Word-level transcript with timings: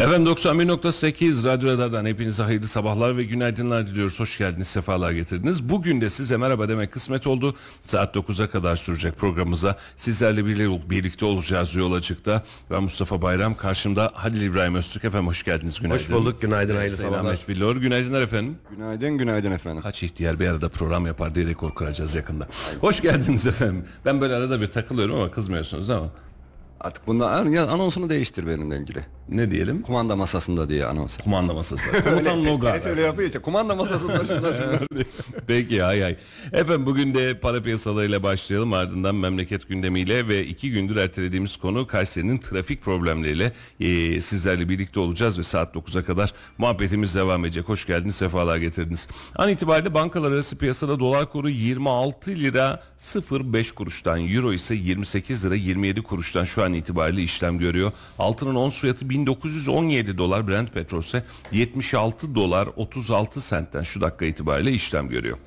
Efendim 0.00 0.32
91.8 0.32 1.44
Radyo 1.44 1.68
Radar'dan 1.68 2.06
hepinize 2.06 2.42
hayırlı 2.42 2.66
sabahlar 2.66 3.16
ve 3.16 3.24
günaydınlar 3.24 3.86
diliyoruz. 3.86 4.20
Hoş 4.20 4.38
geldiniz, 4.38 4.68
sefalar 4.68 5.12
getirdiniz. 5.12 5.68
Bugün 5.68 6.00
de 6.00 6.10
size 6.10 6.36
merhaba 6.36 6.68
demek 6.68 6.92
kısmet 6.92 7.26
oldu. 7.26 7.54
Saat 7.84 8.16
9'a 8.16 8.50
kadar 8.50 8.76
sürecek 8.76 9.16
programımıza 9.16 9.76
sizlerle 9.96 10.46
birlikte 10.90 11.24
olacağız 11.24 11.74
yol 11.74 11.92
açıkta. 11.92 12.42
Ben 12.70 12.82
Mustafa 12.82 13.22
Bayram, 13.22 13.54
karşımda 13.54 14.10
Halil 14.14 14.42
İbrahim 14.42 14.74
Öztürk. 14.74 15.04
Efendim 15.04 15.26
hoş 15.26 15.42
geldiniz, 15.42 15.80
günaydın. 15.80 16.04
Hoş 16.04 16.10
bulduk, 16.10 16.40
günaydın, 16.40 16.76
hayırlı 16.76 16.96
Selamet 16.96 17.18
sabahlar. 17.18 17.38
Billor, 17.48 17.76
günaydınlar 17.76 18.22
efendim. 18.22 18.58
Günaydın, 18.70 19.18
günaydın 19.18 19.52
efendim. 19.52 19.82
Kaç 19.82 20.02
ihtiyar 20.02 20.40
bir 20.40 20.48
arada 20.48 20.68
program 20.68 21.06
yapar 21.06 21.34
diye 21.34 21.46
rekor 21.46 21.74
kıracağız 21.74 22.14
yakında. 22.14 22.48
Hoş 22.80 23.00
geldiniz 23.00 23.46
efendim. 23.46 23.84
Ben 24.04 24.20
böyle 24.20 24.34
arada 24.34 24.60
bir 24.60 24.66
takılıyorum 24.66 25.14
ama 25.14 25.28
kızmıyorsunuz 25.28 25.90
ama 25.90 26.10
Artık 26.80 27.06
bunda 27.06 27.44
ya 27.50 27.66
anonsunu 27.66 28.10
değiştir 28.10 28.46
benimle 28.46 28.78
ilgili. 28.78 28.98
ne 29.28 29.50
diyelim? 29.50 29.82
Kumanda 29.82 30.16
masasında 30.16 30.68
diye 30.68 30.84
anons. 30.86 31.16
Kumanda 31.16 31.54
masası. 31.54 32.04
Komutan 32.04 32.44
Logar. 32.44 32.74
Evet 32.74 32.86
öyle 32.86 33.00
yapıyor 33.00 33.28
işte. 33.28 33.38
Kumanda 33.38 33.74
masasında 33.74 34.24
şunlar 34.24 34.54
şunlar 34.54 34.80
diye. 34.94 35.04
Peki 35.46 35.82
hay 35.82 36.00
hay. 36.02 36.16
Efendim 36.52 36.86
bugün 36.86 37.14
de 37.14 37.38
para 37.40 37.62
piyasalarıyla 37.62 38.22
başlayalım 38.22 38.72
ardından 38.72 39.14
memleket 39.14 39.68
gündemiyle 39.68 40.28
ve 40.28 40.46
iki 40.46 40.70
gündür 40.70 40.96
ertelediğimiz 40.96 41.56
konu 41.56 41.86
Kayseri'nin 41.86 42.38
trafik 42.38 42.82
problemleriyle 42.82 43.52
e, 43.80 44.20
sizlerle 44.20 44.68
birlikte 44.68 45.00
olacağız 45.00 45.38
ve 45.38 45.42
saat 45.42 45.74
9'a 45.76 46.04
kadar 46.04 46.32
muhabbetimiz 46.58 47.14
devam 47.14 47.44
edecek. 47.44 47.68
Hoş 47.68 47.86
geldiniz, 47.86 48.16
sefalar 48.16 48.56
getirdiniz. 48.56 49.08
An 49.36 49.48
itibariyle 49.48 49.94
bankalar 49.94 50.32
arası 50.32 50.58
piyasada 50.58 50.98
dolar 51.00 51.30
kuru 51.30 51.48
26 51.48 52.30
lira 52.30 52.82
05 53.30 53.72
kuruştan, 53.72 54.28
euro 54.28 54.52
ise 54.52 54.74
28 54.74 55.44
lira 55.44 55.54
27 55.54 56.02
kuruştan 56.02 56.44
şu 56.44 56.62
an 56.62 56.69
itibariyle 56.72 57.22
işlem 57.22 57.58
görüyor. 57.58 57.92
Altının 58.18 58.54
ons 58.54 58.78
fiyatı 58.78 59.10
1917 59.10 60.18
dolar, 60.18 60.48
Brent 60.48 60.72
petrol 60.72 61.00
ise 61.00 61.24
76 61.52 62.34
dolar 62.34 62.68
36 62.76 63.40
sentten 63.40 63.82
şu 63.82 64.00
dakika 64.00 64.24
itibariyle 64.24 64.72
işlem 64.72 65.08
görüyor. 65.08 65.38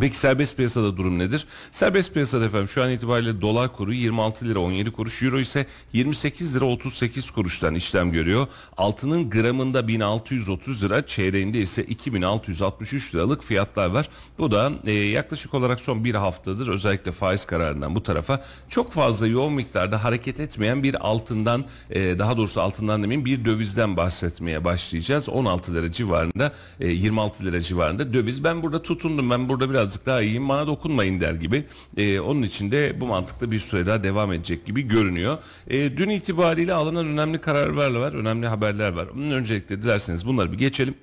Peki 0.00 0.18
serbest 0.18 0.56
piyasada 0.56 0.96
durum 0.96 1.18
nedir? 1.18 1.46
Serbest 1.72 2.14
piyasada 2.14 2.44
efendim 2.44 2.68
şu 2.68 2.82
an 2.82 2.90
itibariyle 2.90 3.40
dolar 3.40 3.72
kuru 3.72 3.92
26 3.92 4.44
lira 4.48 4.58
17 4.58 4.92
kuruş, 4.92 5.22
euro 5.22 5.40
ise 5.40 5.66
28 5.92 6.56
lira 6.56 6.64
38 6.64 7.30
kuruştan 7.30 7.74
işlem 7.74 8.12
görüyor. 8.12 8.46
Altının 8.76 9.30
gramında 9.30 9.88
1630 9.88 10.84
lira, 10.84 11.06
çeyreğinde 11.06 11.60
ise 11.60 11.84
2663 11.84 13.14
liralık 13.14 13.44
fiyatlar 13.44 13.86
var. 13.86 14.08
Bu 14.38 14.50
da 14.50 14.72
e, 14.86 14.92
yaklaşık 14.92 15.54
olarak 15.54 15.80
son 15.80 16.04
bir 16.04 16.14
haftadır 16.14 16.68
özellikle 16.68 17.12
faiz 17.12 17.44
kararından 17.44 17.94
bu 17.94 18.02
tarafa 18.02 18.44
çok 18.68 18.92
fazla 18.92 19.26
yoğun 19.26 19.52
miktarda 19.52 20.04
hareket 20.04 20.40
etmeyen 20.40 20.82
bir 20.82 21.06
altından 21.08 21.64
e, 21.90 22.18
daha 22.18 22.36
doğrusu 22.36 22.60
altından 22.60 23.02
demeyeyim 23.02 23.24
bir 23.24 23.44
dövizden 23.44 23.96
bahsetmeye 23.96 24.64
başlayacağız. 24.64 25.28
16 25.28 25.74
lira 25.74 25.92
civarında 25.92 26.52
e, 26.80 26.88
26 26.88 27.44
lira 27.44 27.60
civarında 27.60 28.14
döviz. 28.14 28.44
Ben 28.44 28.62
burada 28.62 28.82
tutundum 28.82 29.30
ben 29.30 29.48
burada 29.48 29.83
birazcık 29.84 30.06
daha 30.06 30.22
iyiyim 30.22 30.48
bana 30.48 30.66
dokunmayın 30.66 31.20
der 31.20 31.34
gibi. 31.34 31.64
E, 31.96 32.20
onun 32.20 32.42
için 32.42 32.70
de 32.70 33.00
bu 33.00 33.06
mantıkla 33.06 33.50
bir 33.50 33.58
süre 33.58 33.86
daha 33.86 34.02
devam 34.02 34.32
edecek 34.32 34.66
gibi 34.66 34.82
görünüyor. 34.82 35.38
E, 35.68 35.96
dün 35.96 36.08
itibariyle 36.08 36.72
alınan 36.72 37.06
önemli 37.06 37.40
kararlar 37.40 37.90
var, 37.90 38.12
önemli 38.12 38.46
haberler 38.46 38.92
var. 38.92 39.08
Öncelikle 39.32 39.82
dilerseniz 39.82 40.26
bunları 40.26 40.52
bir 40.52 40.58
geçelim. 40.58 40.94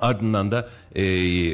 Ardından 0.00 0.50
da 0.50 0.68
e, 0.94 1.02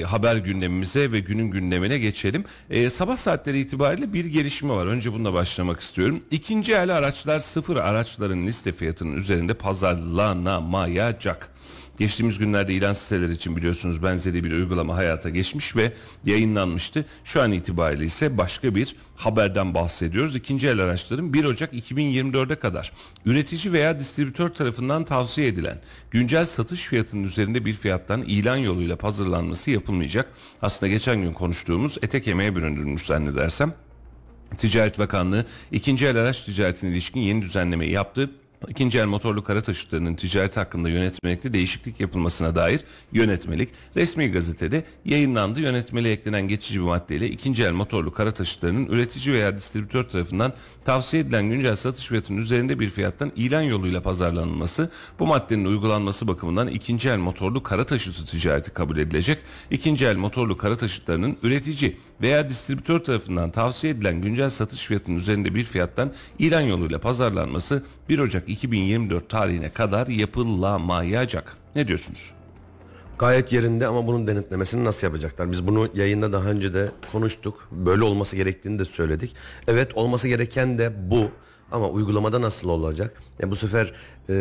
haber 0.02 0.36
gündemimize 0.36 1.12
ve 1.12 1.20
günün 1.20 1.50
gündemine 1.50 1.98
geçelim. 1.98 2.44
E, 2.70 2.90
sabah 2.90 3.16
saatleri 3.16 3.58
itibariyle 3.58 4.12
bir 4.12 4.24
gelişme 4.24 4.72
var. 4.72 4.86
Önce 4.86 5.12
bununla 5.12 5.34
başlamak 5.34 5.80
istiyorum. 5.80 6.20
İkinci 6.30 6.72
el 6.72 6.96
araçlar 6.96 7.40
sıfır 7.40 7.76
araçların 7.76 8.46
liste 8.46 8.72
fiyatının 8.72 9.16
üzerinde 9.16 9.54
pazarlanamayacak. 9.54 11.50
Geçtiğimiz 11.98 12.38
günlerde 12.38 12.74
ilan 12.74 12.92
siteleri 12.92 13.32
için 13.32 13.56
biliyorsunuz 13.56 14.02
benzeri 14.02 14.44
bir 14.44 14.52
uygulama 14.52 14.96
hayata 14.96 15.30
geçmiş 15.30 15.76
ve 15.76 15.92
yayınlanmıştı. 16.24 17.04
Şu 17.24 17.42
an 17.42 17.52
itibariyle 17.52 18.04
ise 18.04 18.38
başka 18.38 18.74
bir 18.74 18.96
haberden 19.16 19.74
bahsediyoruz. 19.74 20.36
İkinci 20.36 20.68
el 20.68 20.78
araçların 20.78 21.32
1 21.32 21.44
Ocak 21.44 21.74
2024'e 21.74 22.56
kadar 22.56 22.92
üretici 23.26 23.72
veya 23.72 24.00
distribütör 24.00 24.48
tarafından 24.48 25.04
tavsiye 25.04 25.46
edilen 25.46 25.80
güncel 26.10 26.46
satış 26.46 26.82
fiyatının 26.82 27.24
üzerinde 27.24 27.64
bir 27.64 27.74
fiyattan 27.74 28.22
ilan 28.22 28.56
yoluyla 28.56 28.96
pazarlanması 28.96 29.70
yapılmayacak. 29.70 30.32
Aslında 30.62 30.92
geçen 30.92 31.22
gün 31.22 31.32
konuştuğumuz 31.32 31.98
ete 32.02 32.22
kemiğe 32.22 32.56
büründürülmüş 32.56 33.02
zannedersem. 33.02 33.74
Ticaret 34.58 34.98
Bakanlığı 34.98 35.46
ikinci 35.72 36.06
el 36.06 36.16
araç 36.16 36.42
ticaretine 36.42 36.90
ilişkin 36.90 37.20
yeni 37.20 37.42
düzenlemeyi 37.42 37.92
yaptı. 37.92 38.30
İkinci 38.68 38.98
el 38.98 39.06
motorlu 39.06 39.44
kara 39.44 39.60
taşıtlarının 39.60 40.14
ticareti 40.14 40.60
hakkında 40.60 40.88
yönetmelikte 40.88 41.52
değişiklik 41.52 42.00
yapılmasına 42.00 42.54
dair 42.54 42.80
yönetmelik 43.12 43.68
resmi 43.96 44.32
gazetede 44.32 44.84
yayınlandı. 45.04 45.60
Yönetmeliğe 45.60 46.14
eklenen 46.14 46.48
geçici 46.48 46.80
bir 46.80 46.84
maddeyle 46.84 47.30
ikinci 47.30 47.64
el 47.64 47.72
motorlu 47.72 48.12
kara 48.12 48.30
taşıtlarının 48.30 48.86
üretici 48.86 49.34
veya 49.34 49.56
distribütör 49.56 50.04
tarafından 50.04 50.52
tavsiye 50.84 51.22
edilen 51.22 51.48
güncel 51.48 51.76
satış 51.76 52.06
fiyatının 52.06 52.38
üzerinde 52.38 52.80
bir 52.80 52.90
fiyattan 52.90 53.32
ilan 53.36 53.62
yoluyla 53.62 54.02
pazarlanılması 54.02 54.90
bu 55.18 55.26
maddenin 55.26 55.64
uygulanması 55.64 56.28
bakımından 56.28 56.68
ikinci 56.68 57.08
el 57.08 57.18
motorlu 57.18 57.62
kara 57.62 57.84
taşıtı 57.84 58.24
ticareti 58.24 58.70
kabul 58.70 58.98
edilecek. 58.98 59.38
İkinci 59.70 60.06
el 60.06 60.16
motorlu 60.16 60.56
kara 60.56 60.76
taşıtlarının 60.76 61.36
üretici 61.42 61.96
veya 62.20 62.48
distribütör 62.48 62.98
tarafından 62.98 63.50
tavsiye 63.50 63.92
edilen 63.92 64.22
güncel 64.22 64.50
satış 64.50 64.86
fiyatının 64.86 65.16
üzerinde 65.16 65.54
bir 65.54 65.64
fiyattan 65.64 66.12
ilan 66.38 66.60
yoluyla 66.60 67.00
pazarlanması 67.00 67.82
1 68.08 68.18
Ocak 68.18 68.48
2024 68.52 69.28
tarihine 69.28 69.70
kadar 69.70 70.06
yapılamayacak. 70.06 71.56
Ne 71.74 71.88
diyorsunuz? 71.88 72.30
Gayet 73.18 73.52
yerinde 73.52 73.86
ama 73.86 74.06
bunun 74.06 74.26
denetlemesini 74.26 74.84
nasıl 74.84 75.06
yapacaklar? 75.06 75.52
Biz 75.52 75.66
bunu 75.66 75.88
yayında 75.94 76.32
daha 76.32 76.48
önce 76.48 76.74
de 76.74 76.90
konuştuk. 77.12 77.68
Böyle 77.72 78.02
olması 78.02 78.36
gerektiğini 78.36 78.78
de 78.78 78.84
söyledik. 78.84 79.34
Evet 79.68 79.90
olması 79.94 80.28
gereken 80.28 80.78
de 80.78 81.10
bu. 81.10 81.30
Ama 81.72 81.88
uygulamada 81.88 82.40
nasıl 82.40 82.68
olacak? 82.68 83.22
Ya 83.42 83.50
bu 83.50 83.56
sefer 83.56 83.92
eee 84.28 84.34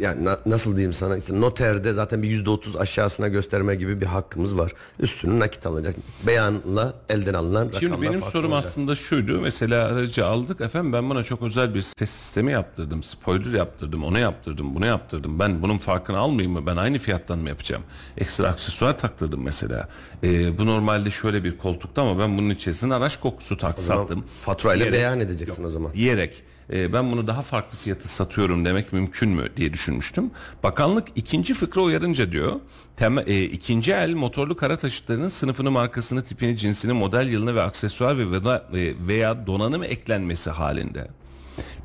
yani 0.00 0.24
na- 0.24 0.38
nasıl 0.46 0.76
diyeyim 0.76 0.92
sana 0.92 1.16
işte 1.16 1.40
noterde 1.40 1.92
zaten 1.92 2.22
bir 2.22 2.28
yüzde 2.28 2.50
otuz 2.50 2.76
aşağısına 2.76 3.28
gösterme 3.28 3.74
gibi 3.74 4.00
bir 4.00 4.06
hakkımız 4.06 4.58
var. 4.58 4.72
Üstünü 5.00 5.38
nakit 5.40 5.66
alacak. 5.66 5.96
Beyanla 6.26 6.94
elden 7.08 7.34
alınan 7.34 7.70
Şimdi 7.80 8.02
benim 8.02 8.22
sorum 8.22 8.52
olacak. 8.52 8.68
aslında 8.70 8.94
şuydu. 8.94 9.40
Mesela 9.40 9.86
aracı 9.86 10.26
aldık 10.26 10.60
efendim 10.60 10.92
ben 10.92 11.10
buna 11.10 11.22
çok 11.22 11.42
özel 11.42 11.74
bir 11.74 11.82
ses 11.82 12.10
sistemi 12.10 12.52
yaptırdım. 12.52 13.02
Spoiler 13.02 13.58
yaptırdım, 13.58 14.04
onu 14.04 14.18
yaptırdım, 14.18 14.74
bunu 14.74 14.86
yaptırdım. 14.86 15.38
Ben 15.38 15.62
bunun 15.62 15.78
farkını 15.78 16.18
almayayım 16.18 16.52
mı? 16.52 16.66
Ben 16.66 16.76
aynı 16.76 16.98
fiyattan 16.98 17.38
mı 17.38 17.48
yapacağım? 17.48 17.82
Ekstra 18.18 18.48
aksesuar 18.48 18.98
taktırdım 18.98 19.42
mesela. 19.42 19.88
Ee, 20.24 20.58
bu 20.58 20.66
normalde 20.66 21.10
şöyle 21.10 21.44
bir 21.44 21.58
koltukta 21.58 22.02
ama 22.02 22.18
ben 22.18 22.38
bunun 22.38 22.50
içerisine 22.50 22.94
araç 22.94 23.20
kokusu 23.20 23.56
tak 23.56 23.78
sattım. 23.78 24.24
Faturayla 24.42 24.86
Diyerek- 24.86 24.92
beyan 24.92 25.20
edeceksin 25.20 25.64
o 25.64 25.70
zaman. 25.70 25.92
diyerek 25.94 26.42
e, 26.72 26.92
ben 26.92 27.12
bunu 27.12 27.26
daha 27.26 27.42
farklı 27.42 27.78
fiyatı 27.78 28.08
satıyorum 28.08 28.64
demek 28.64 28.92
mümkün 28.92 29.30
mü 29.30 29.48
diye 29.56 29.72
düşünmüştüm. 29.72 30.30
Bakanlık 30.62 31.08
ikinci 31.16 31.54
fıkra 31.54 31.80
uyarınca 31.80 32.32
diyor 32.32 32.60
tem, 32.96 33.18
e, 33.18 33.42
ikinci 33.42 33.92
el 33.92 34.14
motorlu 34.14 34.56
kara 34.56 34.76
taşıtlarının 34.76 35.28
sınıfını, 35.28 35.70
markasını, 35.70 36.22
tipini, 36.22 36.56
cinsini, 36.56 36.92
model 36.92 37.28
yılını 37.28 37.54
ve 37.54 37.62
aksesuar 37.62 38.18
ve 38.18 38.30
veya, 38.30 38.62
veya 39.06 39.46
donanım 39.46 39.82
eklenmesi 39.82 40.50
halinde 40.50 41.08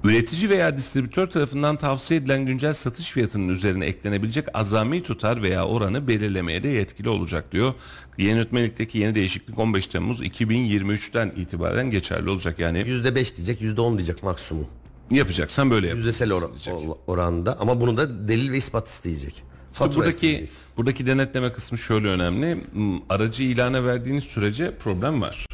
Üretici 0.04 0.50
veya 0.50 0.77
distribütör 0.77 1.27
tarafından 1.27 1.77
tavsiye 1.77 2.19
edilen 2.19 2.45
güncel 2.45 2.74
satış 2.74 3.12
fiyatının 3.12 3.48
üzerine 3.48 3.86
eklenebilecek 3.86 4.45
azami 4.54 5.04
tutar 5.04 5.42
veya 5.44 5.66
oranı 5.66 6.07
belirlemeye 6.07 6.63
de 6.63 6.68
yetkili 6.68 7.10
olacak 7.10 7.51
diyor. 7.51 7.74
Yönetmelikteki 8.18 8.98
yeni 9.00 9.16
değişiklik 9.16 9.60
15 9.60 9.88
Temmuz 9.88 10.22
2023'ten 10.22 11.31
itibaren 11.38 11.92
geçerli 11.92 12.30
olacak. 12.30 12.60
Yani 12.60 12.80
%5 12.80 13.36
diyecek 13.36 13.62
%10 13.62 13.98
diyecek 13.98 14.24
maksimum. 14.24 14.68
yapacaksan 15.12 15.72
böyle 15.72 15.88
yap. 15.88 15.98
Yüzdesel 15.98 16.30
or- 16.30 16.69
or- 16.69 16.98
oranda 17.07 17.60
ama 17.60 17.81
bunu 17.81 17.98
da 17.98 18.27
delil 18.27 18.51
ve 18.51 18.57
ispat 18.57 18.88
isteyecek. 18.88 19.44
İşte 19.74 19.86
buradaki 19.95 20.27
isteyecek. 20.27 20.50
buradaki 20.77 21.07
denetleme 21.07 21.54
kısmı 21.54 21.77
şöyle 21.77 22.07
önemli. 22.07 22.57
Hmm, 22.74 23.00
Aracı 23.10 23.44
ilana 23.44 23.83
verdiğiniz 23.86 24.24
sürece 24.24 24.77
problem 24.77 25.22
var. 25.22 25.45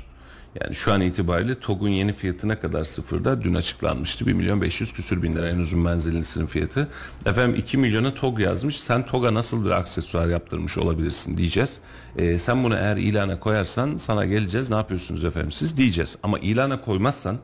Yani 0.59 0.75
şu 0.75 0.92
an 0.92 1.01
itibariyle 1.01 1.56
TOG'un 1.56 1.89
yeni 1.89 2.13
fiyatı 2.13 2.48
ne 2.48 2.59
kadar 2.59 2.83
sıfırda? 2.83 3.42
Dün 3.42 3.53
açıklanmıştı. 3.53 4.25
1 4.25 4.33
milyon 4.33 4.62
500 4.62 4.94
küsür 4.94 5.24
bin 5.24 5.36
lira 5.36 5.50
en 5.50 5.57
uzun 5.57 5.80
menzilisinin 5.80 6.45
fiyatı. 6.45 6.88
Efendim 7.25 7.56
2 7.59 7.77
milyona 7.77 8.13
TOG 8.13 8.39
yazmış. 8.39 8.80
Sen 8.80 9.06
TOG'a 9.06 9.33
nasıl 9.33 9.65
bir 9.65 9.69
aksesuar 9.69 10.27
yaptırmış 10.27 10.77
olabilirsin 10.77 11.38
diyeceğiz. 11.38 11.80
Ee, 12.18 12.39
sen 12.39 12.63
bunu 12.63 12.75
eğer 12.75 12.98
ilana 12.98 13.39
koyarsan 13.39 13.98
sana 13.98 14.25
geleceğiz. 14.25 14.69
Ne 14.69 14.75
yapıyorsunuz 14.75 15.25
efendim 15.25 15.51
siz 15.51 15.77
diyeceğiz. 15.77 16.18
Ama 16.24 16.39
ilana 16.39 16.81
koymazsan 16.81 17.38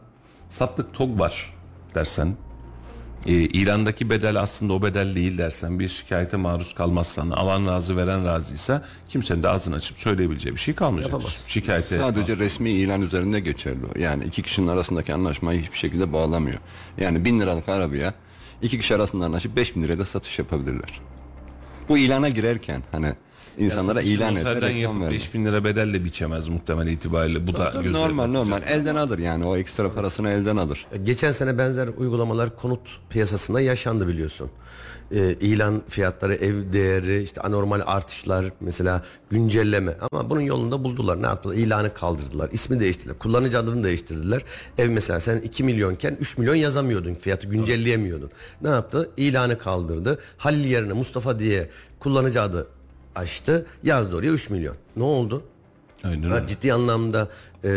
sattık 0.49 0.93
TOG 0.93 1.19
var 1.19 1.53
dersen 1.95 2.35
e, 3.27 3.31
ilandaki 3.33 4.09
bedel 4.09 4.41
aslında 4.41 4.73
o 4.73 4.81
bedel 4.81 5.15
değil 5.15 5.37
dersen 5.37 5.79
bir 5.79 5.87
şikayete 5.87 6.37
maruz 6.37 6.75
kalmazsan 6.75 7.29
alan 7.29 7.67
razı 7.67 7.97
veren 7.97 8.25
razıysa 8.25 8.85
kimsenin 9.09 9.43
de 9.43 9.49
ağzını 9.49 9.75
açıp 9.75 9.97
söyleyebileceği 9.97 10.55
bir 10.55 10.59
şey 10.59 10.75
kalmayacaktır. 10.75 11.13
Yapamaz. 11.13 11.43
Şikayete 11.47 11.97
Sadece 11.97 12.37
resmi 12.37 12.69
ilan 12.69 13.01
üzerinde 13.01 13.39
geçerli. 13.39 13.85
o. 13.85 13.99
Yani 13.99 14.23
iki 14.23 14.41
kişinin 14.41 14.67
arasındaki 14.67 15.13
anlaşmayı 15.13 15.61
hiçbir 15.61 15.77
şekilde 15.77 16.13
bağlamıyor. 16.13 16.57
Yani 16.97 17.25
bin 17.25 17.39
liralık 17.39 17.69
arabaya 17.69 18.13
iki 18.61 18.79
kişi 18.79 18.95
arasında 18.95 19.25
anlaşıp 19.25 19.55
beş 19.55 19.75
bin 19.75 19.81
liraya 19.81 19.99
da 19.99 20.05
satış 20.05 20.39
yapabilirler. 20.39 21.01
Bu 21.89 21.97
ilana 21.97 22.29
girerken 22.29 22.83
hani 22.91 23.13
insanlara 23.57 24.01
ilan 24.01 24.35
et. 24.35 24.45
Reklam 24.45 24.71
yapıp 24.77 25.01
verme. 25.01 25.11
5000 25.15 25.45
lira 25.45 25.63
bedelle 25.63 26.05
biçemez 26.05 26.47
muhtemel 26.47 26.87
itibariyle. 26.87 27.47
Bu 27.47 27.53
da 27.53 27.71
Tabii 27.71 27.83
gözle 27.83 27.99
normal 27.99 28.23
batacak. 28.27 28.43
normal 28.43 28.61
elden 28.67 28.95
alır 28.95 29.19
yani 29.19 29.45
o 29.45 29.57
ekstra 29.57 29.93
parasını 29.93 30.29
elden 30.29 30.57
alır. 30.57 30.87
Geçen 31.03 31.31
sene 31.31 31.57
benzer 31.57 31.89
uygulamalar 31.97 32.55
konut 32.55 32.99
piyasasında 33.09 33.61
yaşandı 33.61 34.07
biliyorsun. 34.07 34.49
Ee, 35.11 35.35
ilan 35.41 35.81
fiyatları, 35.89 36.35
ev 36.35 36.73
değeri, 36.73 37.21
işte 37.21 37.41
anormal 37.41 37.81
artışlar, 37.85 38.45
mesela 38.59 39.03
güncelleme. 39.29 39.97
Ama 40.11 40.29
bunun 40.29 40.41
yolunda 40.41 40.83
buldular. 40.83 41.21
Ne 41.21 41.25
yaptılar? 41.25 41.55
İlanı 41.55 41.93
kaldırdılar. 41.93 42.49
ismi 42.51 42.79
değiştirdiler. 42.79 43.19
Kullanıcı 43.19 43.59
adını 43.59 43.83
değiştirdiler. 43.83 44.41
Ev 44.77 44.89
mesela 44.89 45.19
sen 45.19 45.37
2 45.37 45.63
milyonken 45.63 46.17
3 46.19 46.37
milyon 46.37 46.55
yazamıyordun. 46.55 47.15
Fiyatı 47.15 47.47
güncelleyemiyordun. 47.47 48.31
Ne 48.61 48.69
yaptı? 48.69 49.09
İlanı 49.17 49.57
kaldırdı. 49.57 50.19
Halil 50.37 50.65
yerine 50.65 50.93
Mustafa 50.93 51.39
diye 51.39 51.69
kullanıcı 51.99 52.41
adı 52.41 52.67
açtı. 53.17 53.65
Yazdı 53.83 54.15
oraya 54.15 54.31
3 54.31 54.49
milyon. 54.49 54.75
Ne 54.95 55.03
oldu? 55.03 55.43
Aynen 56.03 56.31
öyle. 56.31 56.47
ciddi 56.47 56.73
anlamda 56.73 57.27
e, 57.63 57.69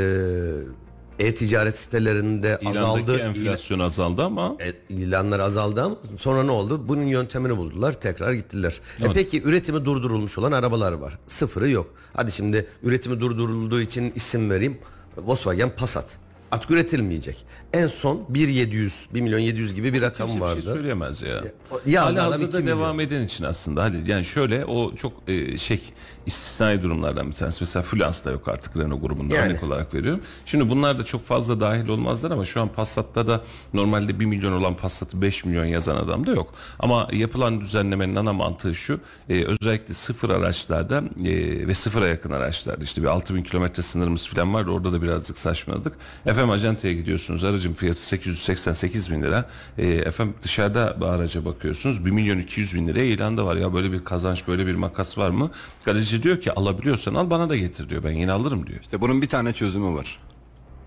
e-ticaret 1.18 1.78
sitelerinde 1.78 2.58
İlandaki 2.62 2.78
azaldı. 2.78 3.18
enflasyon 3.18 3.78
azaldı 3.78 4.24
ama 4.24 4.56
E, 4.60 4.94
ilanlar 4.94 5.40
azaldı 5.40 5.82
ama 5.82 5.96
sonra 6.18 6.42
ne 6.42 6.50
oldu? 6.50 6.88
Bunun 6.88 7.02
yöntemini 7.02 7.56
buldular. 7.56 7.92
Tekrar 7.92 8.32
gittiler. 8.32 8.80
E 9.00 9.04
peki 9.14 9.42
üretimi 9.42 9.84
durdurulmuş 9.84 10.38
olan 10.38 10.52
arabalar 10.52 10.92
var. 10.92 11.18
Sıfırı 11.26 11.70
yok. 11.70 11.94
Hadi 12.12 12.32
şimdi 12.32 12.66
üretimi 12.82 13.20
durdurulduğu 13.20 13.80
için 13.80 14.12
isim 14.14 14.50
vereyim. 14.50 14.78
Volkswagen 15.16 15.70
Passat. 15.70 16.18
Artık 16.50 16.70
üretilmeyecek. 16.70 17.44
En 17.72 17.86
son 17.86 18.16
1.700, 18.32 18.90
1 19.14 19.20
milyon 19.20 19.38
700 19.38 19.74
gibi 19.74 19.92
bir 19.92 20.02
rakam 20.02 20.26
kimse 20.26 20.40
bir 20.40 20.46
vardı. 20.46 20.62
şey 20.62 20.72
söyleyemez 20.72 21.22
ya. 21.22 21.40
ya 21.86 22.02
Hala 22.04 22.12
adam 22.12 22.32
hazırda 22.32 22.46
iki 22.46 22.58
milyon. 22.64 22.78
devam 22.78 23.00
eden 23.00 23.22
için 23.22 23.44
aslında 23.44 23.82
Halil 23.82 24.08
yani 24.08 24.24
şöyle 24.24 24.64
o 24.64 24.94
çok 24.94 25.12
e, 25.28 25.58
şey 25.58 25.80
istisnai 26.26 26.82
durumlardan 26.82 27.26
bir 27.30 27.32
tanesi. 27.36 27.58
Mesela 27.64 27.82
Fluence 27.82 28.24
da 28.24 28.30
yok 28.30 28.48
artık 28.48 28.76
Renault 28.76 29.02
grubunda 29.02 29.34
Yani. 29.34 29.50
örnek 29.50 29.62
olarak 29.62 29.94
veriyorum. 29.94 30.20
Şimdi 30.46 30.70
bunlar 30.70 30.98
da 30.98 31.04
çok 31.04 31.24
fazla 31.26 31.60
dahil 31.60 31.88
olmazlar 31.88 32.30
ama 32.30 32.44
şu 32.44 32.60
an 32.60 32.68
Passat'ta 32.68 33.26
da 33.26 33.42
normalde 33.74 34.20
1 34.20 34.24
milyon 34.26 34.52
olan 34.52 34.76
Passat'ı 34.76 35.22
5 35.22 35.44
milyon 35.44 35.64
yazan 35.64 35.96
adam 35.96 36.26
da 36.26 36.30
yok. 36.30 36.54
Ama 36.78 37.08
yapılan 37.12 37.60
düzenlemenin 37.60 38.16
ana 38.16 38.32
mantığı 38.32 38.74
şu 38.74 39.00
e, 39.28 39.44
özellikle 39.44 39.94
sıfır 39.94 40.30
araçlarda 40.30 41.02
e, 41.24 41.68
ve 41.68 41.74
sıfıra 41.74 42.08
yakın 42.08 42.30
araçlarda 42.30 42.84
işte 42.84 43.02
bir 43.02 43.06
6000 43.06 43.42
kilometre 43.42 43.82
sınırımız 43.82 44.28
falan 44.28 44.54
var 44.54 44.66
orada 44.66 44.92
da 44.92 45.02
birazcık 45.02 45.38
saçmaladık. 45.38 45.92
Efendim 46.26 46.39
acenteye 46.48 46.94
gidiyorsunuz 46.94 47.44
aracın 47.44 47.72
fiyatı 47.74 48.06
888 48.06 49.10
bin 49.10 49.22
lira. 49.22 49.48
E, 49.78 49.86
efendim 49.88 50.34
dışarıda 50.42 50.96
bir 51.00 51.06
araca 51.06 51.44
bakıyorsunuz 51.44 52.04
1 52.04 52.10
milyon 52.10 52.38
200 52.38 52.74
bin 52.74 52.86
liraya 52.86 53.06
ilanda 53.06 53.46
var 53.46 53.56
ya 53.56 53.74
böyle 53.74 53.92
bir 53.92 54.04
kazanç 54.04 54.48
böyle 54.48 54.66
bir 54.66 54.74
makas 54.74 55.18
var 55.18 55.30
mı? 55.30 55.50
Galerici 55.84 56.22
diyor 56.22 56.40
ki 56.40 56.52
alabiliyorsan 56.52 57.14
al 57.14 57.30
bana 57.30 57.48
da 57.48 57.56
getir 57.56 57.88
diyor 57.90 58.04
ben 58.04 58.10
yine 58.12 58.32
alırım 58.32 58.66
diyor. 58.66 58.80
İşte 58.80 59.00
bunun 59.00 59.22
bir 59.22 59.28
tane 59.28 59.52
çözümü 59.52 59.94
var. 59.96 60.18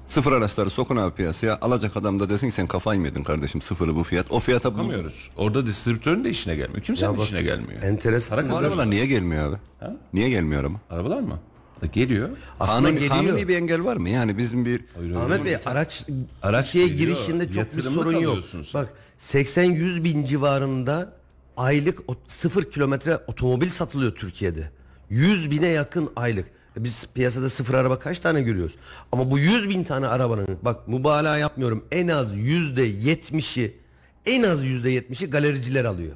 Sıfır 0.07 0.31
araçları 0.31 0.69
sokun 0.69 0.97
abi 0.97 1.15
piyasaya. 1.15 1.57
Alacak 1.61 1.97
adam 1.97 2.19
da 2.19 2.29
desin 2.29 2.49
ki 2.49 2.55
sen 2.55 2.67
kafayı 2.67 2.99
mı 2.99 3.07
yedin 3.07 3.23
kardeşim 3.23 3.61
sıfırı 3.61 3.95
bu 3.95 4.03
fiyat. 4.03 4.31
O 4.31 4.39
fiyata 4.39 4.73
bu. 4.73 4.77
Yapamıyoruz. 4.77 5.29
Orada 5.37 5.65
distribütörün 5.65 6.23
de 6.23 6.29
işine 6.29 6.55
gelmiyor. 6.55 6.81
Kimsenin 6.81 7.11
Ya 7.11 7.17
bak, 7.17 7.25
işine 7.25 7.41
gelmiyor. 7.41 7.83
Enteresan. 7.83 8.49
Bu 8.49 8.55
arabalar 8.57 8.89
niye 8.89 9.05
gelmiyor 9.05 9.49
abi? 9.49 9.57
Niye 10.13 10.29
gelmiyor 10.29 10.61
araba? 10.61 10.77
Arabalar 10.89 11.19
mı? 11.19 11.39
E, 11.83 11.87
Geliyor. 11.87 12.29
Aslında 12.59 12.79
Kanuni, 12.87 12.93
geliyor. 12.99 13.15
kanuni 13.15 13.47
bir 13.47 13.55
engel 13.57 13.83
var 13.83 13.97
mı? 13.97 14.09
Yani 14.09 14.37
bizim 14.37 14.65
bir 14.65 14.81
Ahmet 15.17 15.45
Bey 15.45 15.57
araç, 15.65 16.05
Araç 16.41 16.73
geliyor. 16.73 16.97
girişinde 16.97 17.51
çok 17.51 17.77
bir 17.77 17.81
sorun 17.81 18.19
yok. 18.19 18.37
sen. 18.51 18.63
Bak 18.73 18.93
80-100 19.19 20.03
bin 20.03 20.25
civarında 20.25 21.13
aylık 21.57 21.99
o- 22.11 22.15
sıfır 22.27 22.71
kilometre 22.71 23.17
otomobil 23.27 23.69
satılıyor 23.69 24.15
Türkiye'de. 24.15 24.69
100 25.09 25.51
bine 25.51 25.67
yakın 25.67 26.09
aylık. 26.15 26.45
E 26.79 26.83
Biz 26.83 27.07
piyasada 27.15 27.49
sıfır 27.49 27.73
araba 27.73 27.99
kaç 27.99 28.19
tane 28.19 28.41
görüyoruz? 28.41 28.75
Ama 29.11 29.31
bu 29.31 29.39
100 29.39 29.69
bin 29.69 29.83
tane 29.83 30.07
arabanın 30.07 30.47
bak 30.61 30.87
mübalağa 30.87 31.37
yapmıyorum 31.37 31.85
en 31.91 32.07
az 32.07 32.37
yüzde 32.37 32.83
yetmişi 32.83 33.77
en 34.25 34.43
az 34.43 34.63
yüzde 34.63 34.89
yetmişi 34.89 35.29
galericiler 35.29 35.85
alıyor. 35.85 36.15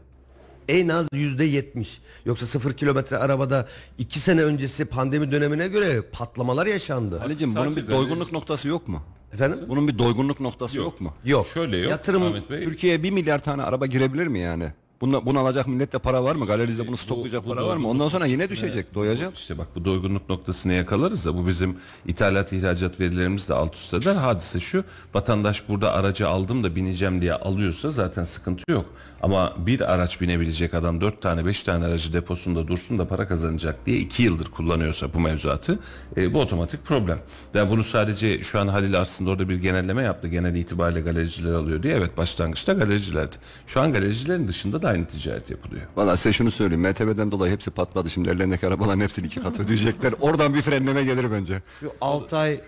En 0.68 0.88
az 0.88 1.08
yüzde 1.14 1.44
yetmiş. 1.44 2.02
Yoksa 2.26 2.46
sıfır 2.46 2.74
kilometre 2.74 3.18
arabada 3.18 3.68
iki 3.98 4.20
sene 4.20 4.44
öncesi 4.44 4.86
pandemi 4.86 5.32
dönemine 5.32 5.68
göre 5.68 6.02
patlamalar 6.02 6.66
yaşandı. 6.66 7.18
Halicim 7.18 7.56
bunun 7.56 7.64
Sadece 7.72 7.88
bir 7.88 7.92
doygunluk 7.92 8.32
noktası 8.32 8.68
yok 8.68 8.88
mu? 8.88 9.04
Efendim? 9.34 9.60
Bunun 9.68 9.88
bir 9.88 10.00
doygunluk 10.00 10.40
noktası 10.40 10.78
yok, 10.78 11.02
mu? 11.02 11.14
Yok. 11.26 11.48
Şöyle 11.54 11.78
yok. 11.78 11.92
Yatırım 11.92 12.24
Ahmet 12.24 12.50
Bey. 12.50 12.64
Türkiye'ye 12.64 13.04
bir 13.04 13.12
milyar 13.12 13.40
tane 13.40 13.64
araba 13.64 13.86
girebilir 13.86 14.28
mi 14.28 14.40
yani? 14.40 14.72
Bunu, 15.02 15.26
bunu 15.26 15.40
alacak 15.40 15.68
millette 15.68 16.00
para 16.00 16.24
var 16.24 16.36
mı? 16.36 16.46
Galerizde 16.46 16.88
bunu 16.88 16.98
stoklayacak 16.98 17.46
bu 17.46 17.50
para 17.50 17.56
var 17.56 17.64
mı? 17.64 17.70
doygunluk 17.70 17.92
Ondan 17.92 18.08
sonra 18.08 18.26
yine 18.26 18.50
düşecek, 18.50 18.96
doyacak. 18.96 19.38
İşte 19.38 19.58
bak 19.58 19.68
bu 19.76 19.86
doygunluk 19.86 20.30
noktasını 20.30 20.74
yakalarız 20.74 21.26
da 21.26 21.38
bu 21.38 21.48
bizim 21.48 21.78
ithalat 22.08 22.54
ihracat 22.54 23.00
verilerimiz 23.00 23.50
de 23.50 23.54
alt 23.54 23.76
üst 23.76 23.94
eder. 23.94 24.16
Hadise 24.16 24.60
şu 24.60 24.84
vatandaş 25.14 25.70
burada 25.70 25.94
aracı 25.94 26.28
aldım 26.28 26.64
da 26.64 26.76
bineceğim 26.76 27.22
diye 27.22 27.34
alıyorsa 27.34 27.92
zaten 27.92 28.24
sıkıntı 28.24 28.72
yok. 28.72 28.86
Ama 29.22 29.54
bir 29.58 29.94
araç 29.94 30.22
binebilecek 30.22 30.74
adam 30.74 31.02
dört 31.02 31.22
tane 31.22 31.46
beş 31.46 31.64
tane 31.64 31.86
aracı 31.86 32.14
deposunda 32.14 32.68
dursun 32.68 33.00
da 33.00 33.08
para 33.08 33.28
kazanacak 33.28 33.86
diye 33.86 34.00
iki 34.00 34.24
yıldır 34.24 34.46
kullanıyorsa 34.46 35.14
bu 35.14 35.20
mevzuatı 35.20 35.80
e, 36.18 36.34
bu 36.34 36.42
otomatik 36.42 36.86
problem. 36.86 37.20
Yani 37.54 37.70
bunu 37.70 37.84
sadece 37.84 38.44
şu 38.44 38.60
an 38.60 38.68
Halil 38.68 39.00
aslında 39.00 39.30
orada 39.30 39.50
bir 39.50 39.56
genelleme 39.56 40.04
yaptı. 40.04 40.28
Genel 40.28 40.56
itibariyle 40.56 41.02
galericiler 41.02 41.54
alıyor 41.54 41.84
diye. 41.84 41.96
Evet 41.96 42.18
başlangıçta 42.18 42.74
galericilerdi. 42.74 43.36
Şu 43.68 43.82
an 43.82 43.94
galericilerin 43.94 44.48
dışında 44.48 44.82
da 44.82 44.88
aynı 44.88 45.06
ticaret 45.06 45.50
yapılıyor. 45.50 45.82
Valla 45.96 46.18
size 46.18 46.34
şunu 46.34 46.52
söyleyeyim. 46.52 46.82
MTB'den 46.90 47.32
dolayı 47.32 47.54
hepsi 47.54 47.72
patladı. 47.72 48.10
Şimdi 48.10 48.30
ellerindeki 48.30 48.68
arabaların 48.68 49.02
hepsini 49.02 49.28
iki 49.28 49.40
kat 49.40 49.60
ödeyecekler. 49.60 50.14
Oradan 50.20 50.54
bir 50.54 50.62
frenleme 50.62 51.04
gelir 51.04 51.32
bence. 51.32 51.62
Şu 51.80 51.92
6 52.02 52.38
ay 52.38 52.54
e, 52.54 52.62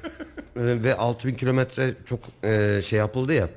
ve 0.56 0.98
6000 0.98 1.36
kilometre 1.36 1.94
çok 2.06 2.20
e, 2.44 2.82
şey 2.82 3.00
yapıldı 3.00 3.34
ya 3.34 3.50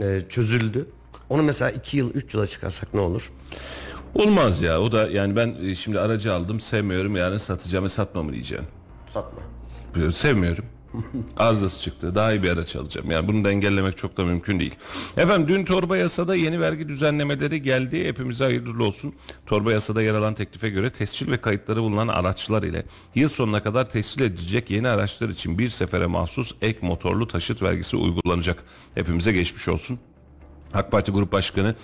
e, 0.00 0.22
çözüldü. 0.28 0.86
Onu 1.32 1.42
mesela 1.42 1.70
2 1.70 1.96
yıl 1.96 2.14
3 2.14 2.34
yıla 2.34 2.46
çıkarsak 2.46 2.94
ne 2.94 3.00
olur? 3.00 3.32
Olmaz 4.14 4.62
ya. 4.62 4.80
O 4.80 4.92
da 4.92 5.08
yani 5.08 5.36
ben 5.36 5.56
e, 5.62 5.74
şimdi 5.74 6.00
aracı 6.00 6.34
aldım 6.34 6.60
sevmiyorum 6.60 7.16
yarın 7.16 7.36
satacağım 7.36 7.84
ve 7.84 7.88
satmamı 7.88 8.32
diyeceğim. 8.32 8.64
Satma. 9.08 9.40
Sevmiyorum. 10.12 10.64
Arızası 11.36 11.82
çıktı. 11.82 12.14
Daha 12.14 12.32
iyi 12.32 12.42
bir 12.42 12.50
araç 12.50 12.76
alacağım. 12.76 13.10
Yani 13.10 13.28
bunu 13.28 13.44
da 13.44 13.50
engellemek 13.50 13.96
çok 13.96 14.16
da 14.16 14.24
mümkün 14.24 14.60
değil. 14.60 14.74
Efendim 15.16 15.48
dün 15.48 15.64
torba 15.64 15.96
yasada 15.96 16.34
yeni 16.34 16.60
vergi 16.60 16.88
düzenlemeleri 16.88 17.62
geldi. 17.62 18.04
Hepimize 18.08 18.44
hayırlı 18.44 18.84
olsun. 18.84 19.14
Torba 19.46 19.72
yasada 19.72 20.02
yer 20.02 20.14
alan 20.14 20.34
teklife 20.34 20.70
göre 20.70 20.90
tescil 20.90 21.30
ve 21.30 21.40
kayıtları 21.40 21.82
bulunan 21.82 22.08
araçlar 22.08 22.62
ile 22.62 22.84
yıl 23.14 23.28
sonuna 23.28 23.62
kadar 23.62 23.90
tescil 23.90 24.20
edilecek 24.20 24.70
yeni 24.70 24.88
araçlar 24.88 25.28
için 25.28 25.58
bir 25.58 25.68
sefere 25.68 26.06
mahsus 26.06 26.52
ek 26.62 26.78
motorlu 26.82 27.28
taşıt 27.28 27.62
vergisi 27.62 27.96
uygulanacak. 27.96 28.64
Hepimize 28.94 29.32
geçmiş 29.32 29.68
olsun. 29.68 29.98
AK 30.74 30.90
Parti 30.90 31.12
Grup 31.12 31.32
Başkanı 31.32 31.74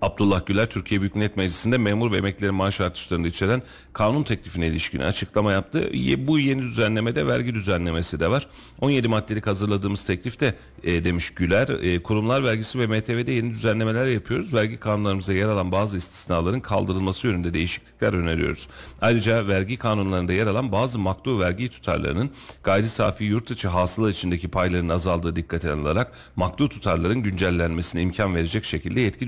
Abdullah 0.00 0.46
Güler 0.46 0.70
Türkiye 0.70 1.00
Büyük 1.00 1.16
Millet 1.16 1.36
Meclisi'nde 1.36 1.78
memur 1.78 2.12
ve 2.12 2.16
emeklilerin 2.16 2.54
maaş 2.54 2.80
artışlarını 2.80 3.26
içeren 3.28 3.62
kanun 3.92 4.22
teklifine 4.22 4.66
ilişkin 4.66 5.00
açıklama 5.00 5.52
yaptı. 5.52 5.90
Bu 6.18 6.38
yeni 6.38 6.62
düzenlemede 6.62 7.26
vergi 7.26 7.54
düzenlemesi 7.54 8.20
de 8.20 8.30
var. 8.30 8.48
17 8.80 9.08
maddelik 9.08 9.46
hazırladığımız 9.46 10.04
teklifte 10.04 10.54
e, 10.82 11.04
demiş 11.04 11.30
Güler, 11.30 11.68
e, 11.68 12.02
kurumlar 12.02 12.44
vergisi 12.44 12.78
ve 12.78 12.86
MTV'de 12.86 13.32
yeni 13.32 13.50
düzenlemeler 13.50 14.06
yapıyoruz. 14.06 14.54
Vergi 14.54 14.76
kanunlarımızda 14.76 15.32
yer 15.32 15.48
alan 15.48 15.72
bazı 15.72 15.96
istisnaların 15.96 16.60
kaldırılması 16.60 17.26
yönünde 17.26 17.54
değişiklikler 17.54 18.12
öneriyoruz. 18.12 18.68
Ayrıca 19.00 19.48
vergi 19.48 19.76
kanunlarında 19.76 20.32
yer 20.32 20.46
alan 20.46 20.72
bazı 20.72 20.98
maktu 20.98 21.40
vergi 21.40 21.68
tutarlarının 21.68 22.30
gayri 22.62 22.88
safi 22.88 23.24
yurt 23.24 23.50
içi 23.50 23.68
hasıla 23.68 24.10
içindeki 24.10 24.48
payların 24.48 24.88
azaldığı 24.88 25.36
dikkate 25.36 25.72
alınarak 25.72 26.12
maktu 26.36 26.68
tutarların 26.68 27.22
güncellenmesine 27.22 28.02
imkan 28.02 28.34
verecek 28.34 28.64
şekilde 28.64 29.00
yetki 29.00 29.26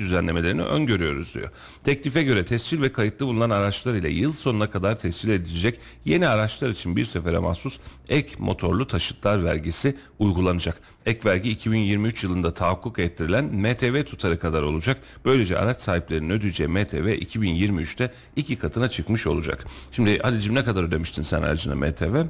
düzenlemelerini 0.55 0.63
öngörüyoruz 0.63 1.35
diyor. 1.35 1.51
Teklife 1.85 2.23
göre 2.23 2.45
tescil 2.45 2.83
ve 2.83 2.93
kayıtlı 2.93 3.27
bulunan 3.27 3.51
araçlar 3.51 3.95
ile 3.95 4.11
yıl 4.11 4.33
sonuna 4.33 4.71
kadar 4.71 4.99
tescil 4.99 5.29
edilecek 5.29 5.81
yeni 6.05 6.29
araçlar 6.29 6.69
için 6.69 6.97
bir 6.97 7.05
sefere 7.05 7.39
mahsus 7.39 7.79
ek 8.09 8.35
motorlu 8.39 8.87
taşıtlar 8.87 9.45
vergisi 9.45 9.97
uygulanacak. 10.19 10.81
Ek 11.07 11.21
vergi 11.25 11.51
2023 11.51 12.25
yılında 12.25 12.55
tahakkuk 12.55 12.99
ettirilen 12.99 13.45
MTV 13.45 14.03
tutarı 14.03 14.39
kadar 14.39 14.63
olacak. 14.63 14.99
Böylece 15.25 15.59
araç 15.59 15.81
sahiplerinin 15.81 16.31
ödeyeceği 16.31 16.69
MTV 16.69 17.07
2023'te 17.09 18.13
iki 18.37 18.57
katına 18.57 18.89
çıkmış 18.89 19.27
olacak. 19.27 19.67
Şimdi 19.93 20.19
Halicim 20.19 20.55
ne 20.55 20.65
kadar 20.65 20.83
ödemiştin 20.83 21.23
sen 21.23 21.43
harcına 21.43 21.75
MTV? 21.75 22.25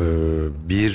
Ee, 0.00 0.04
bir 0.68 0.92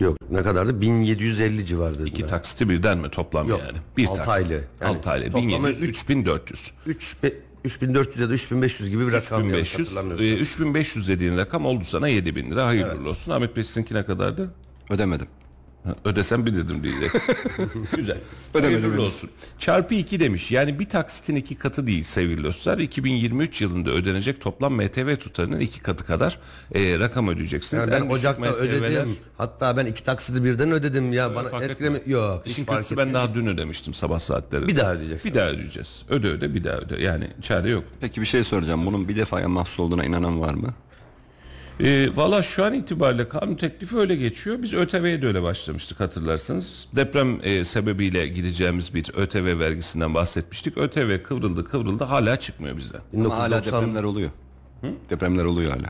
yok 0.00 0.16
ne 0.30 0.42
kadardı? 0.42 0.80
1750 0.80 1.66
civarı 1.66 2.06
İki 2.06 2.26
taksiti 2.26 2.68
birden 2.68 2.98
mi 2.98 3.10
toplam 3.10 3.48
Yok, 3.48 3.60
yani? 3.60 3.78
Bir 3.96 4.06
altı 4.06 4.16
taksit. 4.22 4.32
aylı. 4.34 4.60
Yani 4.80 4.96
6 4.98 5.10
aylı. 5.10 5.24
toplamı 5.24 5.48
1700, 5.48 5.80
üç- 5.80 5.96
3400. 6.02 6.70
3 6.86 7.16
3400 7.64 8.20
ya 8.20 8.28
da 8.30 8.32
3500 8.32 8.90
gibi 8.90 9.06
bir 9.06 9.12
rakam 9.12 9.40
yanlış 9.50 9.60
3500, 9.74 9.88
hatırlamıyorsam. 9.96 10.26
e, 10.26 10.32
3500 10.40 11.08
dediğin 11.08 11.36
rakam 11.36 11.66
oldu 11.66 11.84
sana 11.84 12.08
7000 12.08 12.50
lira. 12.50 12.66
Hayırlı 12.66 12.92
uğurlu 13.00 13.08
olsun. 13.10 13.32
Ahmet 13.32 13.56
Bey 13.56 13.64
sizinki 13.64 13.94
ne 13.94 14.04
kadardı? 14.04 14.50
Ödemedim. 14.90 15.26
Ödesem 16.04 16.46
bilirdim 16.46 16.82
diyecek. 16.82 17.10
Güzel. 17.96 18.18
Ödemedim 18.54 18.98
olsun. 18.98 19.30
Çarpı 19.58 19.94
2 19.94 20.20
demiş. 20.20 20.52
Yani 20.52 20.78
bir 20.78 20.88
taksitin 20.88 21.36
iki 21.36 21.54
katı 21.54 21.86
değil 21.86 22.04
sevgili 22.04 22.44
dostlar. 22.44 22.78
2023 22.78 23.62
yılında 23.62 23.90
ödenecek 23.90 24.40
toplam 24.40 24.74
MTV 24.74 25.16
tutarının 25.16 25.60
iki 25.60 25.80
katı 25.80 26.04
kadar 26.04 26.38
e, 26.74 26.98
rakam 26.98 27.28
ödeyeceksiniz. 27.28 27.88
Yani 27.88 28.00
ben 28.00 28.06
En 28.06 28.10
Ocak'ta 28.10 28.50
MTV'ler 28.50 28.78
ödedim. 28.80 29.16
Hatta 29.38 29.76
ben 29.76 29.86
iki 29.86 30.04
taksidi 30.04 30.44
birden 30.44 30.70
ödedim 30.70 31.12
ya. 31.12 31.34
Bana 31.34 31.48
fark 31.48 31.70
etkileme 31.70 32.00
yok. 32.06 32.42
İşin 32.46 32.64
fark 32.64 32.78
kötüsü 32.78 32.96
ben 32.96 33.14
daha 33.14 33.34
dün 33.34 33.46
ödemiştim 33.46 33.94
sabah 33.94 34.18
saatlerinde. 34.18 34.68
Bir 34.68 34.76
daha 34.76 34.94
ödeyeceksin. 34.94 35.30
Bir 35.30 35.38
daha 35.38 35.48
ödeyeceğiz. 35.48 36.02
Öde 36.08 36.28
öde 36.28 36.54
bir 36.54 36.64
daha 36.64 36.76
öde. 36.76 37.02
Yani 37.02 37.30
çare 37.42 37.70
yok. 37.70 37.84
Peki 38.00 38.20
bir 38.20 38.26
şey 38.26 38.44
soracağım. 38.44 38.86
Bunun 38.86 39.08
bir 39.08 39.16
defaya 39.16 39.48
mahsus 39.48 39.80
olduğuna 39.80 40.04
inanan 40.04 40.40
var 40.40 40.54
mı? 40.54 40.74
E, 41.82 42.16
Valla 42.16 42.42
şu 42.42 42.64
an 42.64 42.74
itibariyle 42.74 43.28
kanun 43.28 43.54
teklifi 43.54 43.96
öyle 43.98 44.16
geçiyor. 44.16 44.62
Biz 44.62 44.74
ÖTV'ye 44.74 45.22
de 45.22 45.26
öyle 45.26 45.42
başlamıştık 45.42 46.00
hatırlarsanız. 46.00 46.86
Deprem 46.96 47.38
e, 47.42 47.64
sebebiyle 47.64 48.28
gideceğimiz 48.28 48.94
bir 48.94 49.10
ÖTV 49.16 49.58
vergisinden 49.58 50.14
bahsetmiştik. 50.14 50.78
ÖTV 50.78 51.22
kıvrıldı 51.22 51.64
kıvrıldı 51.64 52.04
hala 52.04 52.36
çıkmıyor 52.36 52.76
bizden. 52.76 53.00
Ama 53.14 53.38
hala 53.38 53.46
1990 53.46 53.82
depremler 53.82 54.02
oluyor. 54.02 54.30
Depremler 55.10 55.44
oluyor 55.44 55.70
hala. 55.72 55.84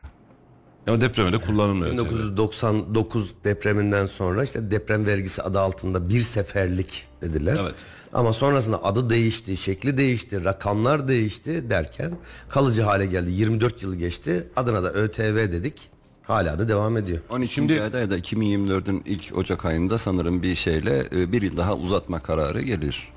Ama 0.86 1.00
depremde 1.00 1.38
kullanılmıyor 1.38 1.94
ÖTV. 1.94 1.98
1999 1.98 3.34
depreminden 3.44 4.06
sonra 4.06 4.42
işte 4.44 4.70
deprem 4.70 5.06
vergisi 5.06 5.42
adı 5.42 5.60
altında 5.60 6.08
bir 6.08 6.20
seferlik 6.20 7.06
dediler. 7.22 7.58
Evet. 7.62 7.74
Ama 8.12 8.32
sonrasında 8.32 8.84
adı 8.84 9.10
değişti, 9.10 9.56
şekli 9.56 9.98
değişti, 9.98 10.44
rakamlar 10.44 11.08
değişti 11.08 11.70
derken 11.70 12.12
kalıcı 12.48 12.82
hale 12.82 13.06
geldi. 13.06 13.30
24 13.30 13.82
yıl 13.82 13.94
geçti. 13.94 14.48
Adına 14.56 14.82
da 14.82 14.92
ÖTV 14.92 15.36
dedik. 15.52 15.90
Hala 16.22 16.58
da 16.58 16.68
devam 16.68 16.96
ediyor. 16.96 17.18
12. 17.30 17.52
Şimdi- 17.54 17.82
ayda 17.82 17.98
ya 17.98 18.10
da 18.10 18.16
2024'ün 18.18 19.02
ilk 19.06 19.32
Ocak 19.38 19.64
ayında 19.64 19.98
sanırım 19.98 20.42
bir 20.42 20.54
şeyle 20.54 21.08
e, 21.12 21.32
bir 21.32 21.42
yıl 21.42 21.56
daha 21.56 21.74
uzatma 21.76 22.20
kararı 22.20 22.62
gelir. 22.62 23.08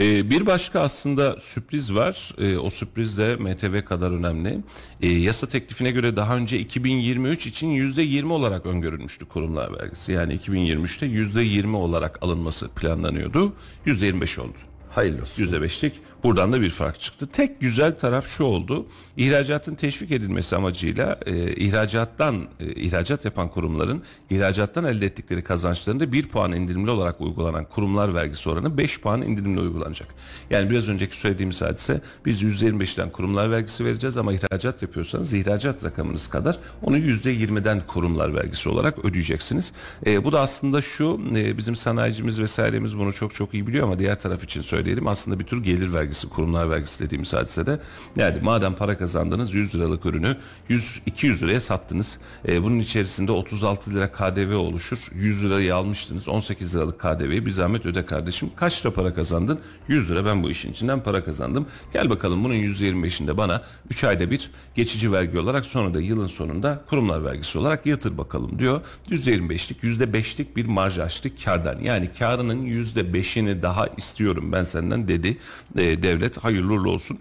Ee, 0.00 0.30
bir 0.30 0.46
başka 0.46 0.80
aslında 0.80 1.40
sürpriz 1.40 1.94
var. 1.94 2.34
Ee, 2.38 2.58
o 2.58 2.70
sürpriz 2.70 3.18
de 3.18 3.36
MTV 3.36 3.84
kadar 3.84 4.10
önemli. 4.10 4.58
Ee, 5.02 5.08
yasa 5.08 5.46
teklifine 5.46 5.90
göre 5.90 6.16
daha 6.16 6.36
önce 6.36 6.58
2023 6.58 7.46
için 7.46 7.68
%20 7.68 8.32
olarak 8.32 8.66
öngörülmüştü 8.66 9.24
kurumlar 9.24 9.78
vergisi. 9.78 10.12
Yani 10.12 10.36
2023'te 10.36 11.06
%20 11.06 11.76
olarak 11.76 12.22
alınması 12.22 12.68
planlanıyordu. 12.68 13.52
%25 13.86 14.40
oldu. 14.40 14.58
Hayırlı 14.90 15.22
olsun. 15.22 15.44
%5'lik. 15.44 15.92
Buradan 16.24 16.52
da 16.52 16.60
bir 16.60 16.70
fark 16.70 17.00
çıktı. 17.00 17.26
Tek 17.32 17.60
güzel 17.60 17.98
taraf 17.98 18.26
şu 18.26 18.44
oldu. 18.44 18.86
İhracatın 19.16 19.74
teşvik 19.74 20.12
edilmesi 20.12 20.56
amacıyla 20.56 21.18
e, 21.26 21.54
ihracattan 21.54 22.48
e, 22.60 22.72
ihracat 22.72 23.24
yapan 23.24 23.48
kurumların 23.48 24.02
ihracattan 24.30 24.84
elde 24.84 25.06
ettikleri 25.06 25.44
kazançlarında 25.44 26.12
1 26.12 26.28
puan 26.28 26.52
indirimli 26.52 26.90
olarak 26.90 27.20
uygulanan 27.20 27.64
kurumlar 27.64 28.14
vergisi 28.14 28.50
oranı 28.50 28.78
5 28.78 29.00
puan 29.00 29.22
indirimli 29.22 29.60
uygulanacak. 29.60 30.08
Yani 30.50 30.70
biraz 30.70 30.88
önceki 30.88 31.16
söylediğimiz 31.16 31.62
hadise 31.62 32.00
biz 32.26 32.42
%25'ten 32.42 33.10
kurumlar 33.10 33.50
vergisi 33.50 33.84
vereceğiz 33.84 34.16
ama 34.16 34.32
ihracat 34.32 34.82
yapıyorsanız 34.82 35.32
ihracat 35.32 35.84
rakamınız 35.84 36.28
kadar 36.28 36.58
onu 36.82 36.98
%20'den 36.98 37.82
kurumlar 37.86 38.34
vergisi 38.34 38.68
olarak 38.68 39.04
ödeyeceksiniz. 39.04 39.72
E, 40.06 40.24
bu 40.24 40.32
da 40.32 40.40
aslında 40.40 40.82
şu 40.82 41.20
e, 41.36 41.58
bizim 41.58 41.76
sanayicimiz 41.76 42.40
vesairemiz 42.40 42.98
bunu 42.98 43.12
çok 43.12 43.34
çok 43.34 43.54
iyi 43.54 43.66
biliyor 43.66 43.84
ama 43.84 43.98
diğer 43.98 44.20
taraf 44.20 44.44
için 44.44 44.62
söyleyelim 44.62 45.06
aslında 45.06 45.38
bir 45.38 45.44
tür 45.44 45.62
gelir 45.62 45.92
vergisi 45.94 46.07
kurumlar 46.30 46.70
vergisi 46.70 47.04
dediğimiz 47.04 47.32
hadisede 47.32 47.80
yani 48.16 48.40
madem 48.40 48.74
para 48.74 48.98
kazandınız 48.98 49.54
100 49.54 49.74
liralık 49.74 50.06
ürünü 50.06 50.36
100 50.68 51.02
200 51.06 51.42
liraya 51.42 51.60
sattınız. 51.60 52.18
E, 52.48 52.62
bunun 52.62 52.78
içerisinde 52.78 53.32
36 53.32 53.90
lira 53.94 54.12
KDV 54.12 54.56
oluşur. 54.56 54.98
100 55.14 55.44
lirayı 55.44 55.74
almıştınız. 55.74 56.28
18 56.28 56.76
liralık 56.76 57.00
KDV'yi 57.00 57.46
bir 57.46 57.50
zahmet 57.50 57.86
öde 57.86 58.06
kardeşim. 58.06 58.50
Kaç 58.56 58.86
lira 58.86 58.94
para 58.94 59.14
kazandın? 59.14 59.60
100 59.88 60.10
lira 60.10 60.24
ben 60.24 60.42
bu 60.42 60.50
işin 60.50 60.72
içinden 60.72 61.02
para 61.02 61.24
kazandım. 61.24 61.66
Gel 61.92 62.10
bakalım 62.10 62.44
bunun 62.44 62.54
%25'inde 62.54 63.36
bana 63.36 63.62
3 63.90 64.04
ayda 64.04 64.30
bir 64.30 64.50
geçici 64.74 65.12
vergi 65.12 65.38
olarak 65.38 65.66
sonra 65.66 65.94
da 65.94 66.00
yılın 66.00 66.26
sonunda 66.26 66.84
kurumlar 66.90 67.24
vergisi 67.24 67.58
olarak 67.58 67.86
yatır 67.86 68.18
bakalım 68.18 68.58
diyor. 68.58 68.80
%25'lik 69.10 69.82
%5'lik 69.82 70.56
bir 70.56 70.66
marj 70.66 70.98
açtı 70.98 71.30
kardan. 71.44 71.80
Yani 71.80 72.10
karının 72.18 72.66
%5'ini 72.66 73.62
daha 73.62 73.86
istiyorum 73.86 74.52
ben 74.52 74.64
senden 74.64 75.08
dedi 75.08 75.38
e, 75.78 75.97
devlet. 76.02 76.38
Hayırlı 76.38 76.90
olsun. 76.90 77.18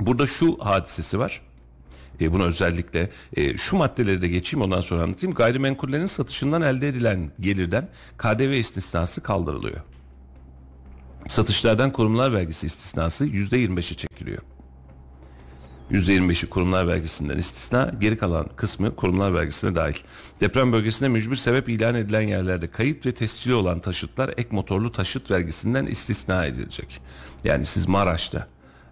Burada 0.00 0.26
şu 0.26 0.58
hadisesi 0.60 1.18
var. 1.18 1.40
E, 2.20 2.32
bunu 2.32 2.44
özellikle 2.44 3.10
e, 3.36 3.56
şu 3.56 3.76
maddeleri 3.76 4.22
de 4.22 4.28
geçeyim 4.28 4.64
ondan 4.64 4.80
sonra 4.80 5.02
anlatayım. 5.02 5.34
Gayrimenkullerin 5.34 6.06
satışından 6.06 6.62
elde 6.62 6.88
edilen 6.88 7.30
gelirden 7.40 7.88
KDV 8.18 8.52
istisnası 8.52 9.20
kaldırılıyor. 9.20 9.80
Satışlardan 11.28 11.92
kurumlar 11.92 12.32
vergisi 12.32 12.66
istisnası 12.66 13.26
%25'e 13.26 13.96
çekiliyor. 13.96 14.42
%25'i 15.90 16.48
kurumlar 16.48 16.88
vergisinden 16.88 17.38
istisna, 17.38 17.92
geri 18.00 18.18
kalan 18.18 18.48
kısmı 18.56 18.96
kurumlar 18.96 19.34
vergisine 19.34 19.74
dahil. 19.74 19.96
Deprem 20.40 20.72
bölgesinde 20.72 21.08
mücbir 21.08 21.36
sebep 21.36 21.68
ilan 21.68 21.94
edilen 21.94 22.20
yerlerde 22.20 22.70
kayıt 22.70 23.06
ve 23.06 23.12
tescili 23.12 23.54
olan 23.54 23.80
taşıtlar 23.80 24.30
ek 24.36 24.48
motorlu 24.50 24.92
taşıt 24.92 25.30
vergisinden 25.30 25.86
istisna 25.86 26.46
edilecek. 26.46 27.00
Yani 27.44 27.66
siz 27.66 27.88
Maraş'ta, 27.88 28.46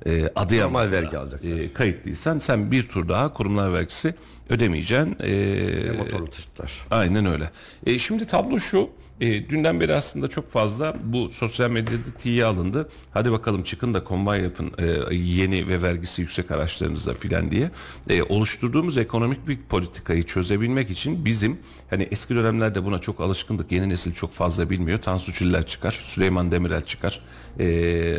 e, 0.07 0.31
Adıyaman'da 0.37 0.79
Normal 0.85 0.93
vergi 1.03 1.19
alacaklar. 1.19 1.51
e, 1.51 1.73
kayıtlıysan 1.73 2.39
sen 2.39 2.71
bir 2.71 2.89
tur 2.89 3.09
daha 3.09 3.33
kurumlar 3.33 3.73
vergisi 3.73 4.15
ödemeyeceksin. 4.49 5.17
E, 5.23 5.93
Motorlu 5.99 6.31
taşıtlar. 6.31 6.85
Aynen 6.91 7.27
öyle. 7.27 7.51
E, 7.87 7.99
şimdi 7.99 8.27
tablo 8.27 8.59
şu. 8.59 8.91
E, 9.21 9.49
dünden 9.49 9.81
beri 9.81 9.95
aslında 9.95 10.29
çok 10.29 10.51
fazla 10.51 10.97
bu 11.05 11.29
sosyal 11.31 11.71
medyada 11.71 12.11
tiye 12.19 12.45
alındı. 12.45 12.89
Hadi 13.11 13.33
bakalım 13.33 13.63
çıkın 13.63 13.95
da 13.95 14.05
kombay 14.05 14.43
yapın 14.43 14.73
e, 14.79 15.15
yeni 15.15 15.69
ve 15.69 15.83
vergisi 15.83 16.23
yüksek 16.23 16.51
araçlarınızla 16.51 17.15
filan 17.15 17.51
diye. 17.51 17.71
E, 18.09 18.23
oluşturduğumuz 18.23 18.99
ekonomik 18.99 19.49
bir 19.49 19.59
politikayı 19.59 20.23
çözebilmek 20.23 20.91
için 20.91 21.25
bizim 21.25 21.59
hani 21.91 22.09
eski 22.11 22.35
dönemlerde 22.35 22.85
buna 22.85 22.99
çok 22.99 23.21
alışkındık. 23.21 23.73
Yeni 23.73 23.89
nesil 23.89 24.13
çok 24.13 24.33
fazla 24.33 24.71
bilmiyor. 24.71 24.99
Tansu 24.99 25.33
Çiller 25.33 25.67
çıkar, 25.67 26.01
Süleyman 26.05 26.51
Demirel 26.51 26.83
çıkar, 26.83 27.21
e, 27.61 27.67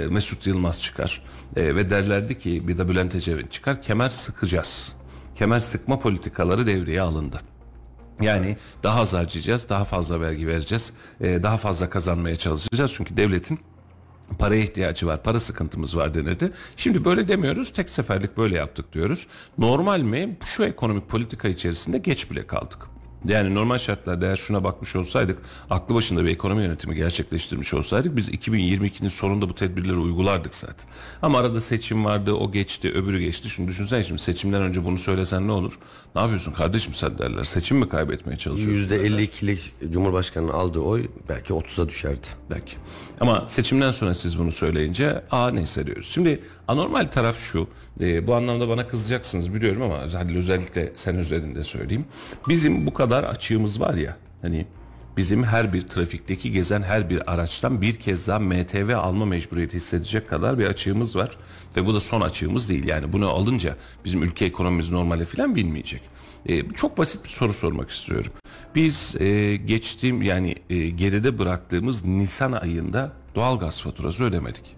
Mesut 0.09 0.47
Yılmaz 0.47 0.81
çıkar 0.81 1.21
E, 1.55 1.75
ve 1.75 1.89
derlerdi 1.89 2.39
ki 2.39 2.67
bir 2.67 2.77
de 2.77 2.89
Bülent 2.89 3.15
Ecevit 3.15 3.51
çıkar. 3.51 3.81
Kemer 3.81 4.09
sıkacağız. 4.09 4.95
Kemer 5.35 5.59
sıkma 5.59 5.99
politikaları 5.99 6.67
devreye 6.67 7.01
alındı. 7.01 7.41
Yani 8.21 8.55
daha 8.83 9.01
az 9.01 9.13
harcayacağız, 9.13 9.69
daha 9.69 9.83
fazla 9.83 10.21
vergi 10.21 10.47
vereceğiz, 10.47 10.93
e, 11.21 11.43
daha 11.43 11.57
fazla 11.57 11.89
kazanmaya 11.89 12.35
çalışacağız. 12.35 12.91
Çünkü 12.93 13.17
devletin 13.17 13.59
paraya 14.39 14.61
ihtiyacı 14.61 15.07
var, 15.07 15.23
para 15.23 15.39
sıkıntımız 15.39 15.97
var 15.97 16.13
denirdi. 16.13 16.51
Şimdi 16.77 17.05
böyle 17.05 17.27
demiyoruz, 17.27 17.73
tek 17.73 17.89
seferlik 17.89 18.37
böyle 18.37 18.55
yaptık 18.57 18.93
diyoruz. 18.93 19.27
Normal 19.57 19.99
mi? 19.99 20.37
Şu 20.45 20.63
ekonomik 20.63 21.09
politika 21.09 21.47
içerisinde 21.47 21.97
geç 21.97 22.31
bile 22.31 22.47
kaldık. 22.47 22.96
Yani 23.25 23.55
normal 23.55 23.77
şartlarda 23.77 24.25
eğer 24.25 24.35
şuna 24.35 24.63
bakmış 24.63 24.95
olsaydık, 24.95 25.37
aklı 25.69 25.95
başında 25.95 26.25
bir 26.25 26.29
ekonomi 26.29 26.63
yönetimi 26.63 26.95
gerçekleştirmiş 26.95 27.73
olsaydık 27.73 28.15
biz 28.15 28.29
2022'nin 28.29 29.09
sonunda 29.09 29.49
bu 29.49 29.55
tedbirleri 29.55 29.97
uygulardık 29.97 30.55
zaten. 30.55 30.89
Ama 31.21 31.39
arada 31.39 31.61
seçim 31.61 32.05
vardı, 32.05 32.33
o 32.33 32.51
geçti, 32.51 32.91
öbürü 32.93 33.19
geçti. 33.19 33.49
Şimdi 33.49 33.69
düşünsene 33.69 34.03
şimdi 34.03 34.21
seçimden 34.21 34.61
önce 34.61 34.85
bunu 34.85 34.97
söylesen 34.97 35.47
ne 35.47 35.51
olur? 35.51 35.79
Ne 36.15 36.21
yapıyorsun 36.21 36.51
kardeşim 36.51 36.93
sen 36.93 37.17
derler. 37.17 37.43
Seçim 37.43 37.77
mi 37.77 37.89
kaybetmeye 37.89 38.37
çalışıyorsun? 38.37 38.95
%52'lik 38.95 39.73
Cumhurbaşkanı'nın 39.91 40.51
aldığı 40.51 40.79
oy 40.79 41.07
belki 41.29 41.53
30'a 41.53 41.89
düşerdi. 41.89 42.27
belki. 42.49 42.75
Ama 43.19 43.45
seçimden 43.47 43.91
sonra 43.91 44.13
siz 44.13 44.39
bunu 44.39 44.51
söyleyince 44.51 45.23
aa 45.31 45.49
neyse 45.49 45.85
diyoruz. 45.85 46.09
Şimdi 46.11 46.41
anormal 46.67 47.05
taraf 47.05 47.37
şu. 47.37 47.67
e, 48.01 48.27
bu 48.27 48.35
anlamda 48.35 48.69
bana 48.69 48.87
kızacaksınız 48.87 49.53
biliyorum 49.53 49.81
ama 49.81 49.99
özellikle 49.99 50.91
sen 50.95 51.15
özelinde 51.15 51.63
söyleyeyim. 51.63 52.05
Bizim 52.49 52.85
bu 52.85 52.93
kadar 52.93 53.23
açığımız 53.23 53.81
var 53.81 53.93
ya 53.93 54.17
hani 54.41 54.65
bizim 55.17 55.43
her 55.43 55.73
bir 55.73 55.81
trafikteki 55.81 56.51
gezen 56.51 56.81
her 56.81 57.09
bir 57.09 57.33
araçtan 57.33 57.81
bir 57.81 57.95
kez 57.95 58.27
daha 58.27 58.39
MTV 58.39 58.95
alma 58.95 59.25
mecburiyeti 59.25 59.75
hissedecek 59.75 60.29
kadar 60.29 60.59
bir 60.59 60.65
açığımız 60.65 61.15
var. 61.15 61.37
Ve 61.75 61.85
bu 61.85 61.93
da 61.93 61.99
son 61.99 62.21
açığımız 62.21 62.69
değil. 62.69 62.87
Yani 62.87 63.13
bunu 63.13 63.29
alınca 63.29 63.75
bizim 64.05 64.23
ülke 64.23 64.45
ekonomimiz 64.45 64.89
normale 64.89 65.25
falan 65.25 65.55
binmeyecek. 65.55 66.01
E, 66.45 66.69
çok 66.69 66.97
basit 66.97 67.23
bir 67.23 67.29
soru 67.29 67.53
sormak 67.53 67.89
istiyorum. 67.89 68.31
Biz 68.75 69.15
e, 69.19 69.55
geçtiğim 69.55 70.21
yani 70.21 70.55
e, 70.69 70.89
geride 70.89 71.39
bıraktığımız 71.39 72.05
Nisan 72.05 72.51
ayında 72.51 73.11
doğalgaz 73.35 73.81
faturası 73.81 74.23
ödemedik. 74.23 74.76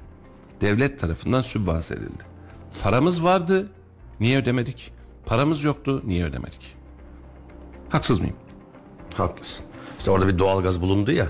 Devlet 0.62 1.00
tarafından 1.00 1.42
sübvanse 1.42 1.94
edildi. 1.96 2.24
Paramız 2.84 3.24
vardı, 3.24 3.70
niye 4.20 4.38
ödemedik? 4.38 4.94
Paramız 5.26 5.64
yoktu, 5.64 6.02
niye 6.06 6.26
ödemedik? 6.26 6.76
Haksız 7.90 8.20
mıyım? 8.20 8.36
Haklısın. 9.18 9.66
İşte 10.00 10.12
orada 10.12 10.28
bir 10.28 10.40
doğalgaz 10.40 10.82
bulundu 10.82 11.12
ya. 11.12 11.28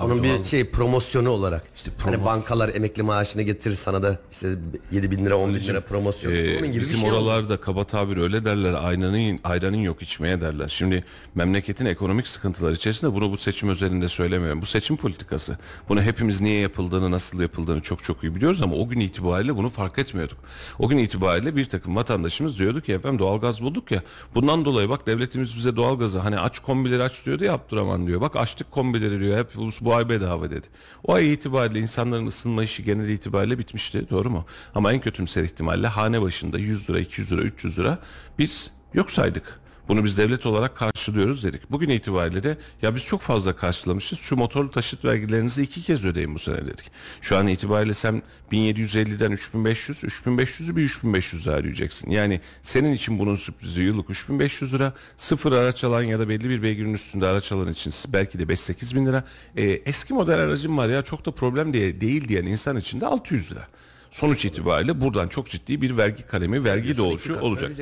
Onun 0.00 0.22
bir 0.22 0.44
şey 0.44 0.70
promosyonu 0.70 1.28
olarak. 1.30 1.64
İşte 1.76 1.90
hani 2.04 2.16
promos- 2.16 2.24
bankalar 2.24 2.68
emekli 2.74 3.02
maaşını 3.02 3.42
getirir 3.42 3.74
sana 3.74 4.02
da 4.02 4.18
işte 4.32 4.48
7 4.92 5.10
bin 5.10 5.24
lira 5.26 5.36
10 5.36 5.54
bin 5.54 5.60
lira 5.60 5.80
promosyon. 5.80 6.32
Ee, 6.32 6.58
Onun 6.58 6.72
gibi 6.72 6.80
bizim 6.82 6.98
şey 6.98 7.10
oldu. 7.10 7.18
oralarda 7.18 7.56
kaba 7.56 7.84
tabir 7.84 8.16
öyle 8.16 8.44
derler 8.44 8.72
ayranın, 8.72 9.40
ayranın 9.44 9.76
yok 9.76 10.02
içmeye 10.02 10.40
derler. 10.40 10.68
Şimdi 10.68 11.04
memleketin 11.34 11.86
ekonomik 11.86 12.26
sıkıntılar 12.26 12.72
içerisinde 12.72 13.14
bunu 13.14 13.30
bu 13.30 13.36
seçim 13.36 13.68
özelinde 13.68 14.08
söylemiyorum. 14.08 14.60
Bu 14.62 14.66
seçim 14.66 14.96
politikası. 14.96 15.58
Bunu 15.88 16.02
hepimiz 16.02 16.40
niye 16.40 16.60
yapıldığını 16.60 17.10
nasıl 17.10 17.40
yapıldığını 17.40 17.80
çok 17.80 18.04
çok 18.04 18.22
iyi 18.24 18.34
biliyoruz 18.34 18.62
ama 18.62 18.74
o 18.76 18.88
gün 18.88 19.00
itibariyle 19.00 19.56
bunu 19.56 19.68
fark 19.70 19.98
etmiyorduk. 19.98 20.38
O 20.78 20.88
gün 20.88 20.98
itibariyle 20.98 21.56
bir 21.56 21.64
takım 21.64 21.96
vatandaşımız 21.96 22.58
diyordu 22.58 22.80
ki 22.80 22.92
efendim 22.92 23.18
doğalgaz 23.18 23.62
bulduk 23.62 23.90
ya 23.90 24.02
bundan 24.34 24.64
dolayı 24.64 24.88
bak 24.88 25.06
devletimiz 25.06 25.56
bize 25.56 25.76
doğalgazı 25.76 26.18
hani 26.18 26.38
aç 26.38 26.58
kombileri 26.58 27.02
aç 27.02 27.26
diyordu 27.26 27.44
ya 27.44 27.52
Abdurrahman 27.54 28.06
diyor. 28.06 28.20
Bak 28.20 28.36
açtık 28.36 28.70
kombileri 28.70 29.20
diyor 29.20 29.38
hep 29.38 29.56
bu, 29.84 29.94
ay 29.94 30.08
bedava 30.08 30.50
dedi. 30.50 30.66
O 31.04 31.14
ay 31.14 31.32
itibariyle 31.32 31.78
insanların 31.78 32.26
ısınma 32.26 32.64
işi 32.64 32.84
genel 32.84 33.08
itibariyle 33.08 33.58
bitmişti 33.58 34.10
doğru 34.10 34.30
mu? 34.30 34.46
Ama 34.74 34.92
en 34.92 35.00
kötümser 35.00 35.42
ihtimalle 35.42 35.86
hane 35.86 36.22
başında 36.22 36.58
100 36.58 36.90
lira 36.90 36.98
200 37.00 37.32
lira 37.32 37.42
300 37.42 37.78
lira 37.78 37.98
biz 38.38 38.70
yok 38.94 39.10
saydık. 39.10 39.63
Bunu 39.88 40.04
biz 40.04 40.18
devlet 40.18 40.46
olarak 40.46 40.76
karşılıyoruz 40.76 41.44
dedik. 41.44 41.70
Bugün 41.70 41.88
itibariyle 41.88 42.42
de 42.42 42.56
ya 42.82 42.94
biz 42.94 43.04
çok 43.04 43.20
fazla 43.20 43.56
karşılamışız. 43.56 44.18
Şu 44.18 44.36
motorlu 44.36 44.70
taşıt 44.70 45.04
vergilerinizi 45.04 45.62
iki 45.62 45.82
kez 45.82 46.04
ödeyin 46.04 46.34
bu 46.34 46.38
sene 46.38 46.66
dedik. 46.66 46.90
Şu 47.20 47.36
an 47.36 47.46
itibariyle 47.46 47.94
sen 47.94 48.22
1750'den 48.52 49.30
3500, 49.30 50.04
3500'ü 50.04 50.76
bir 50.76 50.82
3500 50.82 51.46
daha 51.46 51.56
ödeyeceksin. 51.56 52.10
Yani 52.10 52.40
senin 52.62 52.92
için 52.92 53.18
bunun 53.18 53.36
sürprizi 53.36 53.82
yıllık 53.82 54.10
3500 54.10 54.74
lira. 54.74 54.92
Sıfır 55.16 55.52
araç 55.52 55.84
alan 55.84 56.02
ya 56.02 56.18
da 56.18 56.28
belli 56.28 56.48
bir 56.48 56.62
beygirin 56.62 56.94
üstünde 56.94 57.26
araç 57.26 57.52
alan 57.52 57.72
için 57.72 57.92
belki 58.08 58.38
de 58.38 58.42
5-8 58.42 58.94
bin 58.94 59.06
lira. 59.06 59.24
Ee, 59.56 59.62
eski 59.62 60.14
model 60.14 60.38
aracım 60.38 60.78
var 60.78 60.88
ya 60.88 61.02
çok 61.02 61.26
da 61.26 61.30
problem 61.30 61.72
diye, 61.72 62.00
değil 62.00 62.28
diyen 62.28 62.46
insan 62.46 62.76
için 62.76 63.00
de 63.00 63.06
600 63.06 63.52
lira. 63.52 63.68
Sonuç 64.10 64.44
itibariyle 64.44 65.00
buradan 65.00 65.28
çok 65.28 65.50
ciddi 65.50 65.82
bir 65.82 65.96
vergi 65.96 66.26
kalemi, 66.26 66.64
vergi 66.64 66.96
doğuşu 66.96 67.40
olacak. 67.40 67.72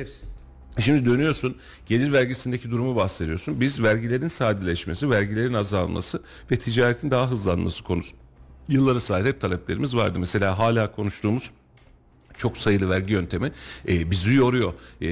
Şimdi 0.79 1.05
dönüyorsun 1.05 1.57
gelir 1.85 2.13
vergisindeki 2.13 2.71
durumu 2.71 2.95
bahsediyorsun. 2.95 3.61
Biz 3.61 3.83
vergilerin 3.83 4.27
sadeleşmesi, 4.27 5.09
vergilerin 5.09 5.53
azalması 5.53 6.21
ve 6.51 6.57
ticaretin 6.57 7.11
daha 7.11 7.31
hızlanması 7.31 7.83
konusu. 7.83 8.15
Yılları 8.67 9.01
sahip 9.01 9.25
hep 9.25 9.41
taleplerimiz 9.41 9.95
vardı. 9.95 10.19
Mesela 10.19 10.59
hala 10.59 10.91
konuştuğumuz 10.91 11.51
çok 12.37 12.57
sayılı 12.57 12.89
vergi 12.89 13.13
yöntemi 13.13 13.51
e, 13.87 14.11
bizi 14.11 14.33
yoruyor. 14.33 14.73
E, 15.01 15.07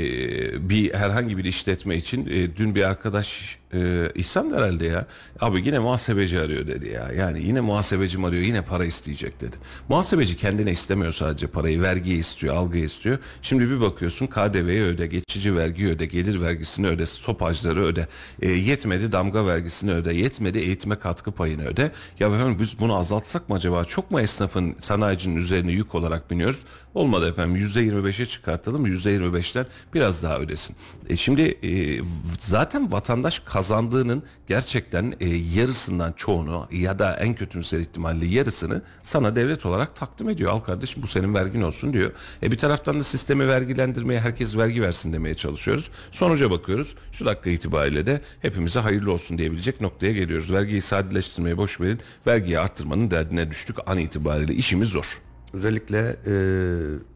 bir 0.69 0.93
herhangi 0.93 1.37
bir 1.37 1.45
işletme 1.45 1.95
için 1.95 2.25
e, 2.25 2.57
dün 2.57 2.75
bir 2.75 2.83
arkadaş 2.83 3.57
e, 3.73 4.11
İhsan 4.15 4.51
da 4.51 4.57
herhalde 4.57 4.85
ya 4.85 5.05
abi 5.39 5.63
yine 5.65 5.79
muhasebeci 5.79 6.39
arıyor 6.39 6.67
dedi 6.67 6.89
ya. 6.89 7.11
Yani 7.17 7.43
yine 7.43 7.61
muhasebecim 7.61 8.25
arıyor 8.25 8.43
yine 8.43 8.61
para 8.61 8.85
isteyecek 8.85 9.41
dedi. 9.41 9.57
Muhasebeci 9.89 10.37
kendine 10.37 10.71
istemiyor 10.71 11.11
sadece 11.11 11.47
parayı 11.47 11.81
vergiyi 11.81 12.17
istiyor 12.17 12.55
algıyı 12.55 12.83
istiyor. 12.83 13.17
Şimdi 13.41 13.69
bir 13.69 13.81
bakıyorsun 13.81 14.27
KDV'yi 14.27 14.81
öde 14.81 15.07
geçici 15.07 15.55
vergi 15.55 15.87
öde 15.87 16.05
gelir 16.05 16.41
vergisini 16.41 16.87
öde 16.87 17.05
stopajları 17.05 17.83
öde 17.83 18.07
e, 18.41 18.49
yetmedi 18.49 19.11
damga 19.11 19.47
vergisini 19.47 19.93
öde 19.93 20.13
yetmedi 20.13 20.57
eğitime 20.57 20.99
katkı 20.99 21.31
payını 21.31 21.65
öde. 21.67 21.91
Ya 22.19 22.27
efendim 22.27 22.57
biz 22.59 22.79
bunu 22.79 22.95
azaltsak 22.95 23.49
mı 23.49 23.55
acaba 23.55 23.85
çok 23.85 24.11
mu 24.11 24.19
esnafın 24.19 24.75
sanayicinin 24.79 25.35
üzerine 25.35 25.71
yük 25.71 25.95
olarak 25.95 26.31
biniyoruz? 26.31 26.59
Olmadı 26.93 27.29
efendim 27.29 27.67
%25'e 27.67 28.25
çıkartalım 28.25 28.85
%25'ten 28.85 29.65
biraz 29.93 30.23
daha 30.23 30.39
ödesin. 30.39 30.75
E 31.09 31.15
şimdi 31.15 31.41
e, 31.41 32.01
zaten 32.39 32.91
vatandaş 32.91 33.39
kazandığının 33.61 34.23
gerçekten 34.47 35.13
e, 35.19 35.27
yarısından 35.29 36.13
çoğunu 36.13 36.67
ya 36.71 36.99
da 36.99 37.15
en 37.15 37.35
kötümser 37.35 37.79
ihtimalle 37.79 38.25
yarısını 38.25 38.81
sana 39.01 39.35
devlet 39.35 39.65
olarak 39.65 39.95
takdim 39.95 40.29
ediyor. 40.29 40.51
Al 40.51 40.59
kardeşim 40.59 41.03
bu 41.03 41.07
senin 41.07 41.33
vergin 41.33 41.61
olsun 41.61 41.93
diyor. 41.93 42.11
E 42.43 42.51
bir 42.51 42.57
taraftan 42.57 42.99
da 42.99 43.03
sistemi 43.03 43.47
vergilendirmeye 43.47 44.19
herkes 44.19 44.57
vergi 44.57 44.81
versin 44.81 45.13
demeye 45.13 45.35
çalışıyoruz. 45.35 45.91
Sonuca 46.11 46.51
bakıyoruz. 46.51 46.95
Şu 47.11 47.25
dakika 47.25 47.49
itibariyle 47.49 48.05
de 48.05 48.21
hepimize 48.41 48.79
hayırlı 48.79 49.11
olsun 49.11 49.37
diyebilecek 49.37 49.81
noktaya 49.81 50.13
geliyoruz. 50.13 50.51
Vergiyi 50.51 50.81
sadeleştirmeye 50.81 51.57
boş 51.57 51.81
verin. 51.81 51.99
Vergiyi 52.27 52.59
arttırmanın 52.59 53.11
derdine 53.11 53.49
düştük 53.51 53.77
an 53.85 53.97
itibariyle. 53.97 54.53
işimiz 54.53 54.89
zor. 54.89 55.05
Özellikle 55.53 56.15
e, 56.27 56.33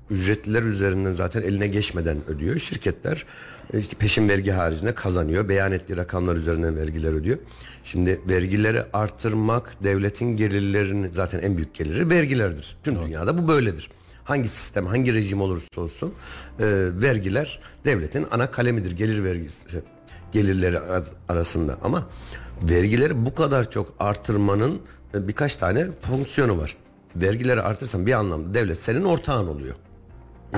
ücretliler 0.10 0.64
üzerinden 0.64 1.12
zaten 1.12 1.42
eline 1.42 1.68
geçmeden 1.68 2.18
ödüyor. 2.28 2.60
Şirketler 2.60 3.26
işte 3.74 3.98
peşin 3.98 4.30
vergi 4.30 4.52
haricinde 4.52 4.96
kazanıyor. 4.96 5.50
Beyan 5.50 5.72
ettiği 5.72 5.98
rakamlar 5.98 6.36
üzerinden 6.36 6.78
vergiler 6.78 7.14
ödüyor. 7.14 7.38
Şimdi 7.84 8.22
vergileri 8.28 8.84
artırmak 8.94 9.84
devletin 9.84 10.38
gelirlerini 10.38 11.10
zaten 11.12 11.40
en 11.40 11.58
büyük 11.58 11.74
geliri 11.74 12.10
vergilerdir. 12.10 12.78
Tüm 12.84 12.96
dünyada 12.96 13.38
bu 13.38 13.48
böyledir. 13.48 13.90
Hangi 14.24 14.48
sistem, 14.50 14.86
hangi 14.88 15.14
rejim 15.14 15.42
olursa 15.42 15.82
olsun 15.82 16.14
e, 16.60 16.66
vergiler 17.02 17.60
devletin 17.86 18.26
ana 18.32 18.52
kalemidir. 18.52 18.92
Gelir 18.92 19.24
vergisi 19.24 19.84
gelirleri 20.32 20.80
ar- 20.80 21.12
arasında 21.30 21.78
ama 21.84 22.08
vergileri 22.62 23.26
bu 23.26 23.36
kadar 23.36 23.72
çok 23.72 23.94
artırmanın 24.00 24.82
e, 25.14 25.28
birkaç 25.28 25.56
tane 25.56 25.88
fonksiyonu 26.02 26.58
var. 26.58 26.76
Vergileri 27.16 27.62
artırsan 27.62 28.06
bir 28.06 28.12
anlamda 28.14 28.54
devlet 28.54 28.78
senin 28.80 29.04
ortağın 29.04 29.48
oluyor. 29.48 29.76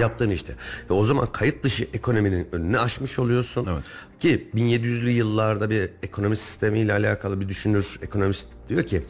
Yaptığın 0.01 0.29
işte. 0.29 0.53
E 0.89 0.93
o 0.93 1.05
zaman 1.05 1.31
kayıt 1.31 1.63
dışı 1.63 1.87
ekonominin 1.93 2.47
önünü 2.51 2.79
aşmış 2.79 3.19
oluyorsun. 3.19 3.67
Evet. 3.71 3.83
Ki 4.19 4.49
1700'lü 4.55 5.09
yıllarda 5.09 5.69
bir 5.69 5.89
ekonomi 6.03 6.37
sistemiyle 6.37 6.93
alakalı 6.93 7.41
bir 7.41 7.49
düşünür 7.49 7.99
ekonomist 8.01 8.47
diyor 8.69 8.83
ki 8.83 9.03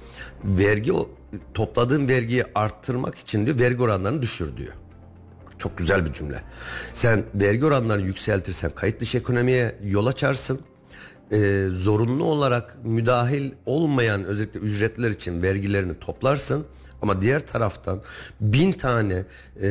vergi 0.44 0.94
o 0.94 1.10
topladığın 1.54 2.08
vergiyi 2.08 2.44
arttırmak 2.56 3.18
için 3.18 3.46
diyor 3.46 3.60
vergi 3.60 3.82
oranlarını 3.82 4.22
düşür 4.22 4.58
diyor. 4.58 4.74
Çok 5.58 5.78
güzel 5.78 6.06
bir 6.06 6.14
cümle. 6.14 6.44
Sen 6.94 7.24
vergi 7.36 7.66
oranlarını 7.66 8.06
yükseltirsen 8.06 8.72
kayıt 8.72 9.02
dışı 9.02 9.18
ekonomiye 9.18 9.76
yol 9.84 10.06
açarsın. 10.06 10.60
Ee, 11.32 11.66
zorunlu 11.72 12.24
olarak 12.24 12.78
müdahil 12.84 13.52
olmayan 13.66 14.24
özellikle 14.24 14.60
ücretler 14.60 15.10
için 15.10 15.42
vergilerini 15.42 16.00
toplarsın. 16.00 16.66
Ama 17.02 17.22
diğer 17.22 17.48
taraftan 17.48 18.02
bin 18.42 18.72
tane 18.72 19.26
e, 19.62 19.70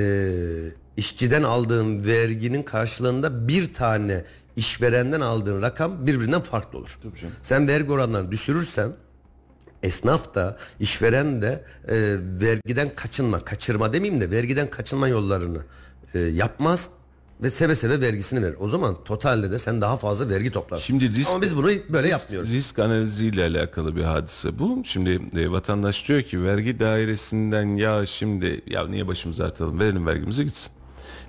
işçiden 0.97 1.43
aldığın 1.43 2.05
verginin 2.05 2.63
karşılığında 2.63 3.49
bir 3.49 3.75
tane 3.75 4.25
işverenden 4.57 5.21
aldığın 5.21 5.63
rakam 5.63 6.07
birbirinden 6.07 6.43
farklı 6.43 6.79
olur. 6.79 6.99
Sen 7.43 7.69
vergi 7.69 7.93
oranlarını 7.93 8.31
düşürürsen 8.33 8.93
esnaf 9.83 10.35
da 10.35 10.57
işveren 10.81 11.43
de 11.43 11.65
e, 11.89 11.95
vergiden 12.41 12.91
kaçınma, 12.97 13.45
kaçırma 13.45 13.93
demeyeyim 13.93 14.21
de 14.21 14.31
vergiden 14.31 14.71
kaçınma 14.71 15.09
yollarını 15.09 15.59
e, 16.15 16.19
yapmaz 16.19 16.89
ve 17.43 17.51
seve 17.51 17.75
seve 17.75 18.01
vergisini 18.01 18.43
verir. 18.43 18.57
O 18.61 18.69
zaman 18.69 19.05
totalde 19.05 19.51
de 19.51 19.59
sen 19.59 19.81
daha 19.81 19.97
fazla 19.97 20.29
vergi 20.29 20.51
toplarsın. 20.51 20.85
Şimdi 20.85 21.05
risk- 21.05 21.31
Ama 21.31 21.43
biz 21.43 21.57
bunu 21.57 21.71
böyle 21.89 22.09
yapmıyoruz. 22.09 22.51
Risk 22.51 22.79
analiziyle 22.79 23.45
alakalı 23.45 23.97
bir 23.97 24.03
hadise 24.03 24.59
bu. 24.59 24.83
Şimdi 24.85 25.21
e, 25.41 25.51
vatandaş 25.51 26.09
diyor 26.09 26.23
ki 26.23 26.43
vergi 26.43 26.81
dairesinden 26.81 27.77
ya 27.77 28.07
şimdi 28.07 28.61
ya 28.67 28.87
niye 28.89 29.09
başımızı 29.09 29.45
artalım 29.45 29.81
verelim 29.81 30.07
vergimizi 30.07 30.45
gitsin. 30.45 30.73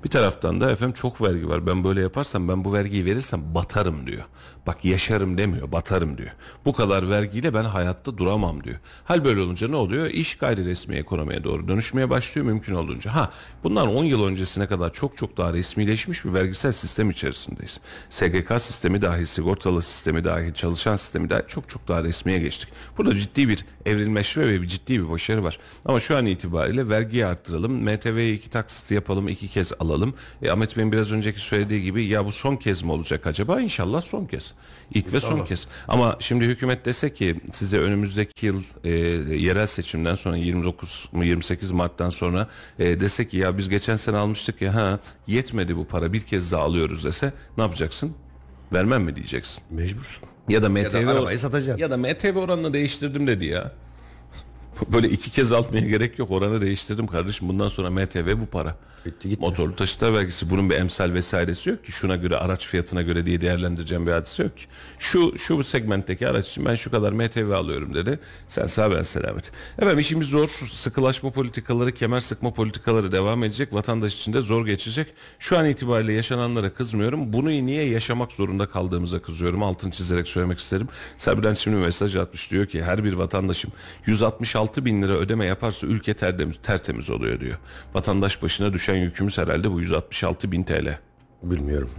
Bir 0.08 0.12
taraftan 0.12 0.62
da 0.62 0.72
efendim 0.72 0.94
çok 0.94 1.22
vergi 1.22 1.50
var. 1.50 1.68
Ben 1.68 1.84
böyle 1.84 2.02
yaparsam 2.02 2.48
ben 2.48 2.64
bu 2.66 2.74
vergiyi 2.74 3.06
verirsem 3.06 3.56
batarım 3.56 4.08
diyor. 4.08 4.24
Bak 4.68 4.86
yaşarım 4.86 5.38
demiyor, 5.38 5.72
batarım 5.72 6.18
diyor. 6.18 6.30
Bu 6.66 6.74
kadar 6.74 7.10
vergiyle 7.10 7.54
ben 7.54 7.64
hayatta 7.64 8.18
duramam 8.18 8.64
diyor. 8.64 8.76
Hal 9.06 9.26
böyle 9.26 9.42
olunca 9.42 9.68
ne 9.68 9.76
oluyor? 9.76 10.06
İş 10.06 10.36
gayri 10.36 10.66
resmi 10.66 10.96
ekonomiye 10.96 11.44
doğru 11.44 11.68
dönüşmeye 11.68 12.10
başlıyor 12.10 12.48
mümkün 12.48 12.74
olduğunca. 12.74 13.16
Ha 13.16 13.32
bundan 13.64 13.88
10 13.88 14.04
yıl 14.04 14.24
öncesine 14.24 14.68
kadar 14.68 14.94
çok 14.94 15.18
çok 15.18 15.38
daha 15.38 15.54
resmileşmiş 15.54 16.26
bir 16.26 16.34
vergisel 16.34 16.72
sistem 16.72 17.10
içerisindeyiz. 17.10 17.80
SGK 18.10 18.62
sistemi 18.62 19.02
dahil, 19.02 19.26
sigortalı 19.26 19.82
sistemi 19.82 20.24
dahil, 20.24 20.54
çalışan 20.54 20.96
sistemi 20.96 21.30
dahil 21.30 21.48
çok 21.48 21.70
çok 21.70 21.88
daha 21.88 22.04
resmiye 22.04 22.40
geçtik. 22.40 22.70
Burada 22.98 23.16
ciddi 23.16 23.50
bir 23.50 23.66
evrilmeşme 23.86 24.48
ve 24.48 24.62
bir 24.62 24.68
ciddi 24.68 25.04
bir 25.04 25.10
başarı 25.10 25.44
var. 25.44 25.60
Ama 25.86 26.00
şu 26.00 26.18
an 26.18 26.26
itibariyle 26.26 26.90
vergiyi 26.90 27.26
arttıralım. 27.26 27.84
MTV'yi 27.84 28.38
iki 28.38 28.50
taksit 28.50 28.92
yapalım, 28.92 29.28
iki 29.28 29.48
kez 29.48 29.72
alalım. 29.80 29.97
E, 30.42 30.52
Ahmet 30.52 30.78
Bey'in 30.78 30.92
biraz 30.92 31.12
önceki 31.12 31.40
söylediği 31.40 31.82
gibi 31.82 32.06
ya 32.06 32.26
bu 32.26 32.32
son 32.32 32.56
kez 32.56 32.84
mi 32.84 32.92
olacak 32.92 33.28
acaba? 33.28 33.62
İnşallah 33.62 34.02
son 34.02 34.26
kez. 34.26 34.54
İlk 34.94 35.14
ve 35.14 35.20
son 35.20 35.46
kez. 35.46 35.68
Ama 35.88 36.16
şimdi 36.20 36.46
hükümet 36.46 36.86
dese 36.86 37.14
ki 37.14 37.36
size 37.52 37.80
önümüzdeki 37.80 38.46
yıl 38.46 38.64
e, 38.84 38.90
yerel 39.36 39.68
seçimden 39.68 40.16
sonra 40.16 40.38
29 40.38 41.10
mu 41.12 41.24
28 41.24 41.72
Mart'tan 41.72 42.10
sonra 42.10 42.48
e, 42.80 43.02
dese 43.02 43.28
ki 43.28 43.38
ya 43.38 43.58
biz 43.58 43.70
geçen 43.70 43.96
sene 43.96 44.18
almıştık 44.18 44.62
ya 44.62 44.76
ha 44.76 45.00
yetmedi 45.28 45.78
bu 45.78 45.86
para 45.88 46.14
bir 46.14 46.22
kez 46.22 46.52
daha 46.52 46.62
alıyoruz 46.62 47.04
dese 47.06 47.34
ne 47.58 47.64
yapacaksın? 47.64 48.14
Vermem 48.74 49.04
mi 49.04 49.16
diyeceksin? 49.16 49.64
Mecbursun. 49.70 50.24
Ya 50.50 50.64
da 50.64 50.70
MTV 50.70 50.96
Ya 50.96 51.08
da 51.08 51.12
arabayı 51.12 51.40
satacaksın. 51.40 51.82
Ya 51.82 51.92
da 51.92 51.98
MTV 51.98 52.38
oranını 52.38 52.74
değiştirdim 52.74 53.28
dedi 53.28 53.46
ya. 53.46 53.72
Böyle 54.88 55.10
iki 55.10 55.32
kez 55.32 55.52
altmaya 55.52 55.88
gerek 55.88 56.20
yok. 56.20 56.32
Oranı 56.32 56.62
değiştirdim 56.62 57.08
kardeşim. 57.08 57.48
Bundan 57.50 57.68
sonra 57.68 57.90
MTV 57.90 58.42
bu 58.42 58.46
para. 58.46 58.76
Bitti 59.06 59.30
gitti. 59.30 59.42
Motorlu 59.42 59.76
taşıtlar 59.76 60.14
vergisi 60.14 60.50
bunun 60.50 60.70
bir 60.70 60.76
emsal 60.76 61.14
vesairesi 61.14 61.70
yok 61.70 61.86
ki. 61.86 61.92
Şuna 61.92 62.16
göre 62.16 62.38
araç 62.38 62.68
fiyatına 62.68 63.02
göre 63.02 63.26
diye 63.26 63.42
değerlendireceğim 63.42 64.08
bir 64.08 64.12
hadise 64.12 64.44
yok 64.44 64.58
ki. 64.58 64.66
Şu 65.00 65.38
şu 65.38 65.64
segmentteki 65.64 66.28
araç 66.28 66.50
için 66.50 66.66
ben 66.66 66.76
şu 66.76 66.92
kadar 66.92 67.12
MTV 67.12 67.52
alıyorum 67.52 67.94
dedi. 67.94 68.20
Sen 68.48 68.66
sağ 68.66 68.92
ben 68.92 69.02
selamet. 69.02 69.52
Efendim 69.80 70.00
işimiz 70.00 70.28
zor. 70.28 70.50
Sıkılaşma 70.72 71.32
politikaları, 71.32 71.92
kemer 71.92 72.20
sıkma 72.20 72.54
politikaları 72.54 73.12
devam 73.12 73.44
edecek. 73.44 73.74
Vatandaş 73.74 74.16
için 74.16 74.34
de 74.34 74.42
zor 74.42 74.66
geçecek. 74.66 75.08
Şu 75.40 75.58
an 75.58 75.66
itibariyle 75.66 76.14
yaşananlara 76.14 76.74
kızmıyorum. 76.74 77.34
Bunu 77.34 77.50
niye 77.50 77.90
yaşamak 77.90 78.32
zorunda 78.32 78.66
kaldığımıza 78.66 79.22
kızıyorum. 79.22 79.64
Altını 79.64 79.92
çizerek 79.92 80.28
söylemek 80.28 80.60
isterim. 80.60 80.88
Sabren 81.18 81.54
şimdi 81.54 81.78
mesaj 81.78 82.16
atmış 82.16 82.52
diyor 82.52 82.66
ki 82.66 82.84
her 82.84 83.04
bir 83.04 83.14
vatandaşım 83.14 83.72
166 84.06 84.67
bin 84.76 85.02
lira 85.02 85.14
ödeme 85.14 85.46
yaparsa 85.46 85.88
ülke 85.88 86.14
tertemiz, 86.14 86.58
tertemiz 86.64 87.10
oluyor 87.10 87.40
diyor. 87.40 87.58
Vatandaş 87.94 88.42
başına 88.42 88.74
düşen 88.74 88.96
yükümüz 88.96 89.38
herhalde 89.38 89.72
bu 89.72 89.82
166 89.82 90.52
bin 90.52 90.64
TL. 90.64 91.00
Bilmiyorum. 91.44 91.90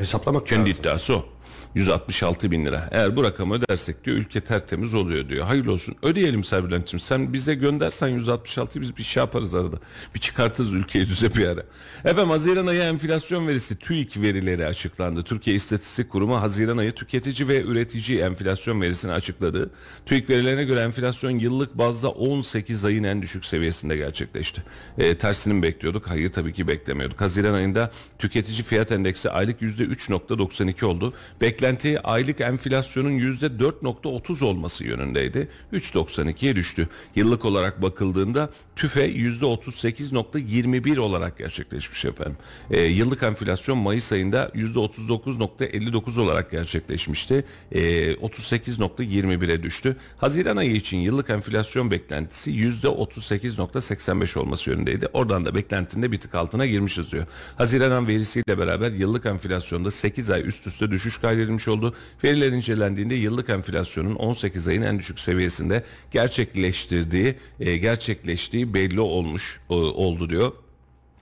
Hesaplamak 0.00 0.46
Kendi 0.46 0.70
lazım. 0.70 0.80
iddiası 0.82 1.16
o. 1.16 1.26
166 1.74 2.50
bin 2.50 2.66
lira. 2.66 2.88
Eğer 2.90 3.16
bu 3.16 3.24
rakamı 3.24 3.54
ödersek 3.54 4.04
diyor 4.04 4.16
ülke 4.16 4.40
tertemiz 4.40 4.94
oluyor 4.94 5.28
diyor. 5.28 5.46
Hayırlı 5.46 5.72
olsun. 5.72 5.96
Ödeyelim 6.02 6.44
Serbülent'ciğim. 6.44 7.00
Sen 7.00 7.32
bize 7.32 7.54
göndersen 7.54 8.08
166'yı 8.20 8.82
biz 8.82 8.96
bir 8.96 9.02
şey 9.02 9.20
yaparız 9.20 9.54
arada. 9.54 9.76
Bir 10.14 10.20
çıkartırız 10.20 10.72
ülkeyi 10.72 11.06
düze 11.06 11.34
bir 11.34 11.46
ara. 11.46 11.62
Efendim 12.04 12.30
Haziran 12.30 12.66
ayı 12.66 12.80
enflasyon 12.82 13.48
verisi 13.48 13.76
TÜİK 13.78 14.16
verileri 14.22 14.66
açıklandı. 14.66 15.22
Türkiye 15.22 15.56
İstatistik 15.56 16.10
Kurumu 16.10 16.40
Haziran 16.40 16.78
ayı 16.78 16.92
tüketici 16.92 17.48
ve 17.48 17.62
üretici 17.62 18.20
enflasyon 18.20 18.80
verisini 18.80 19.12
açıkladı. 19.12 19.70
TÜİK 20.06 20.30
verilerine 20.30 20.64
göre 20.64 20.80
enflasyon 20.80 21.30
yıllık 21.30 21.78
bazda 21.78 22.08
18 22.10 22.84
ayın 22.84 23.04
en 23.04 23.22
düşük 23.22 23.44
seviyesinde 23.44 23.96
gerçekleşti. 23.96 24.62
E, 24.98 25.18
tersini 25.18 25.54
mi 25.54 25.62
bekliyorduk? 25.62 26.06
Hayır 26.08 26.32
tabii 26.32 26.52
ki 26.52 26.68
beklemiyorduk. 26.68 27.20
Haziran 27.20 27.54
ayında 27.54 27.90
tüketici 28.18 28.62
fiyat 28.62 28.92
endeksi 28.92 29.30
aylık 29.30 29.62
%3.92 29.90 30.84
oldu. 30.84 31.12
Beklenti 31.40 32.00
aylık 32.00 32.40
enflasyonun 32.40 33.10
%4.30 33.10 34.44
olması 34.44 34.84
yönündeydi. 34.84 35.48
3.92'ye 35.72 36.56
düştü. 36.56 36.88
Yıllık 37.14 37.44
olarak 37.44 37.82
bakıldığında 37.82 38.50
tüfe 38.76 39.10
%38.21 39.10 40.98
olarak 40.98 41.38
gerçekleşmiş 41.38 42.04
efendim. 42.04 42.36
E, 42.70 42.80
yıllık 42.80 43.22
enflasyon 43.22 43.78
Mayıs 43.78 44.12
ayında 44.12 44.50
%39.59 44.54 46.20
olarak 46.20 46.50
gerçekleşmişti. 46.50 47.44
E, 47.72 48.12
38.21'e 48.12 49.62
düştü. 49.62 49.96
Haziran 50.16 50.56
ayı 50.56 50.72
için 50.72 50.96
yıllık 50.96 51.30
enflasyon 51.30 51.90
beklentisi 51.90 52.50
%38.85 52.50 54.38
olması 54.38 54.70
yönündeydi. 54.70 55.08
Oradan 55.12 55.44
da 55.44 55.54
beklentinde 55.54 56.12
bir 56.12 56.20
tık 56.20 56.34
altına 56.34 56.66
girmişiz 56.66 57.12
diyor. 57.12 57.26
Haziran 57.56 58.08
verisiyle 58.08 58.58
beraber 58.58 58.92
yıllık 58.92 59.26
enflasyonda 59.70 59.90
8 59.90 60.30
ay 60.30 60.48
üst 60.48 60.66
üste 60.66 60.90
düşüş 60.90 61.18
kaydedilmiş 61.18 61.68
oldu. 61.68 61.94
Veriler 62.24 62.52
incelendiğinde 62.52 63.14
yıllık 63.14 63.50
enflasyonun 63.50 64.14
18 64.14 64.68
ayın 64.68 64.82
en 64.82 64.98
düşük 64.98 65.20
seviyesinde 65.20 65.84
gerçekleştirdiği, 66.10 67.34
e, 67.60 67.76
gerçekleştiği 67.76 68.74
belli 68.74 69.00
olmuş 69.00 69.60
e, 69.70 69.74
oldu 69.74 70.30
diyor. 70.30 70.52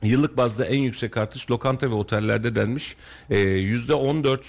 Yıllık 0.03 0.37
bazda 0.37 0.65
en 0.65 0.79
yüksek 0.79 1.17
artış 1.17 1.51
lokanta 1.51 1.91
ve 1.91 1.95
otellerde 1.95 2.55
denmiş. 2.55 2.97
Ee, 3.31 3.37
%14 3.39 4.41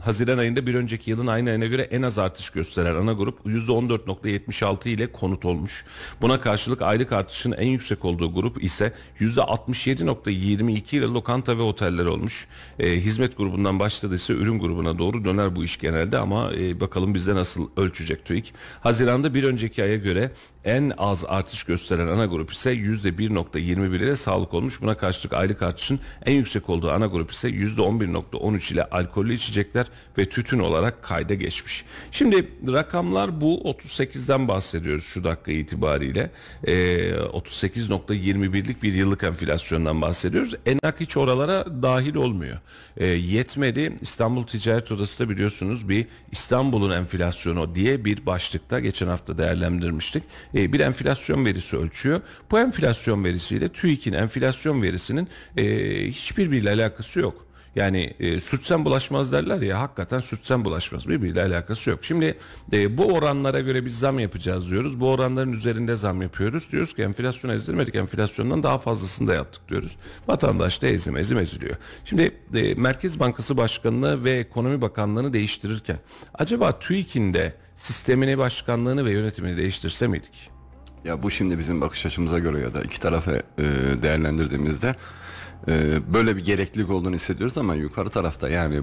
Haziran 0.00 0.38
ayında 0.38 0.66
bir 0.66 0.74
önceki 0.74 1.10
yılın 1.10 1.26
aynı 1.26 1.50
ayına 1.50 1.66
göre 1.66 1.82
en 1.82 2.02
az 2.02 2.18
artış 2.18 2.50
gösteren 2.50 2.94
ana 2.94 3.12
grup 3.12 3.46
%14.76 3.46 4.88
ile 4.88 5.12
konut 5.12 5.44
olmuş. 5.44 5.84
Buna 6.20 6.40
karşılık 6.40 6.82
aylık 6.82 7.12
artışın 7.12 7.52
en 7.52 7.66
yüksek 7.66 8.04
olduğu 8.04 8.34
grup 8.34 8.64
ise 8.64 8.92
%67.22 9.20 10.96
ile 10.96 11.04
lokanta 11.04 11.58
ve 11.58 11.62
oteller 11.62 12.06
olmuş. 12.06 12.48
Ee, 12.78 12.90
hizmet 12.90 13.36
grubundan 13.36 13.78
başladıysa 13.80 14.32
ürün 14.32 14.58
grubuna 14.58 14.98
doğru 14.98 15.24
döner 15.24 15.56
bu 15.56 15.64
iş 15.64 15.78
genelde 15.78 16.18
ama 16.18 16.52
e, 16.52 16.80
bakalım 16.80 17.14
bizde 17.14 17.34
nasıl 17.34 17.68
ölçecek 17.76 18.24
TÜİK. 18.24 18.54
Haziranda 18.80 19.34
bir 19.34 19.44
önceki 19.44 19.82
aya 19.82 19.96
göre 19.96 20.30
en 20.64 20.92
az 20.98 21.24
artış 21.28 21.62
gösteren 21.62 22.06
ana 22.06 22.26
grup 22.26 22.52
ise 22.52 22.74
%1.21 22.74 23.96
ile 23.96 24.16
sağlık 24.16 24.54
olmuş. 24.54 24.82
Buna 24.82 24.96
karşılık 24.96 25.32
aylık 25.32 25.62
artışın 25.62 26.00
en 26.26 26.34
yüksek 26.34 26.70
olduğu 26.70 26.90
ana 26.90 27.06
grup 27.06 27.30
ise 27.30 27.48
%11.13 27.48 28.72
ile 28.72 28.84
alkollü 28.84 29.34
içecekler 29.34 29.86
ve 30.18 30.24
tütün 30.24 30.58
olarak 30.58 31.02
kayda 31.02 31.34
geçmiş. 31.34 31.84
Şimdi 32.10 32.48
rakamlar 32.72 33.40
bu 33.40 33.62
38'den 33.64 34.48
bahsediyoruz 34.48 35.04
şu 35.04 35.24
dakika 35.24 35.52
itibariyle. 35.52 36.30
Ee, 36.64 37.10
38.21'lik 37.10 38.82
bir 38.82 38.92
yıllık 38.92 39.22
enflasyondan 39.22 40.02
bahsediyoruz. 40.02 40.54
Enak 40.66 41.00
hiç 41.00 41.16
oralara 41.16 41.82
dahil 41.82 42.14
olmuyor. 42.14 42.58
Ee, 42.96 43.06
yetmedi 43.06 43.96
İstanbul 44.00 44.44
Ticaret 44.44 44.92
Odası 44.92 45.24
da 45.24 45.30
biliyorsunuz 45.30 45.88
bir 45.88 46.06
İstanbul'un 46.32 46.90
enflasyonu 46.90 47.74
diye 47.74 48.04
bir 48.04 48.26
başlıkta 48.26 48.80
geçen 48.80 49.06
hafta 49.06 49.38
değerlendirmiştik. 49.38 50.22
Ee, 50.54 50.72
bir 50.72 50.80
enflasyon 50.80 51.44
verisi 51.44 51.76
ölçüyor. 51.76 52.20
Bu 52.50 52.58
enflasyon 52.58 53.24
verisiyle 53.24 53.68
TÜİK'in 53.68 54.12
enflasyon 54.12 54.82
verisinin 54.82 55.28
e, 55.56 55.64
hiçbirbiriyle 56.10 56.70
alakası 56.70 57.20
yok. 57.20 57.46
Yani 57.76 58.14
e, 58.20 58.40
sürtsen 58.40 58.84
bulaşmaz 58.84 59.32
derler 59.32 59.60
ya 59.60 59.80
hakikaten 59.80 60.20
sürtsen 60.20 60.64
bulaşmaz 60.64 61.08
birbiriyle 61.08 61.42
alakası 61.42 61.90
yok. 61.90 62.04
Şimdi 62.04 62.36
e, 62.72 62.98
bu 62.98 63.04
oranlara 63.04 63.60
göre 63.60 63.84
biz 63.84 63.98
zam 63.98 64.18
yapacağız 64.18 64.70
diyoruz. 64.70 65.00
Bu 65.00 65.10
oranların 65.10 65.52
üzerinde 65.52 65.94
zam 65.94 66.22
yapıyoruz. 66.22 66.72
Diyoruz 66.72 66.94
ki 66.94 67.02
enflasyon 67.02 67.50
ezdirmedik 67.50 67.94
enflasyondan 67.94 68.62
daha 68.62 68.78
fazlasını 68.78 69.28
da 69.28 69.34
yaptık 69.34 69.68
diyoruz. 69.68 69.96
Vatandaş 70.28 70.82
da 70.82 70.86
ezim 70.86 71.16
ezim 71.16 71.38
eziliyor. 71.38 71.76
Şimdi 72.04 72.34
e, 72.54 72.74
Merkez 72.74 73.20
Bankası 73.20 73.56
Başkanı'nı 73.56 74.24
ve 74.24 74.30
Ekonomi 74.30 74.80
Bakanlığı'nı 74.80 75.32
değiştirirken 75.32 75.98
acaba 76.34 76.78
TÜİK'in 76.78 77.34
de 77.34 77.52
sistemini, 77.74 78.38
başkanlığını 78.38 79.04
ve 79.04 79.10
yönetimini 79.10 79.56
değiştirse 79.56 80.06
miydik? 80.06 80.50
Ya 81.04 81.22
bu 81.22 81.30
şimdi 81.30 81.58
bizim 81.58 81.80
bakış 81.80 82.06
açımıza 82.06 82.38
göre 82.38 82.60
ya 82.60 82.74
da 82.74 82.82
iki 82.82 83.00
tarafı 83.00 83.42
e, 83.58 83.62
değerlendirdiğimizde 84.02 84.94
böyle 86.12 86.36
bir 86.36 86.44
gereklilik 86.44 86.90
olduğunu 86.90 87.14
hissediyoruz 87.14 87.58
ama 87.58 87.74
yukarı 87.74 88.08
tarafta 88.08 88.48
yani 88.48 88.80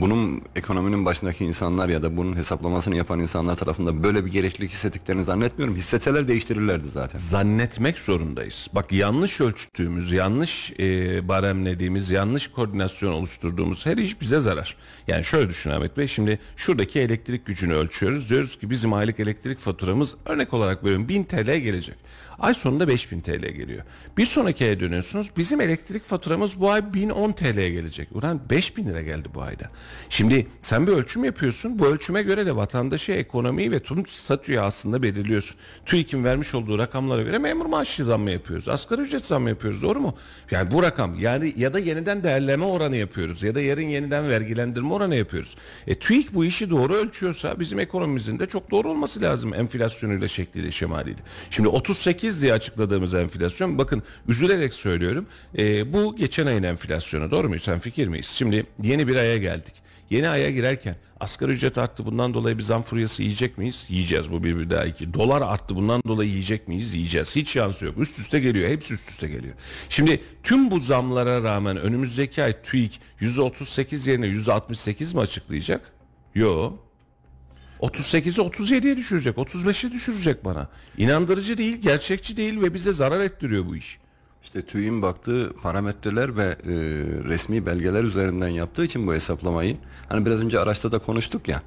bunun 0.00 0.42
ekonominin 0.56 1.04
başındaki 1.04 1.44
insanlar 1.44 1.88
ya 1.88 2.02
da 2.02 2.16
bunun 2.16 2.36
hesaplamasını 2.36 2.96
yapan 2.96 3.20
insanlar 3.20 3.56
tarafında 3.56 4.02
böyle 4.02 4.24
bir 4.24 4.30
gereklilik 4.30 4.70
hissettiklerini 4.70 5.24
zannetmiyorum. 5.24 5.76
Hissetseler 5.76 6.28
değiştirirlerdi 6.28 6.88
zaten. 6.88 7.18
zannetmek 7.18 7.98
zorundayız. 7.98 8.68
Bak 8.72 8.92
yanlış 8.92 9.40
ölçtüğümüz, 9.40 10.12
yanlış 10.12 10.72
e, 10.78 11.28
baremlediğimiz, 11.28 12.10
yanlış 12.10 12.46
koordinasyon 12.46 13.12
oluşturduğumuz 13.12 13.86
her 13.86 13.96
iş 13.96 14.20
bize 14.20 14.40
zarar. 14.40 14.76
Yani 15.06 15.24
şöyle 15.24 15.48
düşün 15.48 15.70
Ahmet 15.70 15.96
Bey, 15.96 16.08
şimdi 16.08 16.38
şuradaki 16.56 17.00
elektrik 17.00 17.46
gücünü 17.46 17.74
ölçüyoruz. 17.74 18.30
Diyoruz 18.30 18.58
ki 18.58 18.70
bizim 18.70 18.92
aylık 18.92 19.20
elektrik 19.20 19.58
faturamız 19.58 20.14
örnek 20.26 20.54
olarak 20.54 20.84
böyle 20.84 21.08
1000 21.08 21.24
TL 21.24 21.56
gelecek. 21.56 21.96
Ay 22.42 22.54
sonunda 22.54 22.88
5000 22.88 23.20
TL 23.20 23.40
geliyor. 23.40 23.82
Bir 24.16 24.26
sonraki 24.26 24.64
aya 24.64 24.80
dönüyorsunuz. 24.80 25.30
Bizim 25.36 25.60
elektrik 25.60 26.04
faturamız 26.04 26.60
bu 26.60 26.70
ay 26.70 26.94
1010 26.94 27.32
TL'ye 27.32 27.70
gelecek. 27.70 28.08
Ulan 28.12 28.40
5000 28.50 28.86
lira 28.86 29.02
geldi 29.02 29.28
bu 29.34 29.42
ayda. 29.42 29.70
Şimdi 30.08 30.46
sen 30.62 30.86
bir 30.86 30.92
ölçüm 30.92 31.24
yapıyorsun. 31.24 31.78
Bu 31.78 31.86
ölçüme 31.86 32.22
göre 32.22 32.46
de 32.46 32.56
vatandaşı, 32.56 33.12
ekonomiyi 33.12 33.70
ve 33.70 33.78
tüm 33.78 34.06
statüyü 34.06 34.60
aslında 34.60 35.02
belirliyorsun. 35.02 35.56
TÜİK'in 35.86 36.24
vermiş 36.24 36.54
olduğu 36.54 36.78
rakamlara 36.78 37.22
göre 37.22 37.38
memur 37.38 37.66
maaşı 37.66 38.04
zammı 38.04 38.30
yapıyoruz. 38.30 38.68
Asgari 38.68 39.00
ücret 39.00 39.24
zammı 39.24 39.48
yapıyoruz. 39.48 39.82
Doğru 39.82 40.00
mu? 40.00 40.14
Yani 40.50 40.70
bu 40.70 40.82
rakam 40.82 41.18
yani 41.18 41.54
ya 41.56 41.74
da 41.74 41.78
yeniden 41.78 42.22
değerleme 42.22 42.64
oranı 42.64 42.96
yapıyoruz 42.96 43.42
ya 43.42 43.54
da 43.54 43.60
yarın 43.60 43.88
yeniden 43.88 44.28
vergilendirme 44.28 44.92
oranı 44.92 45.16
yapıyoruz. 45.16 45.56
E 45.86 45.94
TÜİK 45.94 46.34
bu 46.34 46.44
işi 46.44 46.70
doğru 46.70 46.94
ölçüyorsa 46.94 47.60
bizim 47.60 47.78
ekonomimizin 47.78 48.38
de 48.38 48.46
çok 48.46 48.70
doğru 48.70 48.88
olması 48.88 49.20
lazım 49.20 49.54
enflasyonuyla 49.54 50.28
şekliyle 50.28 50.70
şemaliyle. 50.70 51.18
Şimdi 51.50 51.68
38 51.68 52.31
diye 52.42 52.52
açıkladığımız 52.52 53.14
enflasyon 53.14 53.78
bakın 53.78 54.02
üzülerek 54.28 54.74
söylüyorum. 54.74 55.26
e, 55.58 55.92
bu 55.92 56.16
geçen 56.16 56.46
ayın 56.46 56.62
enflasyonu 56.62 57.30
doğru 57.30 57.48
mu? 57.48 57.58
Sen 57.58 57.78
fikir 57.78 58.08
miyiz? 58.08 58.26
Şimdi 58.26 58.66
yeni 58.82 59.08
bir 59.08 59.16
aya 59.16 59.36
geldik. 59.36 59.74
Yeni 60.10 60.28
aya 60.28 60.50
girerken 60.50 60.96
asgari 61.20 61.52
ücret 61.52 61.78
arttı 61.78 62.06
bundan 62.06 62.34
dolayı 62.34 62.58
bir 62.58 62.62
zam 62.62 62.82
furyası 62.82 63.22
yiyecek 63.22 63.58
miyiz? 63.58 63.86
Yiyeceğiz 63.88 64.30
bu 64.32 64.44
bir 64.44 64.58
bir 64.58 64.70
daha 64.70 64.84
iki. 64.84 65.14
Dolar 65.14 65.42
arttı 65.42 65.76
bundan 65.76 66.02
dolayı 66.08 66.30
yiyecek 66.30 66.68
miyiz? 66.68 66.94
Yiyeceğiz. 66.94 67.36
Hiç 67.36 67.50
şansı 67.50 67.84
yok. 67.86 67.98
Üst 67.98 68.18
üste 68.18 68.40
geliyor. 68.40 68.68
Hepsi 68.70 68.94
üst 68.94 69.10
üste 69.10 69.28
geliyor. 69.28 69.54
Şimdi 69.88 70.20
tüm 70.42 70.70
bu 70.70 70.80
zamlara 70.80 71.42
rağmen 71.42 71.76
önümüzdeki 71.76 72.42
ay 72.42 72.62
TÜİK 72.62 73.00
%38 73.20 74.10
yerine 74.10 74.26
%68 74.26 75.14
mi 75.14 75.20
açıklayacak? 75.20 75.92
Yok. 76.34 76.81
38'i 77.82 78.44
37'ye 78.44 78.96
düşürecek, 78.96 79.36
35'e 79.36 79.92
düşürecek 79.92 80.44
bana. 80.44 80.68
İnandırıcı 80.96 81.58
değil, 81.58 81.76
gerçekçi 81.76 82.36
değil 82.36 82.62
ve 82.62 82.74
bize 82.74 82.92
zarar 82.92 83.20
ettiriyor 83.20 83.66
bu 83.66 83.76
iş. 83.76 83.98
İşte 84.42 84.62
TÜİ'nin 84.62 85.02
baktığı 85.02 85.52
parametreler 85.62 86.36
ve 86.36 86.44
e, 86.44 86.72
resmi 87.24 87.66
belgeler 87.66 88.04
üzerinden 88.04 88.48
yaptığı 88.48 88.84
için 88.84 89.06
bu 89.06 89.14
hesaplamayı 89.14 89.76
hani 90.08 90.26
biraz 90.26 90.40
önce 90.40 90.60
araçta 90.60 90.92
da 90.92 90.98
konuştuk 90.98 91.48
ya. 91.48 91.62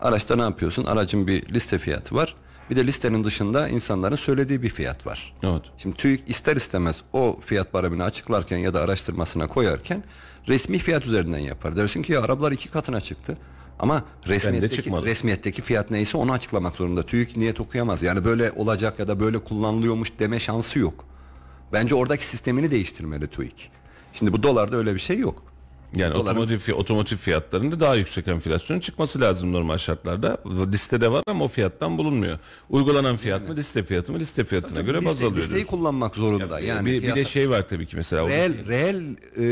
Araçta 0.00 0.36
ne 0.36 0.42
yapıyorsun? 0.42 0.84
Aracın 0.84 1.26
bir 1.26 1.48
liste 1.48 1.78
fiyatı 1.78 2.14
var. 2.14 2.34
Bir 2.70 2.76
de 2.76 2.86
listenin 2.86 3.24
dışında 3.24 3.68
insanların 3.68 4.16
söylediği 4.16 4.62
bir 4.62 4.68
fiyat 4.68 5.06
var. 5.06 5.34
Evet. 5.42 5.62
Şimdi 5.78 5.96
TÜİK 5.96 6.22
ister 6.26 6.56
istemez 6.56 7.02
o 7.12 7.38
fiyat 7.40 7.74
baremini 7.74 8.02
açıklarken 8.02 8.58
ya 8.58 8.74
da 8.74 8.80
araştırmasına 8.80 9.46
koyarken 9.46 10.04
resmi 10.48 10.78
fiyat 10.78 11.06
üzerinden 11.06 11.38
yapar. 11.38 11.76
Dersin 11.76 12.02
ki 12.02 12.12
ya 12.12 12.22
arabalar 12.22 12.52
iki 12.52 12.70
katına 12.70 13.00
çıktı. 13.00 13.38
Ama 13.78 14.04
resmiyetteki, 14.26 14.90
resmiyetteki 14.90 15.62
fiyat 15.62 15.90
neyse 15.90 16.18
onu 16.18 16.32
açıklamak 16.32 16.74
zorunda. 16.74 17.02
TÜİK 17.02 17.36
niyet 17.36 17.60
okuyamaz. 17.60 18.02
Yani 18.02 18.24
böyle 18.24 18.52
olacak 18.52 18.98
ya 18.98 19.08
da 19.08 19.20
böyle 19.20 19.38
kullanılıyormuş 19.38 20.12
deme 20.18 20.38
şansı 20.38 20.78
yok. 20.78 21.04
Bence 21.72 21.94
oradaki 21.94 22.24
sistemini 22.24 22.70
değiştirmeli 22.70 23.26
TÜİK. 23.26 23.70
Şimdi 24.12 24.32
bu 24.32 24.42
dolarda 24.42 24.76
öyle 24.76 24.94
bir 24.94 24.98
şey 24.98 25.18
yok. 25.18 25.53
Yani 25.96 26.14
Doların- 26.14 26.38
otomotiv, 26.38 26.74
otomotiv 26.74 27.16
fiyatlarında 27.16 27.80
daha 27.80 27.94
yüksek 27.94 28.28
enflasyon 28.28 28.80
çıkması 28.80 29.20
lazım 29.20 29.52
normal 29.52 29.76
şartlarda. 29.78 30.38
Listede 30.72 31.12
var 31.12 31.22
ama 31.26 31.44
o 31.44 31.48
fiyattan 31.48 31.98
bulunmuyor. 31.98 32.38
Uygulanan 32.70 33.16
fiyat 33.16 33.48
mı 33.48 33.56
liste 33.56 33.82
fiyatı 33.84 34.12
mı 34.12 34.18
liste 34.18 34.44
fiyatına 34.44 34.80
göre 34.80 34.96
baz 34.96 35.04
Liste, 35.04 35.16
alıyoruz. 35.26 35.44
listeyi 35.44 35.66
kullanmak 35.66 36.14
zorunda. 36.14 36.60
yani 36.60 36.86
bir, 36.86 36.92
bir 36.92 37.02
de 37.02 37.06
piyasa- 37.12 37.24
şey 37.30 37.50
var 37.50 37.68
tabii 37.68 37.86
ki 37.86 37.96
mesela. 37.96 38.28
Reel, 38.28 38.50
oradaki- 38.52 38.68
reel 38.68 38.96
e, 39.36 39.42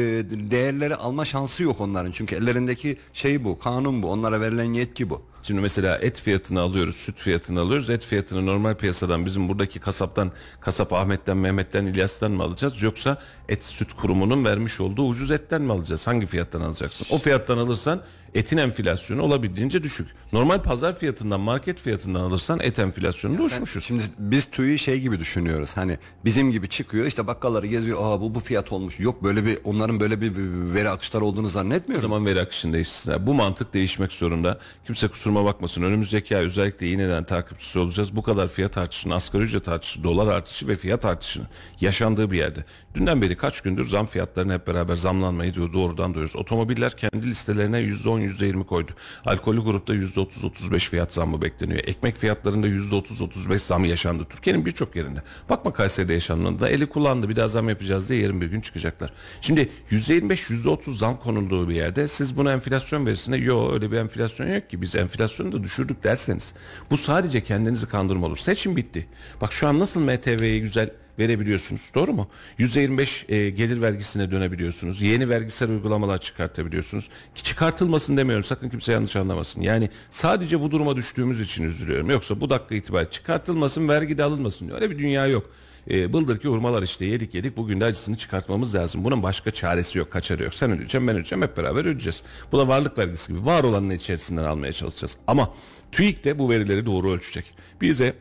değerleri 0.51 0.95
alma 0.97 1.25
şansı 1.25 1.63
yok 1.63 1.81
onların. 1.81 2.11
Çünkü 2.11 2.35
ellerindeki 2.37 2.97
şey 3.13 3.45
bu, 3.45 3.59
kanun 3.59 4.03
bu. 4.03 4.11
Onlara 4.11 4.41
verilen 4.41 4.73
yetki 4.73 5.11
bu. 5.11 5.23
Şimdi 5.43 5.61
mesela 5.61 5.99
et 5.99 6.21
fiyatını 6.21 6.61
alıyoruz, 6.61 6.97
süt 6.97 7.19
fiyatını 7.19 7.61
alıyoruz. 7.61 7.91
Et 7.91 8.07
fiyatını 8.07 8.47
normal 8.47 8.75
piyasadan 8.75 9.27
bizim 9.27 9.49
buradaki 9.49 9.81
kasaptan, 9.81 10.33
kasap 10.61 10.93
Ahmet'ten, 10.93 11.37
Mehmet'ten, 11.37 11.87
İlyas'tan 11.87 12.33
mı 12.33 12.43
alacağız? 12.43 12.83
Yoksa 12.83 13.17
et 13.49 13.65
süt 13.65 13.93
kurumunun 13.93 14.45
vermiş 14.45 14.81
olduğu 14.81 15.09
ucuz 15.09 15.31
etten 15.31 15.63
mi 15.63 15.73
alacağız? 15.73 16.07
Hangi 16.07 16.27
fiyattan 16.27 16.61
alacaksın? 16.61 17.07
O 17.11 17.19
fiyattan 17.19 17.59
alırsan 17.59 18.03
etin 18.35 18.57
enflasyonu 18.57 19.23
olabildiğince 19.23 19.83
düşük. 19.83 20.09
Normal 20.33 20.63
pazar 20.63 20.99
fiyatından, 20.99 21.41
market 21.41 21.81
fiyatından 21.81 22.21
alırsan 22.21 22.61
et 22.61 22.79
enflasyonu 22.79 23.39
da 23.39 23.43
uçmuşuz. 23.43 23.85
Şimdi 23.85 24.03
biz 24.19 24.45
TÜİ'yi 24.45 24.79
şey 24.79 25.01
gibi 25.01 25.19
düşünüyoruz. 25.19 25.71
Hani 25.77 25.99
bizim 26.25 26.51
gibi 26.51 26.69
çıkıyor 26.69 27.07
işte 27.07 27.27
bakkalları 27.27 27.67
geziyor. 27.67 27.99
Aa 28.03 28.21
bu 28.21 28.35
bu 28.35 28.41
fiyat 28.41 28.73
olmuş. 28.73 29.01
Yok 29.01 29.23
böyle 29.25 29.47
bir 29.47 29.59
onların 29.65 30.01
böyle 30.01 30.21
bir 30.21 30.33
veri 30.75 30.89
akışları 30.89 31.25
olduğunu 31.25 31.47
O 31.47 31.51
zannetmiyorum. 31.51 32.03
zaman 32.03 32.27
veri 32.27 32.41
akışını 32.41 32.73
değiştirsinler. 32.73 33.27
Bu 33.27 33.35
mantık 33.35 33.75
değişmek 33.75 34.13
zorunda. 34.13 34.59
Kimse 34.87 35.09
kusuruma 35.09 35.45
bakmasın. 35.45 35.83
Önümüzdeki 35.83 36.37
ay 36.37 36.45
özellikle 36.45 36.91
iğneden 36.91 37.25
takipçisi 37.25 37.79
olacağız. 37.79 38.17
Bu 38.17 38.23
kadar 38.23 38.49
fiyat 38.49 38.79
artışının, 38.79 39.15
asgari 39.15 39.43
ücret 39.43 39.69
artışı, 39.69 40.05
dolar 40.05 40.27
artışı 40.35 40.69
ve 40.69 40.77
fiyat 40.77 41.05
artışının 41.05 41.47
yaşandığı 41.81 42.31
bir 42.31 42.39
yerde. 42.39 42.65
Dünden 42.95 43.23
beri 43.23 43.37
kaç 43.37 43.61
gündür 43.61 43.85
zam 43.85 44.07
fiyatlarını 44.07 44.55
hep 44.55 44.67
beraber 44.67 44.97
zamlanmayı 44.97 45.55
diyor, 45.55 45.73
doğrudan 45.73 46.15
duyuyoruz. 46.15 46.37
Otomobiller 46.37 46.97
kendi 46.97 47.27
listelerine 47.27 47.79
%10, 47.79 48.22
%20 48.29 48.65
koydu. 48.65 48.93
Alkollü 49.25 49.61
grupta 49.61 49.95
%30-35 49.95 50.79
fiyat 50.79 51.15
zammı 51.15 51.43
bekleniyor. 51.43 51.81
Ekmek 51.87 52.17
fiyatlarında 52.17 52.69
%30-35 52.69 53.59
zam 53.59 53.85
yaşandı. 53.85 54.27
Türkiye'nin 54.31 54.67
birçok 54.67 54.97
yerinde. 54.97 55.21
Bakma 55.49 55.73
Kayseri'de 55.73 56.13
yaşandı. 56.13 56.69
Eli 56.69 56.87
kullandı 56.87 57.29
bir 57.29 57.37
daha 57.37 57.49
zam 57.49 57.69
yapacağız 57.69 58.09
diye 58.09 58.21
yarın 58.21 58.41
bir 58.41 58.47
gün 58.47 58.61
çıkacaklar. 58.61 59.13
Şimdi 59.41 59.69
%25 59.91 60.53
%30 60.53 60.97
zam 60.97 61.21
konulduğu 61.21 61.69
bir 61.69 61.75
yerde 61.75 62.09
siz 62.09 62.37
buna 62.37 62.53
enflasyon 62.53 63.07
verisine 63.07 63.37
yok 63.37 63.73
öyle 63.73 63.93
bir 63.93 63.97
enflasyon 63.97 64.55
yok 64.55 64.71
ki 64.71 64.83
biz 64.83 64.97
enflasyonu 64.97 65.53
da 65.53 65.63
düşürdük 65.63 66.05
derseniz 66.05 66.55
bu 66.91 66.97
sadece 66.97 67.45
kendinizi 67.45 67.89
kandırma 67.89 68.27
olur. 68.27 68.37
Seçim 68.37 68.77
bitti. 68.77 69.07
Bak 69.41 69.53
şu 69.53 69.69
an 69.69 69.79
nasıl 69.79 70.01
MTV'yi 70.01 70.61
güzel 70.61 70.91
verebiliyorsunuz. 71.19 71.91
Doğru 71.95 72.13
mu? 72.13 72.29
%25 72.59 73.33
e, 73.33 73.51
gelir 73.51 73.83
vergisine 73.83 74.31
dönebiliyorsunuz. 74.31 75.03
Yeni 75.03 75.29
vergisel 75.29 75.71
uygulamalar 75.71 76.19
çıkartabiliyorsunuz. 76.19 77.09
Ki 77.35 77.43
çıkartılmasın 77.43 78.17
demiyorum. 78.17 78.45
Sakın 78.45 78.69
kimse 78.69 78.93
yanlış 78.93 79.17
anlamasın. 79.17 79.61
Yani 79.61 79.91
sadece 80.11 80.61
bu 80.61 80.71
duruma 80.71 80.97
düştüğümüz 80.97 81.41
için 81.41 81.65
üzülüyorum. 81.65 82.11
Yoksa 82.11 82.41
bu 82.41 82.51
dakika 82.51 82.75
itibariyle 82.75 83.11
çıkartılmasın, 83.11 83.89
vergi 83.89 84.19
de 84.19 84.25
alınmasın. 84.25 84.71
Öyle 84.71 84.91
bir 84.91 84.99
dünya 84.99 85.27
yok. 85.27 85.51
E, 85.91 86.13
bıldır 86.13 86.39
ki 86.39 86.49
hurmalar 86.49 86.83
işte 86.83 87.05
yedik 87.05 87.35
yedik 87.35 87.57
bugün 87.57 87.81
de 87.81 87.85
acısını 87.85 88.17
çıkartmamız 88.17 88.75
lazım. 88.75 89.05
Bunun 89.05 89.23
başka 89.23 89.51
çaresi 89.51 89.99
yok, 89.99 90.11
kaçarı 90.11 90.43
yok. 90.43 90.55
Sen 90.55 90.71
ödeyeceksin, 90.71 91.07
ben 91.07 91.15
ödeyeceğim, 91.15 91.43
hep 91.43 91.57
beraber 91.57 91.81
ödeyeceğiz. 91.81 92.23
Bu 92.53 92.59
da 92.59 92.69
varlık 92.69 92.99
vergisi 92.99 93.33
gibi 93.33 93.47
var 93.47 93.65
olanın 93.65 93.91
içerisinden 93.91 94.45
almaya 94.45 94.73
çalışacağız. 94.73 95.17
Ama 95.27 95.55
TÜİK 95.93 96.25
de 96.25 96.39
bu 96.39 96.51
verileri 96.51 96.87
doğru 96.87 97.13
ölçecek. 97.13 97.55
Bize 97.81 98.15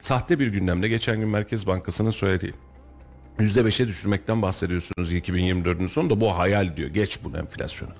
sahte 0.00 0.38
bir 0.38 0.46
gündemde 0.48 0.88
geçen 0.88 1.20
gün 1.20 1.28
Merkez 1.28 1.66
Bankası'nın 1.66 2.10
söylediği 2.10 2.54
%5'e 3.38 3.88
düşürmekten 3.88 4.42
bahsediyorsunuz 4.42 5.12
2024'ün 5.12 5.86
sonunda 5.86 6.20
bu 6.20 6.38
hayal 6.38 6.76
diyor. 6.76 6.88
Geç 6.88 7.24
bunu 7.24 7.38
enflasyonu. 7.38 7.92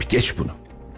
Bir 0.00 0.08
geç 0.08 0.38
bunu. 0.38 0.50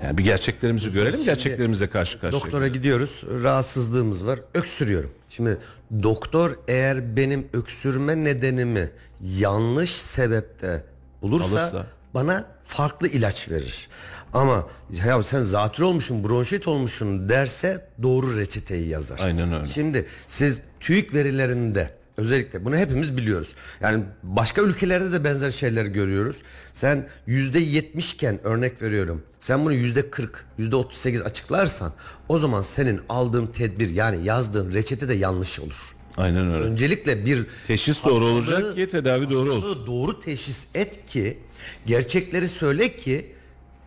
Yani 0.05 0.19
bir 0.19 0.25
gerçeklerimizi 0.25 0.93
görelim, 0.93 1.25
gerçeklerimizle 1.25 1.91
karşı 1.91 2.21
karşıya. 2.21 2.43
Doktora 2.43 2.69
gidiyoruz. 2.69 3.23
Rahatsızlığımız 3.43 4.27
var. 4.27 4.41
Öksürüyorum. 4.55 5.11
Şimdi 5.29 5.59
doktor 6.03 6.57
eğer 6.69 7.17
benim 7.17 7.49
öksürme 7.53 8.25
nedenimi 8.25 8.91
yanlış 9.21 9.97
sebepte 9.97 10.85
bulursa 11.23 11.61
Alırsa. 11.61 11.87
bana 12.15 12.47
farklı 12.65 13.09
ilaç 13.09 13.51
verir. 13.51 13.89
Ama 14.33 14.67
ya 15.07 15.23
sen 15.23 15.41
zatürre 15.41 15.85
olmuşsun, 15.87 16.25
bronşit 16.25 16.69
olmuşsun 16.69 17.29
derse 17.29 17.88
doğru 18.03 18.37
reçeteyi 18.37 18.88
yazar. 18.88 19.21
Aynen 19.23 19.53
öyle. 19.53 19.67
Şimdi 19.67 20.07
siz 20.27 20.61
TÜİK 20.81 21.14
verilerinde 21.14 21.91
özellikle 22.17 22.64
bunu 22.64 22.77
hepimiz 22.77 23.17
biliyoruz. 23.17 23.55
Yani 23.81 24.05
başka 24.23 24.62
ülkelerde 24.62 25.12
de 25.12 25.25
benzer 25.25 25.51
şeyler 25.51 25.85
görüyoruz. 25.85 26.37
Sen 26.73 27.09
yüzde 27.27 27.59
yetmiş 27.59 28.12
iken 28.12 28.41
örnek 28.47 28.83
veriyorum. 28.83 29.23
Sen 29.41 29.64
bunu 29.64 29.75
yüzde 29.75 30.11
kırk, 30.11 30.45
yüzde 30.59 30.77
otuz 30.77 30.99
sekiz 30.99 31.23
açıklarsan 31.23 31.93
o 32.29 32.38
zaman 32.38 32.62
senin 32.62 33.01
aldığın 33.09 33.47
tedbir 33.47 33.91
yani 33.91 34.25
yazdığın 34.27 34.73
reçete 34.73 35.09
de 35.09 35.14
yanlış 35.14 35.61
olur. 35.61 35.95
Aynen 36.17 36.53
öyle. 36.55 36.64
Öncelikle 36.64 37.27
bir 37.27 37.47
Teşhis 37.67 38.05
doğru 38.05 38.25
olacak 38.25 38.75
ki 38.77 38.88
tedavi 38.88 39.31
doğru 39.31 39.53
olsun. 39.53 39.87
doğru 39.87 40.21
teşhis 40.21 40.67
et 40.75 41.07
ki 41.07 41.38
gerçekleri 41.87 42.49
söyle 42.49 42.97
ki 42.97 43.33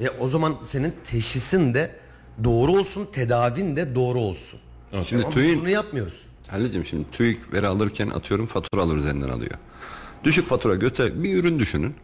e, 0.02 0.10
o 0.10 0.28
zaman 0.28 0.56
senin 0.64 0.94
teşhisin 1.04 1.74
de 1.74 1.96
doğru 2.44 2.72
olsun, 2.72 3.08
tedavin 3.14 3.76
de 3.76 3.96
doğru 3.96 4.20
olsun. 4.20 4.60
Şimdi 5.06 5.24
Ama 5.24 5.34
TÜİ'nin 5.34 5.62
bunu 5.62 5.70
yapmıyoruz. 5.70 6.22
Halil'cim 6.48 6.86
şimdi 6.86 7.12
TÜİK 7.12 7.54
veri 7.54 7.68
alırken 7.68 8.10
atıyorum 8.10 8.46
faturalar 8.46 8.96
üzerinden 8.96 9.30
alıyor. 9.30 9.52
Düşük 10.24 10.48
fatura 10.48 10.76
göte 10.76 11.24
bir 11.24 11.38
ürün 11.38 11.60
düşünün. 11.60 11.96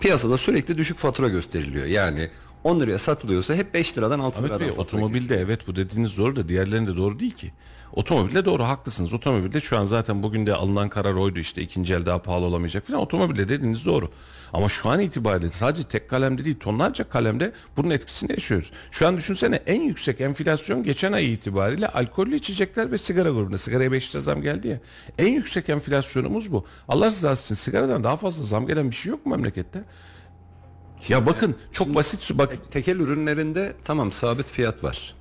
Piyasada 0.00 0.38
sürekli 0.38 0.78
düşük 0.78 0.98
fatura 0.98 1.28
gösteriliyor. 1.28 1.86
Yani 1.86 2.30
10 2.64 2.80
liraya 2.80 2.98
satılıyorsa 2.98 3.54
hep 3.54 3.74
5 3.74 3.98
liradan 3.98 4.20
6 4.20 4.38
Ahmet 4.38 4.50
liradan 4.50 4.60
Bey 4.60 4.68
fatura 4.68 4.82
otomobilde 4.82 5.20
kesiyor. 5.20 5.40
evet 5.40 5.66
bu 5.66 5.76
dediğiniz 5.76 6.18
doğru 6.18 6.36
da 6.36 6.48
diğerlerinde 6.48 6.96
doğru 6.96 7.18
değil 7.20 7.32
ki. 7.32 7.52
Otomobilde 7.92 8.44
doğru 8.44 8.64
haklısınız. 8.64 9.12
Otomobilde 9.12 9.60
şu 9.60 9.78
an 9.78 9.84
zaten 9.84 10.22
bugün 10.22 10.46
de 10.46 10.54
alınan 10.54 10.88
karar 10.88 11.14
oydu 11.14 11.38
işte 11.38 11.62
ikinci 11.62 11.94
el 11.94 12.06
daha 12.06 12.22
pahalı 12.22 12.44
olamayacak 12.44 12.86
falan. 12.86 13.00
Otomobilde 13.00 13.48
dediğiniz 13.48 13.86
doğru. 13.86 14.08
Ama 14.52 14.68
şu 14.68 14.88
an 14.88 15.00
itibariyle 15.00 15.48
sadece 15.48 15.82
tek 15.82 16.10
kalemde 16.10 16.44
değil 16.44 16.56
tonlarca 16.60 17.08
kalemde 17.08 17.52
bunun 17.76 17.90
etkisini 17.90 18.32
yaşıyoruz. 18.32 18.70
Şu 18.90 19.06
an 19.06 19.16
düşünsene 19.16 19.56
en 19.66 19.82
yüksek 19.82 20.20
enflasyon 20.20 20.82
geçen 20.82 21.12
ay 21.12 21.32
itibariyle 21.32 21.88
alkollü 21.88 22.36
içecekler 22.36 22.92
ve 22.92 22.98
sigara 22.98 23.28
grubunda. 23.30 23.58
Sigaraya 23.58 23.92
5 23.92 24.10
lira 24.14 24.20
zam 24.20 24.42
geldi 24.42 24.68
ya. 24.68 24.78
En 25.18 25.32
yüksek 25.32 25.68
enflasyonumuz 25.68 26.52
bu. 26.52 26.64
Allah 26.88 27.06
rızası 27.06 27.44
için 27.44 27.54
sigaradan 27.54 28.04
daha 28.04 28.16
fazla 28.16 28.44
zam 28.44 28.66
gelen 28.66 28.90
bir 28.90 28.96
şey 28.96 29.10
yok 29.10 29.26
mu 29.26 29.36
memlekette? 29.36 29.84
Ya 31.08 31.26
bakın 31.26 31.54
çok 31.72 31.94
basit 31.94 32.20
su 32.22 32.38
bak 32.38 32.70
Tekel 32.70 32.96
ürünlerinde 32.96 33.72
tamam 33.84 34.12
sabit 34.12 34.50
fiyat 34.50 34.84
var. 34.84 35.14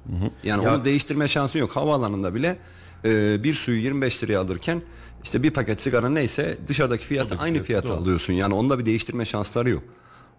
Yani 0.43 0.67
onu 0.69 0.85
değiştirme 0.85 1.27
şansın 1.27 1.59
yok. 1.59 1.75
Havaalanında 1.75 2.35
bile 2.35 2.57
e, 3.05 3.43
bir 3.43 3.53
suyu 3.53 3.81
25 3.81 4.23
liraya 4.23 4.37
alırken 4.39 4.81
işte 5.25 5.43
bir 5.43 5.51
paket 5.51 5.81
sigara 5.81 6.09
neyse 6.09 6.57
dışarıdaki 6.67 7.05
fiyatı 7.05 7.35
aynı 7.35 7.63
fiyata 7.63 7.93
alıyorsun. 7.93 8.33
Yani 8.33 8.53
onda 8.53 8.79
bir 8.79 8.85
değiştirme 8.85 9.25
şansları 9.25 9.69
yok. 9.69 9.83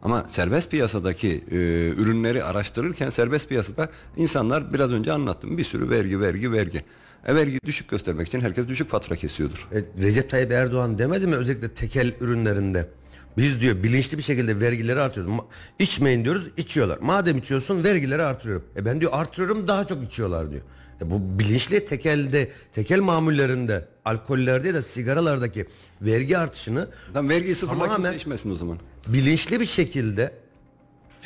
Ama 0.03 0.25
serbest 0.29 0.70
piyasadaki 0.70 1.44
e, 1.51 1.57
ürünleri 1.96 2.44
araştırırken 2.44 3.11
serbest 3.11 3.49
piyasada 3.49 3.88
insanlar 4.16 4.75
biraz 4.75 4.92
önce 4.92 5.12
anlattım 5.12 5.59
bir 5.59 5.64
sürü 5.64 5.90
vergi 5.90 6.20
vergi 6.20 6.53
vergi. 6.53 6.85
E, 7.27 7.35
vergi 7.35 7.59
düşük 7.64 7.88
göstermek 7.88 8.29
için 8.29 8.40
herkes 8.40 8.68
düşük 8.68 8.88
fatura 8.88 9.16
kesiyordur. 9.16 9.68
E, 9.72 10.03
Recep 10.03 10.31
Tayyip 10.31 10.53
Erdoğan 10.53 10.99
demedi 10.99 11.27
mi 11.27 11.35
özellikle 11.37 11.68
tekel 11.68 12.14
ürünlerinde? 12.20 12.88
Biz 13.37 13.61
diyor 13.61 13.83
bilinçli 13.83 14.18
bir 14.18 14.22
şekilde 14.22 14.61
vergileri 14.61 15.01
artıyoruz. 15.01 15.33
Ma- 15.33 15.44
içmeyin 15.79 16.25
diyoruz 16.25 16.49
içiyorlar. 16.57 16.99
Madem 17.01 17.38
içiyorsun 17.38 17.85
vergileri 17.85 18.22
artırıyorum. 18.22 18.64
E 18.77 18.85
ben 18.85 19.01
diyor 19.01 19.12
artırıyorum 19.14 19.68
daha 19.68 19.87
çok 19.87 20.05
içiyorlar 20.05 20.51
diyor. 20.51 20.62
E 21.03 21.11
bu 21.11 21.39
bilinçli 21.39 21.85
tekelde, 21.85 22.51
tekel 22.73 23.01
mamullerinde, 23.01 23.85
alkollerde 24.05 24.75
de 24.75 24.83
sigaralardaki 24.83 25.67
vergi 26.03 26.39
artışını 26.39 26.89
Tam 27.15 27.29
vergiyi 27.29 27.55
sıfırla 27.55 27.85
Tamamen- 27.87 28.15
içmesin 28.17 28.51
o 28.51 28.57
zaman. 28.57 28.79
bilinçli 29.09 29.61
bir 29.61 29.67
şekilde 29.67 30.33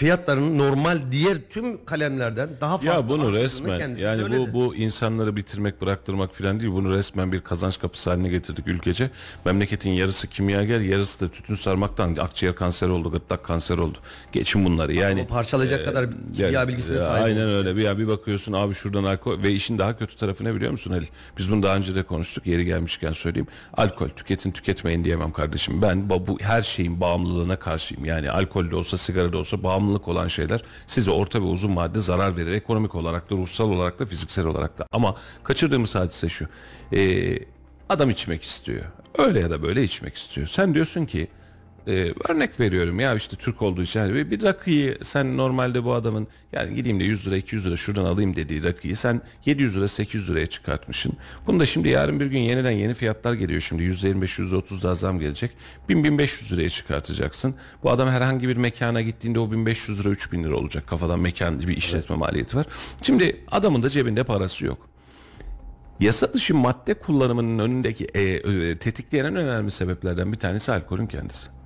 fiyatların 0.00 0.58
normal 0.58 0.98
diğer 1.10 1.36
tüm 1.50 1.84
kalemlerden 1.84 2.48
daha 2.60 2.70
farklı 2.70 2.86
Ya 2.88 3.08
bunu 3.08 3.32
resmen 3.32 3.78
yani 3.96 4.20
söyledi. 4.20 4.38
bu 4.38 4.52
bu 4.54 4.74
insanları 4.74 5.36
bitirmek 5.36 5.80
bıraktırmak 5.82 6.34
falan 6.34 6.60
değil. 6.60 6.72
Bunu 6.72 6.94
resmen 6.94 7.32
bir 7.32 7.40
kazanç 7.40 7.78
kapısı 7.80 8.10
haline 8.10 8.28
getirdik 8.28 8.68
ülkece. 8.68 9.10
Memleketin 9.44 9.90
yarısı 9.90 10.28
kimyager, 10.28 10.80
yarısı 10.80 11.20
da 11.20 11.28
tütün 11.32 11.54
sarmaktan 11.54 12.16
akciğer 12.16 12.54
kanseri 12.54 12.90
oldu, 12.90 13.10
gırtlak 13.10 13.44
kanseri 13.44 13.80
oldu. 13.80 13.98
Geçin 14.32 14.64
bunları. 14.64 14.94
Yani 14.94 15.20
Ama 15.20 15.28
parçalayacak 15.28 15.84
kadar 15.84 16.06
kimya 16.36 16.68
bilgisine 16.68 16.96
e, 16.96 17.00
sahip 17.00 17.24
Aynen 17.24 17.48
öyle. 17.48 17.76
Bir 17.76 17.82
ya 17.82 17.98
bir 17.98 18.08
bakıyorsun 18.08 18.52
abi 18.52 18.74
şuradan 18.74 19.04
alkol 19.04 19.42
ve 19.42 19.52
işin 19.52 19.78
daha 19.78 19.98
kötü 19.98 20.16
tarafı 20.16 20.44
ne 20.44 20.54
biliyor 20.54 20.70
musun 20.70 20.90
Halil? 20.90 21.06
Biz 21.38 21.50
bunu 21.50 21.62
daha 21.62 21.76
önce 21.76 21.94
de 21.94 22.02
konuştuk. 22.02 22.46
Yeri 22.46 22.64
gelmişken 22.64 23.12
söyleyeyim. 23.12 23.48
Alkol 23.76 24.08
tüketin 24.08 24.50
tüketmeyin 24.50 25.04
diyemem 25.04 25.32
kardeşim. 25.32 25.82
Ben 25.82 26.10
bu 26.10 26.38
her 26.40 26.62
şeyin 26.62 27.00
bağımlılığına 27.00 27.56
karşıyım. 27.56 28.04
Yani 28.04 28.30
alkol 28.30 28.70
de 28.70 28.76
olsa 28.76 28.98
sigara 28.98 29.32
da 29.32 29.38
olsa 29.38 29.62
bağımlılık 29.90 30.08
olan 30.08 30.28
şeyler 30.28 30.60
size 30.86 31.10
orta 31.10 31.40
ve 31.40 31.44
uzun 31.44 31.76
vadede 31.76 32.00
zarar 32.00 32.36
verir. 32.36 32.52
Ekonomik 32.52 32.94
olarak 32.94 33.30
da 33.30 33.36
ruhsal 33.36 33.70
olarak 33.70 33.98
da 33.98 34.06
fiziksel 34.06 34.46
olarak 34.46 34.78
da. 34.78 34.86
Ama 34.92 35.16
kaçırdığımız 35.44 35.94
hadise 35.94 36.28
şu. 36.28 36.46
Ee, 36.92 37.38
adam 37.88 38.10
içmek 38.10 38.42
istiyor. 38.42 38.84
Öyle 39.18 39.40
ya 39.40 39.50
da 39.50 39.62
böyle 39.62 39.82
içmek 39.82 40.16
istiyor. 40.16 40.46
Sen 40.46 40.74
diyorsun 40.74 41.06
ki 41.06 41.28
ee, 41.86 42.12
örnek 42.28 42.60
veriyorum 42.60 43.00
ya 43.00 43.14
işte 43.14 43.36
Türk 43.36 43.62
olduğu 43.62 43.82
için 43.82 44.14
bir, 44.14 44.30
bir 44.30 44.42
rakıyı 44.42 44.98
sen 45.02 45.36
normalde 45.36 45.84
bu 45.84 45.94
adamın 45.94 46.28
yani 46.52 46.74
gideyim 46.74 47.00
de 47.00 47.04
100 47.04 47.26
lira 47.26 47.36
200 47.36 47.66
lira 47.66 47.76
şuradan 47.76 48.04
alayım 48.04 48.36
dediği 48.36 48.64
rakıyı 48.64 48.96
sen 48.96 49.20
700 49.46 49.76
lira 49.76 49.88
800 49.88 50.30
liraya 50.30 50.46
çıkartmışsın. 50.46 51.12
Bunu 51.46 51.60
da 51.60 51.66
şimdi 51.66 51.88
yarın 51.88 52.20
bir 52.20 52.26
gün 52.26 52.38
yeniden 52.38 52.70
yeni 52.70 52.94
fiyatlar 52.94 53.34
geliyor 53.34 53.60
şimdi 53.60 53.82
%25 53.82 54.24
%30 54.24 54.82
daha 54.82 54.94
zam 54.94 55.18
gelecek. 55.20 55.50
1000-1500 55.88 56.52
liraya 56.52 56.68
çıkartacaksın. 56.68 57.54
Bu 57.82 57.90
adam 57.90 58.08
herhangi 58.08 58.48
bir 58.48 58.56
mekana 58.56 59.02
gittiğinde 59.02 59.38
o 59.38 59.52
1500 59.52 60.00
lira 60.00 60.08
3000 60.08 60.44
lira 60.44 60.56
olacak. 60.56 60.86
Kafadan 60.86 61.20
mekan 61.20 61.60
bir 61.60 61.76
işletme 61.76 62.16
maliyeti 62.16 62.56
var. 62.56 62.66
Şimdi 63.02 63.36
adamın 63.50 63.82
da 63.82 63.88
cebinde 63.88 64.24
parası 64.24 64.66
yok. 64.66 64.90
Yasa 66.00 66.32
dışı 66.32 66.54
madde 66.54 66.94
kullanımının 66.94 67.58
önündeki 67.58 68.04
e, 68.04 68.22
e, 68.22 68.78
tetikleyen 68.78 69.24
en 69.24 69.36
önemli 69.36 69.70
sebeplerden 69.70 70.32
bir 70.32 70.38
tanesi 70.38 70.72
alkolün 70.72 71.06
kendisi. 71.06 71.59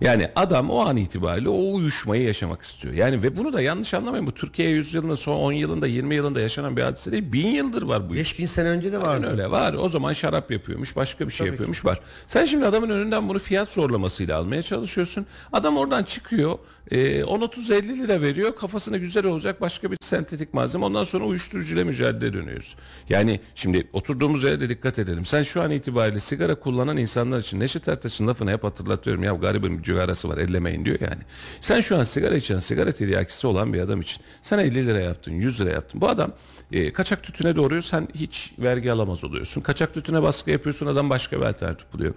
Yani 0.00 0.30
adam 0.36 0.70
o 0.70 0.78
an 0.86 0.96
itibariyle 0.96 1.48
o 1.48 1.74
uyuşmayı 1.74 2.22
yaşamak 2.22 2.62
istiyor. 2.62 2.94
Yani 2.94 3.22
ve 3.22 3.36
bunu 3.36 3.52
da 3.52 3.60
yanlış 3.60 3.94
anlamayın. 3.94 4.26
Bu 4.26 4.34
Türkiye 4.34 4.70
100 4.70 4.94
yılında 4.94 5.16
son 5.16 5.36
10 5.36 5.52
yılında 5.52 5.86
20 5.86 6.14
yılında 6.14 6.40
yaşanan 6.40 6.76
bir 6.76 6.82
hadise 6.82 7.12
değil. 7.12 7.32
Bin 7.32 7.48
yıldır 7.48 7.82
var 7.82 8.08
bu 8.08 8.14
iş. 8.14 8.34
5000 8.34 8.46
sene 8.46 8.68
önce 8.68 8.92
de 8.92 9.00
vardı. 9.00 9.28
öyle 9.30 9.50
var. 9.50 9.74
O 9.74 9.88
zaman 9.88 10.12
şarap 10.12 10.50
yapıyormuş, 10.50 10.96
başka 10.96 11.26
bir 11.26 11.32
şey 11.32 11.46
yapıyormuş 11.46 11.84
var. 11.84 12.00
Sen 12.26 12.44
şimdi 12.44 12.66
adamın 12.66 12.90
önünden 12.90 13.28
bunu 13.28 13.38
fiyat 13.38 13.68
zorlamasıyla 13.68 14.38
almaya 14.38 14.62
çalışıyorsun. 14.62 15.26
Adam 15.52 15.76
oradan 15.76 16.02
çıkıyor, 16.04 16.58
e, 16.90 17.24
10-30-50 17.24 17.98
lira 17.98 18.20
veriyor. 18.20 18.56
Kafasına 18.56 18.96
güzel 18.96 19.26
olacak 19.26 19.60
başka 19.60 19.90
bir 19.90 19.96
sentetik 20.00 20.54
malzeme. 20.54 20.84
Ondan 20.84 21.04
sonra 21.04 21.24
uyuşturucuyla 21.24 21.84
mücadele 21.84 22.32
dönüyoruz. 22.32 22.76
Yani 23.08 23.40
şimdi 23.54 23.88
oturduğumuz 23.92 24.44
yere 24.44 24.60
de 24.60 24.68
dikkat 24.68 24.98
edelim. 24.98 25.24
Sen 25.24 25.42
şu 25.42 25.62
an 25.62 25.70
itibariyle 25.70 26.20
sigara 26.20 26.54
kullanan 26.54 26.96
insanlar 26.96 27.40
için 27.40 27.60
Neşet 27.60 27.88
Ertaş'ın 27.88 28.26
lafını 28.26 28.50
hep 28.50 28.64
hatırlatıyorum. 28.64 29.22
Ya 29.22 29.32
garibin 29.32 29.78
bir 29.78 29.82
cigarası 29.84 30.28
var 30.28 30.38
ellemeyin 30.38 30.84
diyor 30.84 30.98
yani. 31.00 31.22
Sen 31.60 31.80
şu 31.80 31.98
an 31.98 32.04
sigara 32.04 32.36
içen, 32.36 32.58
sigara 32.58 32.92
tiryakisi 32.92 33.46
olan 33.46 33.72
bir 33.72 33.80
adam 33.80 34.00
için 34.00 34.22
sen 34.42 34.58
50 34.58 34.86
lira 34.86 35.00
yaptın, 35.00 35.32
100 35.32 35.60
lira 35.60 35.70
yaptın. 35.70 36.00
Bu 36.00 36.08
adam 36.08 36.32
e, 36.72 36.92
kaçak 36.92 37.22
tütüne 37.22 37.56
doğruyor 37.56 37.82
sen 37.82 38.08
hiç 38.14 38.52
vergi 38.58 38.92
alamaz 38.92 39.24
oluyorsun. 39.24 39.60
Kaçak 39.60 39.94
tütüne 39.94 40.22
baskı 40.22 40.50
yapıyorsun 40.50 40.86
adam 40.86 41.10
başka 41.10 41.40
bir 41.40 41.46
alternatif 41.46 41.92
buluyor. 41.92 42.14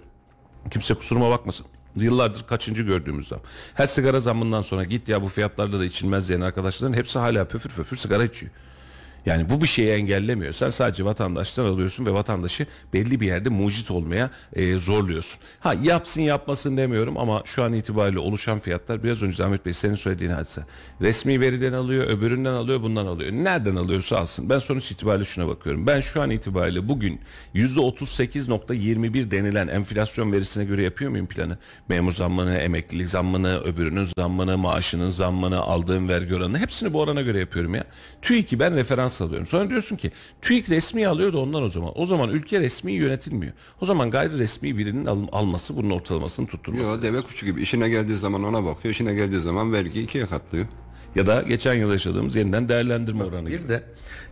Kimse 0.70 0.94
kusuruma 0.94 1.30
bakmasın. 1.30 1.66
Yıllardır 1.96 2.46
kaçıncı 2.46 2.82
gördüğümüz 2.82 3.28
zam. 3.28 3.40
Her 3.74 3.86
sigara 3.86 4.20
zammından 4.20 4.62
sonra 4.62 4.84
git 4.84 5.08
ya 5.08 5.22
bu 5.22 5.28
fiyatlarda 5.28 5.80
da 5.80 5.84
içilmez 5.84 6.28
diyen 6.28 6.40
arkadaşların 6.40 6.92
hepsi 6.96 7.18
hala 7.18 7.44
pöfür 7.44 7.70
pöfür 7.70 7.96
sigara 7.96 8.24
içiyor. 8.24 8.52
Yani 9.26 9.50
bu 9.50 9.60
bir 9.60 9.66
şeyi 9.66 9.90
engellemiyor. 9.90 10.52
Sen 10.52 10.70
sadece 10.70 11.04
vatandaştan 11.04 11.64
alıyorsun 11.64 12.06
ve 12.06 12.12
vatandaşı 12.12 12.66
belli 12.92 13.20
bir 13.20 13.26
yerde 13.26 13.48
mucit 13.48 13.90
olmaya 13.90 14.30
e, 14.52 14.78
zorluyorsun. 14.78 15.40
Ha 15.60 15.74
yapsın 15.82 16.20
yapmasın 16.20 16.76
demiyorum 16.76 17.18
ama 17.18 17.42
şu 17.44 17.62
an 17.62 17.72
itibariyle 17.72 18.18
oluşan 18.18 18.58
fiyatlar 18.58 19.04
biraz 19.04 19.22
önce 19.22 19.44
Ahmet 19.44 19.66
Bey 19.66 19.72
senin 19.72 19.94
söylediğin 19.94 20.30
hadise. 20.30 20.62
Resmi 21.00 21.40
veriden 21.40 21.72
alıyor, 21.72 22.06
öbüründen 22.06 22.52
alıyor, 22.52 22.82
bundan 22.82 23.06
alıyor. 23.06 23.32
Nereden 23.32 23.76
alıyorsa 23.76 24.18
alsın. 24.18 24.50
Ben 24.50 24.58
sonuç 24.58 24.90
itibariyle 24.90 25.24
şuna 25.24 25.48
bakıyorum. 25.48 25.86
Ben 25.86 26.00
şu 26.00 26.22
an 26.22 26.30
itibariyle 26.30 26.88
bugün 26.88 27.20
%38.21 27.54 29.30
denilen 29.30 29.68
enflasyon 29.68 30.32
verisine 30.32 30.64
göre 30.64 30.82
yapıyor 30.82 31.10
muyum 31.10 31.26
planı? 31.26 31.58
Memur 31.88 32.12
zammını, 32.12 32.56
emeklilik 32.56 33.08
zammını, 33.08 33.60
öbürünün 33.60 34.08
zammını, 34.18 34.58
maaşının 34.58 35.10
zammını, 35.10 35.60
aldığım 35.60 36.08
vergi 36.08 36.34
oranını 36.34 36.58
hepsini 36.58 36.92
bu 36.92 37.00
orana 37.00 37.22
göre 37.22 37.38
yapıyorum 37.38 37.74
ya. 37.74 37.84
TÜİK'i 38.22 38.58
ben 38.58 38.76
referans 38.76 39.07
alıyorum. 39.20 39.46
Sonra 39.46 39.70
diyorsun 39.70 39.96
ki 39.96 40.10
TÜİK 40.42 40.70
resmi 40.70 41.06
alıyor 41.08 41.32
da 41.32 41.38
ondan 41.38 41.62
o 41.62 41.68
zaman. 41.68 41.92
O 41.94 42.06
zaman 42.06 42.28
ülke 42.30 42.60
resmi 42.60 42.92
yönetilmiyor. 42.92 43.52
O 43.80 43.86
zaman 43.86 44.10
gayri 44.10 44.38
resmi 44.38 44.78
birinin 44.78 45.06
al- 45.06 45.28
alması 45.32 45.76
bunun 45.76 45.90
ortalamasını 45.90 46.46
tutturması. 46.46 46.84
Yok 46.84 47.02
deve 47.02 47.20
kuşu 47.20 47.46
gibi 47.46 47.62
işine 47.62 47.88
geldiği 47.88 48.16
zaman 48.16 48.44
ona 48.44 48.64
bakıyor. 48.64 48.94
işine 48.94 49.14
geldiği 49.14 49.40
zaman 49.40 49.72
vergi 49.72 50.02
ikiye 50.02 50.26
katlıyor. 50.26 50.66
Ya 51.14 51.26
da 51.26 51.42
geçen 51.42 51.74
yıl 51.74 51.92
yaşadığımız 51.92 52.36
yeniden 52.36 52.68
değerlendirme 52.68 53.24
oranı 53.24 53.50
gibi. 53.50 53.62
Bir 53.62 53.68
de 53.68 53.82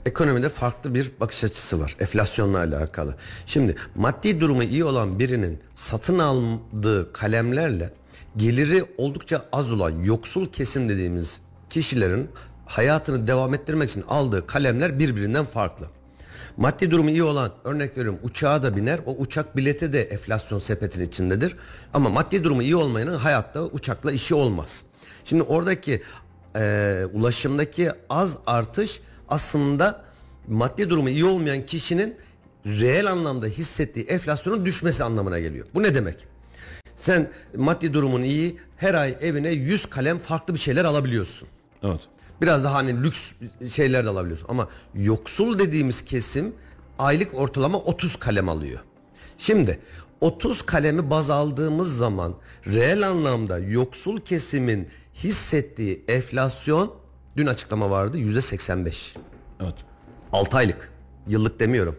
ekonomide 0.06 0.48
farklı 0.48 0.94
bir 0.94 1.10
bakış 1.20 1.44
açısı 1.44 1.80
var. 1.80 1.96
Enflasyonla 2.00 2.58
alakalı. 2.58 3.16
Şimdi 3.46 3.76
maddi 3.94 4.40
durumu 4.40 4.62
iyi 4.62 4.84
olan 4.84 5.18
birinin 5.18 5.58
satın 5.74 6.18
aldığı 6.18 7.12
kalemlerle 7.12 7.90
geliri 8.36 8.84
oldukça 8.98 9.44
az 9.52 9.72
olan 9.72 10.02
yoksul 10.02 10.46
kesim 10.46 10.88
dediğimiz 10.88 11.40
kişilerin 11.70 12.28
hayatını 12.66 13.26
devam 13.26 13.54
ettirmek 13.54 13.90
için 13.90 14.04
aldığı 14.08 14.46
kalemler 14.46 14.98
birbirinden 14.98 15.44
farklı. 15.44 15.86
Maddi 16.56 16.90
durumu 16.90 17.10
iyi 17.10 17.22
olan 17.22 17.52
örnek 17.64 17.98
veriyorum 17.98 18.20
uçağa 18.22 18.62
da 18.62 18.76
biner 18.76 19.00
o 19.06 19.16
uçak 19.16 19.56
bileti 19.56 19.92
de 19.92 20.02
enflasyon 20.02 20.58
sepetin 20.58 21.04
içindedir. 21.04 21.56
Ama 21.94 22.10
maddi 22.10 22.44
durumu 22.44 22.62
iyi 22.62 22.76
olmayanın 22.76 23.16
hayatta 23.16 23.62
uçakla 23.62 24.12
işi 24.12 24.34
olmaz. 24.34 24.82
Şimdi 25.24 25.42
oradaki 25.42 26.02
e, 26.56 27.02
ulaşımdaki 27.12 27.90
az 28.10 28.38
artış 28.46 29.00
aslında 29.28 30.04
maddi 30.48 30.90
durumu 30.90 31.08
iyi 31.08 31.24
olmayan 31.24 31.66
kişinin 31.66 32.16
reel 32.66 33.12
anlamda 33.12 33.46
hissettiği 33.46 34.06
enflasyonun 34.06 34.66
düşmesi 34.66 35.04
anlamına 35.04 35.38
geliyor. 35.38 35.66
Bu 35.74 35.82
ne 35.82 35.94
demek? 35.94 36.26
Sen 36.96 37.30
maddi 37.56 37.92
durumun 37.92 38.22
iyi 38.22 38.58
her 38.76 38.94
ay 38.94 39.16
evine 39.20 39.50
100 39.50 39.86
kalem 39.86 40.18
farklı 40.18 40.54
bir 40.54 40.58
şeyler 40.58 40.84
alabiliyorsun. 40.84 41.48
Evet. 41.82 42.00
Biraz 42.42 42.64
daha 42.64 42.74
hani 42.74 43.02
lüks 43.02 43.32
şeyler 43.70 44.04
de 44.04 44.08
alabiliyorsun. 44.08 44.46
Ama 44.48 44.68
yoksul 44.94 45.58
dediğimiz 45.58 46.04
kesim 46.04 46.54
aylık 46.98 47.34
ortalama 47.34 47.78
30 47.78 48.16
kalem 48.16 48.48
alıyor. 48.48 48.80
Şimdi 49.38 49.80
30 50.20 50.62
kalemi 50.62 51.10
baz 51.10 51.30
aldığımız 51.30 51.96
zaman 51.96 52.34
reel 52.66 53.08
anlamda 53.08 53.58
yoksul 53.58 54.20
kesimin 54.20 54.88
hissettiği 55.14 56.04
enflasyon 56.08 56.94
dün 57.36 57.46
açıklama 57.46 57.90
vardı 57.90 58.18
yüzde 58.18 58.40
85. 58.40 59.16
Evet. 59.60 59.74
6 60.32 60.56
aylık. 60.56 60.92
Yıllık 61.28 61.60
demiyorum. 61.60 61.96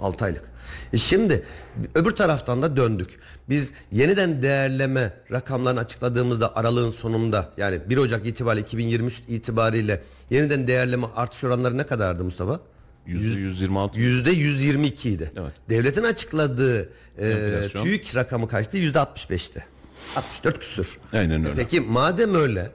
6 0.00 0.24
aylık. 0.24 0.44
E 0.92 0.96
şimdi 0.96 1.44
öbür 1.94 2.10
taraftan 2.10 2.62
da 2.62 2.76
döndük. 2.76 3.18
Biz 3.48 3.72
yeniden 3.92 4.42
değerleme 4.42 5.12
rakamlarını 5.32 5.80
açıkladığımızda 5.80 6.56
aralığın 6.56 6.90
sonunda 6.90 7.52
yani 7.56 7.80
1 7.90 7.96
Ocak 7.96 8.26
itibariyle 8.26 8.64
2023 8.64 9.22
itibariyle 9.28 10.02
yeniden 10.30 10.66
değerleme 10.66 11.06
artış 11.16 11.44
oranları 11.44 11.78
ne 11.78 11.86
kadardı 11.86 12.24
Mustafa? 12.24 12.60
Yüzde 13.06 13.40
126. 13.40 14.00
Yüzde 14.00 14.30
122 14.30 15.10
idi. 15.10 15.32
Evet. 15.36 15.52
Devletin 15.68 16.02
açıkladığı 16.04 16.90
e, 17.18 17.28
Enflasyon. 17.30 17.84
TÜİK 17.84 18.16
rakamı 18.16 18.48
kaçtı? 18.48 18.76
Yüzde 18.76 18.98
65'ti. 18.98 19.62
64 20.16 20.58
küsür. 20.58 20.98
Aynen 21.12 21.44
öyle. 21.44 21.54
Peki 21.54 21.80
madem 21.80 22.34
öyle 22.34 22.70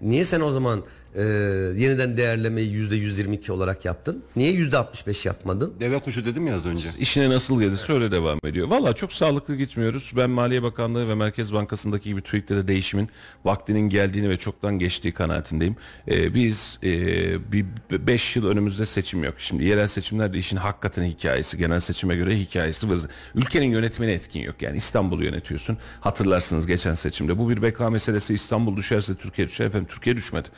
niye 0.00 0.24
sen 0.24 0.40
o 0.40 0.52
zaman 0.52 0.84
e, 1.14 1.22
yeniden 1.76 2.16
değerlemeyi 2.16 2.72
yüzde 2.72 2.96
122 2.96 3.52
olarak 3.52 3.84
yaptın? 3.84 4.24
Niye 4.36 4.52
yüzde 4.52 4.78
65 4.78 5.26
yapmadın? 5.26 5.74
Deve 5.80 5.98
kuşu 5.98 6.26
dedim 6.26 6.46
ya 6.46 6.54
az 6.56 6.66
önce. 6.66 6.90
İşine 6.98 7.30
nasıl 7.30 7.60
gelirse 7.60 7.92
öyle 7.92 8.10
devam 8.10 8.38
ediyor. 8.44 8.68
Valla 8.68 8.92
çok 8.92 9.12
sağlıklı 9.12 9.56
gitmiyoruz. 9.56 10.12
Ben 10.16 10.30
Maliye 10.30 10.62
Bakanlığı 10.62 11.08
ve 11.08 11.14
Merkez 11.14 11.52
Bankası'ndaki 11.52 12.08
gibi 12.08 12.22
TÜİK'te 12.22 12.56
de 12.56 12.68
değişimin 12.68 13.08
vaktinin 13.44 13.88
geldiğini 13.88 14.28
ve 14.28 14.36
çoktan 14.36 14.78
geçtiği 14.78 15.12
kanaatindeyim. 15.12 15.76
Ee, 16.08 16.34
biz 16.34 16.78
e, 16.82 17.52
bir 17.52 17.66
5 17.90 18.36
yıl 18.36 18.46
önümüzde 18.46 18.86
seçim 18.86 19.24
yok. 19.24 19.34
Şimdi 19.38 19.64
yerel 19.64 19.86
seçimlerde 19.86 20.38
işin 20.38 20.56
hakikaten 20.56 21.04
hikayesi. 21.04 21.58
Genel 21.58 21.80
seçime 21.80 22.16
göre 22.16 22.38
hikayesi 22.38 22.90
var. 22.90 22.98
Ülkenin 23.34 23.70
yönetimine 23.70 24.12
etkin 24.12 24.40
yok. 24.40 24.62
Yani 24.62 24.76
İstanbul'u 24.76 25.24
yönetiyorsun. 25.24 25.78
Hatırlarsınız 26.00 26.66
geçen 26.66 26.94
seçimde. 26.94 27.38
Bu 27.38 27.50
bir 27.50 27.62
beka 27.62 27.90
meselesi. 27.90 28.34
İstanbul 28.34 28.76
düşerse 28.76 29.14
Türkiye 29.14 29.48
düşer. 29.48 29.66
Efendim 29.66 29.88
Türkiye 29.90 30.16
düşmedi. 30.16 30.48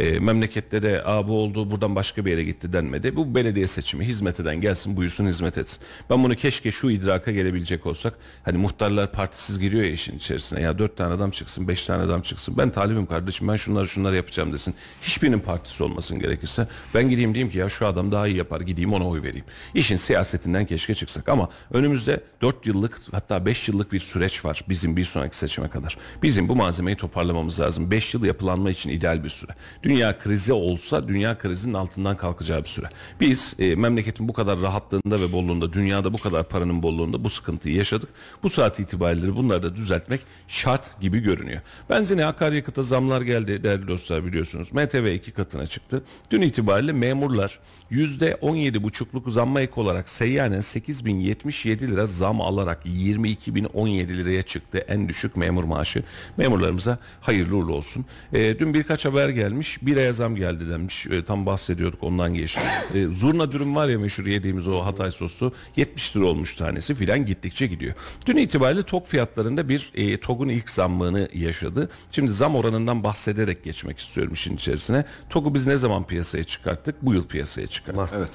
Ee, 0.00 0.18
memlekette 0.18 0.82
de 0.82 1.02
Aa, 1.04 1.28
bu 1.28 1.42
oldu 1.42 1.70
buradan 1.70 1.96
başka 1.96 2.24
bir 2.24 2.30
yere 2.30 2.44
gitti 2.44 2.72
denmedi. 2.72 3.16
Bu 3.16 3.34
belediye 3.34 3.66
seçimi 3.66 4.04
hizmet 4.04 4.40
eden 4.40 4.60
gelsin 4.60 4.96
buyursun 4.96 5.26
hizmet 5.26 5.58
etsin. 5.58 5.78
Ben 6.10 6.24
bunu 6.24 6.34
keşke 6.34 6.72
şu 6.72 6.90
idraka 6.90 7.30
gelebilecek 7.30 7.86
olsak. 7.86 8.14
Hani 8.42 8.58
muhtarlar 8.58 9.12
partisiz 9.12 9.58
giriyor 9.58 9.84
ya 9.84 9.90
işin 9.90 10.16
içerisine. 10.16 10.60
Ya 10.60 10.78
dört 10.78 10.96
tane 10.96 11.14
adam 11.14 11.30
çıksın 11.30 11.68
beş 11.68 11.84
tane 11.84 12.02
adam 12.02 12.22
çıksın. 12.22 12.54
Ben 12.58 12.70
talibim 12.70 13.06
kardeşim 13.06 13.48
ben 13.48 13.56
şunları 13.56 13.88
şunları 13.88 14.16
yapacağım 14.16 14.52
desin. 14.52 14.74
Hiçbirinin 15.02 15.40
partisi 15.40 15.82
olmasın 15.82 16.18
gerekirse. 16.18 16.68
Ben 16.94 17.10
gideyim 17.10 17.34
diyeyim 17.34 17.52
ki 17.52 17.58
ya 17.58 17.68
şu 17.68 17.86
adam 17.86 18.12
daha 18.12 18.26
iyi 18.26 18.36
yapar 18.36 18.60
gideyim 18.60 18.92
ona 18.92 19.08
oy 19.08 19.22
vereyim. 19.22 19.46
İşin 19.74 19.96
siyasetinden 19.96 20.66
keşke 20.66 20.94
çıksak 20.94 21.28
ama 21.28 21.48
önümüzde 21.72 22.20
4 22.42 22.66
yıllık 22.66 23.00
hatta 23.12 23.46
5 23.46 23.68
yıllık 23.68 23.92
bir 23.92 24.00
süreç 24.00 24.44
var 24.44 24.64
bizim 24.68 24.96
bir 24.96 25.04
sonraki 25.04 25.38
seçime 25.38 25.68
kadar. 25.68 25.96
Bizim 26.22 26.48
bu 26.48 26.56
malzemeyi 26.56 26.96
toparlamamız 26.96 27.60
lazım. 27.60 27.90
5 27.90 28.14
yıl 28.14 28.24
yapılanma 28.24 28.70
için 28.70 28.90
ideal 28.90 29.24
bir 29.24 29.28
süre. 29.28 29.52
Dünya 29.90 30.18
krizi 30.18 30.52
olsa 30.52 31.08
dünya 31.08 31.38
krizinin 31.38 31.74
altından 31.74 32.16
kalkacağı 32.16 32.62
bir 32.62 32.68
süre. 32.68 32.86
Biz 33.20 33.54
e, 33.58 33.76
memleketin 33.76 34.28
bu 34.28 34.32
kadar 34.32 34.60
rahatlığında 34.60 35.20
ve 35.20 35.32
bolluğunda 35.32 35.72
dünyada 35.72 36.12
bu 36.12 36.18
kadar 36.18 36.48
paranın 36.48 36.82
bolluğunda 36.82 37.24
bu 37.24 37.30
sıkıntıyı 37.30 37.74
yaşadık. 37.74 38.08
Bu 38.42 38.50
saat 38.50 38.80
itibariyle 38.80 39.36
bunları 39.36 39.62
da 39.62 39.76
düzeltmek 39.76 40.20
şart 40.48 41.00
gibi 41.00 41.20
görünüyor. 41.20 41.60
Benzine 41.90 42.24
akaryakıta 42.24 42.82
zamlar 42.82 43.22
geldi 43.22 43.64
değerli 43.64 43.88
dostlar 43.88 44.24
biliyorsunuz. 44.24 44.72
MTV 44.72 45.14
iki 45.14 45.30
katına 45.30 45.66
çıktı. 45.66 46.02
Dün 46.30 46.42
itibariyle 46.42 46.92
memurlar 46.92 47.58
%17,5'luk 47.90 49.30
zamma 49.30 49.60
ek 49.60 49.72
olarak 49.76 50.08
seyyanen 50.08 50.60
8077 50.60 51.88
lira 51.88 52.06
zam 52.06 52.40
alarak 52.40 52.86
22.017 52.86 54.08
liraya 54.08 54.42
çıktı 54.42 54.78
en 54.88 55.08
düşük 55.08 55.36
memur 55.36 55.64
maaşı. 55.64 56.02
Memurlarımıza 56.36 56.98
hayırlı 57.20 57.56
uğurlu 57.56 57.74
olsun. 57.74 58.04
E, 58.32 58.58
dün 58.58 58.74
birkaç 58.74 59.04
haber 59.04 59.28
gelmiş. 59.28 59.78
Bir 59.82 59.96
aya 59.96 60.12
zam 60.12 60.36
geldi 60.36 60.70
denmiş. 60.70 61.06
E, 61.06 61.24
tam 61.24 61.46
bahsediyorduk 61.46 62.02
ondan 62.02 62.34
geçti. 62.34 62.60
E, 62.94 63.04
zurna 63.06 63.52
dürüm 63.52 63.76
var 63.76 63.88
ya 63.88 63.98
meşhur 63.98 64.26
yediğimiz 64.26 64.68
o 64.68 64.84
Hatay 64.84 65.10
soslu 65.10 65.52
70 65.76 66.16
lira 66.16 66.24
olmuş 66.24 66.54
tanesi 66.54 66.94
filan 66.94 67.26
gittikçe 67.26 67.66
gidiyor. 67.66 67.94
Dün 68.26 68.36
itibariyle 68.36 68.82
tok 68.82 69.06
fiyatlarında 69.06 69.68
bir 69.68 69.92
e, 69.94 70.20
TOG'un 70.20 70.48
ilk 70.48 70.70
zammını 70.70 71.28
yaşadı. 71.34 71.90
Şimdi 72.12 72.32
zam 72.32 72.54
oranından 72.54 73.04
bahsederek 73.04 73.64
geçmek 73.64 73.98
istiyorum 73.98 74.32
işin 74.32 74.56
içerisine. 74.56 75.04
TOG'u 75.30 75.54
biz 75.54 75.66
ne 75.66 75.76
zaman 75.76 76.06
piyasaya 76.06 76.44
çıkarttık? 76.44 77.02
Bu 77.02 77.14
yıl 77.14 77.26
piyasaya 77.26 77.66
çıkarttık. 77.66 77.96
Mart. 77.96 78.12
Evet. 78.12 78.30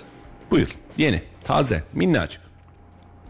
Bu 0.52 0.58
yıl 0.58 0.68
yeni, 0.98 1.22
taze, 1.44 1.84
minnacık. 1.94 2.42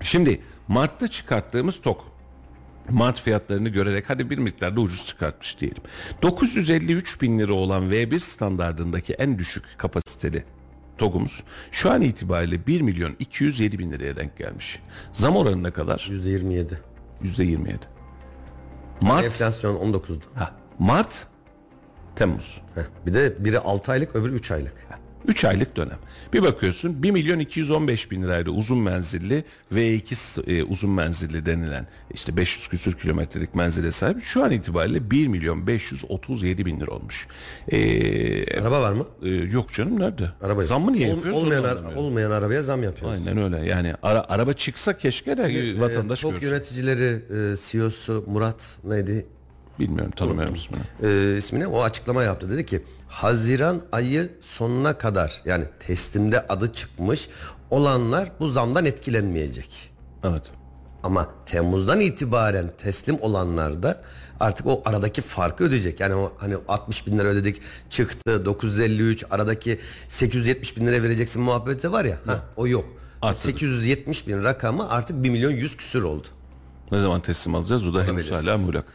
Şimdi 0.01 0.41
Mart'ta 0.67 1.07
çıkarttığımız 1.07 1.81
tok 1.81 2.14
Mart 2.89 3.21
fiyatlarını 3.21 3.69
görerek 3.69 4.09
hadi 4.09 4.29
bir 4.29 4.37
miktarda 4.37 4.81
ucuz 4.81 5.05
çıkartmış 5.05 5.59
diyelim. 5.59 5.83
953 6.21 7.21
bin 7.21 7.39
lira 7.39 7.53
olan 7.53 7.83
V1 7.91 8.19
standardındaki 8.19 9.13
en 9.13 9.37
düşük 9.39 9.63
kapasiteli 9.77 10.43
TOG'umuz 10.97 11.43
şu 11.71 11.91
an 11.91 12.01
itibariyle 12.01 12.67
1 12.67 12.81
milyon 12.81 13.15
207 13.19 13.79
bin 13.79 13.91
liraya 13.91 14.15
denk 14.15 14.37
gelmiş. 14.37 14.79
Zam 15.13 15.35
oranı 15.35 15.63
ne 15.63 15.71
kadar? 15.71 16.07
Yüzde 16.09 16.29
27. 16.29 16.79
%27. 17.23 17.75
Mart, 19.01 19.25
Enflasyon 19.25 19.75
19'du. 19.93 20.23
ha, 20.35 20.51
Mart, 20.79 21.27
Temmuz. 22.15 22.61
Heh, 22.75 22.81
Bir 23.05 23.13
de 23.13 23.45
biri 23.45 23.59
6 23.59 23.91
aylık 23.91 24.15
öbürü 24.15 24.33
3 24.35 24.51
aylık. 24.51 24.87
3 25.27 25.45
aylık 25.45 25.77
dönem. 25.77 25.97
Bir 26.33 26.43
bakıyorsun 26.43 27.03
1 27.03 27.11
milyon 27.11 27.39
215 27.39 28.11
bin 28.11 28.23
lirayla 28.23 28.51
uzun 28.51 28.77
menzilli 28.79 29.43
V2 29.73 30.15
s- 30.15 30.41
e, 30.41 30.63
uzun 30.63 30.89
menzilli 30.91 31.45
denilen 31.45 31.87
işte 32.13 32.37
500 32.37 32.67
küsür 32.67 32.93
kilometrelik 32.93 33.55
menzile 33.55 33.91
sahip 33.91 34.23
şu 34.23 34.43
an 34.43 34.51
itibariyle 34.51 35.11
1 35.11 35.27
milyon 35.27 35.67
537 35.67 36.65
bin 36.65 36.79
lira 36.79 36.91
olmuş. 36.91 37.27
Ee, 37.71 38.59
Araba 38.61 38.81
var 38.81 38.93
mı? 38.93 39.07
e, 39.23 39.29
yok 39.29 39.73
canım 39.73 39.99
nerede? 39.99 40.29
Araba 40.41 40.61
yok. 40.61 40.67
Zammı 40.69 40.93
niye 40.93 41.07
Ol- 41.07 41.15
yapıyoruz? 41.15 41.41
Olmayan, 41.41 41.63
ara- 41.63 41.95
olmayan 41.95 42.31
arabaya 42.31 42.63
zam 42.63 42.83
yapıyoruz. 42.83 43.19
Aynen 43.27 43.43
öyle 43.43 43.65
yani 43.69 43.93
ara, 44.03 44.25
araba 44.29 44.53
çıksa 44.53 44.97
keşke 44.97 45.37
de 45.37 45.43
e, 45.43 45.79
vatandaş 45.79 46.19
Çok 46.21 46.31
görsün. 46.31 46.47
yöneticileri 46.47 47.21
e, 47.53 47.55
CEO'su 47.71 48.23
Murat 48.27 48.79
neydi 48.83 49.25
Bilmiyorum 49.79 50.11
tanımıyorum 50.15 50.55
ismini. 50.55 50.81
e, 51.03 51.37
ismine 51.37 51.67
o 51.67 51.81
açıklama 51.81 52.23
yaptı. 52.23 52.49
Dedi 52.49 52.65
ki 52.65 52.83
Haziran 53.07 53.81
ayı 53.91 54.29
sonuna 54.41 54.97
kadar 54.97 55.41
yani 55.45 55.65
teslimde 55.79 56.47
adı 56.47 56.73
çıkmış 56.73 57.29
olanlar 57.69 58.31
bu 58.39 58.49
zamdan 58.49 58.85
etkilenmeyecek. 58.85 59.91
Evet. 60.23 60.43
Ama 61.03 61.29
Temmuz'dan 61.45 61.99
itibaren 61.99 62.71
teslim 62.77 63.17
olanlar 63.21 63.83
da 63.83 64.01
artık 64.39 64.67
o 64.67 64.81
aradaki 64.85 65.21
farkı 65.21 65.63
ödeyecek. 65.63 65.99
Yani 65.99 66.15
o 66.15 66.33
hani 66.37 66.55
60 66.67 67.07
bin 67.07 67.19
lira 67.19 67.27
ödedik 67.27 67.61
çıktı 67.89 68.45
953 68.45 69.25
aradaki 69.31 69.79
870 70.07 70.77
bin 70.77 70.87
lira 70.87 71.03
vereceksin 71.03 71.41
muhabbeti 71.41 71.91
var 71.91 72.05
ya 72.05 72.19
ha, 72.25 72.43
o 72.57 72.67
yok. 72.67 72.85
Arttırdı. 73.21 73.43
870 73.45 74.27
bin 74.27 74.43
rakamı 74.43 74.89
artık 74.89 75.23
1 75.23 75.29
milyon 75.29 75.51
100 75.51 75.77
küsür 75.77 76.03
oldu. 76.03 76.27
Ne 76.91 76.99
zaman 76.99 77.21
teslim 77.21 77.55
alacağız? 77.55 77.87
O 77.87 77.93
da 77.93 78.03
henüz 78.03 78.31
hala 78.31 78.57
muğlak. 78.57 78.85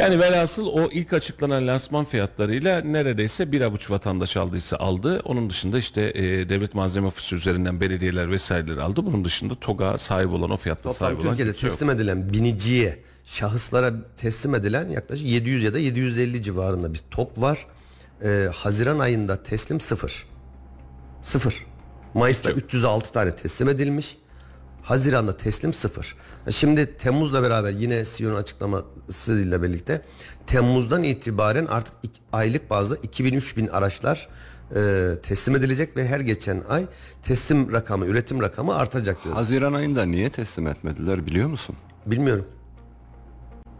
Yani 0.00 0.18
velhasıl 0.20 0.66
o 0.66 0.88
ilk 0.92 1.12
açıklanan 1.12 1.66
lansman 1.66 2.04
fiyatlarıyla 2.04 2.80
neredeyse 2.80 3.52
bir 3.52 3.60
avuç 3.60 3.90
vatandaş 3.90 4.36
aldıysa 4.36 4.76
aldı. 4.76 5.20
Onun 5.24 5.50
dışında 5.50 5.78
işte 5.78 6.12
e, 6.14 6.22
devlet 6.48 6.74
malzeme 6.74 7.06
ofisi 7.06 7.34
üzerinden 7.34 7.80
belediyeler 7.80 8.30
vesaireleri 8.30 8.80
aldı. 8.82 9.06
Bunun 9.06 9.24
dışında 9.24 9.54
TOG'a 9.54 9.98
sahip 9.98 10.30
olan 10.30 10.50
o 10.50 10.56
fiyatta 10.56 10.82
Toplam 10.82 10.94
sahip 11.08 11.18
olan 11.20 11.28
Türkiye'de 11.28 11.50
yok. 11.50 11.60
teslim 11.60 11.90
edilen 11.90 12.32
biniciye 12.32 12.98
şahıslara 13.24 13.92
teslim 14.16 14.54
edilen 14.54 14.88
yaklaşık 14.88 15.26
700 15.26 15.62
ya 15.64 15.74
da 15.74 15.78
750 15.78 16.42
civarında 16.42 16.94
bir 16.94 17.00
tok 17.10 17.40
var. 17.40 17.66
Ee, 18.24 18.48
Haziran 18.54 18.98
ayında 18.98 19.42
teslim 19.42 19.80
sıfır. 19.80 20.26
Sıfır. 21.22 21.66
Mayıs'ta 22.14 22.50
306 22.50 23.12
tane 23.12 23.36
teslim 23.36 23.68
edilmiş. 23.68 24.16
Haziran'da 24.84 25.36
teslim 25.36 25.72
sıfır. 25.72 26.16
Şimdi 26.50 26.96
Temmuz'la 26.96 27.42
beraber 27.42 27.70
yine 27.70 28.04
CEO'nun 28.04 28.36
açıklamasıyla 28.36 29.62
birlikte 29.62 30.02
Temmuz'dan 30.46 31.02
itibaren 31.02 31.66
artık 31.66 31.94
aylık 32.32 32.70
bazda 32.70 32.96
2000-3000 32.96 33.70
araçlar 33.70 34.28
e, 34.76 35.10
teslim 35.22 35.56
edilecek 35.56 35.96
ve 35.96 36.06
her 36.06 36.20
geçen 36.20 36.62
ay 36.68 36.86
teslim 37.22 37.72
rakamı, 37.72 38.06
üretim 38.06 38.42
rakamı 38.42 38.74
artacak 38.74 39.24
diyor. 39.24 39.34
Haziran 39.34 39.72
ayında 39.72 40.04
niye 40.04 40.28
teslim 40.28 40.66
etmediler 40.66 41.26
biliyor 41.26 41.48
musun? 41.48 41.76
Bilmiyorum. 42.06 42.46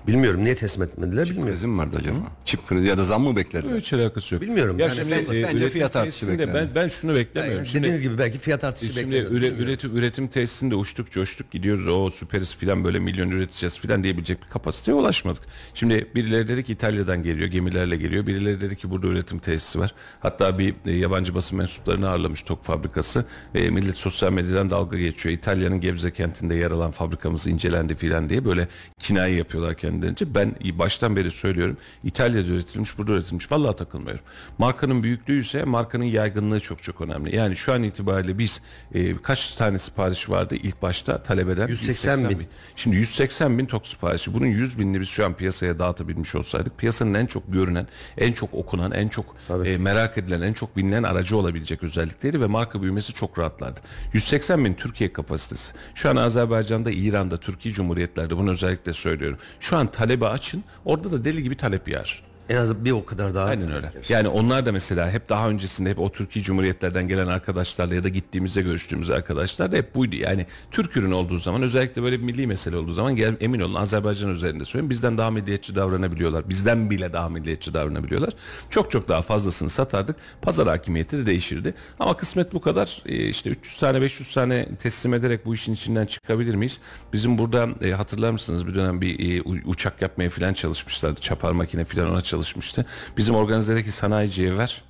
Bilmiyorum 0.06 0.44
niye 0.44 0.54
teslim 0.56 0.82
etmediler 0.82 1.24
bilmiyorum. 1.24 1.52
Krizi 1.52 1.66
mi 1.66 1.78
vardı 1.78 1.96
acaba? 2.00 2.16
Çip 2.44 2.66
krizi 2.66 2.86
ya 2.86 2.98
da 2.98 3.04
zam 3.04 3.22
mı 3.22 3.36
beklediler? 3.36 3.76
Hiç 3.78 3.92
alakası 3.92 4.34
yok. 4.34 4.42
Bilmiyorum. 4.42 4.78
Ya 4.78 4.86
Yani 4.86 4.96
şimdi 4.96 5.08
sıfır. 5.08 5.34
e, 5.34 5.42
Bence 5.42 5.56
üretim 5.56 5.68
fiyat 5.72 5.96
artışı 5.96 6.18
tesisinde 6.20 6.38
ben, 6.48 6.54
beklenir. 6.54 6.74
ben 6.74 6.88
şunu 6.88 7.14
beklemiyorum. 7.14 7.56
Yani 7.58 7.66
Şimdi- 7.68 7.82
dediğiniz 7.82 8.02
gibi 8.02 8.18
belki 8.18 8.38
fiyat 8.38 8.64
artışı 8.64 8.92
Şimdi 8.92 9.00
bekliyorum. 9.06 9.36
üre- 9.36 9.62
üretim 9.62 9.96
üretim 9.96 10.28
tesisinde 10.28 10.74
uçtuk 10.74 11.10
coştuk 11.10 11.50
gidiyoruz 11.50 11.86
o 11.86 12.10
süperiz 12.10 12.56
filan 12.56 12.84
böyle 12.84 12.98
milyon 12.98 13.30
üreteceğiz 13.30 13.78
filan 13.78 14.04
diyebilecek 14.04 14.42
bir 14.42 14.48
kapasiteye 14.48 14.94
ulaşmadık. 14.96 15.42
Şimdi 15.74 16.06
birileri 16.14 16.48
dedi 16.48 16.64
ki 16.64 16.72
İtalya'dan 16.72 17.22
geliyor 17.22 17.48
gemilerle 17.48 17.96
geliyor. 17.96 18.26
Birileri 18.26 18.60
dedi 18.60 18.76
ki 18.76 18.90
burada 18.90 19.06
üretim 19.06 19.38
tesisi 19.38 19.78
var. 19.78 19.94
Hatta 20.20 20.58
bir 20.58 20.74
e, 20.86 20.92
yabancı 20.92 21.34
basın 21.34 21.58
mensuplarını 21.58 22.08
ağırlamış 22.08 22.42
tok 22.42 22.64
fabrikası. 22.64 23.24
E, 23.54 23.70
millet 23.70 23.96
sosyal 23.96 24.32
medyadan 24.32 24.70
dalga 24.70 24.98
geçiyor. 24.98 25.34
İtalya'nın 25.34 25.80
Gebze 25.80 26.10
kentinde 26.12 26.54
yer 26.54 26.70
alan 26.70 26.90
fabrikamız 26.90 27.46
incelendi 27.46 27.94
filan 27.94 28.28
diye 28.28 28.44
böyle 28.44 28.68
kinaye 28.98 29.34
yapıyorlar 29.36 29.74
üzerindence 29.94 30.34
ben 30.34 30.54
baştan 30.78 31.16
beri 31.16 31.30
söylüyorum. 31.30 31.76
İtalya'da 32.04 32.46
üretilmiş, 32.46 32.98
burada 32.98 33.12
üretilmiş. 33.12 33.52
Vallahi 33.52 33.76
takılmıyorum. 33.76 34.24
Markanın 34.58 35.02
büyüklüğü 35.02 35.40
ise 35.40 35.64
markanın 35.64 36.04
yaygınlığı 36.04 36.60
çok 36.60 36.82
çok 36.82 37.00
önemli. 37.00 37.36
Yani 37.36 37.56
şu 37.56 37.72
an 37.72 37.82
itibariyle 37.82 38.38
biz 38.38 38.62
e, 38.94 39.16
kaç 39.16 39.54
tane 39.54 39.78
sipariş 39.78 40.30
vardı 40.30 40.56
ilk 40.62 40.82
başta 40.82 41.22
talep 41.22 41.48
eden? 41.48 41.68
180 41.68 42.30
bin. 42.30 42.46
Şimdi 42.76 42.96
180 42.96 43.58
bin 43.58 43.66
tok 43.66 43.86
siparişi. 43.86 44.34
Bunun 44.34 44.46
100 44.46 44.78
binini 44.78 45.00
biz 45.00 45.08
şu 45.08 45.26
an 45.26 45.34
piyasaya 45.34 45.78
dağıtabilmiş 45.78 46.34
olsaydık 46.34 46.78
piyasanın 46.78 47.14
en 47.14 47.26
çok 47.26 47.52
görünen, 47.52 47.86
en 48.18 48.32
çok 48.32 48.54
okunan, 48.54 48.92
en 48.92 49.08
çok 49.08 49.36
e, 49.64 49.78
merak 49.78 50.18
edilen, 50.18 50.40
en 50.40 50.52
çok 50.52 50.76
bilinen 50.76 51.02
aracı 51.02 51.36
olabilecek 51.36 51.82
özellikleri 51.82 52.40
ve 52.40 52.46
marka 52.46 52.82
büyümesi 52.82 53.12
çok 53.12 53.38
rahatlardı. 53.38 53.80
180 54.12 54.64
bin 54.64 54.74
Türkiye 54.74 55.12
kapasitesi. 55.12 55.74
Şu 55.94 56.10
an 56.10 56.16
Azerbaycan'da, 56.16 56.90
İran'da, 56.90 57.36
Türkiye 57.36 57.74
Cumhuriyetlerde 57.74 58.36
bunu 58.36 58.50
özellikle 58.50 58.92
söylüyorum. 58.92 59.38
Şu 59.60 59.76
an 59.76 59.83
talebi 59.86 60.26
açın. 60.26 60.64
Orada 60.84 61.12
da 61.12 61.24
deli 61.24 61.42
gibi 61.42 61.56
talep 61.56 61.88
yağar. 61.88 62.23
En 62.48 62.56
az 62.56 62.84
bir 62.84 62.90
o 62.90 63.04
kadar 63.04 63.34
daha. 63.34 63.44
Aynen 63.44 63.72
öyle. 63.72 63.90
Yani 64.08 64.28
onlar 64.28 64.66
da 64.66 64.72
mesela 64.72 65.10
hep 65.10 65.28
daha 65.28 65.48
öncesinde 65.48 65.90
hep 65.90 65.98
o 65.98 66.12
Türkiye 66.12 66.44
Cumhuriyetlerden 66.44 67.08
gelen 67.08 67.26
arkadaşlarla 67.26 67.94
ya 67.94 68.04
da 68.04 68.08
gittiğimizde 68.08 68.62
görüştüğümüz 68.62 69.10
arkadaşlar 69.10 69.72
da 69.72 69.76
hep 69.76 69.94
buydu. 69.94 70.16
Yani 70.16 70.46
Türk 70.70 70.96
ürünü 70.96 71.14
olduğu 71.14 71.38
zaman 71.38 71.62
özellikle 71.62 72.02
böyle 72.02 72.18
bir 72.18 72.24
milli 72.24 72.46
mesele 72.46 72.76
olduğu 72.76 72.92
zaman 72.92 73.16
gel, 73.16 73.36
emin 73.40 73.60
olun 73.60 73.74
Azerbaycan 73.74 74.30
üzerinde 74.30 74.64
söyleyeyim 74.64 74.90
bizden 74.90 75.18
daha 75.18 75.30
milliyetçi 75.30 75.74
davranabiliyorlar. 75.74 76.48
Bizden 76.48 76.90
bile 76.90 77.12
daha 77.12 77.28
milliyetçi 77.28 77.74
davranabiliyorlar. 77.74 78.32
Çok 78.70 78.90
çok 78.90 79.08
daha 79.08 79.22
fazlasını 79.22 79.70
satardık. 79.70 80.16
Pazar 80.42 80.68
hakimiyeti 80.68 81.18
de 81.18 81.26
değişirdi. 81.26 81.74
Ama 82.00 82.16
kısmet 82.16 82.52
bu 82.52 82.60
kadar. 82.60 83.02
Ee, 83.06 83.16
işte 83.16 83.50
300 83.50 83.78
tane 83.78 84.00
500 84.00 84.34
tane 84.34 84.68
teslim 84.78 85.14
ederek 85.14 85.46
bu 85.46 85.54
işin 85.54 85.74
içinden 85.74 86.06
çıkabilir 86.06 86.54
miyiz? 86.54 86.80
Bizim 87.12 87.38
burada 87.38 87.68
e, 87.82 87.90
hatırlar 87.92 88.30
mısınız 88.30 88.66
bir 88.66 88.74
dönem 88.74 89.00
bir 89.00 89.38
e, 89.38 89.42
uçak 89.64 90.02
yapmaya 90.02 90.30
falan 90.30 90.52
çalışmışlardı. 90.52 91.20
Çapar 91.20 91.52
makine 91.52 91.84
falan 91.84 92.10
ona 92.10 92.20
çalışmıştı. 92.34 92.86
Bizim 93.16 93.34
organizedeki 93.34 93.92
sanayiciye 93.92 94.58
ver. 94.58 94.84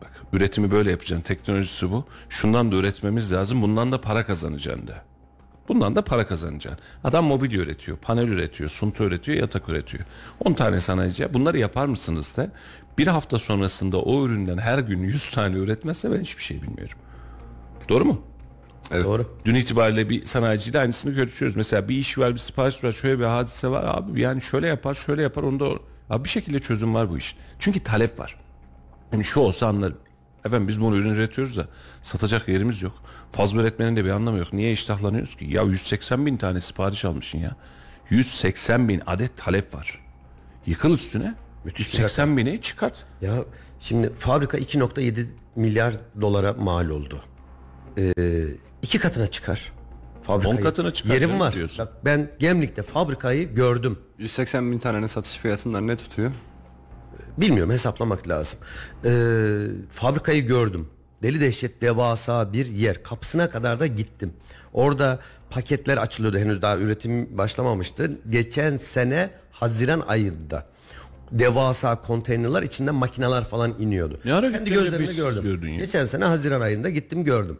Bak 0.00 0.10
üretimi 0.32 0.70
böyle 0.70 0.90
yapacaksın. 0.90 1.24
Teknolojisi 1.24 1.90
bu. 1.90 2.04
Şundan 2.28 2.72
da 2.72 2.76
üretmemiz 2.76 3.32
lazım. 3.32 3.62
Bundan 3.62 3.92
da 3.92 4.00
para 4.00 4.26
kazanacaksın 4.26 4.86
de. 4.86 4.94
Bundan 5.68 5.96
da 5.96 6.04
para 6.04 6.26
kazanacaksın. 6.26 6.80
Adam 7.04 7.24
mobilya 7.24 7.60
üretiyor, 7.60 7.98
panel 7.98 8.28
üretiyor, 8.28 8.70
sunta 8.70 9.04
üretiyor, 9.04 9.38
yatak 9.38 9.68
üretiyor. 9.68 10.04
10 10.44 10.52
tane 10.52 10.80
sanayiciye 10.80 11.34
bunları 11.34 11.58
yapar 11.58 11.86
mısınız 11.86 12.36
de 12.36 12.50
bir 12.98 13.06
hafta 13.06 13.38
sonrasında 13.38 14.00
o 14.00 14.24
üründen 14.24 14.58
her 14.58 14.78
gün 14.78 15.02
100 15.02 15.30
tane 15.30 15.56
üretmezse 15.56 16.10
ben 16.12 16.20
hiçbir 16.20 16.42
şey 16.42 16.62
bilmiyorum. 16.62 16.98
Doğru 17.88 18.04
mu? 18.04 18.22
Doğru. 18.90 19.38
Dün 19.44 19.54
itibariyle 19.54 20.08
bir 20.08 20.24
sanayiciyle 20.26 20.78
aynısını 20.78 21.12
görüşüyoruz. 21.12 21.56
Mesela 21.56 21.88
bir 21.88 21.96
iş 21.96 22.18
var, 22.18 22.34
bir 22.34 22.38
sipariş 22.38 22.84
var, 22.84 22.92
şöyle 22.92 23.18
bir 23.18 23.24
hadise 23.24 23.68
var. 23.68 23.84
Abi 23.86 24.20
yani 24.20 24.42
şöyle 24.42 24.66
yapar, 24.66 24.94
şöyle 24.94 25.22
yapar. 25.22 25.42
Onda 25.42 25.68
abi 26.10 26.24
bir 26.24 26.28
şekilde 26.28 26.58
çözüm 26.58 26.94
var 26.94 27.10
bu 27.10 27.18
iş. 27.18 27.36
Çünkü 27.58 27.80
talep 27.82 28.18
var. 28.20 28.36
Yani 29.12 29.24
şu 29.24 29.40
olsa 29.40 29.66
anlarım. 29.66 29.98
Efendim 30.44 30.68
biz 30.68 30.80
bunu 30.80 30.96
ürün 30.96 31.08
üretiyoruz 31.14 31.56
da 31.56 31.66
satacak 32.02 32.48
yerimiz 32.48 32.82
yok. 32.82 32.92
Fazla 33.32 33.60
üretmenin 33.60 33.96
de 33.96 34.04
bir 34.04 34.10
anlamı 34.10 34.38
yok. 34.38 34.52
Niye 34.52 34.72
iştahlanıyoruz 34.72 35.36
ki? 35.36 35.44
Ya 35.48 35.62
180 35.62 36.26
bin 36.26 36.36
tane 36.36 36.60
sipariş 36.60 37.04
almışsın 37.04 37.38
ya. 37.38 37.56
180 38.10 38.88
bin 38.88 39.02
adet 39.06 39.36
talep 39.36 39.74
var. 39.74 40.00
Yıkıl 40.66 40.94
üstüne. 40.94 41.34
180 41.64 42.36
bini 42.36 42.60
çıkart. 42.60 43.04
Ya 43.20 43.34
şimdi 43.80 44.14
fabrika 44.14 44.58
2.7 44.58 45.26
milyar 45.56 45.94
dolara 46.20 46.52
mal 46.52 46.88
oldu. 46.88 47.22
Ee, 47.98 48.12
iki 48.82 48.98
katına 48.98 49.26
çıkar. 49.26 49.72
Fabrikayı. 50.22 50.56
On 50.58 50.62
katına 50.62 50.90
çıkar 50.92 51.14
Yerim 51.14 51.40
var. 51.40 51.52
diyorsun. 51.52 51.86
Bak 51.86 52.04
ben 52.04 52.30
Gemlik'te 52.38 52.82
fabrikayı 52.82 53.54
gördüm. 53.54 53.98
180 54.18 54.72
bin 54.72 54.78
tanenin 54.78 55.06
satış 55.06 55.32
fiyatından 55.38 55.86
ne 55.86 55.96
tutuyor? 55.96 56.30
Bilmiyorum 57.36 57.72
hesaplamak 57.72 58.28
lazım. 58.28 58.58
Ee, 59.04 59.10
fabrikayı 59.90 60.46
gördüm. 60.46 60.88
Deli 61.22 61.40
dehşet 61.40 61.82
devasa 61.82 62.52
bir 62.52 62.66
yer. 62.66 63.02
Kapısına 63.02 63.50
kadar 63.50 63.80
da 63.80 63.86
gittim. 63.86 64.32
Orada 64.72 65.18
paketler 65.50 65.96
açılıyordu. 65.96 66.38
Henüz 66.38 66.62
daha 66.62 66.76
üretim 66.76 67.38
başlamamıştı. 67.38 68.10
Geçen 68.30 68.76
sene 68.76 69.30
Haziran 69.52 70.00
ayında 70.00 70.66
devasa 71.32 72.00
konteynerler 72.00 72.62
içinden 72.62 72.94
makineler 72.94 73.44
falan 73.44 73.74
iniyordu. 73.78 74.20
Ne 74.24 74.34
ara 74.34 74.52
Kendi 74.52 74.70
gözlerimle 74.70 75.12
gördüm. 75.12 75.42
gördün 75.42 75.68
ya? 75.68 75.78
Geçen 75.78 76.06
sene 76.06 76.24
Haziran 76.24 76.60
ayında 76.60 76.90
gittim 76.90 77.24
gördüm. 77.24 77.58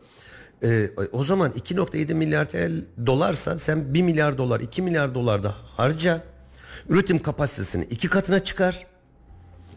Ee, 0.62 0.90
o 1.12 1.24
zaman 1.24 1.50
2.7 1.50 2.14
milyar 2.14 2.44
TL 2.48 2.84
dolarsa 3.06 3.58
sen 3.58 3.94
1 3.94 4.02
milyar 4.02 4.38
dolar 4.38 4.60
2 4.60 4.82
milyar 4.82 5.14
dolar 5.14 5.42
da 5.42 5.54
harca 5.76 6.22
üretim 6.88 7.18
kapasitesini 7.18 7.84
iki 7.84 8.08
katına 8.08 8.38
çıkar 8.44 8.86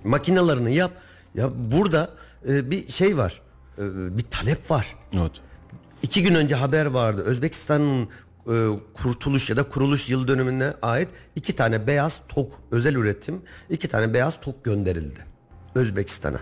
makinalarını 0.03 0.69
yap. 0.69 0.91
Ya 1.35 1.49
burada 1.71 2.09
e, 2.47 2.71
bir 2.71 2.91
şey 2.91 3.17
var. 3.17 3.41
E, 3.77 4.17
bir 4.17 4.23
talep 4.31 4.71
var. 4.71 4.95
Evet. 5.13 5.31
İki 6.03 6.23
gün 6.23 6.35
önce 6.35 6.55
haber 6.55 6.85
vardı. 6.85 7.23
Özbekistan'ın 7.23 8.09
e, 8.47 8.67
kurtuluş 8.93 9.49
ya 9.49 9.57
da 9.57 9.69
kuruluş 9.69 10.09
yıl 10.09 10.27
dönümüne 10.27 10.73
ait 10.81 11.09
iki 11.35 11.55
tane 11.55 11.87
beyaz 11.87 12.21
tok 12.29 12.51
özel 12.71 12.95
üretim 12.95 13.41
iki 13.69 13.87
tane 13.87 14.13
beyaz 14.13 14.39
tok 14.41 14.63
gönderildi 14.63 15.25
Özbekistan'a. 15.75 16.39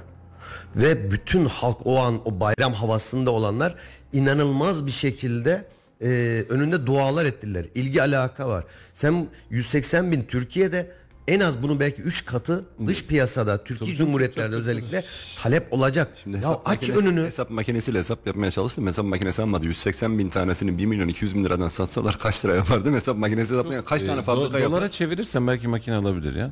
Ve 0.76 1.12
bütün 1.12 1.46
halk 1.46 1.78
o 1.86 2.00
an 2.00 2.22
o 2.26 2.40
bayram 2.40 2.74
havasında 2.74 3.32
olanlar 3.32 3.76
inanılmaz 4.14 4.86
bir 4.86 4.92
şekilde 4.92 5.66
e, 6.04 6.08
önünde 6.50 6.86
dualar 6.86 7.26
ettiler. 7.26 7.66
İlgi 7.76 8.02
alaka 8.02 8.47
var. 8.50 8.64
Sen 8.93 9.28
180 9.50 10.12
bin 10.12 10.22
Türkiye'de 10.24 10.91
en 11.28 11.39
az 11.39 11.64
bunun 11.64 11.80
belki 11.80 12.02
3 12.02 12.26
katı 12.26 12.66
dış 12.88 13.06
piyasada 13.06 13.64
Türkiye 13.64 13.95
Cumhuriyetlerde 13.95 14.56
özellikle 14.56 15.04
talep 15.41 15.74
olacak. 15.74 16.08
Şimdi 16.24 16.36
ya 16.38 16.41
hesap 16.43 16.62
aç 16.66 16.78
makinesi- 16.89 16.97
önünü. 16.97 17.26
Hesap 17.26 17.50
makinesiyle 17.50 18.00
hesap 18.00 18.28
yapmaya 18.28 18.52
çalıştım. 18.52 18.88
Hesap 18.88 19.06
makinesi 19.06 19.41
almadı. 19.41 19.66
180 19.66 20.20
bin 20.20 20.30
tanesini 20.30 20.78
1 20.78 20.86
milyon 20.86 21.08
200 21.08 21.36
bin 21.36 21.43
liradan 21.43 21.70
satsalar 21.70 22.18
kaç 22.20 22.45
lira 22.45 22.56
yapar 22.56 22.80
değil 22.84 22.91
mi? 22.91 22.95
Hesap 22.95 23.18
makinesi 23.18 23.54
yapmaya 23.54 23.86
kaç 23.86 24.02
tane 24.04 24.20
Ee, 24.20 24.24
fabrika 24.24 24.58
do- 24.58 24.62
yapar? 24.62 24.72
dolara 24.72 24.91
çevirirsen 24.91 25.47
belki 25.47 25.68
makine 25.68 25.95
alabilir 25.95 26.36
ya. 26.36 26.52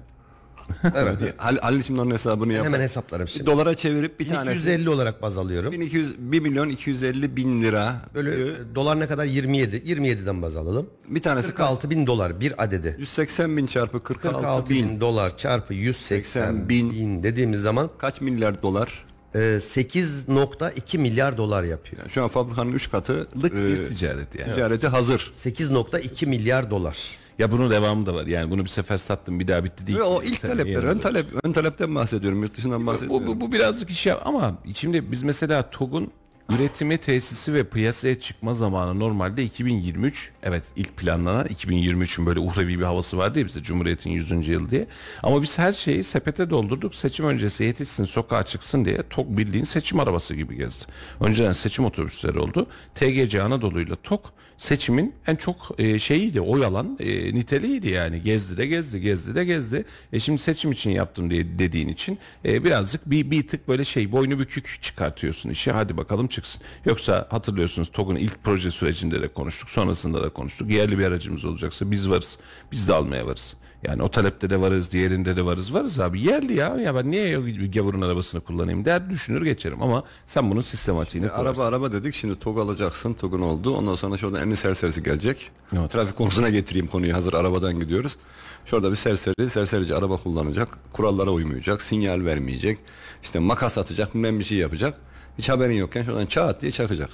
Evet. 0.95 1.17
Halil, 1.37 1.57
Halil 1.59 1.83
şimdi 1.83 2.01
onun 2.01 2.11
hesabını 2.11 2.53
yapar. 2.53 2.67
Hemen 2.67 2.79
hesaplarım 2.83 3.27
şimdi. 3.27 3.45
Dolara 3.45 3.75
çevirip 3.75 4.19
bir 4.19 4.27
tanesi 4.27 4.49
1250 4.59 4.89
olarak 4.89 5.21
baz 5.21 5.37
alıyorum. 5.37 5.71
1200 5.71 6.15
1 6.17 6.39
milyon 6.39 6.69
250 6.69 7.35
bin 7.35 7.61
lira. 7.61 7.95
Böyle 8.15 8.29
Ee, 8.51 8.55
dolar 8.75 8.99
ne 8.99 9.07
kadar 9.07 9.25
27. 9.25 9.75
27'den 9.77 10.41
baz 10.41 10.55
alalım. 10.57 10.89
Bir 11.07 11.21
tanesi 11.21 11.47
46 11.47 11.89
bin 11.89 12.07
dolar 12.07 12.39
bir 12.39 12.63
adedi. 12.63 12.95
180 12.99 13.57
bin 13.57 13.65
çarpı 13.65 14.03
46, 14.03 14.35
46 14.35 14.73
bin. 14.73 14.89
bin 14.89 15.01
dolar 15.01 15.37
çarpı 15.37 15.73
180 15.73 16.69
bin. 16.69 16.91
bin 16.91 17.23
dediğimiz 17.23 17.61
zaman 17.61 17.89
Kaç 17.97 18.21
milyar 18.21 18.61
dolar? 18.61 19.05
e, 19.35 19.39
8.2 19.39 20.97
milyar 20.97 21.37
dolar 21.37 21.63
yapıyor. 21.63 22.01
Yani 22.01 22.11
şu 22.11 22.23
an 22.23 22.27
fabrikanın 22.27 22.71
3 22.73 22.89
katı 22.91 23.27
Lık 23.43 23.53
e, 23.53 23.55
bir 23.55 23.85
ticaret 23.85 24.35
yani. 24.39 24.53
ticareti 24.53 24.87
hazır. 24.87 25.31
8.2 25.37 26.25
milyar 26.25 26.71
dolar. 26.71 27.15
Ya 27.39 27.51
bunun 27.51 27.69
devamı 27.69 28.05
da 28.05 28.13
var. 28.13 28.27
Yani 28.27 28.51
bunu 28.51 28.63
bir 28.63 28.69
sefer 28.69 28.97
sattım 28.97 29.39
bir 29.39 29.47
daha 29.47 29.63
bitti 29.63 29.87
değil. 29.87 29.99
Ve 29.99 30.03
o 30.03 30.23
ilk 30.23 30.41
talepler, 30.41 30.83
ön 30.83 30.97
talep, 30.97 31.25
ön 31.43 31.51
talepten 31.51 31.95
bahsediyorum, 31.95 32.43
yurt 32.43 32.57
dışından 32.57 32.83
Bu, 32.83 32.87
bahsediyorum. 32.87 33.27
bu, 33.27 33.41
bu 33.41 33.51
birazcık 33.51 33.89
iş 33.89 34.05
yap 34.05 34.21
ama 34.25 34.57
şimdi 34.73 35.11
biz 35.11 35.23
mesela 35.23 35.69
TOG'un 35.69 36.11
üretimi 36.49 36.97
tesisi 36.97 37.53
ve 37.53 37.63
piyasaya 37.63 38.19
çıkma 38.19 38.53
zamanı 38.53 38.99
normalde 38.99 39.43
2023 39.43 40.31
evet 40.43 40.63
ilk 40.75 40.97
planlanan 40.97 41.45
2023'ün 41.47 42.25
böyle 42.25 42.39
uhrevi 42.39 42.79
bir 42.79 42.83
havası 42.83 43.17
vardı 43.17 43.39
ya 43.39 43.45
bize 43.45 43.63
Cumhuriyet'in 43.63 44.09
100. 44.09 44.47
yıl 44.47 44.69
diye 44.69 44.87
ama 45.23 45.41
biz 45.41 45.59
her 45.59 45.73
şeyi 45.73 46.03
sepete 46.03 46.49
doldurduk 46.49 46.95
seçim 46.95 47.25
öncesi 47.25 47.63
yetişsin 47.63 48.05
sokağa 48.05 48.43
çıksın 48.43 48.85
diye 48.85 49.03
TOG 49.09 49.27
bildiğin 49.29 49.63
seçim 49.63 49.99
arabası 49.99 50.35
gibi 50.35 50.55
gezdi. 50.55 50.85
Önceden 51.19 51.51
seçim 51.51 51.85
otobüsleri 51.85 52.39
oldu 52.39 52.67
TGC 52.95 53.41
Anadolu 53.41 53.81
ile 53.81 53.95
TOG 54.03 54.21
seçimin 54.57 55.15
en 55.27 55.35
çok 55.35 55.71
e, 55.77 55.99
şeyiydi 55.99 56.41
oy 56.41 56.65
alan 56.65 56.97
e, 56.99 57.33
niteliğiydi 57.33 57.89
yani. 57.89 58.21
Gezdi 58.21 58.57
de 58.57 58.67
gezdi 58.67 59.01
gezdi 59.01 59.35
de 59.35 59.45
gezdi. 59.45 59.85
E 60.13 60.19
şimdi 60.19 60.41
seçim 60.41 60.71
için 60.71 60.91
yaptım 60.91 61.29
diye 61.29 61.59
dediğin 61.59 61.87
için 61.87 62.19
e, 62.45 62.63
birazcık 62.63 63.09
bir, 63.09 63.31
bir 63.31 63.47
tık 63.47 63.67
böyle 63.67 63.83
şey 63.83 64.11
boynu 64.11 64.39
bükük 64.39 64.77
çıkartıyorsun 64.81 65.49
işi. 65.49 65.71
Hadi 65.71 65.97
bakalım 65.97 66.27
çıksın. 66.27 66.61
Yoksa 66.85 67.27
hatırlıyorsunuz 67.29 67.91
TOG'un 67.91 68.15
ilk 68.15 68.43
proje 68.43 68.71
sürecinde 68.71 69.21
de 69.21 69.27
konuştuk 69.27 69.69
sonrasında 69.69 70.23
da 70.23 70.29
konuştuk. 70.29 70.69
Yerli 70.69 70.99
bir 70.99 71.05
aracımız 71.05 71.45
olacaksa 71.45 71.91
biz 71.91 72.09
varız 72.09 72.39
biz 72.71 72.87
de 72.87 72.93
almaya 72.93 73.25
varız 73.27 73.55
yani 73.87 74.03
o 74.03 74.11
talepte 74.11 74.49
de 74.49 74.61
varız, 74.61 74.91
diğerinde 74.91 75.35
de 75.35 75.45
varız. 75.45 75.73
Varız 75.73 75.99
abi 75.99 76.21
yerli 76.21 76.53
ya. 76.53 76.75
Ya 76.75 76.95
ben 76.95 77.11
niye 77.11 77.39
gavurun 77.67 78.01
arabasını 78.01 78.41
kullanayım 78.41 78.85
der 78.85 79.09
düşünür 79.09 79.45
geçerim 79.45 79.81
ama 79.81 80.03
sen 80.25 80.51
bunun 80.51 80.61
sistematiğini 80.61 81.27
kurarsın. 81.27 81.45
Araba 81.45 81.65
araba 81.65 81.91
dedik 81.91 82.15
şimdi 82.15 82.39
TOG 82.39 82.59
alacaksın 82.59 83.13
TOG'un 83.13 83.41
oldu 83.41 83.75
ondan 83.75 83.95
sonra 83.95 84.17
şuradan 84.17 84.51
en 84.51 84.55
serserisi 84.55 85.03
gelecek. 85.03 85.51
Evet. 85.73 85.91
Trafik 85.91 86.15
konusuna 86.15 86.49
getireyim 86.49 86.87
konuyu 86.87 87.13
hazır 87.13 87.33
arabadan 87.33 87.79
gidiyoruz. 87.79 88.17
Şurada 88.65 88.91
bir 88.91 88.95
serseri 88.95 89.49
serserici 89.49 89.95
araba 89.95 90.17
kullanacak 90.17 90.77
kurallara 90.93 91.31
uymayacak 91.31 91.81
sinyal 91.81 92.25
vermeyecek 92.25 92.77
işte 93.23 93.39
makas 93.39 93.77
atacak 93.77 94.15
bilmem 94.15 94.39
bir 94.39 94.43
şey 94.43 94.57
yapacak. 94.57 94.99
Hiç 95.37 95.49
haberin 95.49 95.75
yokken 95.75 96.03
şuradan 96.03 96.25
çat 96.25 96.61
diye 96.61 96.71
çakacak. 96.71 97.09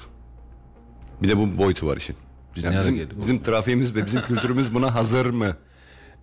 Bir 1.21 1.29
de 1.29 1.37
bu 1.37 1.57
boyutu 1.57 1.87
var 1.87 1.97
işin. 1.97 2.15
Yani 2.55 2.77
bizim, 2.79 3.09
bizim 3.21 3.43
trafiğimiz 3.43 3.95
ve 3.95 4.05
bizim 4.05 4.21
kültürümüz 4.21 4.73
buna 4.73 4.95
hazır 4.95 5.25
mı? 5.25 5.55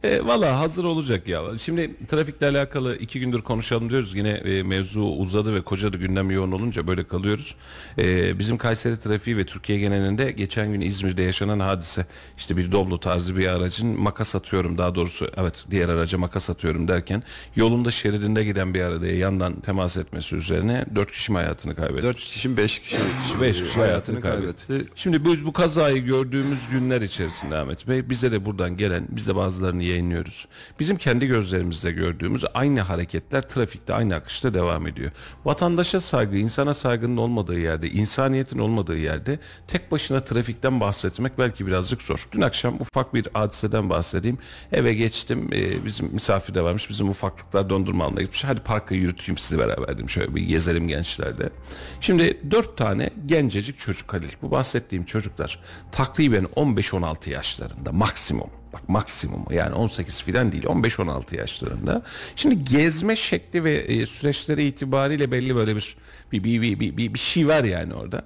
E, 0.04 0.26
Valla 0.26 0.60
hazır 0.60 0.84
olacak 0.84 1.28
ya. 1.28 1.42
Şimdi 1.58 2.06
trafikle 2.08 2.48
alakalı 2.48 2.96
iki 2.96 3.20
gündür 3.20 3.42
konuşalım 3.42 3.90
diyoruz. 3.90 4.14
Yine 4.14 4.30
e, 4.30 4.62
mevzu 4.62 5.02
uzadı 5.02 5.54
ve 5.54 5.60
kocadı 5.60 5.96
gündem 5.96 6.30
yoğun 6.30 6.52
olunca 6.52 6.86
böyle 6.86 7.04
kalıyoruz. 7.04 7.54
E, 7.98 8.38
bizim 8.38 8.58
Kayseri 8.58 8.96
trafiği 9.00 9.36
ve 9.36 9.44
Türkiye 9.44 9.78
genelinde 9.78 10.32
geçen 10.32 10.72
gün 10.72 10.80
İzmir'de 10.80 11.22
yaşanan 11.22 11.60
hadise 11.60 12.06
işte 12.38 12.56
bir 12.56 12.72
Doblo 12.72 12.98
tarzı 12.98 13.36
bir 13.36 13.46
aracın 13.46 14.00
makas 14.00 14.34
atıyorum 14.34 14.78
daha 14.78 14.94
doğrusu 14.94 15.30
evet 15.36 15.64
diğer 15.70 15.88
araca 15.88 16.18
makas 16.18 16.50
atıyorum 16.50 16.88
derken 16.88 17.22
yolunda 17.56 17.90
şeridinde 17.90 18.44
giden 18.44 18.74
bir 18.74 18.80
arabaya 18.80 19.16
yandan 19.16 19.60
temas 19.60 19.96
etmesi 19.96 20.36
üzerine 20.36 20.84
dört 20.94 21.10
kişi 21.12 21.32
mi 21.32 21.38
hayatını 21.38 21.76
kaybetti? 21.76 22.02
4 22.02 22.16
kişi 22.16 22.56
5 22.56 22.78
kişi, 22.78 22.96
5 23.40 23.62
kişi 23.62 23.80
hayatını 23.80 24.20
kaybetti. 24.20 24.84
Şimdi 24.94 25.24
biz 25.24 25.46
bu 25.46 25.52
kazayı 25.52 26.04
gördüğümüz 26.04 26.68
günler 26.72 27.02
içerisinde 27.02 27.56
Ahmet 27.56 27.88
Bey 27.88 28.10
bize 28.10 28.32
de 28.32 28.46
buradan 28.46 28.76
gelen 28.76 29.06
biz 29.10 29.28
de 29.28 29.36
bazılarını 29.36 29.89
yayınlıyoruz. 29.90 30.48
Bizim 30.80 30.96
kendi 30.96 31.26
gözlerimizde 31.26 31.92
gördüğümüz 31.92 32.44
aynı 32.54 32.80
hareketler 32.80 33.48
trafikte 33.48 33.94
aynı 33.94 34.14
akışta 34.14 34.54
devam 34.54 34.86
ediyor. 34.86 35.10
Vatandaşa 35.44 36.00
saygı, 36.00 36.36
insana 36.36 36.74
saygının 36.74 37.16
olmadığı 37.16 37.58
yerde, 37.58 37.90
insaniyetin 37.90 38.58
olmadığı 38.58 38.98
yerde 38.98 39.38
tek 39.66 39.92
başına 39.92 40.20
trafikten 40.20 40.80
bahsetmek 40.80 41.38
belki 41.38 41.66
birazcık 41.66 42.02
zor. 42.02 42.28
Dün 42.32 42.40
akşam 42.40 42.80
ufak 42.80 43.14
bir 43.14 43.28
hadiseden 43.32 43.90
bahsedeyim. 43.90 44.38
Eve 44.72 44.94
geçtim. 44.94 45.50
Ee, 45.52 45.84
bizim 45.84 46.06
misafir 46.12 46.54
de 46.54 46.62
varmış. 46.62 46.90
Bizim 46.90 47.08
ufaklıklar 47.08 47.70
dondurma 47.70 48.04
almaya 48.04 48.22
gitmiş. 48.22 48.44
Hadi 48.44 48.60
parka 48.60 48.94
yürüteyim 48.94 49.38
sizi 49.38 49.58
beraber 49.58 49.88
dedim. 49.88 50.10
Şöyle 50.10 50.34
bir 50.34 50.42
gezelim 50.42 50.88
gençlerle. 50.88 51.50
Şimdi 52.00 52.40
dört 52.50 52.76
tane 52.76 53.10
gencecik 53.26 53.78
çocuk 53.78 54.12
Halil. 54.12 54.32
Bu 54.42 54.50
bahsettiğim 54.50 55.04
çocuklar 55.04 55.60
takriben 55.92 56.44
15-16 56.44 57.30
yaşlarında 57.30 57.92
maksimum. 57.92 58.59
Bak 58.72 58.88
maksimum 58.88 59.44
yani 59.50 59.74
18 59.74 60.22
filan 60.22 60.52
değil 60.52 60.64
15-16 60.64 61.36
yaşlarında. 61.36 62.02
Şimdi 62.36 62.64
gezme 62.64 63.16
şekli 63.16 63.64
ve 63.64 63.74
e, 63.74 64.06
süreçleri 64.06 64.66
itibariyle 64.66 65.30
belli 65.30 65.56
böyle 65.56 65.76
bir 65.76 65.96
bir, 66.32 66.44
bir, 66.44 66.62
bir, 66.62 66.96
bir, 66.96 67.14
bir, 67.14 67.18
şey 67.18 67.48
var 67.48 67.64
yani 67.64 67.94
orada. 67.94 68.22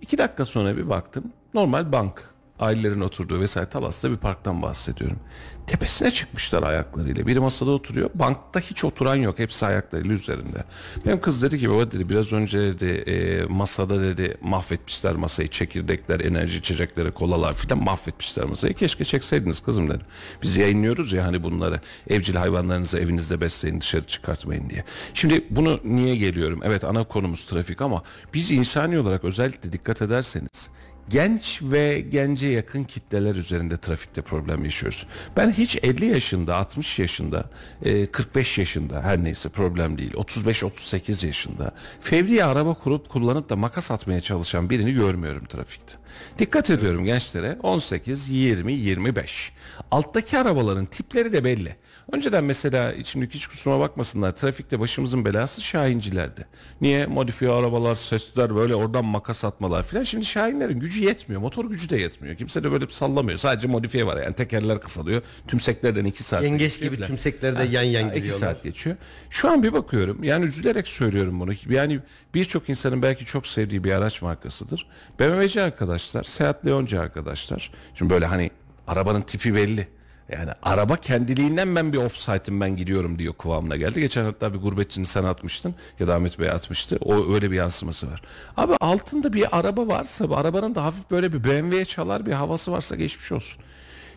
İki 0.00 0.18
dakika 0.18 0.44
sonra 0.44 0.76
bir 0.76 0.88
baktım 0.88 1.24
normal 1.54 1.92
bank 1.92 2.30
ailelerin 2.60 3.00
oturduğu 3.00 3.40
vesaire 3.40 3.70
Talas'ta 3.70 4.10
bir 4.10 4.16
parktan 4.16 4.62
bahsediyorum. 4.62 5.18
Tepesine 5.66 6.10
çıkmışlar 6.10 6.62
ayaklarıyla. 6.62 7.26
Biri 7.26 7.40
masada 7.40 7.70
oturuyor. 7.70 8.10
Bankta 8.14 8.60
hiç 8.60 8.84
oturan 8.84 9.14
yok. 9.14 9.38
Hepsi 9.38 9.66
ayaklarıyla 9.66 10.14
üzerinde. 10.14 10.64
Benim 11.06 11.20
kız 11.20 11.42
dedi 11.42 11.58
ki 11.58 11.70
baba 11.70 11.92
dedi 11.92 12.08
biraz 12.08 12.32
önce 12.32 12.60
dedi 12.60 12.86
e, 12.86 13.42
masada 13.48 14.00
dedi 14.00 14.36
mahvetmişler 14.40 15.16
masayı. 15.16 15.48
Çekirdekler, 15.48 16.20
enerji 16.20 16.58
içecekleri, 16.58 17.10
kolalar 17.10 17.54
filan 17.54 17.84
mahvetmişler 17.84 18.44
masayı. 18.44 18.74
Keşke 18.74 19.04
çekseydiniz 19.04 19.60
kızım 19.60 19.90
dedim. 19.90 20.06
Biz 20.42 20.56
yayınlıyoruz 20.56 21.12
ya 21.12 21.24
hani 21.24 21.42
bunları. 21.42 21.80
Evcil 22.10 22.34
hayvanlarınızı 22.34 22.98
evinizde 22.98 23.40
besleyin 23.40 23.80
dışarı 23.80 24.04
çıkartmayın 24.04 24.70
diye. 24.70 24.84
Şimdi 25.14 25.44
bunu 25.50 25.80
niye 25.84 26.16
geliyorum? 26.16 26.60
Evet 26.64 26.84
ana 26.84 27.04
konumuz 27.04 27.44
trafik 27.44 27.80
ama 27.80 28.02
biz 28.34 28.50
insani 28.50 28.98
olarak 28.98 29.24
özellikle 29.24 29.72
dikkat 29.72 30.02
ederseniz 30.02 30.70
genç 31.10 31.62
ve 31.62 32.00
gence 32.00 32.48
yakın 32.48 32.84
kitleler 32.84 33.34
üzerinde 33.34 33.76
trafikte 33.76 34.22
problem 34.22 34.64
yaşıyoruz. 34.64 35.06
Ben 35.36 35.50
hiç 35.50 35.78
50 35.82 36.04
yaşında, 36.04 36.56
60 36.56 36.98
yaşında, 36.98 37.50
e, 37.82 38.06
45 38.06 38.58
yaşında 38.58 39.02
her 39.02 39.24
neyse 39.24 39.48
problem 39.48 39.98
değil. 39.98 40.12
35-38 40.14 41.26
yaşında 41.26 41.70
fevri 42.00 42.44
araba 42.44 42.74
kurup 42.74 43.08
kullanıp 43.08 43.50
da 43.50 43.56
makas 43.56 43.90
atmaya 43.90 44.20
çalışan 44.20 44.70
birini 44.70 44.92
görmüyorum 44.92 45.44
trafikte. 45.46 45.94
Dikkat 46.38 46.70
ediyorum 46.70 47.04
gençlere 47.04 47.58
18, 47.62 48.28
20, 48.28 48.72
25. 48.72 49.52
Alttaki 49.90 50.38
arabaların 50.38 50.86
tipleri 50.86 51.32
de 51.32 51.44
belli. 51.44 51.76
Önceden 52.12 52.44
mesela 52.44 52.94
şimdi 53.04 53.28
hiç 53.30 53.46
kusuruma 53.46 53.80
bakmasınlar 53.80 54.30
trafikte 54.30 54.80
başımızın 54.80 55.24
belası 55.24 55.60
Şahincilerdi. 55.60 56.46
Niye? 56.80 57.06
Modifiye 57.06 57.50
arabalar, 57.50 57.94
sesler 57.94 58.54
böyle 58.54 58.74
oradan 58.74 59.04
makas 59.04 59.44
atmalar 59.44 59.82
filan. 59.82 60.02
Şimdi 60.02 60.24
Şahinlerin 60.24 60.80
gücü 60.80 61.02
yetmiyor. 61.02 61.40
Motor 61.40 61.64
gücü 61.64 61.88
de 61.90 61.96
yetmiyor. 61.96 62.36
Kimse 62.36 62.64
de 62.64 62.72
böyle 62.72 62.86
sallamıyor. 62.88 63.38
Sadece 63.38 63.68
modifiye 63.68 64.06
var 64.06 64.22
yani 64.22 64.34
tekerler 64.34 64.80
kısalıyor. 64.80 65.22
Tümseklerden 65.48 66.04
2 66.04 66.22
saat. 66.22 66.42
Yengeç 66.42 66.80
gibi 66.80 66.94
filan. 66.96 67.06
tümseklerde 67.06 67.62
yan 67.64 67.82
yan 67.82 68.08
Ha, 68.08 68.14
iki 68.14 68.28
saat 68.28 68.62
geçiyor. 68.62 68.96
Şu 69.30 69.50
an 69.50 69.62
bir 69.62 69.72
bakıyorum 69.72 70.24
yani 70.24 70.44
üzülerek 70.44 70.88
söylüyorum 70.88 71.40
bunu. 71.40 71.52
Yani 71.68 72.00
birçok 72.34 72.68
insanın 72.68 73.02
belki 73.02 73.24
çok 73.24 73.46
sevdiği 73.46 73.84
bir 73.84 73.92
araç 73.92 74.22
markasıdır. 74.22 74.86
BMW'ci 75.20 75.62
arkadaşlar, 75.62 76.22
Seat 76.22 76.66
Leoncu 76.66 77.00
arkadaşlar. 77.00 77.70
Şimdi 77.94 78.10
böyle 78.10 78.26
hani 78.26 78.50
arabanın 78.86 79.22
tipi 79.22 79.54
belli. 79.54 79.97
Yani 80.32 80.50
araba 80.62 80.96
kendiliğinden 80.96 81.76
ben 81.76 81.92
bir 81.92 81.98
offsite'ım 81.98 82.60
ben 82.60 82.76
gidiyorum 82.76 83.18
diyor 83.18 83.34
kıvamına 83.34 83.76
geldi. 83.76 84.00
Geçen 84.00 84.24
hatta 84.24 84.54
bir 84.54 84.58
gurbetçini 84.58 85.06
sen 85.06 85.24
atmıştın 85.24 85.74
ya 86.00 86.08
da 86.08 86.14
Ahmet 86.14 86.38
Bey 86.38 86.50
atmıştı. 86.50 86.98
O 87.00 87.34
öyle 87.34 87.50
bir 87.50 87.56
yansıması 87.56 88.10
var. 88.10 88.22
Abi 88.56 88.72
altında 88.80 89.32
bir 89.32 89.58
araba 89.58 89.86
varsa 89.86 90.36
arabanın 90.36 90.74
da 90.74 90.84
hafif 90.84 91.10
böyle 91.10 91.32
bir 91.32 91.44
BMW'ye 91.44 91.84
çalar 91.84 92.26
bir 92.26 92.32
havası 92.32 92.72
varsa 92.72 92.96
geçmiş 92.96 93.32
olsun. 93.32 93.62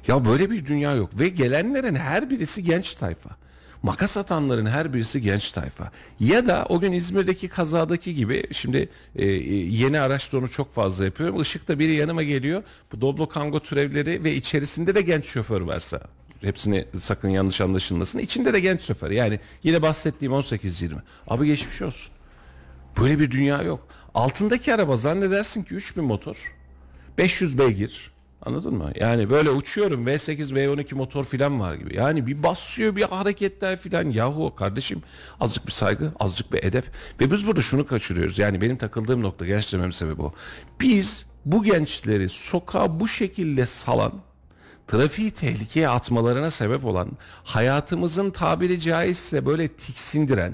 Ya 0.07 0.25
böyle 0.25 0.51
bir 0.51 0.65
dünya 0.65 0.95
yok 0.95 1.19
ve 1.19 1.29
gelenlerin 1.29 1.95
her 1.95 2.29
birisi 2.29 2.63
genç 2.63 2.93
tayfa. 2.93 3.29
Makas 3.83 4.17
atanların 4.17 4.65
her 4.65 4.93
birisi 4.93 5.21
genç 5.21 5.51
tayfa. 5.51 5.91
Ya 6.19 6.47
da 6.47 6.65
o 6.69 6.79
gün 6.79 6.91
İzmir'deki 6.91 7.47
kazadaki 7.47 8.15
gibi 8.15 8.43
şimdi 8.51 8.89
e, 9.15 9.25
e, 9.25 9.55
yeni 9.55 9.99
araç 9.99 10.33
onu 10.33 10.49
çok 10.49 10.73
fazla 10.73 11.05
yapıyorum. 11.05 11.41
Işıkta 11.41 11.79
biri 11.79 11.93
yanıma 11.93 12.23
geliyor. 12.23 12.63
Bu 12.91 13.01
Doblo 13.01 13.29
Kango 13.29 13.59
türevleri 13.59 14.23
ve 14.23 14.35
içerisinde 14.35 14.95
de 14.95 15.01
genç 15.01 15.25
şoför 15.25 15.61
varsa 15.61 16.01
hepsini 16.41 16.85
sakın 16.99 17.29
yanlış 17.29 17.61
anlaşılmasın. 17.61 18.19
İçinde 18.19 18.53
de 18.53 18.59
genç 18.59 18.81
şoför. 18.81 19.11
Yani 19.11 19.39
yine 19.63 19.81
bahsettiğim 19.81 20.33
18-20. 20.33 20.93
Abi 21.27 21.47
geçmiş 21.47 21.81
olsun. 21.81 22.11
Böyle 23.01 23.19
bir 23.19 23.31
dünya 23.31 23.61
yok. 23.61 23.87
Altındaki 24.13 24.73
araba 24.73 24.97
zannedersin 24.97 25.63
ki 25.63 25.75
3000 25.75 26.03
motor. 26.03 26.55
500 27.17 27.57
beygir. 27.57 28.10
Anladın 28.45 28.73
mı? 28.73 28.91
Yani 28.95 29.29
böyle 29.29 29.49
uçuyorum 29.49 30.07
V8 30.07 30.53
V12 30.53 30.95
motor 30.95 31.23
filan 31.23 31.59
var 31.59 31.75
gibi. 31.75 31.95
Yani 31.95 32.27
bir 32.27 32.43
basıyor 32.43 32.95
bir 32.95 33.03
hareketler 33.03 33.77
filan. 33.77 34.09
Yahu 34.09 34.55
kardeşim 34.55 35.03
azıcık 35.39 35.67
bir 35.67 35.71
saygı 35.71 36.11
azıcık 36.19 36.53
bir 36.53 36.63
edep. 36.63 36.85
Ve 37.21 37.31
biz 37.31 37.47
burada 37.47 37.61
şunu 37.61 37.87
kaçırıyoruz. 37.87 38.39
Yani 38.39 38.61
benim 38.61 38.77
takıldığım 38.77 39.21
nokta 39.21 39.45
genç 39.45 39.65
sebebi 39.65 40.21
o. 40.21 40.33
Biz 40.79 41.25
bu 41.45 41.63
gençleri 41.63 42.29
sokağa 42.29 42.99
bu 42.99 43.07
şekilde 43.07 43.65
salan 43.65 44.13
trafiği 44.87 45.31
tehlikeye 45.31 45.89
atmalarına 45.89 46.51
sebep 46.51 46.85
olan 46.85 47.09
hayatımızın 47.43 48.31
tabiri 48.31 48.79
caizse 48.79 49.45
böyle 49.45 49.67
tiksindiren 49.67 50.53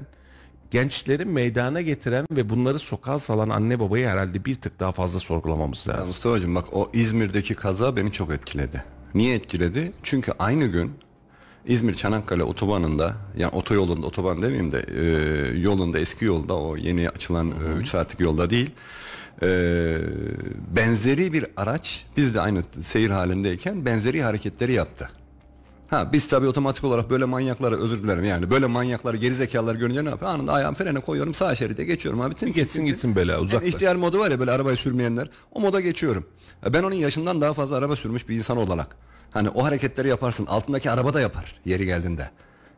gençleri 0.72 1.26
meydana 1.26 1.82
getiren 1.82 2.26
ve 2.32 2.50
bunları 2.50 2.80
sokağa 2.80 3.20
salan 3.20 3.50
anne 3.50 3.80
babayı 3.80 4.08
herhalde 4.08 4.46
bir 4.46 4.56
tık 4.56 4.80
daha 4.80 4.92
fazla 4.92 5.20
sorgulamamız 5.20 5.88
Ya 5.88 5.94
lazım. 5.94 6.08
Mustafa'cığım 6.08 6.56
bak 6.56 6.66
o 6.74 6.90
İzmir'deki 6.94 7.56
kaza 7.56 7.96
beni 7.96 8.12
çok 8.12 8.32
etkiledi. 8.32 8.84
Niye 9.16 9.36
etkiledi? 9.36 9.92
Çünkü 10.04 10.34
aynı 10.40 10.66
gün 10.66 10.92
İzmir 11.66 11.94
Çanakkale 11.94 12.44
otobanında 12.44 13.16
yani 13.38 13.52
otoyolunda 13.52 14.06
otoban 14.06 14.42
demeyeyim 14.42 14.72
de 14.72 14.86
e, 14.98 15.58
yolunda 15.60 16.00
eski 16.00 16.26
yolda 16.26 16.54
o 16.54 16.78
yeni 16.78 17.10
açılan 17.10 17.54
3 17.80 17.88
saatlik 17.88 18.20
yolda 18.20 18.50
değil 18.50 18.72
e, 19.44 19.48
benzeri 20.76 21.34
bir 21.34 21.46
araç 21.58 22.06
biz 22.18 22.36
de 22.36 22.42
aynı 22.42 22.64
seyir 22.82 23.10
halindeyken 23.10 23.86
benzeri 23.86 24.22
hareketleri 24.24 24.74
yaptı. 24.74 25.10
Ha 25.90 26.14
biz 26.14 26.28
tabii 26.28 26.48
otomatik 26.48 26.84
olarak 26.84 27.10
böyle 27.10 27.26
manyakları 27.26 27.80
özür 27.82 28.04
dilerim 28.04 28.24
yani 28.24 28.50
böyle 28.50 28.66
manyakları 28.66 29.18
gerizekalıları 29.18 29.78
görünce 29.78 30.06
ne 30.06 30.10
yapıyor? 30.10 30.32
Anında 30.32 30.54
ayağım 30.54 30.76
frene 30.76 31.00
koyuyorum 31.00 31.34
sağ 31.34 31.56
şeride 31.56 31.84
geçiyorum 31.84 32.22
abi. 32.22 32.36
Tim, 32.36 32.54
Geçsin 32.54 32.76
tim. 32.80 32.86
gitsin 32.86 33.16
bela 33.16 33.32
Yani 33.32 33.42
uzaklaş. 33.42 33.70
ihtiyar 33.74 33.96
modu 33.96 34.20
var 34.20 34.32
ya 34.32 34.40
böyle 34.40 34.52
arabayı 34.52 34.78
sürmeyenler. 34.78 35.30
O 35.52 35.60
moda 35.60 35.82
geçiyorum. 35.82 36.26
E 36.66 36.74
Ben 36.74 36.84
onun 36.84 36.96
yaşından 36.96 37.42
daha 37.42 37.54
fazla 37.54 37.76
araba 37.76 37.96
sürmüş 37.96 38.30
bir 38.30 38.36
insan 38.38 38.58
olarak. 38.58 38.96
Hani 39.32 39.50
o 39.50 39.64
hareketleri 39.64 40.08
yaparsın. 40.08 40.46
Altındaki 40.46 40.92
araba 40.92 41.14
da 41.14 41.22
yapar 41.22 41.56
yeri 41.66 41.86
geldiğinde. 41.86 42.30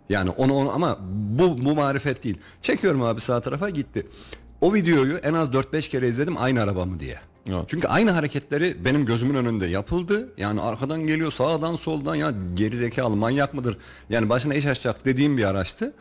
Yani 0.10 0.30
onu 0.30 0.54
onu 0.54 0.72
ama 0.72 0.98
bu 1.40 1.66
bu 1.66 1.76
marifet 1.76 2.24
değil. 2.24 2.38
Çekiyorum 2.62 3.02
abi 3.04 3.22
sağ 3.22 3.40
tarafa 3.42 3.70
gitti. 3.70 4.08
O 4.62 4.74
videoyu 4.74 5.18
en 5.18 5.34
az 5.34 5.48
4-5 5.50 5.90
kere 5.90 6.08
izledim 6.08 6.38
aynı 6.38 6.62
araba 6.62 6.86
mı 6.86 7.00
diye. 7.00 7.20
Evet. 7.50 7.66
Çünkü 7.68 7.88
aynı 7.88 8.12
hareketleri 8.12 8.86
benim 8.86 9.06
gözümün 9.06 9.36
önünde 9.36 9.66
yapıldı. 9.66 10.30
Yani 10.38 10.62
arkadan 10.62 11.08
geliyor 11.08 11.32
sağdan 11.32 11.76
soldan 11.76 12.16
ya 12.16 12.34
geri 12.54 12.78
zekalı 12.78 13.16
manyak 13.16 13.54
mıdır? 13.54 13.78
Yani 14.10 14.30
başına 14.30 14.54
iş 14.54 14.66
açacak 14.66 15.06
dediğim 15.06 15.38
bir 15.38 15.44
araçtı. 15.44 15.94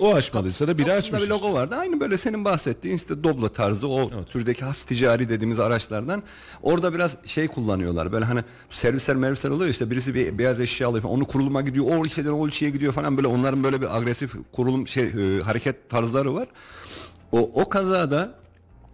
O 0.00 0.14
açmadıysa 0.14 0.68
da 0.68 0.78
biri 0.78 0.92
açmış. 0.92 1.22
bir 1.22 1.28
logo 1.28 1.52
vardı. 1.52 1.76
Aynı 1.78 2.00
böyle 2.00 2.16
senin 2.16 2.44
bahsettiğin 2.44 2.96
işte 2.96 3.24
Doblo 3.24 3.48
tarzı 3.48 3.88
o 3.88 4.24
türdeki 4.24 4.64
hafif 4.64 4.86
ticari 4.86 5.28
dediğimiz 5.28 5.60
araçlardan. 5.60 6.22
Orada 6.62 6.94
biraz 6.94 7.16
şey 7.24 7.48
kullanıyorlar. 7.48 8.12
Böyle 8.12 8.24
hani 8.24 8.40
servisler 8.70 9.16
mervisler 9.16 9.50
oluyor 9.50 9.70
işte 9.70 9.90
birisi 9.90 10.14
bir 10.14 10.38
beyaz 10.38 10.60
eşya 10.60 10.88
alıyor 10.88 11.02
falan. 11.02 11.14
Onu 11.14 11.24
kuruluma 11.24 11.60
gidiyor. 11.60 11.86
O 11.90 12.04
ilçeden 12.04 12.30
o 12.30 12.46
ilçeye 12.46 12.70
gidiyor 12.70 12.92
falan. 12.92 13.16
Böyle 13.16 13.26
onların 13.26 13.64
böyle 13.64 13.80
bir 13.80 13.96
agresif 13.96 14.32
kurulum 14.52 14.88
şey 14.88 15.04
e, 15.04 15.42
hareket 15.42 15.90
tarzları 15.90 16.34
var. 16.34 16.48
O, 17.32 17.38
o 17.54 17.68
kazada 17.68 18.34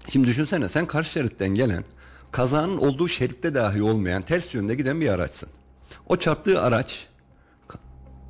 şimdi 0.08 0.26
düşünsene 0.26 0.68
sen 0.68 0.86
karşı 0.86 1.10
şeritten 1.12 1.48
gelen 1.48 1.84
kazanın 2.32 2.78
olduğu 2.78 3.08
şeritte 3.08 3.54
dahi 3.54 3.82
olmayan 3.82 4.22
ters 4.22 4.54
yönde 4.54 4.74
giden 4.74 5.00
bir 5.00 5.08
araçsın. 5.08 5.48
O 6.06 6.16
çarptığı 6.16 6.62
araç 6.62 7.06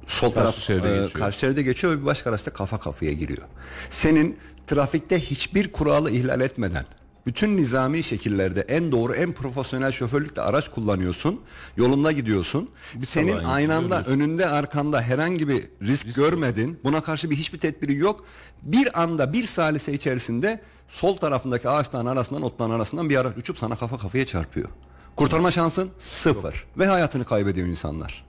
Sol 0.07 0.31
taraf 0.31 0.57
şeride 0.59 0.89
e, 0.89 0.91
geçiyor. 0.91 1.13
karşı 1.13 1.39
şeride 1.39 1.63
geçiyor 1.63 1.93
ve 1.93 2.01
bir 2.01 2.07
başka 2.07 2.31
araçta 2.31 2.53
kafa 2.53 2.79
kafaya 2.79 3.13
giriyor. 3.13 3.43
Senin 3.91 4.39
trafikte 4.67 5.21
hiçbir 5.21 5.73
kuralı 5.73 6.11
ihlal 6.11 6.41
etmeden 6.41 6.85
bütün 7.27 7.57
nizami 7.57 8.03
şekillerde 8.03 8.61
en 8.61 8.93
doğru 8.93 9.15
en 9.15 9.33
profesyonel 9.33 9.93
şoförlükle 9.93 10.43
araç 10.43 10.71
kullanıyorsun. 10.71 11.41
Yolunda 11.77 12.13
gidiyorsun. 12.13 12.71
Senin 13.07 13.39
sabah 13.39 13.49
aynı 13.49 13.75
anda 13.75 13.99
gidiyoruz. 13.99 14.23
önünde 14.23 14.47
arkanda 14.47 15.03
herhangi 15.03 15.49
bir 15.49 15.65
risk, 15.83 16.15
görmedin. 16.15 16.81
Buna 16.85 17.01
karşı 17.01 17.31
bir 17.31 17.37
hiçbir 17.37 17.59
tedbiri 17.59 17.97
yok. 17.97 18.25
Bir 18.63 19.03
anda 19.03 19.33
bir 19.33 19.47
salise 19.47 19.93
içerisinde 19.93 20.61
sol 20.93 21.17
tarafındaki 21.17 21.69
ağaçların 21.69 22.07
arasından 22.07 22.43
otların 22.43 22.71
arasından 22.71 23.11
bir 23.11 23.17
araç 23.17 23.37
uçup 23.37 23.59
sana 23.59 23.77
kafa 23.77 23.99
kafaya 23.99 24.27
çarpıyor. 24.27 24.69
Kurtarma 25.17 25.51
şansın 25.51 25.91
sıfır 25.99 26.67
ve 26.79 26.87
hayatını 26.87 27.25
kaybediyor 27.25 27.67
insanlar. 27.67 28.25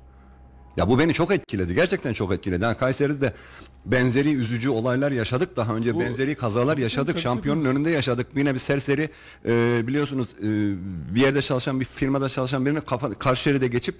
Ya 0.77 0.89
bu 0.89 0.99
beni 0.99 1.13
çok 1.13 1.31
etkiledi. 1.31 1.75
Gerçekten 1.75 2.13
çok 2.13 2.33
etkiledi. 2.33 2.63
Yani 2.63 2.77
Kayseri'de 2.77 3.21
de 3.21 3.33
benzeri 3.85 4.33
üzücü 4.33 4.69
olaylar 4.69 5.11
yaşadık. 5.11 5.57
Daha 5.57 5.75
önce 5.75 5.99
benzeri 5.99 6.35
kazalar 6.35 6.77
yaşadık. 6.77 7.19
Şampiyonun 7.19 7.65
önünde 7.65 7.89
yaşadık. 7.89 8.27
Yine 8.35 8.53
bir 8.53 8.59
serseri 8.59 9.09
e, 9.45 9.83
biliyorsunuz 9.87 10.29
e, 10.39 10.43
bir 11.15 11.21
yerde 11.21 11.41
çalışan 11.41 11.79
bir 11.79 11.85
firmada 11.85 12.29
çalışan 12.29 12.65
birinin 12.65 12.81
kafa, 12.81 13.13
karşı 13.13 13.57
geçip 13.57 13.95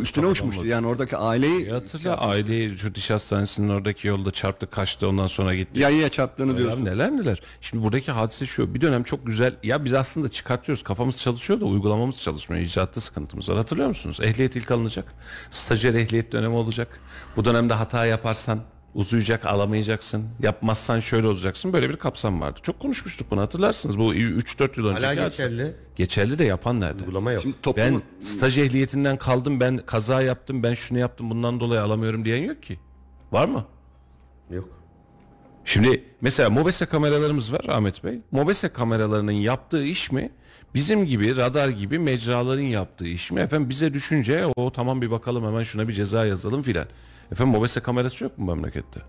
üstüne 0.00 0.26
uçmuştu. 0.26 0.66
Yani 0.66 0.86
oradaki 0.86 1.16
aileyi 1.16 1.66
Ya 1.66 1.74
Hatırla 1.74 2.14
aileyi 2.16 2.78
şu 2.78 2.94
diş 2.94 3.10
hastanesinin 3.10 3.68
oradaki 3.68 4.08
yolda 4.08 4.30
çarptı 4.30 4.70
kaçtı 4.70 5.08
ondan 5.08 5.26
sonra 5.26 5.54
gitti. 5.54 5.80
yayıya 5.80 6.08
çarptığını 6.08 6.52
Ya 6.52 6.58
diyorsun. 6.58 6.84
neler 6.84 7.10
neler. 7.10 7.40
Şimdi 7.60 7.84
buradaki 7.84 8.12
hadise 8.12 8.46
şu. 8.46 8.74
Bir 8.74 8.80
dönem 8.80 9.02
çok 9.02 9.26
güzel. 9.26 9.54
Ya 9.62 9.84
biz 9.84 9.94
aslında 9.94 10.28
çıkartıyoruz. 10.28 10.84
Kafamız 10.84 11.16
çalışıyor 11.18 11.60
da 11.60 11.64
uygulamamız 11.64 12.16
çalışmıyor. 12.16 12.62
İcraatlı 12.62 13.00
sıkıntımız 13.00 13.48
var. 13.48 13.56
Hatırlıyor 13.56 13.88
musunuz? 13.88 14.18
Ehliyet 14.22 14.56
ilk 14.56 14.70
alınacak. 14.70 15.14
Stajyer 15.50 15.94
ehliyet 15.94 16.32
dönemi 16.32 16.54
olacak. 16.54 17.00
Bu 17.36 17.44
dönemde 17.44 17.74
hata 17.74 18.06
yaparsan 18.06 18.60
uzayacak 18.94 19.46
alamayacaksın. 19.46 20.24
Yapmazsan 20.42 21.00
şöyle 21.00 21.26
olacaksın. 21.26 21.72
Böyle 21.72 21.90
bir 21.90 21.96
kapsam 21.96 22.40
vardı. 22.40 22.60
Çok 22.62 22.80
konuşmuştuk 22.80 23.30
bunu 23.30 23.40
hatırlarsınız. 23.40 23.98
Bu 23.98 24.14
3-4 24.14 24.80
yıl 24.80 24.92
Hala 24.92 25.08
hadise. 25.08 25.24
geçerli. 25.28 25.74
Geçerli 25.96 26.38
de 26.38 26.44
yapan 26.44 26.80
nerede? 26.80 27.00
Uygulama 27.02 27.32
yok. 27.32 27.42
Şimdi 27.42 27.56
Ben 27.56 27.62
toplumun 27.62 28.02
staj 28.20 28.58
ehliyetinden 28.58 29.16
kaldım. 29.16 29.60
Ben 29.60 29.78
kaza 29.86 30.22
yaptım. 30.22 30.62
Ben 30.62 30.74
şunu 30.74 30.98
yaptım. 30.98 31.30
Bundan 31.30 31.60
dolayı 31.60 31.82
alamıyorum 31.82 32.24
diyen 32.24 32.42
yok 32.42 32.62
ki. 32.62 32.78
Var 33.32 33.48
mı? 33.48 33.64
Yok. 34.50 34.68
Şimdi 35.64 36.04
mesela 36.20 36.50
Mobese 36.50 36.86
kameralarımız 36.86 37.52
var 37.52 37.60
Ahmet 37.68 38.04
Bey. 38.04 38.18
Mobese 38.30 38.68
kameralarının 38.68 39.32
yaptığı 39.32 39.84
iş 39.84 40.12
mi? 40.12 40.30
Bizim 40.74 41.06
gibi 41.06 41.36
radar 41.36 41.68
gibi 41.68 41.98
mecraların 41.98 42.62
yaptığı 42.62 43.06
iş 43.06 43.30
mi? 43.30 43.40
Efendim 43.40 43.70
bize 43.70 43.94
düşünce 43.94 44.46
o 44.56 44.72
tamam 44.72 45.02
bir 45.02 45.10
bakalım 45.10 45.44
hemen 45.46 45.62
şuna 45.62 45.88
bir 45.88 45.92
ceza 45.92 46.26
yazalım 46.26 46.62
filan. 46.62 46.86
Efendim 47.32 47.52
Mobese 47.52 47.80
kamerası 47.80 48.24
yok 48.24 48.38
mu 48.38 48.54
memlekette? 48.54 49.00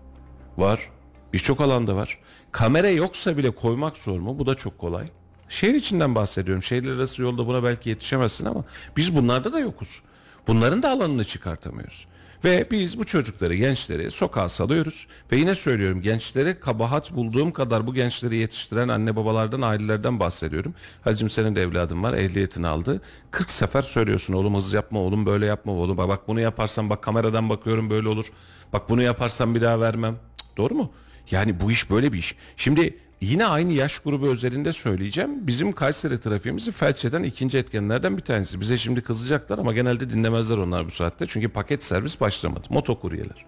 Var. 0.56 0.90
Birçok 1.32 1.60
alanda 1.60 1.96
var. 1.96 2.18
Kamera 2.52 2.88
yoksa 2.88 3.36
bile 3.36 3.50
koymak 3.50 3.96
zor 3.96 4.18
mu? 4.20 4.38
Bu 4.38 4.46
da 4.46 4.54
çok 4.54 4.78
kolay. 4.78 5.08
Şehir 5.48 5.74
içinden 5.74 6.14
bahsediyorum. 6.14 6.62
Şehirler 6.62 6.92
arası 6.92 7.22
yolda 7.22 7.46
buna 7.46 7.62
belki 7.62 7.88
yetişemezsin 7.88 8.44
ama 8.46 8.64
biz 8.96 9.16
bunlarda 9.16 9.52
da 9.52 9.58
yokuz. 9.58 10.02
Bunların 10.46 10.82
da 10.82 10.90
alanını 10.90 11.24
çıkartamıyoruz. 11.24 12.06
Ve 12.44 12.66
biz 12.70 12.98
bu 12.98 13.04
çocukları, 13.04 13.54
gençleri 13.54 14.10
sokağa 14.10 14.48
salıyoruz. 14.48 15.06
Ve 15.32 15.36
yine 15.36 15.54
söylüyorum 15.54 16.02
gençlere 16.02 16.60
kabahat 16.60 17.16
bulduğum 17.16 17.52
kadar 17.52 17.86
bu 17.86 17.94
gençleri 17.94 18.36
yetiştiren 18.36 18.88
anne 18.88 19.16
babalardan, 19.16 19.62
ailelerden 19.62 20.20
bahsediyorum. 20.20 20.74
Hacım 21.02 21.30
senin 21.30 21.56
de 21.56 21.62
evladın 21.62 22.02
var, 22.02 22.14
ehliyetini 22.14 22.66
aldı. 22.66 23.00
40 23.30 23.50
sefer 23.50 23.82
söylüyorsun 23.82 24.34
oğlum 24.34 24.54
hız 24.56 24.72
yapma, 24.72 24.98
oğlum 24.98 25.26
böyle 25.26 25.46
yapma, 25.46 25.72
oğlum 25.72 25.96
bak 25.98 26.28
bunu 26.28 26.40
yaparsan 26.40 26.90
bak 26.90 27.02
kameradan 27.02 27.50
bakıyorum 27.50 27.90
böyle 27.90 28.08
olur. 28.08 28.26
Bak 28.72 28.88
bunu 28.88 29.02
yaparsan 29.02 29.54
bir 29.54 29.60
daha 29.60 29.80
vermem. 29.80 30.16
Cık, 30.54 30.56
doğru 30.56 30.74
mu? 30.74 30.92
Yani 31.30 31.60
bu 31.60 31.72
iş 31.72 31.90
böyle 31.90 32.12
bir 32.12 32.18
iş. 32.18 32.34
Şimdi 32.56 32.98
yine 33.24 33.46
aynı 33.46 33.72
yaş 33.72 33.98
grubu 33.98 34.26
özelinde 34.28 34.72
söyleyeceğim. 34.72 35.46
Bizim 35.46 35.72
Kayseri 35.72 36.20
trafiğimizi 36.20 36.72
felç 36.72 37.04
eden 37.04 37.22
ikinci 37.22 37.58
etkenlerden 37.58 38.16
bir 38.16 38.22
tanesi. 38.22 38.60
Bize 38.60 38.76
şimdi 38.76 39.00
kızacaklar 39.02 39.58
ama 39.58 39.72
genelde 39.72 40.10
dinlemezler 40.10 40.58
onlar 40.58 40.86
bu 40.86 40.90
saatte. 40.90 41.26
Çünkü 41.28 41.48
paket 41.48 41.84
servis 41.84 42.20
başlamadı. 42.20 42.66
Motokuryeler. 42.70 43.44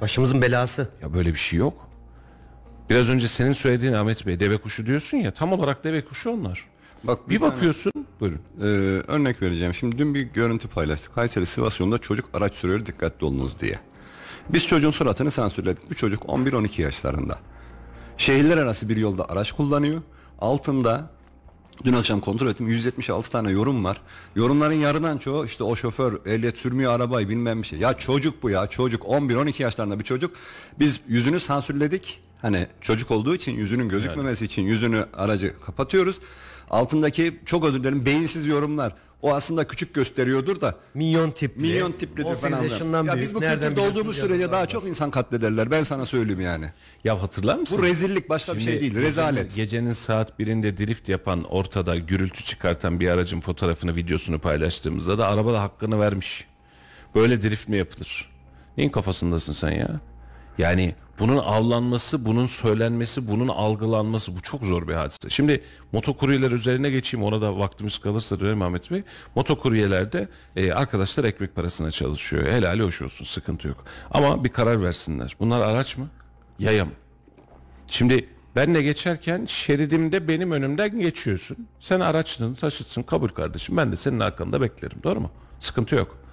Başımızın 0.00 0.42
belası. 0.42 0.88
Ya 1.02 1.14
böyle 1.14 1.32
bir 1.32 1.38
şey 1.38 1.58
yok. 1.58 1.88
Biraz 2.90 3.10
önce 3.10 3.28
senin 3.28 3.52
söylediğin 3.52 3.92
Ahmet 3.92 4.26
Bey 4.26 4.40
deve 4.40 4.56
kuşu 4.56 4.86
diyorsun 4.86 5.18
ya 5.18 5.30
tam 5.30 5.52
olarak 5.52 5.84
deve 5.84 6.04
kuşu 6.04 6.30
onlar. 6.30 6.64
bak 7.04 7.28
Bir 7.30 7.40
tane- 7.40 7.52
bakıyorsun 7.52 7.92
buyurun. 8.20 8.40
Ee, 8.60 8.64
örnek 9.12 9.42
vereceğim. 9.42 9.74
Şimdi 9.74 9.98
dün 9.98 10.14
bir 10.14 10.22
görüntü 10.22 10.68
paylaştık. 10.68 11.14
Kayseri 11.14 11.46
Sivas 11.46 11.80
yolunda 11.80 11.98
çocuk 11.98 12.28
araç 12.34 12.54
sürüyor 12.54 12.86
dikkatli 12.86 13.24
olunuz 13.26 13.60
diye. 13.60 13.78
Biz 14.48 14.66
çocuğun 14.66 14.90
suratını 14.90 15.30
sansürledik. 15.30 15.90
Bu 15.90 15.94
çocuk 15.94 16.22
11-12 16.22 16.82
yaşlarında. 16.82 17.38
Şehirler 18.16 18.56
arası 18.56 18.88
bir 18.88 18.96
yolda 18.96 19.28
araç 19.28 19.52
kullanıyor. 19.52 20.02
Altında 20.38 21.10
dün 21.84 21.92
akşam 21.92 22.20
kontrol 22.20 22.46
ettim 22.46 22.68
176 22.68 23.30
tane 23.30 23.50
yorum 23.50 23.84
var. 23.84 24.00
Yorumların 24.36 24.74
yarıdan 24.74 25.18
çoğu 25.18 25.44
işte 25.44 25.64
o 25.64 25.76
şoför 25.76 26.26
ehliyet 26.26 26.58
sürmüyor 26.58 26.92
arabayı 26.92 27.28
bilmem 27.28 27.62
bir 27.62 27.66
şey. 27.66 27.78
Ya 27.78 27.92
çocuk 27.92 28.42
bu 28.42 28.50
ya 28.50 28.66
çocuk 28.66 29.02
11-12 29.02 29.62
yaşlarında 29.62 29.98
bir 29.98 30.04
çocuk. 30.04 30.36
Biz 30.78 31.00
yüzünü 31.08 31.40
sansürledik. 31.40 32.20
Hani 32.42 32.66
çocuk 32.80 33.10
olduğu 33.10 33.34
için 33.34 33.52
yüzünün 33.52 33.88
gözükmemesi 33.88 34.44
için 34.44 34.62
yüzünü 34.62 35.06
aracı 35.14 35.60
kapatıyoruz. 35.60 36.18
Altındaki 36.70 37.40
çok 37.46 37.64
özür 37.64 37.80
dilerim 37.80 38.06
beyinsiz 38.06 38.46
yorumlar. 38.46 38.92
O 39.24 39.34
aslında 39.34 39.66
küçük 39.66 39.94
gösteriyordur 39.94 40.60
da 40.60 40.74
Milyon 40.94 41.30
tipli. 41.30 41.60
milyon 41.62 41.92
tiplidir 41.92 42.24
18 42.30 42.50
falan. 42.50 42.62
yaşından 42.62 43.04
ya 43.04 43.14
büyük. 43.14 43.26
biz 43.28 43.34
bu 43.34 43.40
kültürde 43.40 43.80
olduğumuz 43.80 44.16
sürece 44.16 44.52
daha 44.52 44.66
çok 44.66 44.86
insan 44.86 45.10
katlederler. 45.10 45.70
Ben 45.70 45.82
sana 45.82 46.06
söyleyeyim 46.06 46.40
yani. 46.40 46.66
Ya 47.04 47.22
hatırlar 47.22 47.58
mısın? 47.58 47.78
Bu 47.78 47.82
rezillik 47.82 48.28
başka 48.28 48.54
bir 48.54 48.60
şey 48.60 48.72
Şimdi 48.80 48.94
değil. 48.94 49.06
Rezalet. 49.06 49.56
Gecenin 49.56 49.92
saat 49.92 50.38
birinde 50.38 50.78
drift 50.78 51.08
yapan 51.08 51.44
ortada 51.44 51.96
gürültü 51.96 52.44
çıkartan 52.44 53.00
bir 53.00 53.08
aracın 53.08 53.40
fotoğrafını 53.40 53.96
videosunu 53.96 54.38
paylaştığımızda 54.38 55.18
da 55.18 55.26
araba 55.28 55.52
da 55.52 55.62
hakkını 55.62 56.00
vermiş. 56.00 56.46
Böyle 57.14 57.42
drift 57.42 57.68
mi 57.68 57.76
yapılır? 57.76 58.30
Neyin 58.76 58.90
kafasındasın 58.90 59.52
sen 59.52 59.70
ya? 59.70 60.00
Yani 60.58 60.94
bunun 61.18 61.36
avlanması, 61.36 62.24
bunun 62.24 62.46
söylenmesi, 62.46 63.28
bunun 63.28 63.48
algılanması 63.48 64.36
bu 64.36 64.40
çok 64.40 64.64
zor 64.64 64.88
bir 64.88 64.94
hadise. 64.94 65.30
Şimdi 65.30 65.62
motokuryeler 65.92 66.50
üzerine 66.50 66.90
geçeyim 66.90 67.26
ona 67.26 67.40
da 67.42 67.58
vaktimiz 67.58 67.98
kalırsa 67.98 68.40
dönelim 68.40 68.62
Ahmet 68.62 68.90
Bey. 68.90 69.02
Motokuryelerde 69.34 70.28
e, 70.56 70.72
arkadaşlar 70.72 71.24
ekmek 71.24 71.54
parasına 71.54 71.90
çalışıyor. 71.90 72.46
Helali 72.46 72.82
hoş 72.82 73.02
olsun 73.02 73.24
sıkıntı 73.24 73.68
yok. 73.68 73.84
Ama 74.10 74.44
bir 74.44 74.48
karar 74.48 74.82
versinler. 74.82 75.36
Bunlar 75.40 75.60
araç 75.60 75.96
mı? 75.96 76.08
Yaya 76.58 76.84
mı? 76.84 76.92
Şimdi 77.86 78.28
benle 78.56 78.82
geçerken 78.82 79.44
şeridimde 79.46 80.28
benim 80.28 80.52
önümden 80.52 81.00
geçiyorsun. 81.00 81.56
Sen 81.78 82.00
araçlısın, 82.00 82.54
taşıtsın 82.54 83.02
kabul 83.02 83.28
kardeşim. 83.28 83.76
Ben 83.76 83.92
de 83.92 83.96
senin 83.96 84.18
arkanda 84.18 84.60
beklerim. 84.60 84.98
Doğru 85.02 85.20
mu? 85.20 85.30
Sıkıntı 85.58 85.94
yok. 85.94 86.23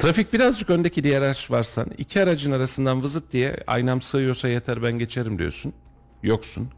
Trafik 0.00 0.32
birazcık 0.32 0.70
öndeki 0.70 1.04
diğer 1.04 1.22
araç 1.22 1.50
varsan 1.50 1.86
iki 1.98 2.22
aracın 2.22 2.52
arasından 2.52 3.02
vızıt 3.02 3.32
diye 3.32 3.56
aynam 3.66 4.00
sığıyorsa 4.00 4.48
yeter 4.48 4.82
ben 4.82 4.98
geçerim 4.98 5.38
diyorsun. 5.38 5.72
Yoksun. 6.22 6.68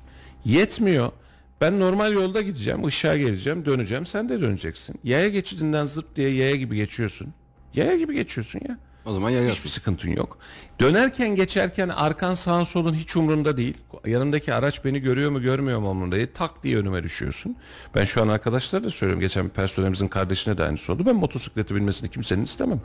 Yetmiyor. 0.44 1.12
Ben 1.60 1.80
normal 1.80 2.12
yolda 2.12 2.40
gideceğim, 2.40 2.84
ışığa 2.84 3.16
geleceğim, 3.16 3.64
döneceğim. 3.64 4.06
Sen 4.06 4.28
de 4.28 4.40
döneceksin. 4.40 5.00
Yaya 5.04 5.28
geçidinden 5.28 5.84
zırt 5.84 6.16
diye 6.16 6.34
yaya 6.34 6.56
gibi 6.56 6.76
geçiyorsun. 6.76 7.34
Yaya 7.74 7.96
gibi 7.96 8.14
geçiyorsun 8.14 8.60
ya. 8.68 8.78
O 9.04 9.12
zaman 9.12 9.30
yaya. 9.30 9.50
Hiçbir 9.50 9.68
sıkıntın 9.68 10.08
yok. 10.08 10.38
Dönerken 10.80 11.34
geçerken 11.34 11.88
arkan 11.88 12.34
sağın 12.34 12.64
solun 12.64 12.94
hiç 12.94 13.16
umrunda 13.16 13.56
değil. 13.56 13.76
Yanındaki 14.06 14.54
araç 14.54 14.84
beni 14.84 15.00
görüyor 15.00 15.30
mu 15.30 15.42
görmüyor 15.42 15.80
mu 15.80 15.90
umrunda 15.90 16.16
değil. 16.16 16.28
Tak 16.34 16.62
diye 16.62 16.78
önüme 16.78 17.02
düşüyorsun. 17.02 17.56
Ben 17.94 18.04
şu 18.04 18.22
an 18.22 18.28
arkadaşlara 18.28 18.84
da 18.84 18.90
söylüyorum. 18.90 19.20
Geçen 19.20 19.44
bir 19.44 19.50
personelimizin 19.50 20.08
kardeşine 20.08 20.58
de 20.58 20.64
aynısı 20.64 20.92
oldu. 20.92 21.06
Ben 21.06 21.16
motosikleti 21.16 21.74
bilmesini 21.74 22.10
kimsenin 22.10 22.44
istemem. 22.44 22.80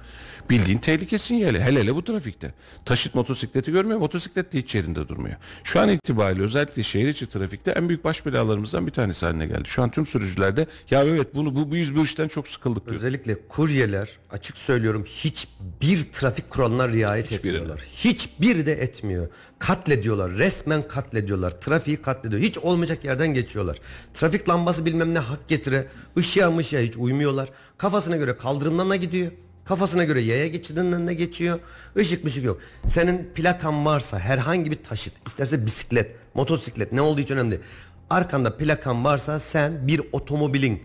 Bildiğin 0.49 0.77
tehlike 0.77 1.17
sinyali. 1.17 1.61
Hele 1.61 1.79
hele 1.79 1.95
bu 1.95 2.03
trafikte. 2.03 2.53
Taşıt 2.85 3.15
motosikleti 3.15 3.71
görmüyor. 3.71 3.99
Motosiklet 3.99 4.53
de 4.53 4.57
hiç 4.57 4.75
yerinde 4.75 5.07
durmuyor. 5.07 5.35
Şu 5.63 5.79
an 5.79 5.89
itibariyle 5.89 6.41
özellikle 6.41 6.83
şehir 6.83 7.07
içi 7.07 7.29
trafikte 7.29 7.71
en 7.71 7.89
büyük 7.89 8.03
baş 8.03 8.25
belalarımızdan 8.25 8.87
bir 8.87 8.91
tanesi 8.91 9.25
haline 9.25 9.47
geldi. 9.47 9.65
Şu 9.65 9.83
an 9.83 9.89
tüm 9.89 10.05
sürücülerde 10.05 10.67
ya 10.91 11.03
evet 11.03 11.35
bunu 11.35 11.55
bu, 11.55 11.71
biz 11.71 11.95
bu 11.95 12.03
işten 12.03 12.27
çok 12.27 12.47
sıkıldık 12.47 12.85
diyor. 12.85 12.95
Özellikle 12.95 13.47
kuryeler 13.47 14.09
açık 14.31 14.57
söylüyorum 14.57 15.03
hiçbir 15.05 16.06
trafik 16.13 16.49
kuralına 16.49 16.87
riayet 16.87 17.31
Hiçbirine. 17.31 17.57
etmiyorlar. 17.57 17.85
Hiçbiri 17.95 18.65
de 18.65 18.71
etmiyor. 18.73 19.27
Katlediyorlar. 19.59 20.31
Resmen 20.31 20.87
katlediyorlar. 20.87 21.51
Trafiği 21.51 21.97
katlediyor. 21.97 22.41
Hiç 22.41 22.57
olmayacak 22.57 23.05
yerden 23.05 23.33
geçiyorlar. 23.33 23.77
Trafik 24.13 24.49
lambası 24.49 24.85
bilmem 24.85 25.13
ne 25.13 25.19
hak 25.19 25.47
getire. 25.47 25.87
Işığa 26.17 26.51
mışığa 26.51 26.79
hiç 26.81 26.97
uymuyorlar. 26.97 27.49
Kafasına 27.77 28.17
göre 28.17 28.37
kaldırımdan 28.37 28.89
da 28.89 28.95
gidiyor. 28.95 29.31
Kafasına 29.65 30.03
göre 30.03 30.21
yaya 30.21 30.47
geçidinin 30.47 30.91
önüne 30.91 31.13
geçiyor. 31.13 31.59
Işık 31.95 32.23
mışık 32.23 32.43
yok. 32.43 32.59
Senin 32.85 33.29
plakan 33.35 33.85
varsa 33.85 34.19
herhangi 34.19 34.71
bir 34.71 34.83
taşıt, 34.83 35.13
isterse 35.27 35.65
bisiklet, 35.65 36.15
motosiklet 36.33 36.91
ne 36.91 37.01
olduğu 37.01 37.21
için 37.21 37.33
önemli 37.33 37.51
değil. 37.51 37.61
Arkanda 38.09 38.57
plakan 38.57 39.05
varsa 39.05 39.39
sen 39.39 39.87
bir 39.87 40.01
otomobilin 40.11 40.81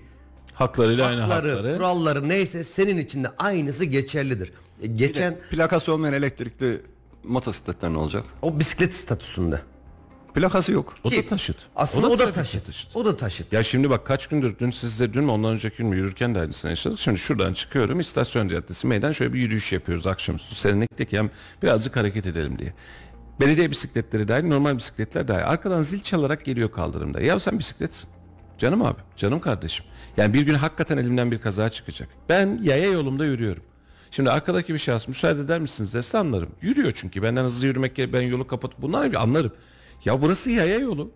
Haklarıyla 0.55 1.07
aynı 1.07 1.20
hakları, 1.20 1.55
hakları. 1.55 1.77
kuralları 1.77 2.29
neyse 2.29 2.64
senin 2.64 2.99
için 2.99 3.25
de 3.25 3.29
aynısı 3.39 3.85
geçerlidir. 3.85 4.53
E, 4.83 4.87
Geçen 4.87 5.39
Plakası 5.51 5.93
olmayan 5.93 6.14
elektrikli 6.14 6.83
motosikletler 7.24 7.93
ne 7.93 7.99
olacak? 7.99 8.24
o 8.43 8.59
bisiklet 8.59 8.95
statüsünde. 8.95 9.61
Plakası 10.35 10.72
yok. 10.72 10.95
O 11.05 11.11
da 11.11 11.14
Ki 11.14 11.26
taşıt. 11.26 11.57
Aslında 11.76 12.07
o 12.07 12.18
da, 12.18 12.33
trafik 12.33 12.64
taşıt. 12.66 12.97
O 12.97 13.05
da 13.05 13.16
taşıt. 13.16 13.53
Ya 13.53 13.62
şimdi 13.62 13.91
bak 13.91 14.07
kaç 14.07 14.26
gündür 14.26 14.59
dün 14.59 14.70
sizde 14.70 15.12
dün 15.12 15.24
mü 15.24 15.30
ondan 15.30 15.53
önceki 15.53 15.76
gün 15.76 15.87
mü 15.87 15.97
yürürken 15.97 16.35
de 16.35 16.41
aynısını 16.41 16.70
yaşadık. 16.70 16.99
Şimdi 16.99 17.18
şuradan 17.18 17.53
çıkıyorum 17.53 18.01
istasyon 18.01 18.49
caddesi 18.49 18.87
meydan 18.87 19.12
şöyle 19.12 19.33
bir 19.33 19.39
yürüyüş 19.39 19.72
yapıyoruz 19.72 20.07
akşamüstü. 20.07 20.55
Serinlikteki 20.55 21.18
hem 21.18 21.30
birazcık 21.62 21.97
hareket 21.97 22.26
edelim 22.26 22.59
diye. 22.59 22.72
Belediye 23.41 23.70
bisikletleri 23.70 24.28
dahil 24.28 24.45
normal 24.45 24.76
bisikletler 24.78 25.28
dahil. 25.28 25.47
Arkadan 25.47 25.83
zil 25.83 26.01
çalarak 26.03 26.45
geliyor 26.45 26.72
kaldırımda. 26.72 27.20
Ya 27.20 27.41
sen 27.41 27.59
bisikletsin. 27.59 28.09
Canım 28.59 28.83
abi, 28.83 29.01
canım 29.16 29.41
kardeşim. 29.41 29.87
Yani 30.16 30.35
bir 30.35 30.43
gün 30.43 30.55
hakikaten 30.55 30.97
elimden 30.97 31.30
bir 31.30 31.39
kaza 31.39 31.68
çıkacak. 31.68 32.09
Ben 32.28 32.61
yaya 32.62 32.91
yolumda 32.93 33.24
yürüyorum. 33.24 33.62
Şimdi 34.12 34.30
arkadaki 34.30 34.74
bir 34.74 34.78
şahıs 34.78 35.08
müsaade 35.08 35.40
eder 35.40 35.60
misiniz 35.60 35.94
dese 35.94 36.18
anlarım. 36.18 36.50
Yürüyor 36.62 36.92
çünkü 36.94 37.22
benden 37.22 37.44
hızlı 37.44 37.66
yürümek 37.66 37.98
ben 38.12 38.22
yolu 38.22 38.46
kapatıp 38.46 38.82
bunlar 38.82 39.14
anlarım. 39.14 39.52
Ya 40.04 40.22
burası 40.22 40.50
yaya 40.50 40.78
yolu. 40.78 41.10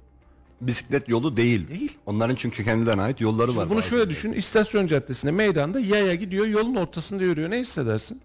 Bisiklet 0.61 1.09
yolu 1.09 1.37
değil. 1.37 1.69
Değil. 1.69 1.99
Onların 2.07 2.35
çünkü 2.35 2.65
kendilerine 2.65 3.03
ait 3.03 3.21
yolları 3.21 3.47
Şimdi 3.49 3.61
var. 3.61 3.71
bunu 3.71 3.83
şöyle 3.83 4.11
düşün. 4.11 4.33
İstasyon 4.33 4.87
caddesine 4.87 5.31
meydanda 5.31 5.81
yaya 5.81 6.15
gidiyor 6.15 6.47
yolun 6.47 6.75
ortasında 6.75 7.23
yürüyor. 7.23 7.51
Ne 7.51 7.59
hissedersin? 7.59 8.21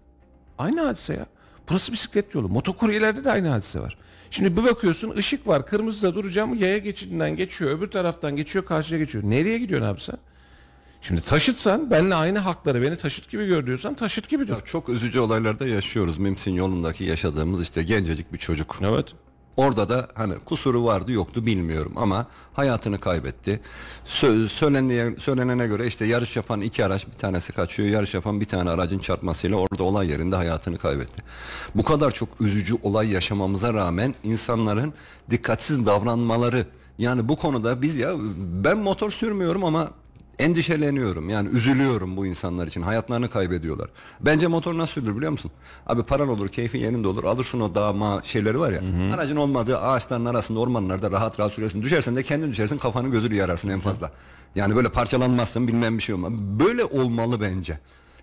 Aynı 0.58 0.80
hadise 0.80 1.14
ya. 1.14 1.26
Burası 1.68 1.92
bisiklet 1.92 2.34
yolu. 2.34 2.48
Motokuryelerde 2.48 3.24
de 3.24 3.30
aynı 3.30 3.48
hadise 3.48 3.80
var. 3.80 3.98
Şimdi 4.30 4.56
bir 4.56 4.64
bakıyorsun 4.64 5.10
ışık 5.16 5.46
var. 5.46 5.66
Kırmızıda 5.66 6.14
duracağım. 6.14 6.54
Yaya 6.54 6.78
geçidinden 6.78 7.36
geçiyor. 7.36 7.70
Öbür 7.70 7.86
taraftan 7.86 8.36
geçiyor. 8.36 8.64
Karşıya 8.64 9.00
geçiyor. 9.00 9.24
Nereye 9.24 9.58
gidiyorsun 9.58 9.86
abi 9.88 10.00
sen? 10.00 10.16
Şimdi 11.02 11.20
taşıtsan 11.20 11.90
benimle 11.90 12.14
aynı 12.14 12.38
hakları 12.38 12.82
beni 12.82 12.96
taşıt 12.96 13.30
gibi 13.30 13.46
gör 13.46 13.66
diyorsan 13.66 13.94
taşıt 13.94 14.28
gibi 14.28 14.48
dur. 14.48 14.60
Çok 14.64 14.88
üzücü 14.88 15.20
olaylarda 15.20 15.66
yaşıyoruz. 15.66 16.18
Mimsin 16.18 16.52
yolundaki 16.52 17.04
yaşadığımız 17.04 17.62
işte 17.62 17.82
gencecik 17.82 18.32
bir 18.32 18.38
çocuk. 18.38 18.78
Evet. 18.80 19.06
Orada 19.56 19.88
da 19.88 20.08
hani 20.14 20.34
kusuru 20.34 20.84
vardı 20.84 21.12
yoktu 21.12 21.46
bilmiyorum 21.46 21.92
ama 21.96 22.26
hayatını 22.52 23.00
kaybetti. 23.00 23.60
Sö- 24.06 24.48
söylenene, 24.48 25.16
söylenene 25.18 25.66
göre 25.66 25.86
işte 25.86 26.06
yarış 26.06 26.36
yapan 26.36 26.60
iki 26.60 26.84
araç 26.84 27.06
bir 27.06 27.12
tanesi 27.12 27.52
kaçıyor. 27.52 27.88
Yarış 27.88 28.14
yapan 28.14 28.40
bir 28.40 28.46
tane 28.46 28.70
aracın 28.70 28.98
çarpmasıyla 28.98 29.56
orada 29.56 29.82
olay 29.82 30.10
yerinde 30.10 30.36
hayatını 30.36 30.78
kaybetti. 30.78 31.22
Bu 31.74 31.82
kadar 31.82 32.10
çok 32.10 32.28
üzücü 32.40 32.74
olay 32.82 33.10
yaşamamıza 33.10 33.74
rağmen 33.74 34.14
insanların 34.24 34.92
dikkatsiz 35.30 35.86
davranmaları 35.86 36.66
yani 36.98 37.28
bu 37.28 37.36
konuda 37.36 37.82
biz 37.82 37.96
ya 37.96 38.14
ben 38.64 38.78
motor 38.78 39.10
sürmüyorum 39.10 39.64
ama 39.64 39.90
endişeleniyorum. 40.42 41.28
Yani 41.28 41.48
üzülüyorum 41.48 42.16
bu 42.16 42.26
insanlar 42.26 42.66
için. 42.66 42.82
Hayatlarını 42.82 43.30
kaybediyorlar. 43.30 43.88
Bence 44.20 44.46
motor 44.46 44.78
nasıl 44.78 44.92
sürülür 44.92 45.16
biliyor 45.16 45.32
musun? 45.32 45.50
Abi 45.86 46.02
paran 46.02 46.28
olur, 46.28 46.48
keyfin 46.48 46.78
yerinde 46.78 47.08
olur. 47.08 47.24
Alırsın 47.24 47.60
o 47.60 47.74
dağma 47.74 48.20
şeyleri 48.24 48.60
var 48.60 48.72
ya. 48.72 48.80
Aracın 49.14 49.36
olmadığı 49.36 49.78
ağaçların 49.78 50.24
arasında, 50.24 50.60
ormanlarda 50.60 51.10
rahat 51.10 51.40
rahat 51.40 51.52
sürersin. 51.52 51.82
Düşersen 51.82 52.16
de 52.16 52.22
kendin 52.22 52.50
düşersin, 52.50 52.78
kafanı 52.78 53.08
gözünü 53.08 53.34
yararsın 53.34 53.68
en 53.68 53.80
fazla. 53.80 54.10
Yani 54.54 54.76
böyle 54.76 54.88
parçalanmazsın, 54.88 55.68
bilmem 55.68 55.98
bir 55.98 56.02
şey 56.02 56.14
olmaz. 56.14 56.32
Böyle 56.32 56.84
olmalı 56.84 57.40
bence. 57.40 57.78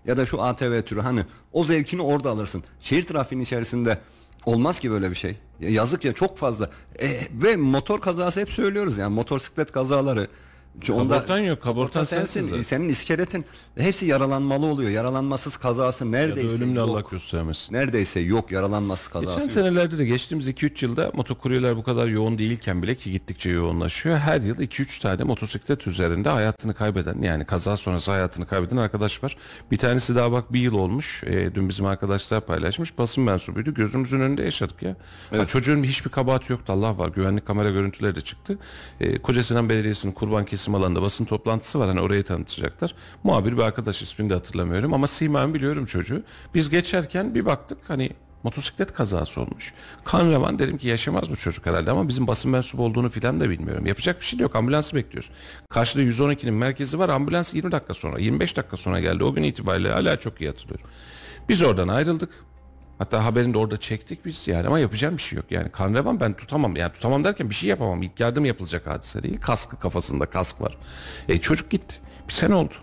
Ya 0.05 0.17
da 0.17 0.25
şu 0.25 0.41
ATV 0.41 0.81
türü 0.81 1.01
hani 1.01 1.25
o 1.53 1.63
zevkini 1.63 2.01
orada 2.01 2.29
alırsın. 2.29 2.63
Şehir 2.79 3.05
trafiğinin 3.05 3.43
içerisinde 3.43 3.97
Olmaz 4.45 4.79
ki 4.79 4.91
böyle 4.91 5.09
bir 5.09 5.15
şey. 5.15 5.35
Ya 5.59 5.69
yazık 5.69 6.05
ya 6.05 6.13
çok 6.13 6.37
fazla. 6.37 6.69
E, 6.99 7.09
ve 7.33 7.55
motor 7.55 8.01
kazası 8.01 8.41
hep 8.41 8.49
söylüyoruz 8.49 8.97
yani 8.97 9.13
motosiklet 9.13 9.71
kazaları. 9.71 10.27
Çünkü 10.81 10.99
Kaportan 11.09 11.39
yok, 11.39 11.61
kaportan 11.61 12.03
sensin 12.03 12.41
sensin. 12.47 12.61
Senin 12.61 12.89
iskeletin 12.89 13.45
hepsi 13.77 14.05
yaralanmalı 14.05 14.65
oluyor. 14.65 14.89
Yaralanmasız 14.89 15.57
kazası 15.57 16.05
Ya 16.05 16.11
neredeyse 16.11 16.55
ölümle 16.55 16.79
yok. 16.79 16.89
Allah 16.89 17.03
göstermesin. 17.11 17.73
Neredeyse 17.75 18.19
yok 18.19 18.51
yaralanmasız 18.51 19.07
kazası. 19.07 19.29
Geçen 19.29 19.41
yok. 19.41 19.51
senelerde 19.51 19.97
de 19.97 20.05
geçtiğimiz 20.05 20.47
2-3 20.47 20.85
yılda 20.85 21.11
motokuryeler 21.13 21.77
bu 21.77 21.83
kadar 21.83 22.07
yoğun 22.07 22.37
değilken 22.37 22.83
bile 22.83 22.95
ki 22.95 23.11
gittikçe 23.11 23.49
yoğunlaşıyor. 23.49 24.17
Her 24.17 24.41
yıl 24.41 24.57
2-3 24.57 25.01
tane 25.01 25.23
motosiklet 25.23 25.87
üzerinde 25.87 26.29
hayatını 26.29 26.73
kaybeden 26.73 27.21
yani 27.21 27.45
kaza 27.45 27.77
sonrası 27.77 28.11
hayatını 28.11 28.47
kaybeden 28.47 28.77
arkadaş 28.77 29.23
var. 29.23 29.37
Bir 29.71 29.77
tanesi 29.77 30.15
daha 30.15 30.31
bak 30.31 30.53
bir 30.53 30.59
yıl 30.59 30.73
olmuş. 30.73 31.23
E, 31.23 31.55
dün 31.55 31.69
bizim 31.69 31.85
arkadaşlar 31.85 32.41
paylaşmış. 32.41 32.97
Basın 32.97 33.23
mensubuydu. 33.23 33.73
Gözümüzün 33.73 34.19
önünde 34.19 34.43
yaşadık 34.43 34.83
ya. 34.83 34.95
Ya 35.31 35.45
çocuğun 35.45 35.83
hiçbir 35.83 36.09
kabahati 36.09 36.51
yoktu. 36.51 36.73
Allah 36.73 36.97
var. 36.97 37.09
Güvenlik 37.09 37.45
kamera 37.45 37.69
görüntüleri 37.69 38.15
de 38.15 38.21
çıktı. 38.21 38.57
E, 38.99 39.21
Kocasinan 39.21 39.69
Belediyesi'nin 39.69 40.13
kurban 40.13 40.45
kesim 40.59 40.75
alanında 40.75 41.01
basın 41.01 41.25
toplantısı 41.25 41.79
var. 41.79 41.87
Hani 41.87 42.01
orayı 42.01 42.23
tanıtacaklar. 42.23 42.95
Muhabir 43.23 43.53
bir 43.53 43.61
arkadaş 43.61 44.01
ismini 44.01 44.29
de 44.29 44.33
hatırlamıyorum 44.33 44.93
ama 44.93 45.07
simen 45.07 45.53
biliyorum 45.53 45.85
çocuğu. 45.85 46.23
Biz 46.55 46.69
geçerken 46.69 47.35
bir 47.35 47.45
baktık 47.45 47.77
hani 47.87 48.09
motosiklet 48.43 48.93
kazası 48.93 49.41
olmuş. 49.41 49.73
Kan 50.03 50.31
revan 50.31 50.59
dedim 50.59 50.77
ki 50.77 50.87
yaşamaz 50.87 51.29
bu 51.29 51.35
çocuk 51.35 51.65
herhalde 51.65 51.91
ama 51.91 52.07
bizim 52.07 52.27
basın 52.27 52.51
mensubu 52.51 52.83
olduğunu 52.83 53.09
filan 53.09 53.39
da 53.39 53.49
bilmiyorum. 53.49 53.85
Yapacak 53.85 54.19
bir 54.19 54.25
şey 54.25 54.39
yok 54.39 54.55
ambulansı 54.55 54.95
bekliyoruz. 54.95 55.29
Karşıda 55.69 56.01
112'nin 56.01 56.53
merkezi 56.53 56.99
var 56.99 57.09
ambulans 57.09 57.53
20 57.53 57.71
dakika 57.71 57.93
sonra 57.93 58.19
25 58.19 58.57
dakika 58.57 58.77
sonra 58.77 58.99
geldi. 58.99 59.23
O 59.23 59.33
gün 59.33 59.43
itibariyle 59.43 59.91
hala 59.91 60.19
çok 60.19 60.41
iyi 60.41 60.49
hatırlıyorum. 60.49 60.85
Biz 61.49 61.63
oradan 61.63 61.87
ayrıldık. 61.87 62.29
Hatta 62.99 63.25
haberini 63.25 63.53
de 63.53 63.57
orada 63.57 63.77
çektik 63.77 64.25
biz 64.25 64.47
yani 64.47 64.67
ama 64.67 64.79
yapacağım 64.79 65.17
bir 65.17 65.21
şey 65.21 65.37
yok. 65.37 65.45
Yani 65.49 65.69
kan 65.69 65.93
revan 65.93 66.19
ben 66.19 66.33
tutamam. 66.33 66.75
Yani 66.75 66.93
tutamam 66.93 67.23
derken 67.23 67.49
bir 67.49 67.55
şey 67.55 67.69
yapamam. 67.69 68.01
İlk 68.01 68.19
yardım 68.19 68.45
yapılacak 68.45 68.87
hadise 68.87 69.23
değil. 69.23 69.41
Kaskı 69.41 69.79
kafasında 69.79 70.25
kask 70.25 70.61
var. 70.61 70.77
E 71.29 71.37
çocuk 71.37 71.69
gitti. 71.69 71.95
Bir 72.27 72.33
sene 72.33 72.55
oldu. 72.55 72.73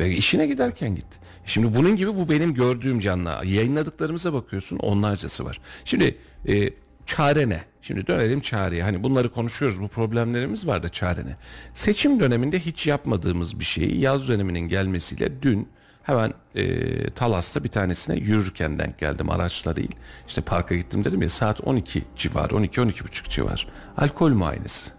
Ve 0.00 0.10
işine 0.10 0.46
giderken 0.46 0.94
gitti. 0.94 1.18
Şimdi 1.46 1.74
bunun 1.74 1.96
gibi 1.96 2.16
bu 2.16 2.28
benim 2.28 2.54
gördüğüm 2.54 3.00
canlı. 3.00 3.30
Yayınladıklarımıza 3.44 4.32
bakıyorsun 4.32 4.78
onlarcası 4.78 5.44
var. 5.44 5.60
Şimdi 5.84 6.18
e, 6.48 6.70
çare 7.06 7.48
ne? 7.48 7.64
Şimdi 7.82 8.06
dönelim 8.06 8.40
çareye. 8.40 8.82
Hani 8.82 9.02
bunları 9.02 9.32
konuşuyoruz. 9.32 9.80
Bu 9.80 9.88
problemlerimiz 9.88 10.66
var 10.66 10.82
da 10.82 10.88
çare 10.88 11.26
ne? 11.26 11.36
Seçim 11.74 12.20
döneminde 12.20 12.60
hiç 12.60 12.86
yapmadığımız 12.86 13.60
bir 13.60 13.64
şeyi 13.64 14.00
yaz 14.00 14.28
döneminin 14.28 14.68
gelmesiyle 14.68 15.42
dün 15.42 15.68
Hemen 16.10 16.34
e, 16.54 17.10
Talas'ta 17.10 17.64
bir 17.64 17.68
tanesine 17.68 18.16
yürürken 18.16 18.78
denk 18.78 18.98
geldim 18.98 19.30
araçla 19.30 19.76
değil. 19.76 19.96
İşte 20.28 20.40
parka 20.40 20.74
gittim 20.76 21.04
dedim 21.04 21.22
ya 21.22 21.28
saat 21.28 21.60
12 21.60 22.04
civarı 22.16 22.54
12-12.30 22.54 23.28
civar. 23.30 23.66
Alkol 23.96 24.30
muayenesi. 24.30 24.90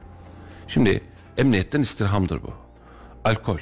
Şimdi 0.68 1.02
emniyetten 1.38 1.82
istirhamdır 1.82 2.44
bu. 2.44 2.54
Alkol, 3.26 3.58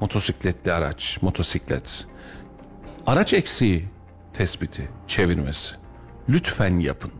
motosikletli 0.00 0.72
araç, 0.72 1.18
motosiklet. 1.22 2.06
Araç 3.06 3.34
eksiği 3.34 3.88
tespiti, 4.32 4.88
çevirmesi. 5.06 5.74
Lütfen 6.28 6.78
yapın. 6.78 7.10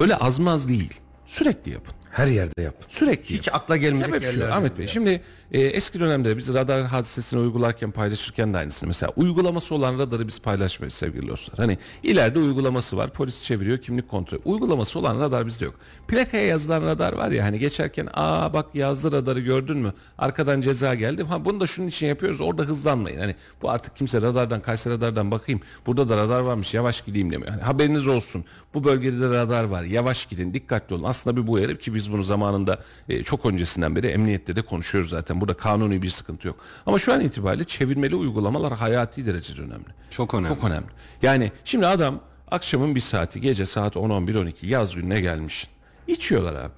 Öyle 0.00 0.16
azmaz 0.16 0.68
değil. 0.68 1.00
Sürekli 1.26 1.72
yapın. 1.72 1.94
Her 2.10 2.26
yerde 2.26 2.62
yap. 2.62 2.74
Sürekli 2.88 3.34
Hiç 3.34 3.46
yapın. 3.46 3.58
akla 3.58 3.76
gelmeyecek 3.76 4.06
Sebep 4.06 4.22
şu 4.22 4.28
yerlerde 4.28 4.54
Ahmet 4.54 4.78
Bey. 4.78 4.86
Şimdi 4.86 5.22
e, 5.52 5.60
eski 5.60 6.00
dönemde 6.00 6.36
biz 6.36 6.54
radar 6.54 6.86
hadisesini 6.86 7.40
uygularken 7.40 7.90
paylaşırken 7.90 8.54
de 8.54 8.58
aynısını. 8.58 8.86
Mesela 8.86 9.12
uygulaması 9.16 9.74
olan 9.74 9.98
radarı 9.98 10.28
biz 10.28 10.42
paylaşmayız 10.42 10.94
sevgili 10.94 11.28
dostlar. 11.28 11.58
Hani 11.58 11.78
ileride 12.02 12.38
uygulaması 12.38 12.96
var. 12.96 13.10
Polis 13.10 13.44
çeviriyor 13.44 13.78
kimlik 13.78 14.08
kontrol. 14.08 14.38
Uygulaması 14.44 14.98
olan 14.98 15.20
radar 15.20 15.46
bizde 15.46 15.64
yok. 15.64 15.74
Plakaya 16.08 16.46
yazılan 16.46 16.82
radar 16.82 17.12
var 17.12 17.30
ya 17.30 17.44
hani 17.44 17.58
geçerken 17.58 18.08
aa 18.14 18.52
bak 18.52 18.66
yazdı 18.74 19.12
radarı 19.12 19.40
gördün 19.40 19.78
mü? 19.78 19.92
Arkadan 20.18 20.60
ceza 20.60 20.94
geldi. 20.94 21.22
Ha 21.22 21.44
bunu 21.44 21.60
da 21.60 21.66
şunun 21.66 21.88
için 21.88 22.06
yapıyoruz. 22.06 22.40
Orada 22.40 22.62
hızlanmayın. 22.62 23.20
Hani 23.20 23.34
bu 23.62 23.70
artık 23.70 23.96
kimse 23.96 24.22
radardan 24.22 24.60
Kayseri 24.60 24.94
radardan 24.94 25.30
bakayım. 25.30 25.60
Burada 25.86 26.08
da 26.08 26.16
radar 26.16 26.40
varmış. 26.40 26.74
Yavaş 26.74 27.00
gideyim 27.00 27.30
demiyor. 27.30 27.50
Hani 27.50 27.62
haberiniz 27.62 28.08
olsun. 28.08 28.44
Bu 28.74 28.84
bölgede 28.84 29.20
de 29.20 29.28
radar 29.28 29.64
var. 29.64 29.82
Yavaş 29.82 30.26
gidin. 30.26 30.54
Dikkatli 30.54 30.94
olun. 30.94 31.04
Aslında 31.04 31.36
bir 31.36 31.46
bu 31.46 31.52
uyarı 31.52 31.78
ki 31.78 31.94
biz 31.94 32.12
bunu 32.12 32.22
zamanında 32.22 32.78
e, 33.08 33.22
çok 33.22 33.46
öncesinden 33.46 33.96
beri 33.96 34.06
emniyette 34.06 34.56
de 34.56 34.62
konuşuyoruz 34.62 35.10
zaten. 35.10 35.39
Burada 35.40 35.54
kanuni 35.54 36.02
bir 36.02 36.10
sıkıntı 36.10 36.48
yok. 36.48 36.56
Ama 36.86 36.98
şu 36.98 37.12
an 37.12 37.20
itibariyle 37.20 37.64
çevirmeli 37.64 38.14
uygulamalar 38.14 38.72
hayati 38.72 39.26
derecede 39.26 39.62
önemli. 39.62 39.84
Çok 40.10 40.34
önemli. 40.34 40.48
Çok 40.48 40.64
önemli. 40.64 40.86
Yani 41.22 41.52
şimdi 41.64 41.86
adam 41.86 42.20
akşamın 42.50 42.94
bir 42.94 43.00
saati 43.00 43.40
gece 43.40 43.66
saat 43.66 43.96
10-11-12 43.96 44.52
yaz 44.66 44.94
gününe 44.94 45.20
gelmiş. 45.20 45.68
İçiyorlar 46.06 46.54
abi. 46.54 46.72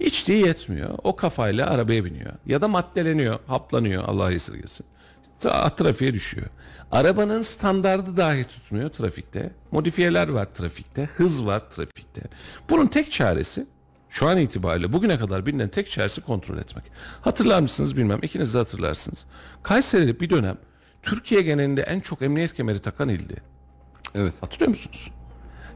İçtiği 0.00 0.46
yetmiyor. 0.46 0.98
O 1.04 1.16
kafayla 1.16 1.70
arabaya 1.70 2.04
biniyor. 2.04 2.32
Ya 2.46 2.60
da 2.62 2.68
maddeleniyor, 2.68 3.38
haplanıyor 3.46 4.04
Allah 4.06 4.32
esirgesin. 4.32 4.86
Tra- 5.42 5.76
trafiğe 5.76 6.14
düşüyor. 6.14 6.46
Arabanın 6.92 7.42
standardı 7.42 8.16
dahi 8.16 8.44
tutmuyor 8.44 8.90
trafikte. 8.90 9.50
Modifiyeler 9.70 10.28
var 10.28 10.44
trafikte. 10.54 11.04
Hız 11.16 11.46
var 11.46 11.70
trafikte. 11.70 12.22
Bunun 12.70 12.86
tek 12.86 13.12
çaresi 13.12 13.66
şu 14.10 14.28
an 14.28 14.38
itibariyle 14.38 14.92
bugüne 14.92 15.18
kadar 15.18 15.46
bilinen 15.46 15.68
tek 15.68 15.90
çaresi 15.90 16.20
kontrol 16.20 16.58
etmek. 16.58 16.84
Hatırlar 17.20 17.60
mısınız 17.60 17.96
bilmem. 17.96 18.18
İkiniz 18.22 18.54
de 18.54 18.58
hatırlarsınız. 18.58 19.26
Kayseri'de 19.62 20.20
bir 20.20 20.30
dönem 20.30 20.56
Türkiye 21.02 21.42
genelinde 21.42 21.82
en 21.82 22.00
çok 22.00 22.22
emniyet 22.22 22.54
kemeri 22.54 22.78
takan 22.78 23.08
ildi. 23.08 23.36
Evet. 24.14 24.32
Hatırlıyor 24.40 24.68
musunuz? 24.68 25.10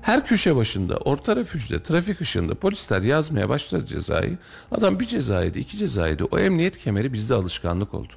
Her 0.02 0.26
köşe 0.26 0.56
başında, 0.56 0.96
orta 0.96 1.36
refüjde, 1.36 1.82
trafik 1.82 2.20
ışığında 2.20 2.54
polisler 2.54 3.02
yazmaya 3.02 3.48
başladı 3.48 3.86
cezayı. 3.86 4.38
Adam 4.72 5.00
bir 5.00 5.06
cezaydı, 5.06 5.58
iki 5.58 5.76
cezaydı. 5.78 6.24
O 6.24 6.38
emniyet 6.38 6.78
kemeri 6.78 7.12
bizde 7.12 7.34
alışkanlık 7.34 7.94
oldu. 7.94 8.12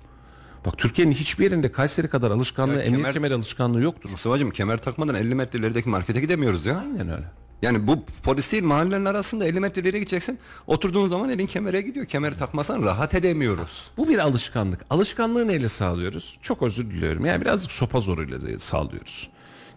Bak 0.66 0.78
Türkiye'nin 0.78 1.11
hiçbir 1.11 1.43
yerinde 1.43 1.72
Kayseri 1.72 2.07
kadar 2.07 2.32
alışkanlığı, 2.32 2.74
Ya 2.76 2.82
emniyet 2.82 3.05
kemer- 3.05 3.14
kemeri 3.14 3.34
alışkanlığı 3.34 3.82
yoktur. 3.82 4.09
Mustafa'cığım 4.09 4.51
kemer 4.51 4.78
takmadan 4.78 5.16
50 5.16 5.36
metre 5.36 5.59
ilerideki 5.59 5.89
markete 5.89 6.22
gidemiyoruz 6.22 6.66
ya. 6.66 6.78
Aynen 6.78 7.09
öyle. 7.09 7.26
Yani 7.64 7.88
bu 7.88 8.05
polis 8.24 8.51
değil 8.51 8.64
mahallelerin 8.64 9.05
arasında 9.05 9.45
50 9.45 9.59
metre 9.59 9.82
ileri 9.82 9.99
gideceksin. 9.99 10.39
Oturduğun 10.68 11.07
zaman 11.07 11.30
elin 11.30 11.45
kemere 11.45 11.82
gidiyor. 11.82 12.05
Kemeri 12.05 12.38
takmasan 12.38 12.84
rahat 12.84 13.16
edemiyoruz. 13.16 13.91
Bu 13.97 14.09
bir 14.09 14.20
alışkanlık. 14.20 14.86
Alışkanlığı 14.89 15.47
neyle 15.47 15.70
sağlıyoruz? 15.70 16.38
Çok 16.41 16.61
özür 16.61 16.91
diliyorum. 16.91 17.26
Yani 17.26 17.41
birazcık 17.41 17.72
sopa 17.72 17.99
zoruyla 17.99 18.59
sağlıyoruz. 18.59 19.30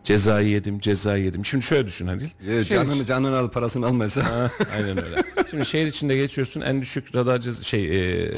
Cezayı 0.06 0.48
yedim, 0.48 0.78
cezayı 0.78 1.24
yedim. 1.24 1.44
Şimdi 1.46 1.64
şöyle 1.64 1.86
düşün 1.86 2.06
Halil. 2.06 2.28
Şehir 2.46 2.64
canını 2.64 3.04
canını 3.04 3.36
al 3.36 3.50
parasını 3.50 3.86
almasa. 3.86 4.24
Ha, 4.24 4.50
Aynen 4.76 5.04
öyle. 5.04 5.22
Şimdi 5.50 5.66
şehir 5.66 5.86
içinde 5.86 6.16
geçiyorsun 6.16 6.60
en 6.60 6.82
düşük 6.82 7.14
radar 7.14 7.38
ceza, 7.40 7.62
şey 7.62 7.84
e, 8.24 8.34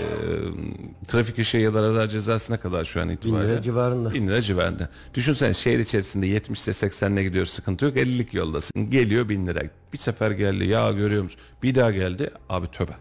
trafik 1.09 1.39
ışığı 1.39 1.57
ya 1.59 1.75
da 1.75 1.83
radar 1.83 2.07
cezası 2.07 2.53
ne 2.53 2.57
kadar 2.57 2.85
şu 2.85 3.01
an 3.01 3.09
itibariyle? 3.09 3.53
lira 3.53 3.63
civarında. 3.63 4.15
Bin 4.15 4.29
lira 4.29 4.41
civarında. 4.41 4.89
Düşünsen 5.15 5.53
şehir 5.53 5.79
içerisinde 5.79 6.27
70'se 6.27 6.71
80'le 6.87 7.23
gidiyor 7.23 7.47
sıkıntı 7.47 7.85
yok 7.85 7.97
50'lik 7.97 8.35
yoldasın. 8.35 8.91
Geliyor 8.91 9.29
bin 9.29 9.47
lira. 9.47 9.61
Bir 9.93 9.99
sefer 9.99 10.31
geldi 10.31 10.65
ya 10.67 10.93
görüyor 10.93 11.23
musun? 11.23 11.41
Bir 11.63 11.75
daha 11.75 11.91
geldi 11.91 12.31
abi 12.49 12.67
töbe. 12.67 12.93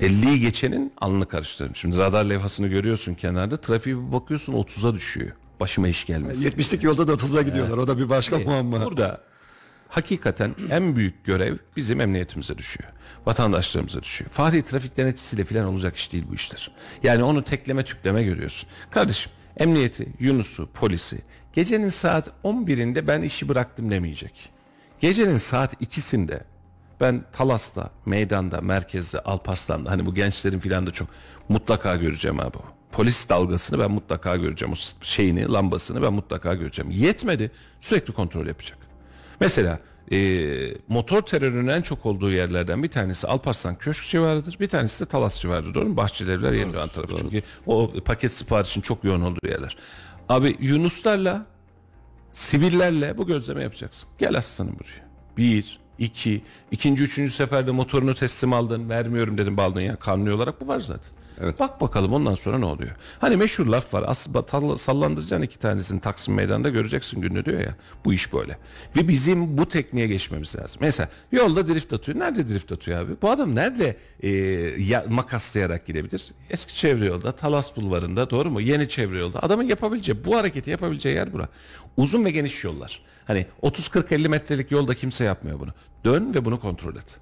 50'yi 0.00 0.40
geçenin 0.40 0.92
alnını 1.00 1.26
karıştırdım. 1.28 1.74
Şimdi 1.76 1.98
radar 1.98 2.24
levhasını 2.24 2.66
görüyorsun 2.68 3.14
kenarda. 3.14 3.56
Trafiğe 3.56 3.96
bir 3.96 4.12
bakıyorsun 4.12 4.52
30'a 4.52 4.94
düşüyor. 4.94 5.32
Başıma 5.60 5.88
iş 5.88 6.06
gelmesin. 6.06 6.50
70'lik 6.50 6.82
yolda 6.82 7.08
da 7.08 7.12
30'la 7.12 7.42
gidiyorlar. 7.42 7.78
O 7.78 7.88
da 7.88 7.98
bir 7.98 8.08
başka 8.08 8.38
muamma. 8.38 8.84
Burada 8.84 9.20
hakikaten 9.88 10.54
en 10.70 10.96
büyük 10.96 11.24
görev 11.24 11.56
bizim 11.76 12.00
emniyetimize 12.00 12.58
düşüyor. 12.58 12.90
Vatandaşlarımıza 13.26 14.02
düşüyor. 14.02 14.30
Fatih 14.30 14.62
trafik 14.62 14.96
denetçisiyle 14.96 15.44
falan 15.44 15.66
olacak 15.66 15.96
iş 15.96 16.12
değil 16.12 16.24
bu 16.30 16.34
işler. 16.34 16.70
Yani 17.02 17.22
onu 17.22 17.44
tekleme 17.44 17.82
tükleme 17.82 18.24
görüyorsun. 18.24 18.68
Kardeşim 18.90 19.32
emniyeti, 19.56 20.08
Yunus'u, 20.20 20.68
polisi 20.74 21.18
gecenin 21.52 21.88
saat 21.88 22.30
11'inde 22.44 23.06
ben 23.06 23.22
işi 23.22 23.48
bıraktım 23.48 23.90
demeyecek. 23.90 24.50
Gecenin 25.00 25.36
saat 25.36 25.82
2'sinde 25.82 26.40
ben 27.00 27.24
Talas'ta, 27.32 27.90
meydanda, 28.06 28.60
merkezde, 28.60 29.20
Alparslan'da 29.20 29.90
hani 29.90 30.06
bu 30.06 30.14
gençlerin 30.14 30.58
filan 30.58 30.86
da 30.86 30.90
çok 30.90 31.08
mutlaka 31.48 31.96
göreceğim 31.96 32.40
abi. 32.40 32.58
Polis 32.94 33.28
dalgasını 33.28 33.78
ben 33.78 33.90
mutlaka 33.90 34.36
göreceğim. 34.36 34.72
O 34.72 35.04
şeyini, 35.04 35.52
lambasını 35.52 36.02
ben 36.02 36.12
mutlaka 36.12 36.54
göreceğim. 36.54 36.90
Yetmedi. 36.90 37.50
Sürekli 37.80 38.12
kontrol 38.12 38.46
yapacak. 38.46 38.78
Mesela 39.40 39.80
e, 40.12 40.18
motor 40.88 41.22
terörünün 41.22 41.68
en 41.68 41.82
çok 41.82 42.06
olduğu 42.06 42.30
yerlerden 42.30 42.82
bir 42.82 42.88
tanesi 42.88 43.26
Alparslan 43.26 43.74
Köşk 43.74 44.04
civarıdır. 44.04 44.60
Bir 44.60 44.68
tanesi 44.68 45.04
de 45.04 45.08
Talas 45.08 45.40
civarıdır. 45.40 45.74
Doğru 45.74 45.88
mu? 45.88 45.96
Bahçelievler 45.96 46.52
Yenidoğan 46.52 46.88
tarafı. 46.88 47.16
Çünkü 47.16 47.42
o 47.66 47.92
paket 48.04 48.32
siparişin 48.32 48.80
çok 48.80 49.04
yoğun 49.04 49.20
olduğu 49.20 49.46
yerler. 49.46 49.76
Abi 50.28 50.56
Yunuslarla 50.60 51.46
sivillerle 52.32 53.18
bu 53.18 53.26
gözleme 53.26 53.62
yapacaksın. 53.62 54.08
Gel 54.18 54.38
aslanım 54.38 54.76
buraya. 54.78 55.04
Bir, 55.36 55.78
iki, 55.98 56.42
ikinci, 56.70 57.02
üçüncü 57.02 57.32
seferde 57.32 57.70
motorunu 57.70 58.14
teslim 58.14 58.52
aldın, 58.52 58.88
vermiyorum 58.88 59.38
dedim 59.38 59.56
baldın 59.56 59.80
ya. 59.80 59.96
Kanuni 59.96 60.32
olarak 60.32 60.60
bu 60.60 60.68
var 60.68 60.80
zaten. 60.80 61.12
Evet. 61.40 61.60
Bak 61.60 61.80
bakalım 61.80 62.12
ondan 62.12 62.34
sonra 62.34 62.58
ne 62.58 62.64
oluyor. 62.64 62.90
Hani 63.18 63.36
meşhur 63.36 63.66
laf 63.66 63.94
var. 63.94 64.04
Aslında 64.06 64.76
sallandıracaksın 64.76 65.42
iki 65.42 65.58
tanesini 65.58 66.00
Taksim 66.00 66.34
Meydanı'nda 66.34 66.68
göreceksin 66.68 67.20
gününü 67.20 67.44
diyor 67.44 67.60
ya. 67.60 67.74
Bu 68.04 68.12
iş 68.12 68.32
böyle. 68.32 68.58
Ve 68.96 69.08
bizim 69.08 69.58
bu 69.58 69.68
tekniğe 69.68 70.06
geçmemiz 70.06 70.56
lazım. 70.56 70.78
Mesela 70.80 71.08
yolda 71.32 71.66
drift 71.66 71.92
atıyor. 71.92 72.18
Nerede 72.18 72.48
drift 72.48 72.72
atıyor 72.72 73.00
abi? 73.00 73.12
Bu 73.22 73.30
adam 73.30 73.54
nerede 73.54 73.96
e, 74.20 74.30
ya, 74.78 75.04
makaslayarak 75.10 75.86
gidebilir? 75.86 76.32
Eski 76.50 76.74
çevre 76.74 77.06
yolda, 77.06 77.32
Talas 77.32 77.76
Bulvarı'nda 77.76 78.30
doğru 78.30 78.50
mu? 78.50 78.60
Yeni 78.60 78.88
çevre 78.88 79.18
yolda. 79.18 79.42
Adamın 79.42 79.64
yapabileceği, 79.64 80.24
bu 80.24 80.36
hareketi 80.36 80.70
yapabileceği 80.70 81.14
yer 81.14 81.32
bura. 81.32 81.48
Uzun 81.96 82.24
ve 82.24 82.30
geniş 82.30 82.64
yollar. 82.64 83.02
Hani 83.26 83.46
30-40-50 83.62 84.28
metrelik 84.28 84.70
yolda 84.70 84.94
kimse 84.94 85.24
yapmıyor 85.24 85.60
bunu. 85.60 85.70
Dön 86.04 86.34
ve 86.34 86.44
bunu 86.44 86.60
kontrol 86.60 86.96
et. 86.96 87.18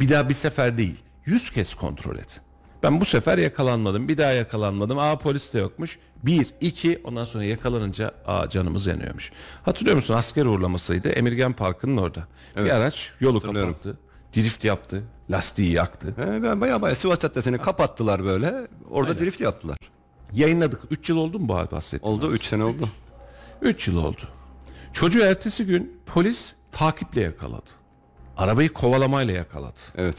Bir 0.00 0.08
daha 0.08 0.28
bir 0.28 0.34
sefer 0.34 0.78
değil. 0.78 0.96
Yüz 1.26 1.50
kez 1.50 1.74
kontrol 1.74 2.16
et. 2.16 2.40
Ben 2.82 3.00
bu 3.00 3.04
sefer 3.04 3.38
yakalanmadım. 3.38 4.08
Bir 4.08 4.18
daha 4.18 4.32
yakalanmadım. 4.32 4.98
Aa 4.98 5.18
polis 5.18 5.54
de 5.54 5.58
yokmuş. 5.58 5.98
Bir, 6.22 6.46
iki 6.60 7.00
ondan 7.04 7.24
sonra 7.24 7.44
yakalanınca 7.44 8.14
aa 8.26 8.48
canımız 8.50 8.86
yanıyormuş. 8.86 9.32
Hatırlıyor 9.62 9.96
musun 9.96 10.14
asker 10.14 10.46
uğurlamasıydı. 10.46 11.08
Emirgan 11.08 11.52
Parkı'nın 11.52 11.96
orada. 11.96 12.26
Bir 12.56 12.70
araç 12.70 13.12
yolu 13.20 13.40
kapattı. 13.40 13.98
Drift 14.36 14.64
yaptı. 14.64 15.02
Lastiği 15.30 15.72
yaktı. 15.72 16.14
He, 16.16 16.42
ben 16.42 16.60
baya 16.60 16.82
baya 16.82 16.94
Sivas 16.94 17.18
Caddesi'ni 17.20 17.58
kapattılar 17.58 18.24
böyle. 18.24 18.54
Orada 18.90 19.18
drift 19.18 19.40
yaptılar. 19.40 19.76
Yayınladık. 20.32 20.80
3 20.90 21.10
yıl 21.10 21.16
oldu 21.16 21.38
mu 21.38 21.48
bu 21.48 21.52
bahsettiğim? 21.76 22.14
Oldu 22.14 22.32
3 22.32 22.44
sene 22.44 22.64
oldu. 22.64 22.88
3 23.62 23.88
yıl 23.88 24.04
oldu. 24.04 24.22
Çocuğu 24.92 25.20
ertesi 25.20 25.66
gün 25.66 26.00
polis 26.06 26.54
takiple 26.72 27.20
yakaladı. 27.20 27.70
Arabayı 28.36 28.72
kovalamayla 28.72 29.34
yakaladı. 29.34 29.78
Evet. 29.96 30.16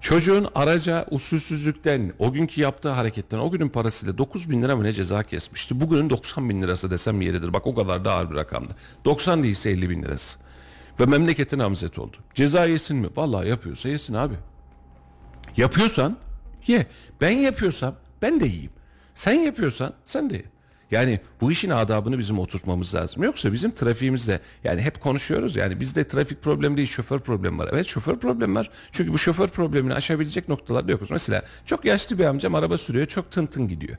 Çocuğun 0.00 0.46
araca 0.54 1.06
usulsüzlükten, 1.10 2.12
o 2.18 2.32
günkü 2.32 2.60
yaptığı 2.60 2.88
hareketten, 2.88 3.38
o 3.38 3.50
günün 3.50 3.68
parasıyla 3.68 4.18
9 4.18 4.50
bin 4.50 4.62
lira 4.62 4.76
mı 4.76 4.84
ne 4.84 4.92
ceza 4.92 5.22
kesmişti. 5.22 5.80
Bugünün 5.80 6.10
90 6.10 6.50
bin 6.50 6.62
lirası 6.62 6.90
desem 6.90 7.20
yeridir. 7.20 7.52
Bak 7.52 7.66
o 7.66 7.74
kadar 7.74 8.04
da 8.04 8.12
ağır 8.12 8.30
bir 8.30 8.36
rakamdı. 8.36 8.76
90 9.04 9.42
değilse 9.42 9.70
50 9.70 9.90
bin 9.90 10.02
lirası. 10.02 10.38
Ve 11.00 11.06
memleketin 11.06 11.58
namzet 11.58 11.98
oldu. 11.98 12.16
Ceza 12.34 12.66
yesin 12.66 12.96
mi? 12.96 13.08
Vallahi 13.16 13.48
yapıyorsa 13.48 13.88
yesin 13.88 14.14
abi. 14.14 14.34
Yapıyorsan 15.56 16.16
ye. 16.66 16.86
Ben 17.20 17.30
yapıyorsam 17.30 17.94
ben 18.22 18.40
de 18.40 18.46
yiyeyim. 18.46 18.72
Sen 19.14 19.32
yapıyorsan 19.32 19.92
sen 20.04 20.30
de 20.30 20.36
ye. 20.36 20.44
Yani 20.90 21.20
bu 21.40 21.52
işin 21.52 21.70
adabını 21.70 22.18
bizim 22.18 22.38
oturtmamız 22.38 22.94
lazım. 22.94 23.22
Yoksa 23.22 23.52
bizim 23.52 23.70
trafiğimizde 23.70 24.40
yani 24.64 24.80
hep 24.80 25.00
konuşuyoruz 25.00 25.56
yani 25.56 25.80
bizde 25.80 26.08
trafik 26.08 26.42
problemi 26.42 26.76
değil 26.76 26.88
şoför 26.88 27.18
problemi 27.18 27.58
var. 27.58 27.68
Evet 27.72 27.86
şoför 27.86 28.16
problemi 28.16 28.54
var. 28.54 28.70
Çünkü 28.92 29.12
bu 29.12 29.18
şoför 29.18 29.48
problemini 29.48 29.94
aşabilecek 29.94 30.48
noktalarda 30.48 30.92
yokuz. 30.92 31.10
Mesela 31.10 31.42
çok 31.66 31.84
yaşlı 31.84 32.18
bir 32.18 32.24
amcam 32.24 32.54
araba 32.54 32.78
sürüyor 32.78 33.06
çok 33.06 33.30
tın 33.30 33.46
tın 33.46 33.68
gidiyor. 33.68 33.96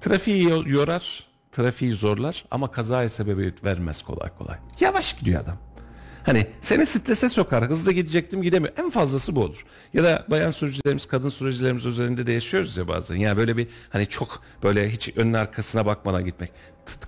Trafiği 0.00 0.42
yo- 0.48 0.62
yorar, 0.66 1.26
trafiği 1.52 1.92
zorlar 1.92 2.44
ama 2.50 2.70
kazaya 2.70 3.08
sebebiyet 3.08 3.64
vermez 3.64 4.02
kolay 4.02 4.28
kolay. 4.38 4.56
Yavaş 4.80 5.18
gidiyor 5.18 5.42
adam. 5.44 5.56
Hani 6.30 6.46
seni 6.60 6.86
strese 6.86 7.28
sokar. 7.28 7.68
Hızlı 7.70 7.92
gidecektim 7.92 8.42
gidemiyor. 8.42 8.72
En 8.78 8.90
fazlası 8.90 9.36
bu 9.36 9.40
olur. 9.44 9.64
Ya 9.94 10.04
da 10.04 10.24
bayan 10.28 10.50
sürücülerimiz, 10.50 11.06
kadın 11.06 11.28
sürücülerimiz 11.28 11.86
üzerinde 11.86 12.26
de 12.26 12.32
yaşıyoruz 12.32 12.76
ya 12.76 12.88
bazen. 12.88 13.16
Yani 13.16 13.36
böyle 13.36 13.56
bir 13.56 13.68
hani 13.90 14.06
çok 14.06 14.42
böyle 14.62 14.90
hiç 14.90 15.16
önüne 15.16 15.38
arkasına 15.38 15.86
bakmadan 15.86 16.24
gitmek. 16.24 16.50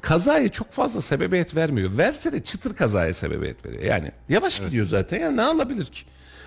Kazaya 0.01 0.49
çok 0.49 0.73
fazla 0.73 1.01
sebebiyet 1.01 1.57
vermiyor. 1.57 1.91
Verse 1.99 2.33
de 2.33 2.43
çıtır 2.43 2.77
kazaya 2.77 3.14
sebebiyet 3.14 3.66
veriyor. 3.66 3.83
Yani 3.83 4.12
yavaş 4.29 4.61
gidiyor 4.61 4.87
zaten. 4.87 5.20
Yani 5.20 5.37
ne 5.37 5.43
alabilir 5.43 5.87
ki? 5.87 6.03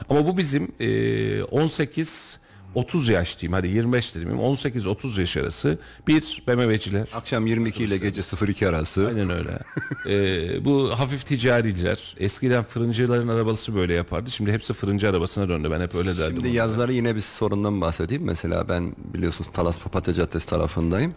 Ama 0.10 0.28
bu 0.28 0.38
bizim 0.38 0.72
e, 0.80 1.44
18 1.44 2.40
30 2.76 3.10
yaş 3.10 3.40
diyeyim 3.40 3.54
hadi 3.54 3.68
25 3.68 4.16
diyeyim 4.16 4.38
18-30 4.38 5.20
yaş 5.20 5.38
arası 5.38 5.78
bir 6.08 6.44
BMW'ciler 6.48 7.08
Akşam 7.14 7.48
22 7.48 7.84
ile 7.84 7.98
gece 7.98 8.22
02 8.48 8.68
arası. 8.68 9.08
Aynen 9.08 9.30
öyle. 9.30 9.60
Ee, 10.10 10.66
bu 10.66 10.90
hafif 11.00 11.26
ticariler. 11.26 12.16
Eskiden 12.20 12.64
fırıncıların 12.64 13.28
arabası 13.28 13.76
böyle 13.76 13.94
yapardı. 13.94 14.32
Şimdi 14.32 14.52
hepsi 14.52 14.74
fırıncı 14.74 15.10
arabasına 15.10 15.50
döndü. 15.50 15.68
Ben 15.72 15.82
hep 15.82 15.96
öyle 15.96 16.18
derdim. 16.18 16.36
Şimdi 16.36 16.56
yazları 16.56 16.94
yine 16.94 17.16
bir 17.16 17.22
sorundan 17.22 17.82
bahsedeyim. 17.82 18.24
Mesela 18.24 18.70
ben 18.70 18.96
biliyorsunuz 19.14 19.50
Talas 19.54 19.80
Papatya 19.80 20.14
Caddesi 20.14 20.48
tarafındayım. 20.48 21.16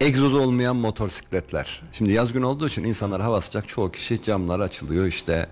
Egzoz 0.00 0.34
olmayan 0.34 0.76
motosikletler. 0.76 1.82
Şimdi 1.92 2.12
yaz 2.12 2.32
gün 2.32 2.42
olduğu 2.42 2.68
için 2.68 2.84
insanlar 2.84 3.22
hava 3.22 3.40
sıcak 3.40 3.68
çoğu 3.68 3.92
kişi 3.92 4.22
camlar 4.22 4.60
açılıyor 4.60 5.06
işte 5.06 5.48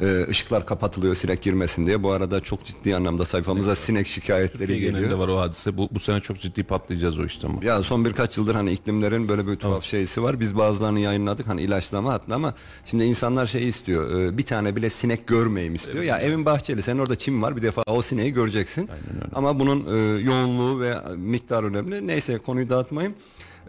e, 0.00 0.26
ışıklar 0.28 0.66
kapatılıyor 0.66 1.14
sinek 1.14 1.42
girmesin 1.42 1.86
diye. 1.86 2.02
Bu 2.02 2.12
arada 2.12 2.40
çok 2.40 2.64
ciddi 2.64 2.96
anlamda 2.96 3.24
sayfamıza 3.24 3.74
sinek 3.74 4.06
şikayetleri 4.06 4.68
Türkiye 4.68 4.92
geliyor. 5.02 5.18
genelinde 5.18 5.32
var 5.32 5.38
o 5.38 5.40
hadise. 5.40 5.76
Bu, 5.76 5.88
bu 5.92 5.98
sene 5.98 6.20
çok 6.20 6.40
ciddi 6.40 6.62
patlayacağız 6.62 7.18
o 7.18 7.24
işte. 7.24 7.46
ama. 7.46 7.64
Ya 7.64 7.82
son 7.82 8.04
birkaç 8.04 8.38
yıldır 8.38 8.54
hani 8.54 8.72
iklimlerin 8.72 9.28
böyle 9.28 9.46
bir 9.46 9.56
tuhaf 9.56 9.84
şeysi 9.84 10.22
var. 10.22 10.40
Biz 10.40 10.56
bazılarını 10.56 11.00
yayınladık 11.00 11.48
hani 11.48 11.62
ilaçlama 11.62 12.12
hatta 12.12 12.34
ama 12.34 12.54
şimdi 12.84 13.04
insanlar 13.04 13.46
şey 13.46 13.68
istiyor. 13.68 14.20
e, 14.20 14.38
Bir 14.38 14.42
tane 14.42 14.76
bile 14.76 14.90
sinek 14.90 15.26
görmeyeyim 15.26 15.74
istiyor. 15.74 16.04
Ya 16.04 16.18
evin 16.18 16.44
bahçeli 16.46 16.82
senin 16.82 16.98
orada 16.98 17.18
çim 17.18 17.42
var 17.42 17.56
bir 17.56 17.62
defa 17.62 17.82
o 17.86 18.02
sineği 18.02 18.32
göreceksin. 18.32 18.88
Ama 19.34 19.58
bunun 19.58 19.86
e, 19.94 20.20
yoğunluğu 20.20 20.80
ve 20.80 20.94
miktarı 21.16 21.66
önemli. 21.66 22.06
Neyse 22.06 22.38
konuyu 22.38 22.68
dağıtmayayım. 22.70 23.14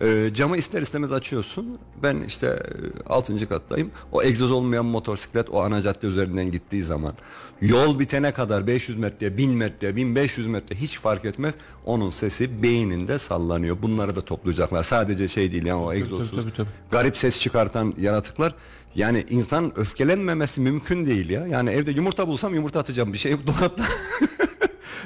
E, 0.01 0.29
camı 0.33 0.57
ister 0.57 0.81
istemez 0.81 1.11
açıyorsun. 1.11 1.77
Ben 2.03 2.21
işte 2.27 2.63
6. 3.07 3.49
kattayım. 3.49 3.91
O 4.11 4.23
egzoz 4.23 4.51
olmayan 4.51 4.85
motosiklet 4.85 5.49
o 5.49 5.61
ana 5.63 5.81
cadde 5.81 6.07
üzerinden 6.07 6.51
gittiği 6.51 6.83
zaman 6.83 7.13
yol 7.61 7.99
bitene 7.99 8.31
kadar 8.31 8.67
500 8.67 8.97
metre, 8.97 9.37
1000 9.37 9.49
metre, 9.51 9.95
1500 9.95 10.47
metre 10.47 10.75
hiç 10.75 10.99
fark 10.99 11.25
etmez. 11.25 11.53
Onun 11.85 12.09
sesi 12.09 12.63
beyninde 12.63 13.17
sallanıyor. 13.17 13.77
Bunları 13.81 14.15
da 14.15 14.21
toplayacaklar. 14.21 14.83
Sadece 14.83 15.27
şey 15.27 15.51
değil 15.51 15.65
yani 15.65 15.81
o 15.81 15.93
egzozsuz. 15.93 16.43
tabii, 16.43 16.53
tabii. 16.53 16.67
Garip 16.91 17.17
ses 17.17 17.39
çıkartan 17.39 17.93
yaratıklar. 17.97 18.55
Yani 18.95 19.25
insan 19.29 19.79
öfkelenmemesi 19.79 20.61
mümkün 20.61 21.05
değil 21.05 21.29
ya. 21.29 21.47
Yani 21.47 21.69
evde 21.69 21.91
yumurta 21.91 22.27
bulsam 22.27 22.53
yumurta 22.53 22.79
atacağım. 22.79 23.13
Bir 23.13 23.17
şey 23.17 23.31
yok 23.31 23.41
dolapta. 23.47 23.83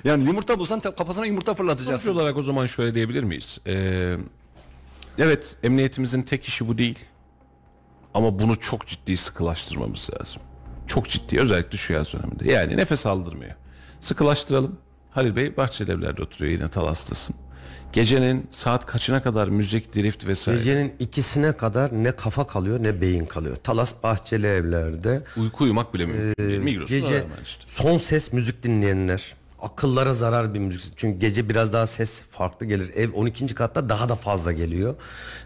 yani 0.04 0.26
yumurta 0.26 0.60
bulsan 0.60 0.80
kafasına 0.80 1.26
yumurta 1.26 1.46
Sonuç 1.46 1.58
fırlatacaksın. 1.58 2.12
olarak 2.12 2.38
o 2.38 2.44
zaman 2.44 2.66
şöyle 2.66 2.96
diyebilir 2.96 3.24
miyiz? 3.24 3.60
Ee, 3.68 4.16
evet 5.18 5.56
emniyetimizin 5.64 6.22
tek 6.22 6.46
işi 6.46 6.68
bu 6.68 6.78
değil. 6.78 7.00
Ama 8.14 8.40
bunu 8.40 8.60
çok 8.60 8.88
ciddi 8.88 9.18
sıkılaştırmamız 9.18 10.10
lazım. 10.20 10.42
Çok 10.88 11.10
ciddi 11.10 11.40
özellikle 11.40 11.78
şu 11.78 11.94
yaz 11.94 12.14
döneminde. 12.14 12.52
Yani 12.52 12.78
nefes 12.78 13.06
aldırmıyor. 13.06 13.52
Sıkılaştıralım. 14.02 14.80
Halil 15.12 15.36
Bey 15.36 15.58
Bahçelievler'de 15.58 16.22
oturuyor 16.24 16.52
yine 16.52 16.70
Talas'tasın. 16.70 17.36
Gecenin 17.94 18.48
saat 18.52 18.86
kaçına 18.86 19.24
kadar 19.24 19.48
müzik, 19.48 19.96
drift 19.96 20.28
vesaire. 20.28 20.58
Gecenin 20.58 20.94
ikisine 21.00 21.58
kadar 21.58 22.04
ne 22.04 22.12
kafa 22.12 22.48
kalıyor 22.48 22.84
ne 22.84 23.02
beyin 23.02 23.26
kalıyor. 23.26 23.56
Talas 23.56 23.94
Bahçeli 24.04 24.48
Evler'de 24.48 25.24
Uyku 25.38 25.64
uyumak 25.64 25.94
bile 25.94 26.06
mümkün 26.06 26.48
değil. 26.50 26.60
Migros'ta 26.60 26.96
Ee, 26.96 27.00
gece 27.00 27.24
işte. 27.46 27.64
son 27.68 27.98
ses 27.98 28.34
müzik 28.34 28.64
dinleyenler 28.64 29.36
akıllara 29.72 30.14
zarar 30.14 30.54
bir 30.54 30.60
müzik. 30.60 30.94
Çünkü 30.96 31.20
gece 31.20 31.50
biraz 31.50 31.74
daha 31.74 31.88
ses 31.88 32.24
farklı 32.32 32.66
gelir. 32.66 32.92
Ev 32.96 33.14
12. 33.14 33.56
katta 33.56 33.90
daha 33.90 34.10
da 34.10 34.16
fazla 34.16 34.52
geliyor. 34.52 34.96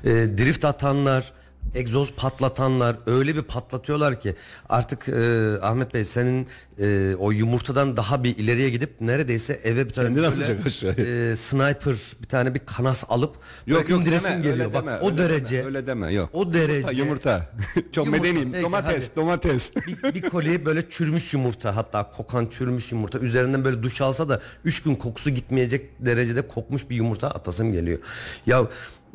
Ee, 0.03 0.09
drift 0.09 0.65
atanlar, 0.65 1.33
egzoz 1.75 2.13
patlatanlar 2.13 2.97
öyle 3.05 3.35
bir 3.35 3.41
patlatıyorlar 3.41 4.19
ki 4.19 4.35
artık 4.69 5.09
e, 5.09 5.53
Ahmet 5.61 5.93
Bey 5.93 6.05
senin 6.05 6.47
e, 6.81 7.15
o 7.19 7.31
yumurtadan 7.31 7.97
daha 7.97 8.23
bir 8.23 8.37
ileriye 8.37 8.69
gidip 8.69 9.01
neredeyse 9.01 9.53
eve 9.63 9.85
bir 9.89 9.93
tane 9.93 10.07
Kendini 10.07 10.23
böyle, 10.23 10.35
atacak 10.35 10.65
aşağıya. 10.65 11.31
e, 11.31 11.35
sniper 11.35 11.95
bir 12.21 12.27
tane 12.27 12.53
bir 12.53 12.59
kanas 12.59 13.03
alıp 13.09 13.35
Yok 13.67 13.89
yok 13.89 14.01
indiresin 14.01 14.29
deme, 14.29 14.35
geliyor. 14.37 14.53
öyle 14.57 14.73
Bak 14.73 14.81
deme, 14.85 14.97
o 14.97 15.05
öyle 15.11 15.17
derece 15.17 15.55
deme, 15.57 15.65
öyle 15.67 15.87
deme 15.87 16.13
yok. 16.13 16.29
o 16.33 16.53
derece 16.53 16.91
Yumurta. 16.91 17.49
Çok 17.91 18.05
Yumurta, 18.05 18.23
medeniyim. 18.23 18.51
peki, 18.51 18.63
domates, 18.63 19.07
hadi. 19.09 19.15
domates. 19.15 19.71
bir, 19.75 20.13
bir 20.13 20.21
koli 20.29 20.65
böyle 20.65 20.89
çürümüş 20.89 21.33
yumurta 21.33 21.75
hatta 21.75 22.11
kokan 22.11 22.45
çürümüş 22.45 22.91
yumurta 22.91 23.19
üzerinden 23.19 23.65
böyle 23.65 23.83
duş 23.83 24.01
alsa 24.01 24.29
da 24.29 24.41
3 24.65 24.83
gün 24.83 24.95
kokusu 24.95 25.29
gitmeyecek 25.29 26.05
derecede 26.05 26.47
kokmuş 26.47 26.89
bir 26.89 26.95
yumurta 26.95 27.27
atasım 27.31 27.71
geliyor. 27.73 27.99
Ya 28.45 28.61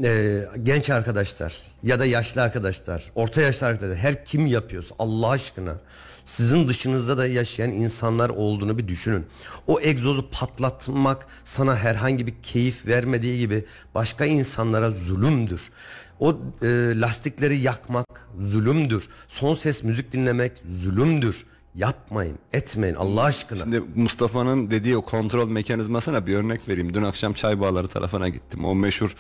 e, 0.04 0.40
genç 0.62 0.90
arkadaşlar 0.90 1.62
ya 1.82 1.98
da 1.98 2.06
yaşlı 2.06 2.42
arkadaşlar 2.42 3.10
orta 3.14 3.40
yaşlı 3.40 3.66
arkadaşlar 3.66 3.98
her 3.98 4.24
kim 4.24 4.46
yapıyorsa 4.46 4.94
Allah 4.98 5.28
aşkına 5.30 5.74
sizin 6.26 6.68
dışınızda 6.68 7.18
da 7.18 7.26
yaşayan 7.26 7.70
insanlar 7.70 8.30
olduğunu 8.30 8.78
bir 8.78 8.88
düşünün. 8.88 9.26
O 9.66 9.80
egzozu 9.80 10.30
patlatmak 10.30 11.26
sana 11.44 11.76
herhangi 11.76 12.26
bir 12.26 12.34
keyif 12.42 12.86
vermediği 12.86 13.38
gibi 13.38 13.64
başka 13.94 14.24
insanlara 14.24 14.90
zulümdür. 14.90 15.70
O 16.20 16.36
e, 16.62 16.66
lastikleri 17.00 17.58
yakmak 17.58 18.06
zulümdür. 18.40 19.08
Son 19.28 19.54
ses 19.54 19.82
müzik 19.82 20.12
dinlemek 20.12 20.52
zulümdür. 20.82 21.46
Yapmayın, 21.76 22.38
etmeyin 22.52 22.94
Allah 22.94 23.22
aşkına. 23.22 23.58
Şimdi 23.58 23.82
Mustafa'nın 23.94 24.70
dediği 24.70 24.96
o 24.96 25.02
kontrol 25.02 25.48
mekanizmasına 25.48 26.26
bir 26.26 26.36
örnek 26.36 26.68
vereyim. 26.68 26.94
Dün 26.94 27.02
akşam 27.02 27.32
çay 27.32 27.60
bağları 27.60 27.88
tarafına 27.88 28.28
gittim. 28.28 28.64
O 28.64 28.74
meşhur 28.74 29.16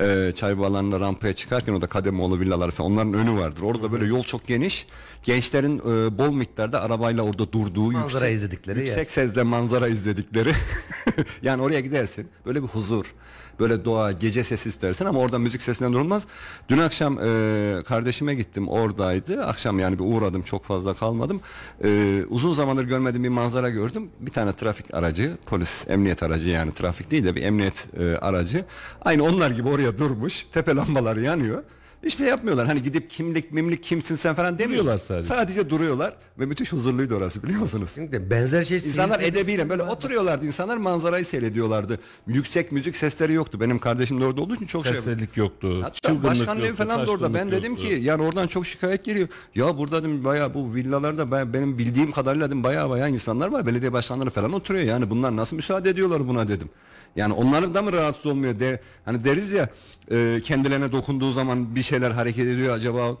e, 0.00 0.32
çay 0.34 0.58
bağlarında 0.58 1.00
rampaya 1.00 1.32
çıkarken 1.32 1.72
o 1.72 1.80
da 1.80 1.86
Kademoğlu 1.86 2.40
villalar 2.40 2.70
falan 2.70 2.90
onların 2.92 3.14
önü 3.14 3.40
vardır. 3.40 3.62
Orada 3.62 3.92
böyle 3.92 4.06
yol 4.06 4.22
çok 4.22 4.46
geniş. 4.46 4.86
Gençlerin 5.22 5.78
e, 5.78 6.18
bol 6.18 6.32
miktarda 6.32 6.82
arabayla 6.82 7.22
orada 7.22 7.52
durduğu 7.52 7.92
Manzara 7.92 8.28
yüksek, 8.28 8.34
izledikleri 8.36 8.78
yer. 8.78 8.86
yüksek 8.86 9.10
sesle 9.10 9.42
manzara 9.42 9.88
izledikleri. 9.88 10.52
yani 11.42 11.62
oraya 11.62 11.80
gidersin. 11.80 12.28
Böyle 12.46 12.62
bir 12.62 12.68
huzur. 12.68 13.14
Böyle 13.60 13.84
doğa, 13.84 14.12
gece 14.12 14.44
sesi 14.44 14.68
istersin 14.68 15.04
ama 15.04 15.20
orada 15.20 15.38
müzik 15.38 15.62
sesinden 15.62 15.92
durulmaz. 15.92 16.26
Dün 16.68 16.78
akşam 16.78 17.18
e, 17.18 17.82
kardeşime 17.86 18.34
gittim 18.34 18.68
oradaydı. 18.68 19.44
Akşam 19.44 19.78
yani 19.78 19.98
bir 19.98 20.04
uğradım 20.04 20.42
çok 20.42 20.64
fazla 20.64 20.94
kalmadım. 20.94 21.40
E, 21.84 22.22
uzun 22.28 22.52
zamandır 22.52 22.84
görmediğim 22.84 23.24
bir 23.24 23.28
manzara 23.28 23.70
gördüm. 23.70 24.10
Bir 24.20 24.30
tane 24.30 24.52
trafik 24.52 24.94
aracı, 24.94 25.36
polis, 25.46 25.84
emniyet 25.88 26.22
aracı 26.22 26.48
yani 26.48 26.74
trafik 26.74 27.10
değil 27.10 27.24
de 27.24 27.36
bir 27.36 27.42
emniyet 27.42 27.88
e, 27.98 28.16
aracı. 28.16 28.64
Aynı 29.02 29.24
onlar 29.24 29.50
gibi 29.50 29.68
oraya 29.68 29.98
durmuş. 29.98 30.46
Tepe 30.52 30.74
lambaları 30.74 31.20
yanıyor. 31.20 31.62
Hiçbir 32.02 32.18
şey 32.24 32.28
yapmıyorlar. 32.30 32.66
Hani 32.66 32.82
gidip 32.82 33.10
kimlik, 33.10 33.52
mimlik, 33.52 33.82
kimsin 33.82 34.16
sen 34.16 34.34
falan 34.34 34.58
demiyorlar. 34.58 34.98
sadece. 34.98 35.28
Sadece 35.28 35.70
duruyorlar 35.70 36.14
ve 36.38 36.46
müthiş 36.46 36.72
huzurluydu 36.72 37.14
orası 37.14 37.42
biliyor 37.42 37.60
musunuz? 37.60 37.86
Kesinlikle 37.86 38.30
benzer 38.30 38.62
şey 38.62 38.76
İnsanlar 38.76 39.20
edebiyle 39.20 39.68
böyle 39.68 39.82
var. 39.82 39.88
oturuyorlardı. 39.88 40.46
İnsanlar 40.46 40.76
manzarayı 40.76 41.24
seyrediyorlardı. 41.24 42.00
Yüksek 42.26 42.72
müzik 42.72 42.96
sesleri 42.96 43.32
yoktu. 43.32 43.60
Benim 43.60 43.78
kardeşim 43.78 44.20
de 44.20 44.24
orada 44.24 44.40
olduğu 44.40 44.54
için 44.54 44.66
çok 44.66 44.86
şey 44.86 44.94
Serserilik 44.94 45.36
yoktu. 45.36 45.82
Hatta 45.82 46.22
başkanın 46.22 46.60
evi 46.60 46.68
yoktu, 46.68 46.84
falan 46.84 47.06
da 47.06 47.10
orada. 47.10 47.24
Ben 47.24 47.32
taşkınlık 47.32 47.60
dedim 47.60 47.72
yoktu. 47.72 47.88
ki 47.88 47.94
yani 47.94 48.22
oradan 48.22 48.46
çok 48.46 48.66
şikayet 48.66 49.04
geliyor. 49.04 49.28
Ya 49.54 49.78
burada 49.78 50.00
dedim 50.00 50.24
bayağı 50.24 50.54
bu 50.54 50.74
villalarda 50.74 51.32
ben, 51.32 51.52
benim 51.52 51.78
bildiğim 51.78 52.12
kadarıyla 52.12 52.46
dedim 52.46 52.64
bayağı 52.64 52.90
bayağı 52.90 53.10
insanlar 53.10 53.48
var. 53.48 53.66
Belediye 53.66 53.92
başkanları 53.92 54.30
falan 54.30 54.52
oturuyor. 54.52 54.84
Yani 54.84 55.10
bunlar 55.10 55.36
nasıl 55.36 55.56
müsaade 55.56 55.90
ediyorlar 55.90 56.28
buna 56.28 56.48
dedim. 56.48 56.68
Yani 57.16 57.32
onların 57.34 57.74
da 57.74 57.82
mı 57.82 57.92
rahatsız 57.92 58.26
olmuyor 58.26 58.60
de 58.60 58.80
hani 59.04 59.24
deriz 59.24 59.52
ya 59.52 59.68
e, 60.10 60.40
kendilerine 60.44 60.92
dokunduğu 60.92 61.30
zaman 61.30 61.74
bir 61.76 61.82
şeyler 61.90 62.10
hareket 62.10 62.46
ediyor 62.46 62.74
acaba 62.74 63.16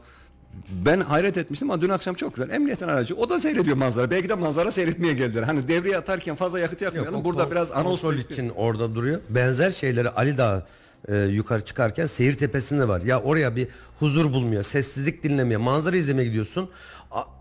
ben 0.70 1.00
hayret 1.00 1.36
etmiştim 1.36 1.70
ama 1.70 1.82
dün 1.82 1.88
akşam 1.88 2.14
çok 2.14 2.34
güzel. 2.34 2.50
Emniyetin 2.50 2.88
aracı 2.88 3.16
o 3.16 3.30
da 3.30 3.38
seyrediyor 3.38 3.76
manzara. 3.76 4.10
Belki 4.10 4.28
de 4.28 4.34
manzara 4.34 4.70
seyretmeye 4.70 5.12
geldiler. 5.12 5.42
Hani 5.42 5.68
devreye 5.68 5.96
atarken 5.96 6.36
fazla 6.36 6.58
yakıt 6.60 6.82
yakmayalım. 6.82 7.14
Yok, 7.14 7.22
o 7.22 7.24
Burada 7.24 7.42
kon- 7.42 7.50
biraz 7.50 7.70
anons 7.70 8.04
için 8.30 8.48
orada 8.48 8.94
duruyor. 8.94 9.20
Benzer 9.30 9.70
şeyleri 9.70 10.08
Ali 10.10 10.38
Dağı 10.38 10.64
e, 11.08 11.16
yukarı 11.16 11.64
çıkarken 11.64 12.06
Seyir 12.06 12.32
Tepesi'nde 12.32 12.88
var. 12.88 13.02
Ya 13.02 13.20
oraya 13.20 13.56
bir 13.56 13.68
huzur 13.98 14.32
bulmuyor, 14.32 14.62
sessizlik 14.62 15.24
dinlemeye, 15.24 15.56
manzara 15.56 15.96
izlemeye 15.96 16.28
gidiyorsun. 16.28 16.70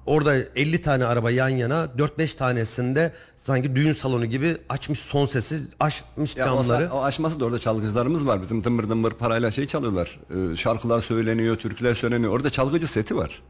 Orada 0.06 0.36
50 0.56 0.82
tane 0.82 1.06
araba 1.06 1.32
yan 1.32 1.50
yana, 1.50 1.88
4-5 1.98 2.38
tanesinde 2.38 3.14
sanki 3.36 3.76
düğün 3.76 3.94
salonu 3.94 4.26
gibi 4.26 4.58
açmış 4.70 5.00
son 5.00 5.26
sesi, 5.26 5.60
açmış 5.80 6.36
Ya 6.38 6.54
o, 6.54 6.64
camları. 6.64 6.84
sa- 6.86 6.90
o 6.90 7.04
aşması 7.04 7.40
da 7.40 7.46
orada 7.46 7.60
çalgıcılarımız 7.60 8.28
var. 8.28 8.42
Bizim 8.42 8.64
dımbır 8.64 8.90
dımbır 8.90 9.12
parayla 9.12 9.52
şey 9.52 9.68
çalıyorlar. 9.68 10.20
Ee, 10.54 10.56
şarkılar 10.56 11.02
söyleniyor, 11.02 11.56
türküler 11.56 11.96
söyleniyor. 11.96 12.32
Orada 12.34 12.50
çalgıcı 12.50 12.88
seti 12.88 13.18
var. 13.18 13.42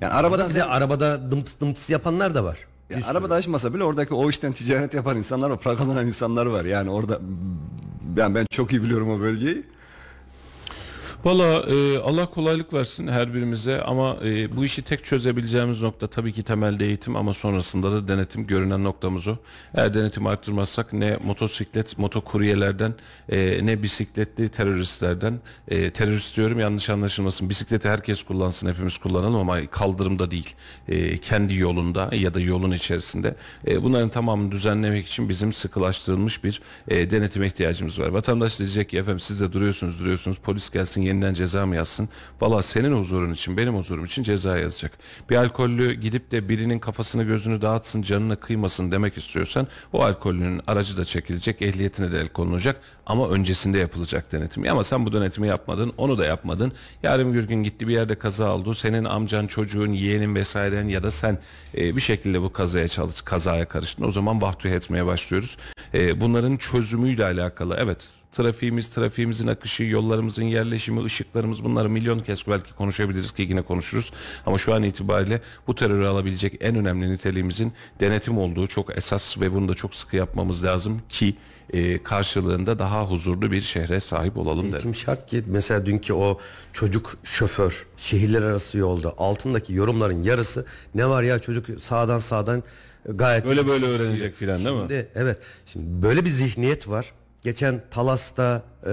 Yani 0.00 0.12
arabadan 0.12 0.54
de 0.54 0.64
arabada 0.64 1.30
dımtıs 1.30 1.60
dımtıs 1.60 1.90
yapanlar 1.90 2.34
da 2.34 2.44
var. 2.44 2.58
ya 2.90 2.98
arabada 3.06 3.34
açmasa 3.34 3.74
bile 3.74 3.84
oradaki 3.84 4.14
o 4.14 4.30
işten 4.30 4.52
ticaret 4.52 4.94
yapan 4.94 5.16
insanlar 5.16 5.50
var, 5.50 5.58
para 5.60 5.76
kazanan 5.76 6.06
insanlar 6.06 6.46
var. 6.46 6.64
Yani 6.64 6.90
orada 6.90 7.18
ben 8.16 8.34
ben 8.34 8.46
çok 8.50 8.72
iyi 8.72 8.82
biliyorum 8.82 9.10
o 9.10 9.20
bölgeyi. 9.20 9.62
Valla 11.28 11.62
e, 11.68 11.98
Allah 11.98 12.26
kolaylık 12.26 12.74
versin 12.74 13.08
her 13.08 13.34
birimize 13.34 13.82
ama 13.82 14.16
e, 14.24 14.56
bu 14.56 14.64
işi 14.64 14.82
tek 14.82 15.04
çözebileceğimiz 15.04 15.82
nokta 15.82 16.06
tabii 16.06 16.32
ki 16.32 16.42
temelde 16.42 16.86
eğitim 16.86 17.16
ama 17.16 17.32
sonrasında 17.32 17.92
da 17.92 18.08
denetim 18.08 18.46
görünen 18.46 18.84
noktamız 18.84 19.28
o. 19.28 19.36
Eğer 19.74 19.94
denetim 19.94 20.26
arttırmazsak 20.26 20.92
ne 20.92 21.18
motosiklet 21.24 21.98
motokuryelerden 21.98 22.94
e, 23.28 23.66
ne 23.66 23.82
bisikletli 23.82 24.48
teröristlerden 24.48 25.40
e, 25.68 25.90
terörist 25.90 26.36
diyorum 26.36 26.60
yanlış 26.60 26.90
anlaşılmasın 26.90 27.50
bisikleti 27.50 27.88
herkes 27.88 28.22
kullansın 28.22 28.68
hepimiz 28.68 28.98
kullanalım 28.98 29.36
ama 29.36 29.66
kaldırımda 29.66 30.30
değil 30.30 30.54
E, 30.88 31.18
kendi 31.18 31.54
yolunda 31.54 32.10
ya 32.12 32.34
da 32.34 32.40
yolun 32.40 32.70
içerisinde 32.72 33.34
E, 33.66 33.82
bunların 33.82 34.08
tamamını 34.08 34.52
düzenlemek 34.52 35.06
için 35.06 35.28
bizim 35.28 35.52
sıkılaştırılmış 35.52 36.44
bir 36.44 36.62
e, 36.88 37.10
denetim 37.10 37.42
ihtiyacımız 37.42 37.98
var. 38.00 38.08
Vatandaş 38.08 38.58
diyecek 38.58 38.88
ki 38.88 38.98
efendim 38.98 39.20
siz 39.20 39.40
de 39.40 39.52
duruyorsunuz 39.52 39.98
duruyorsunuz 40.00 40.38
polis 40.38 40.70
gelsin 40.70 41.02
yeniden 41.18 41.34
ceza 41.34 41.66
mı 41.66 41.76
yazsın? 41.76 42.08
Valla 42.40 42.62
senin 42.62 42.98
huzurun 42.98 43.32
için 43.32 43.56
benim 43.56 43.76
huzurum 43.76 44.04
için 44.04 44.22
ceza 44.22 44.58
yazacak. 44.58 44.92
Bir 45.30 45.36
alkollü 45.36 45.94
gidip 45.94 46.30
de 46.30 46.48
birinin 46.48 46.78
kafasını 46.78 47.22
gözünü 47.22 47.62
dağıtsın 47.62 48.02
canına 48.02 48.36
kıymasın 48.36 48.92
demek 48.92 49.18
istiyorsan 49.18 49.66
o 49.92 50.02
alkollünün 50.02 50.60
aracı 50.66 50.96
da 50.96 51.04
çekilecek 51.04 51.62
ehliyetine 51.62 52.12
de 52.12 52.20
el 52.20 52.28
konulacak 52.28 52.80
ama 53.06 53.28
öncesinde 53.28 53.78
yapılacak 53.78 54.32
denetim. 54.32 54.68
Ama 54.70 54.84
sen 54.84 55.06
bu 55.06 55.12
denetimi 55.12 55.48
yapmadın 55.48 55.92
onu 55.96 56.18
da 56.18 56.24
yapmadın. 56.24 56.72
Yarın 57.02 57.34
bir 57.34 57.44
gün 57.44 57.62
gitti 57.62 57.88
bir 57.88 57.92
yerde 57.92 58.14
kaza 58.14 58.54
oldu 58.54 58.74
senin 58.74 59.04
amcan 59.04 59.46
çocuğun 59.46 59.92
yeğenin 59.92 60.34
vesairen 60.34 60.88
ya 60.88 61.02
da 61.02 61.10
sen 61.10 61.38
e, 61.76 61.96
bir 61.96 62.00
şekilde 62.00 62.42
bu 62.42 62.52
kazaya 62.52 62.88
çalış 62.88 63.22
kazaya 63.22 63.68
karıştın 63.68 64.04
o 64.04 64.10
zaman 64.10 64.42
vahdü 64.42 64.68
etmeye 64.68 65.06
başlıyoruz. 65.06 65.56
E, 65.94 66.20
bunların 66.20 66.56
çözümüyle 66.56 67.24
alakalı 67.24 67.76
evet 67.78 68.17
trafiğimiz, 68.32 68.88
trafiğimizin 68.88 69.48
akışı, 69.48 69.82
yollarımızın 69.82 70.44
yerleşimi, 70.44 71.04
ışıklarımız 71.04 71.64
bunları 71.64 71.88
milyon 71.88 72.18
kez 72.18 72.46
belki 72.48 72.74
konuşabiliriz 72.74 73.32
ki 73.32 73.42
yine 73.42 73.62
konuşuruz. 73.62 74.12
Ama 74.46 74.58
şu 74.58 74.74
an 74.74 74.82
itibariyle 74.82 75.40
bu 75.66 75.74
terörü 75.74 76.06
alabilecek 76.06 76.56
en 76.60 76.76
önemli 76.76 77.12
niteliğimizin 77.12 77.72
denetim 78.00 78.38
olduğu 78.38 78.66
çok 78.66 78.96
esas 78.96 79.40
ve 79.40 79.52
bunu 79.54 79.68
da 79.68 79.74
çok 79.74 79.94
sıkı 79.94 80.16
yapmamız 80.16 80.64
lazım 80.64 81.02
ki 81.08 81.36
e, 81.72 82.02
karşılığında 82.02 82.78
daha 82.78 83.04
huzurlu 83.04 83.52
bir 83.52 83.60
şehre 83.60 84.00
sahip 84.00 84.36
olalım 84.36 84.64
derim. 84.64 84.74
Eğitim 84.74 84.94
şart 84.94 85.26
ki 85.26 85.44
mesela 85.46 85.86
dünkü 85.86 86.12
o 86.12 86.38
çocuk 86.72 87.16
şoför 87.24 87.86
şehirler 87.96 88.42
arası 88.42 88.78
yolda 88.78 89.14
altındaki 89.18 89.72
yorumların 89.72 90.22
yarısı 90.22 90.66
ne 90.94 91.08
var 91.08 91.22
ya 91.22 91.38
çocuk 91.38 91.66
sağdan 91.80 92.18
sağdan 92.18 92.62
gayet 93.08 93.44
Böyle 93.44 93.66
böyle 93.66 93.86
öğrenecek 93.86 94.34
filan 94.34 94.64
değil 94.64 94.76
mi? 94.76 94.80
Şimdi, 94.80 95.08
evet. 95.14 95.38
Şimdi 95.66 96.02
böyle 96.02 96.24
bir 96.24 96.30
zihniyet 96.30 96.88
var. 96.88 97.12
Geçen 97.42 97.82
Talas'ta 97.90 98.62
e, 98.82 98.88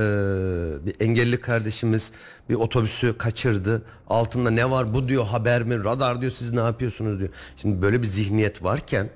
bir 0.85 0.95
engelli 0.99 1.41
kardeşimiz 1.41 2.11
bir 2.49 2.55
otobüsü 2.55 3.17
kaçırdı. 3.17 3.81
Altında 4.07 4.49
ne 4.49 4.72
var 4.72 4.93
bu 4.93 5.09
diyor 5.09 5.26
haber 5.26 5.63
mi? 5.63 5.84
Radar 5.84 6.22
diyor 6.22 6.31
siz 6.31 6.51
ne 6.51 6.59
yapıyorsunuz 6.59 7.19
diyor. 7.19 7.30
Şimdi 7.57 7.81
böyle 7.81 8.01
bir 8.01 8.07
zihniyet 8.07 8.63
varken 8.63 9.09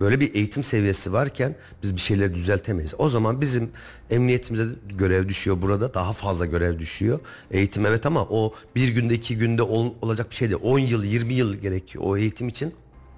Böyle 0.00 0.20
bir 0.20 0.34
eğitim 0.34 0.64
seviyesi 0.64 1.12
varken 1.12 1.54
biz 1.82 1.94
bir 1.96 2.00
şeyleri 2.00 2.34
düzeltemeyiz. 2.34 2.94
O 2.98 3.08
zaman 3.08 3.40
bizim 3.40 3.70
emniyetimize 4.10 4.64
görev 4.88 5.28
düşüyor 5.28 5.62
burada. 5.62 5.94
Daha 5.94 6.12
fazla 6.12 6.46
görev 6.46 6.78
düşüyor. 6.78 7.20
Eğitim 7.50 7.86
evet 7.86 8.06
ama 8.06 8.22
o 8.30 8.54
bir 8.76 8.88
günde 8.88 9.14
iki 9.14 9.36
günde 9.38 9.62
ol- 9.62 9.94
olacak 10.02 10.30
bir 10.30 10.34
şey 10.34 10.50
değil. 10.50 10.60
10 10.62 10.78
yıl 10.78 11.04
20 11.04 11.34
yıl 11.34 11.54
gerekiyor 11.54 12.04
o 12.06 12.16
eğitim 12.16 12.48
için. 12.48 12.74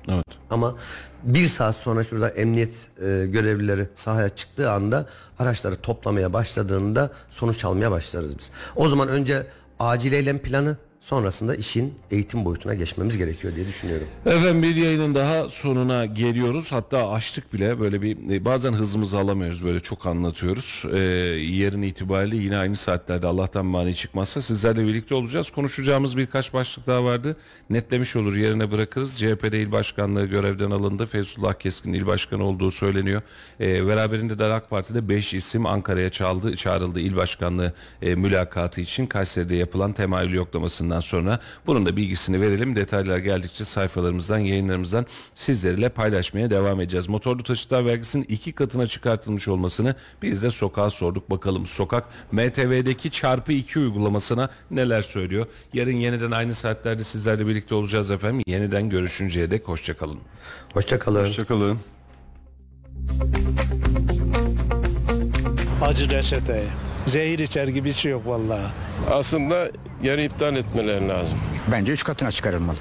Evet. 0.09 0.25
Ama 0.51 0.75
bir 1.23 1.47
saat 1.47 1.77
sonra 1.77 2.05
şurada 2.05 2.29
emniyet 2.29 2.91
e, 2.99 3.27
görevlileri 3.27 3.89
sahaya 3.95 4.29
çıktığı 4.29 4.71
anda 4.71 5.07
araçları 5.39 5.77
toplamaya 5.77 6.33
başladığında 6.33 7.11
sonuç 7.31 7.65
almaya 7.65 7.91
başlarız 7.91 8.39
biz. 8.39 8.51
O 8.77 8.89
zaman 8.89 9.09
önce 9.09 9.47
acil 9.79 10.13
eylem 10.13 10.39
planı 10.39 10.77
sonrasında 11.03 11.55
işin 11.55 11.95
eğitim 12.11 12.45
boyutuna 12.45 12.75
geçmemiz 12.75 13.19
gerekiyor 13.19 13.57
diye 13.57 13.69
düşünüyorum. 13.69 14.07
Efendim 14.27 14.63
bir 14.63 14.77
yayının 14.77 15.15
daha 15.15 15.49
sonuna 15.49 16.07
geliyoruz. 16.07 16.73
Hatta 16.73 17.11
açtık 17.11 17.53
bile 17.53 17.81
böyle 17.81 18.03
bir 18.03 18.31
e, 18.31 18.45
bazen 18.45 18.73
hızımızı 18.73 19.19
alamıyoruz 19.19 19.65
böyle 19.65 19.81
çok 19.81 20.07
anlatıyoruz. 20.07 20.85
Ee, 20.93 20.99
yarın 21.53 21.83
itibariyle 21.83 22.37
yine 22.37 22.57
aynı 22.57 22.77
saatlerde 22.77 23.27
Allah'tan 23.27 23.67
mani 23.67 23.97
çıkmazsa 23.97 24.43
sizlerle 24.43 24.87
birlikte 24.87 25.15
olacağız. 25.15 25.51
Konuşacağımız 25.51 26.17
birkaç 26.17 26.55
başlık 26.55 26.87
daha 26.87 27.05
vardı. 27.05 27.37
Netlemiş 27.71 28.17
olur 28.17 28.37
yerine 28.37 28.73
bırakırız. 28.73 29.19
CHP'de 29.19 29.61
il 29.61 29.73
başkanlığı 29.73 30.25
görevden 30.25 30.71
alındı. 30.71 31.07
Feyzullah 31.07 31.55
Keskin 31.55 31.93
il 31.93 32.07
başkanı 32.07 32.45
olduğu 32.45 32.71
söyleniyor. 32.71 33.23
Ee, 33.61 33.87
beraberinde 33.87 34.39
de 34.39 34.45
AK 34.45 34.71
Parti'de 34.71 35.09
5 35.09 35.35
isim 35.35 35.67
Ankara'ya 35.67 36.11
çağrıldı 36.11 37.01
il 37.01 37.17
başkanlığı 37.17 37.73
e, 38.03 38.15
mülakatı 38.15 38.81
için 38.81 39.07
Kayseri'de 39.07 39.57
yapılan 39.57 39.93
temayül 39.93 40.35
yoklamasından 40.93 41.01
sonra 41.01 41.41
bunun 41.67 41.87
da 41.87 41.97
bilgisini 41.97 42.41
verelim. 42.41 42.77
Detaylar 42.77 43.19
geldikçe 43.19 43.65
sayfalarımızdan, 43.65 44.39
yayınlarımızdan 44.39 45.07
sizlerle 45.35 45.89
paylaşmaya 45.89 46.51
devam 46.51 46.81
edeceğiz. 46.81 47.09
Motorlu 47.09 47.43
taşıtlar 47.43 47.85
vergisinin 47.85 48.25
iki 48.29 48.53
katına 48.53 48.87
çıkartılmış 48.87 49.49
olmasını 49.49 49.95
biz 50.23 50.43
de 50.43 50.51
sokağa 50.51 50.91
sorduk. 50.91 51.31
Bakalım 51.31 51.67
sokak 51.67 52.05
MTV'deki 52.33 53.11
çarpı 53.11 53.53
2 53.53 53.79
uygulamasına 53.79 54.49
neler 54.71 55.03
söylüyor? 55.03 55.47
Yarın 55.73 55.97
yeniden 55.97 56.31
aynı 56.31 56.55
saatlerde 56.55 57.05
sizlerle 57.05 57.47
birlikte 57.47 57.75
olacağız 57.75 58.11
efendim. 58.11 58.43
Yeniden 58.47 58.89
görüşünceye 58.89 59.51
dek 59.51 59.69
hoşçakalın. 59.69 60.19
Hoşçakalın. 60.73 61.21
Hoşçakalın. 61.21 61.79
Acı 65.83 66.11
reçete. 66.11 66.92
Zehir 67.07 67.39
içer 67.39 67.69
gibi 67.69 67.89
bir 67.89 67.95
şey 67.95 68.13
yok 68.13 68.27
vallahi. 68.27 68.63
Aslında 69.11 69.69
yarı 70.03 70.23
iptal 70.23 70.57
etmeleri 70.57 71.09
lazım. 71.09 71.39
Bence 71.73 71.93
üç 71.93 72.05
katına 72.05 72.31
çıkarılmalı. 72.31 72.77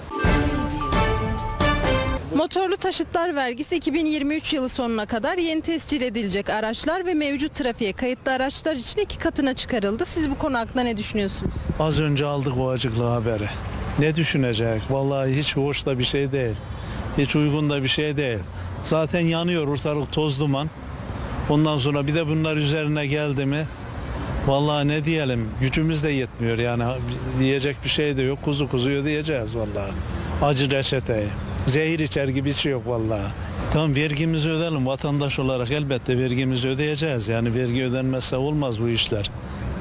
Motorlu 2.36 2.78
taşıtlar 2.78 3.36
vergisi 3.36 3.76
2023 3.76 4.54
yılı 4.54 4.70
sonuna 4.70 5.06
kadar 5.06 5.38
yeni 5.38 5.62
tescil 5.62 6.02
edilecek 6.02 6.50
araçlar 6.50 7.06
ve 7.06 7.14
mevcut 7.14 7.56
trafiğe 7.56 7.94
kayıtlı 7.94 8.32
araçlar 8.32 8.76
için 8.76 9.00
iki 9.02 9.18
katına 9.18 9.54
çıkarıldı. 9.54 10.06
Siz 10.06 10.30
bu 10.32 10.38
konu 10.38 10.58
hakkında 10.58 10.82
ne 10.84 10.98
düşünüyorsunuz? 10.98 11.54
Az 11.80 12.00
önce 12.00 12.26
aldık 12.26 12.58
o 12.58 12.70
acıklı 12.70 13.04
haberi. 13.04 13.46
Ne 14.00 14.16
düşünecek? 14.16 14.82
Vallahi 14.90 15.36
hiç 15.38 15.58
hoş 15.58 15.86
da 15.86 16.00
bir 16.00 16.04
şey 16.04 16.32
değil. 16.32 16.56
Hiç 17.18 17.36
uygun 17.36 17.70
da 17.70 17.84
bir 17.84 17.88
şey 17.88 18.18
değil. 18.18 18.40
Zaten 18.84 19.20
yanıyor 19.20 19.68
ortalık 19.68 20.12
toz 20.12 20.40
duman. 20.40 20.70
Ondan 21.50 21.78
sonra 21.78 22.08
bir 22.08 22.16
de 22.16 22.28
bunlar 22.28 22.58
üzerine 22.58 23.08
geldi 23.08 23.46
mi? 23.46 23.66
Vallahi 24.48 24.88
ne 24.88 25.06
diyelim 25.06 25.50
gücümüz 25.60 26.04
de 26.04 26.10
yetmiyor 26.10 26.58
yani 26.58 26.84
diyecek 27.40 27.78
bir 27.84 27.90
şey 27.90 28.18
de 28.18 28.22
yok 28.22 28.40
kuzu 28.44 28.70
kuzu 28.70 28.90
ödeyeceğiz 28.90 29.56
vallahi. 29.56 29.92
Acı 30.42 30.72
reçeteyi. 30.72 31.28
Zehir 31.66 32.00
içer 32.00 32.28
gibi 32.28 32.50
bir 32.50 32.56
şey 32.56 32.72
yok 32.72 32.88
vallahi. 32.88 33.32
Tamam 33.74 33.96
vergimizi 33.96 34.50
ödeyelim 34.50 34.88
vatandaş 34.88 35.40
olarak 35.40 35.72
elbette 35.72 36.18
vergimizi 36.18 36.68
ödeyeceğiz. 36.68 37.30
Yani 37.30 37.56
vergi 37.56 37.84
ödenmezse 37.84 38.38
olmaz 38.38 38.82
bu 38.82 38.90
işler. 38.90 39.32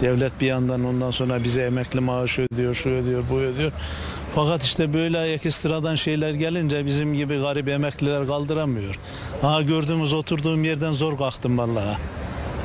Devlet 0.00 0.40
bir 0.40 0.46
yandan 0.46 0.84
ondan 0.84 1.10
sonra 1.10 1.44
bize 1.44 1.62
emekli 1.62 2.00
maaşı 2.00 2.46
ödüyor, 2.52 2.74
şu 2.74 2.90
ödüyor, 2.90 3.22
bu 3.30 3.38
ödüyor. 3.38 3.72
Fakat 4.34 4.64
işte 4.64 4.92
böyle 4.92 5.18
ayak 5.18 5.46
ekstradan 5.46 5.94
şeyler 5.94 6.34
gelince 6.34 6.86
bizim 6.86 7.14
gibi 7.14 7.38
garip 7.38 7.68
emekliler 7.68 8.26
kaldıramıyor. 8.26 8.98
Ha 9.42 9.62
gördüğümüz 9.62 10.12
oturduğum 10.12 10.64
yerden 10.64 10.92
zor 10.92 11.18
kalktım 11.18 11.58
vallahi. 11.58 11.96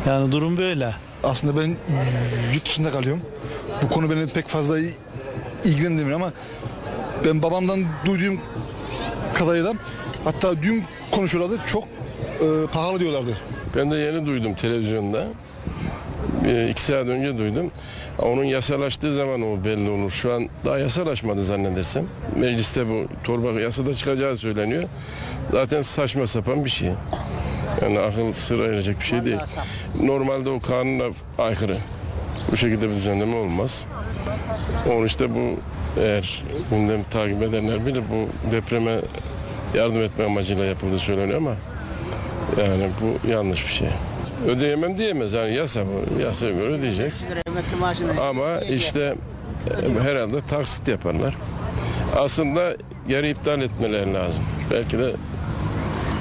Yani 0.08 0.32
durum 0.32 0.58
böyle. 0.58 0.94
Aslında 1.26 1.62
ben 1.62 1.76
yurt 2.54 2.66
dışında 2.66 2.92
kalıyorum. 2.92 3.22
Bu 3.82 3.90
konu 3.90 4.10
beni 4.10 4.28
pek 4.28 4.48
fazla 4.48 4.80
ilgilendirmiyor 5.64 6.16
ama 6.20 6.32
ben 7.26 7.42
babamdan 7.42 7.86
duyduğum 8.06 8.40
kadarıyla 9.34 9.74
hatta 10.24 10.62
dün 10.62 10.84
konuşuyorlardı 11.12 11.62
çok 11.68 11.84
e, 11.84 12.48
pahalı 12.74 13.00
diyorlardı. 13.00 13.38
Ben 13.76 13.92
de 13.92 13.96
yeni 13.96 14.26
duydum 14.26 14.56
televizyonda. 14.56 15.28
İki 16.70 16.82
saat 16.82 17.08
önce 17.08 17.38
duydum. 17.38 17.72
Onun 18.20 18.44
yasalaştığı 18.44 19.14
zaman 19.14 19.42
o 19.42 19.66
belli 19.66 19.90
olur. 19.90 20.12
Şu 20.12 20.34
an 20.34 20.50
daha 20.66 20.78
yasalaşmadı 20.80 21.44
zannedersem. 21.44 22.06
Mecliste 22.36 22.90
bu 22.90 23.08
torba 23.24 23.62
yasada 23.62 23.94
çıkacağı 23.94 24.38
söyleniyor. 24.38 24.84
Zaten 25.52 25.82
saçma 25.82 26.28
sapan 26.28 26.66
bir 26.66 26.70
şey. 26.70 26.92
Yani 27.82 28.00
akıl 28.00 28.34
sır 28.34 28.60
erecek 28.60 29.00
bir 29.00 29.06
şey 29.06 29.26
değil. 29.26 29.38
Normalde 30.04 30.50
o 30.50 30.60
kanuna 30.60 31.04
aykırı. 31.40 31.78
Bu 32.52 32.58
şekilde 32.58 32.90
bir 32.90 32.96
düzenleme 32.96 33.36
olmaz. 33.36 33.88
Onun 34.92 35.06
işte 35.06 35.36
bu 35.36 35.60
eğer 36.02 36.44
gündem 36.72 37.04
takip 37.10 37.42
edenler 37.42 37.86
bilir 37.86 38.04
bu 38.12 38.52
depreme 38.52 38.96
yardım 39.76 40.04
etme 40.04 40.26
amacıyla 40.26 40.66
yapıldığı 40.66 40.98
söyleniyor 40.98 41.38
ama 41.38 41.56
yani 42.58 42.90
bu 43.02 43.28
yanlış 43.28 43.68
bir 43.68 43.74
şey. 43.74 43.90
Ödeyemem 44.48 44.98
diyemez. 44.98 45.34
Yani 45.34 45.56
yasa 45.56 45.82
bu. 45.86 46.22
Yasa 46.22 46.50
göre 46.50 46.64
ödeyecek. 46.74 47.12
Ama 48.30 48.60
işte 48.70 49.16
e, 50.00 50.04
herhalde 50.04 50.42
taksit 50.42 50.88
yaparlar. 50.88 51.38
Aslında 52.16 52.76
yarı 53.10 53.28
iptal 53.28 53.62
etmeleri 53.62 54.14
lazım. 54.14 54.44
Belki 54.72 55.00
de 55.00 55.12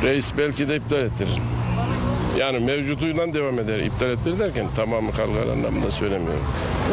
reis 0.02 0.32
belki 0.38 0.68
de 0.68 0.76
iptal 0.76 0.98
ettirir. 0.98 1.38
Yani 2.38 2.58
mevcutuyla 2.58 3.34
devam 3.34 3.58
eder. 3.58 3.78
İptal 3.78 4.10
ettirir 4.10 4.38
derken 4.38 4.66
tamamı 4.76 5.10
kalkar 5.12 5.48
anlamında 5.52 5.90
söylemiyorum. 5.90 6.44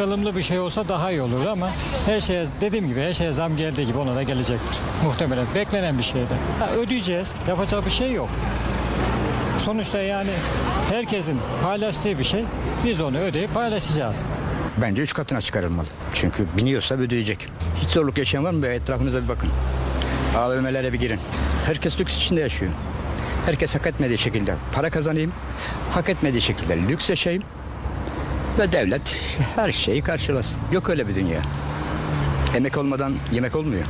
ılımlı 0.04 0.36
bir 0.36 0.42
şey 0.42 0.60
olsa 0.60 0.88
daha 0.88 1.12
iyi 1.12 1.22
olurdu 1.22 1.50
ama 1.52 1.70
her 2.06 2.20
şeye 2.20 2.46
dediğim 2.62 2.88
gibi 2.88 3.02
her 3.02 3.14
şeye 3.14 3.34
zam 3.34 3.58
geldiği 3.58 3.86
gibi 3.86 3.98
ona 3.98 4.16
da 4.16 4.24
gelecektir. 4.24 4.80
Muhtemelen 5.04 5.46
beklenen 5.56 5.98
bir 5.98 6.04
şeydi. 6.04 6.34
Ha, 6.60 6.70
ödeyeceğiz. 6.72 7.36
Yapacak 7.48 7.86
bir 7.86 7.92
şey 7.92 8.12
yok. 8.14 8.30
Sonuçta 9.66 9.98
yani 10.00 10.30
herkesin 10.90 11.40
paylaştığı 11.64 12.20
bir 12.20 12.24
şey. 12.24 12.44
Biz 12.86 13.02
onu 13.02 13.18
ödeyip 13.18 13.54
paylaşacağız. 13.54 14.22
Bence 14.82 15.02
üç 15.02 15.14
katına 15.14 15.42
çıkarılmalı. 15.42 15.88
Çünkü 16.14 16.46
biniyorsa 16.58 16.96
ödeyecek. 16.96 17.48
Hiç 17.82 17.90
zorluk 17.90 18.18
yaşayan 18.18 18.44
var 18.44 18.52
mı? 18.52 18.68
Etrafınıza 18.68 19.24
bir 19.24 19.28
bakın. 19.28 19.50
AVM'lere 20.38 20.94
bir 20.94 21.00
girin. 21.00 21.20
Herkes 21.66 22.00
lüks 22.00 22.18
içinde 22.18 22.42
yaşıyor. 22.42 22.72
Herkes 23.46 23.76
hak 23.76 23.88
etmediği 23.88 24.18
şekilde 24.18 24.56
para 24.72 24.90
kazanayım. 24.90 25.32
Hak 25.92 26.10
etmediği 26.10 26.42
şekilde 26.42 26.78
lüks 26.78 27.10
yaşayayım. 27.10 27.44
Ve 28.60 28.72
devlet 28.72 29.16
her 29.56 29.72
şeyi 29.72 30.02
karşılasın. 30.02 30.62
Yok 30.72 30.90
öyle 30.90 31.08
bir 31.08 31.16
dünya. 31.16 31.42
Emek 32.56 32.78
olmadan 32.78 33.14
yemek 33.32 33.56
olmuyor. 33.56 33.84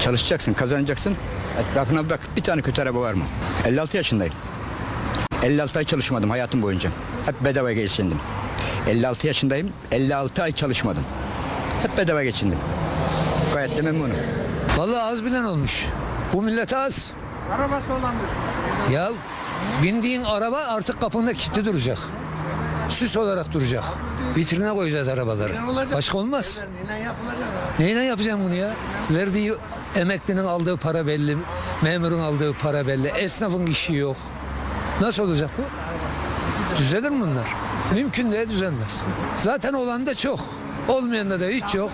Çalışacaksın, 0.00 0.54
kazanacaksın. 0.54 1.16
Etrafına 1.58 2.10
bak. 2.10 2.20
Bir 2.36 2.42
tane 2.42 2.62
kötü 2.62 2.82
araba 2.82 3.00
var 3.00 3.14
mı? 3.14 3.24
56 3.64 3.96
yaşındayım. 3.96 4.34
56 5.42 5.78
ay 5.78 5.84
çalışmadım 5.84 6.30
hayatım 6.30 6.62
boyunca. 6.62 6.90
Hep 7.26 7.44
bedava 7.44 7.72
geçindim. 7.72 8.18
56 8.86 9.26
yaşındayım. 9.26 9.72
56 9.92 10.42
ay 10.42 10.52
çalışmadım. 10.52 11.04
Hep 11.82 11.96
bedava 11.98 12.22
geçindim. 12.24 12.58
Gayet 13.54 13.76
de 13.76 13.82
memnunum. 13.82 14.16
Vallahi 14.76 15.02
az 15.02 15.24
bilen 15.24 15.44
olmuş. 15.44 15.86
Bu 16.32 16.42
millet 16.42 16.72
az. 16.72 17.12
Arabası 17.52 17.94
olan 17.94 18.14
Ya 18.92 19.08
bindiğin 19.82 20.22
araba 20.22 20.56
artık 20.56 21.00
kapında 21.00 21.32
kilitli 21.32 21.64
duracak. 21.64 21.98
Süs 22.88 23.16
olarak 23.16 23.52
duracak. 23.52 23.84
Vitrine 24.36 24.70
koyacağız 24.74 25.08
arabaları. 25.08 25.52
Başka 25.94 26.18
olmaz. 26.18 26.60
Neyle 27.78 28.00
yapacağım 28.00 28.40
bunu 28.44 28.54
ya? 28.54 28.70
Verdiği 29.10 29.54
emeklinin 29.96 30.44
aldığı 30.44 30.76
para 30.76 31.06
belli. 31.06 31.36
Memurun 31.82 32.18
aldığı 32.20 32.52
para 32.52 32.86
belli. 32.86 33.08
Esnafın 33.08 33.66
işi 33.66 33.94
yok. 33.94 34.16
Nasıl 35.00 35.22
olacak 35.22 35.50
bu? 35.58 35.62
Düzelir 36.78 37.10
mi 37.10 37.20
bunlar? 37.20 37.54
Mümkün 37.94 38.32
değil 38.32 38.50
düzelmez. 38.50 39.02
Zaten 39.34 39.72
olan 39.72 40.06
da 40.06 40.14
çok. 40.14 40.40
Olmayan 40.88 41.30
da 41.30 41.46
hiç 41.46 41.74
yok. 41.74 41.90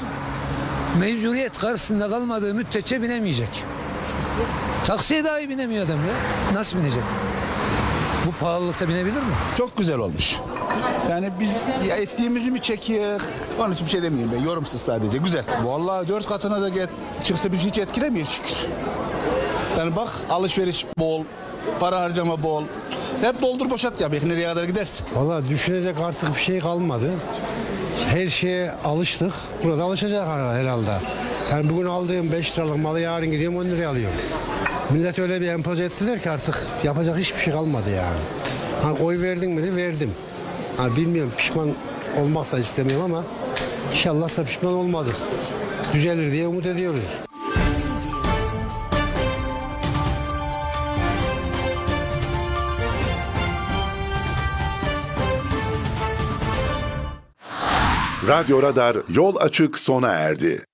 Mecburiyet 0.98 1.58
karşısında 1.58 2.08
kalmadığı 2.08 2.54
müddetçe 2.54 3.02
binemeyecek. 3.02 3.64
Taksiye 4.84 5.24
dahi 5.24 5.48
binemiyor 5.48 5.86
adam 5.86 5.98
ya. 5.98 6.14
Nasıl 6.54 6.78
binecek? 6.78 7.02
Bu 8.26 8.32
pahalılıkta 8.32 8.88
binebilir 8.88 9.22
mi? 9.22 9.34
Çok 9.58 9.76
güzel 9.76 9.98
olmuş. 9.98 10.36
Yani 11.10 11.30
biz 11.40 11.52
ya 11.88 11.96
ettiğimizi 11.96 12.50
mi 12.50 12.62
çekiyor? 12.62 13.20
Onun 13.58 13.72
için 13.72 13.86
bir 13.86 13.90
şey 13.90 14.02
demeyeyim 14.02 14.32
ben. 14.32 14.42
Yorumsuz 14.42 14.80
sadece. 14.80 15.18
Güzel. 15.18 15.44
Vallahi 15.64 16.08
dört 16.08 16.26
katına 16.26 16.62
da 16.62 16.68
get, 16.68 16.88
çıksa 17.24 17.52
bizi 17.52 17.68
hiç 17.68 17.78
etkilemiyor 17.78 18.26
şükür. 18.26 18.56
Yani 19.78 19.96
bak 19.96 20.08
alışveriş 20.30 20.86
bol, 20.98 21.24
para 21.80 22.00
harcama 22.00 22.42
bol. 22.42 22.62
Hep 23.20 23.42
doldur 23.42 23.70
boşalt 23.70 24.00
ya. 24.00 24.12
Belki 24.12 24.28
nereye 24.28 24.48
kadar 24.48 24.64
gidersin. 24.64 25.06
Valla 25.14 25.48
düşünecek 25.48 25.98
artık 25.98 26.34
bir 26.34 26.40
şey 26.40 26.60
kalmadı. 26.60 27.10
Her 28.08 28.26
şeye 28.26 28.72
alıştık. 28.84 29.32
Burada 29.64 29.82
alışacak 29.82 30.28
herhalde. 30.28 30.90
Yani 31.52 31.70
bugün 31.70 31.86
aldığım 31.86 32.32
5 32.32 32.58
liralık 32.58 32.76
malı 32.76 33.00
yarın 33.00 33.30
gidiyorum 33.30 33.58
10 33.58 33.64
liraya 33.64 33.86
alıyorum. 33.86 34.16
Millet 34.90 35.18
öyle 35.18 35.40
bir 35.40 35.48
empoze 35.48 35.84
ettiler 35.84 36.20
ki 36.20 36.30
artık 36.30 36.66
yapacak 36.84 37.18
hiçbir 37.18 37.40
şey 37.40 37.52
kalmadı 37.52 37.90
yani. 37.90 38.18
Ha, 38.82 39.04
oy 39.04 39.22
verdin 39.22 39.50
mi 39.50 39.62
de 39.62 39.76
verdim. 39.76 40.10
Ha, 40.76 40.96
bilmiyorum 40.96 41.32
pişman 41.36 41.70
olmak 42.16 42.52
da 42.52 42.58
istemiyorum 42.58 43.04
ama 43.04 43.24
inşallah 43.92 44.36
da 44.36 44.44
pişman 44.44 44.72
olmadık. 44.74 45.16
Düzelir 45.94 46.32
diye 46.32 46.46
umut 46.46 46.66
ediyoruz. 46.66 47.04
Radyo 58.28 58.62
Radar 58.62 58.96
yol 59.08 59.36
açık 59.36 59.78
sona 59.78 60.12
erdi. 60.12 60.64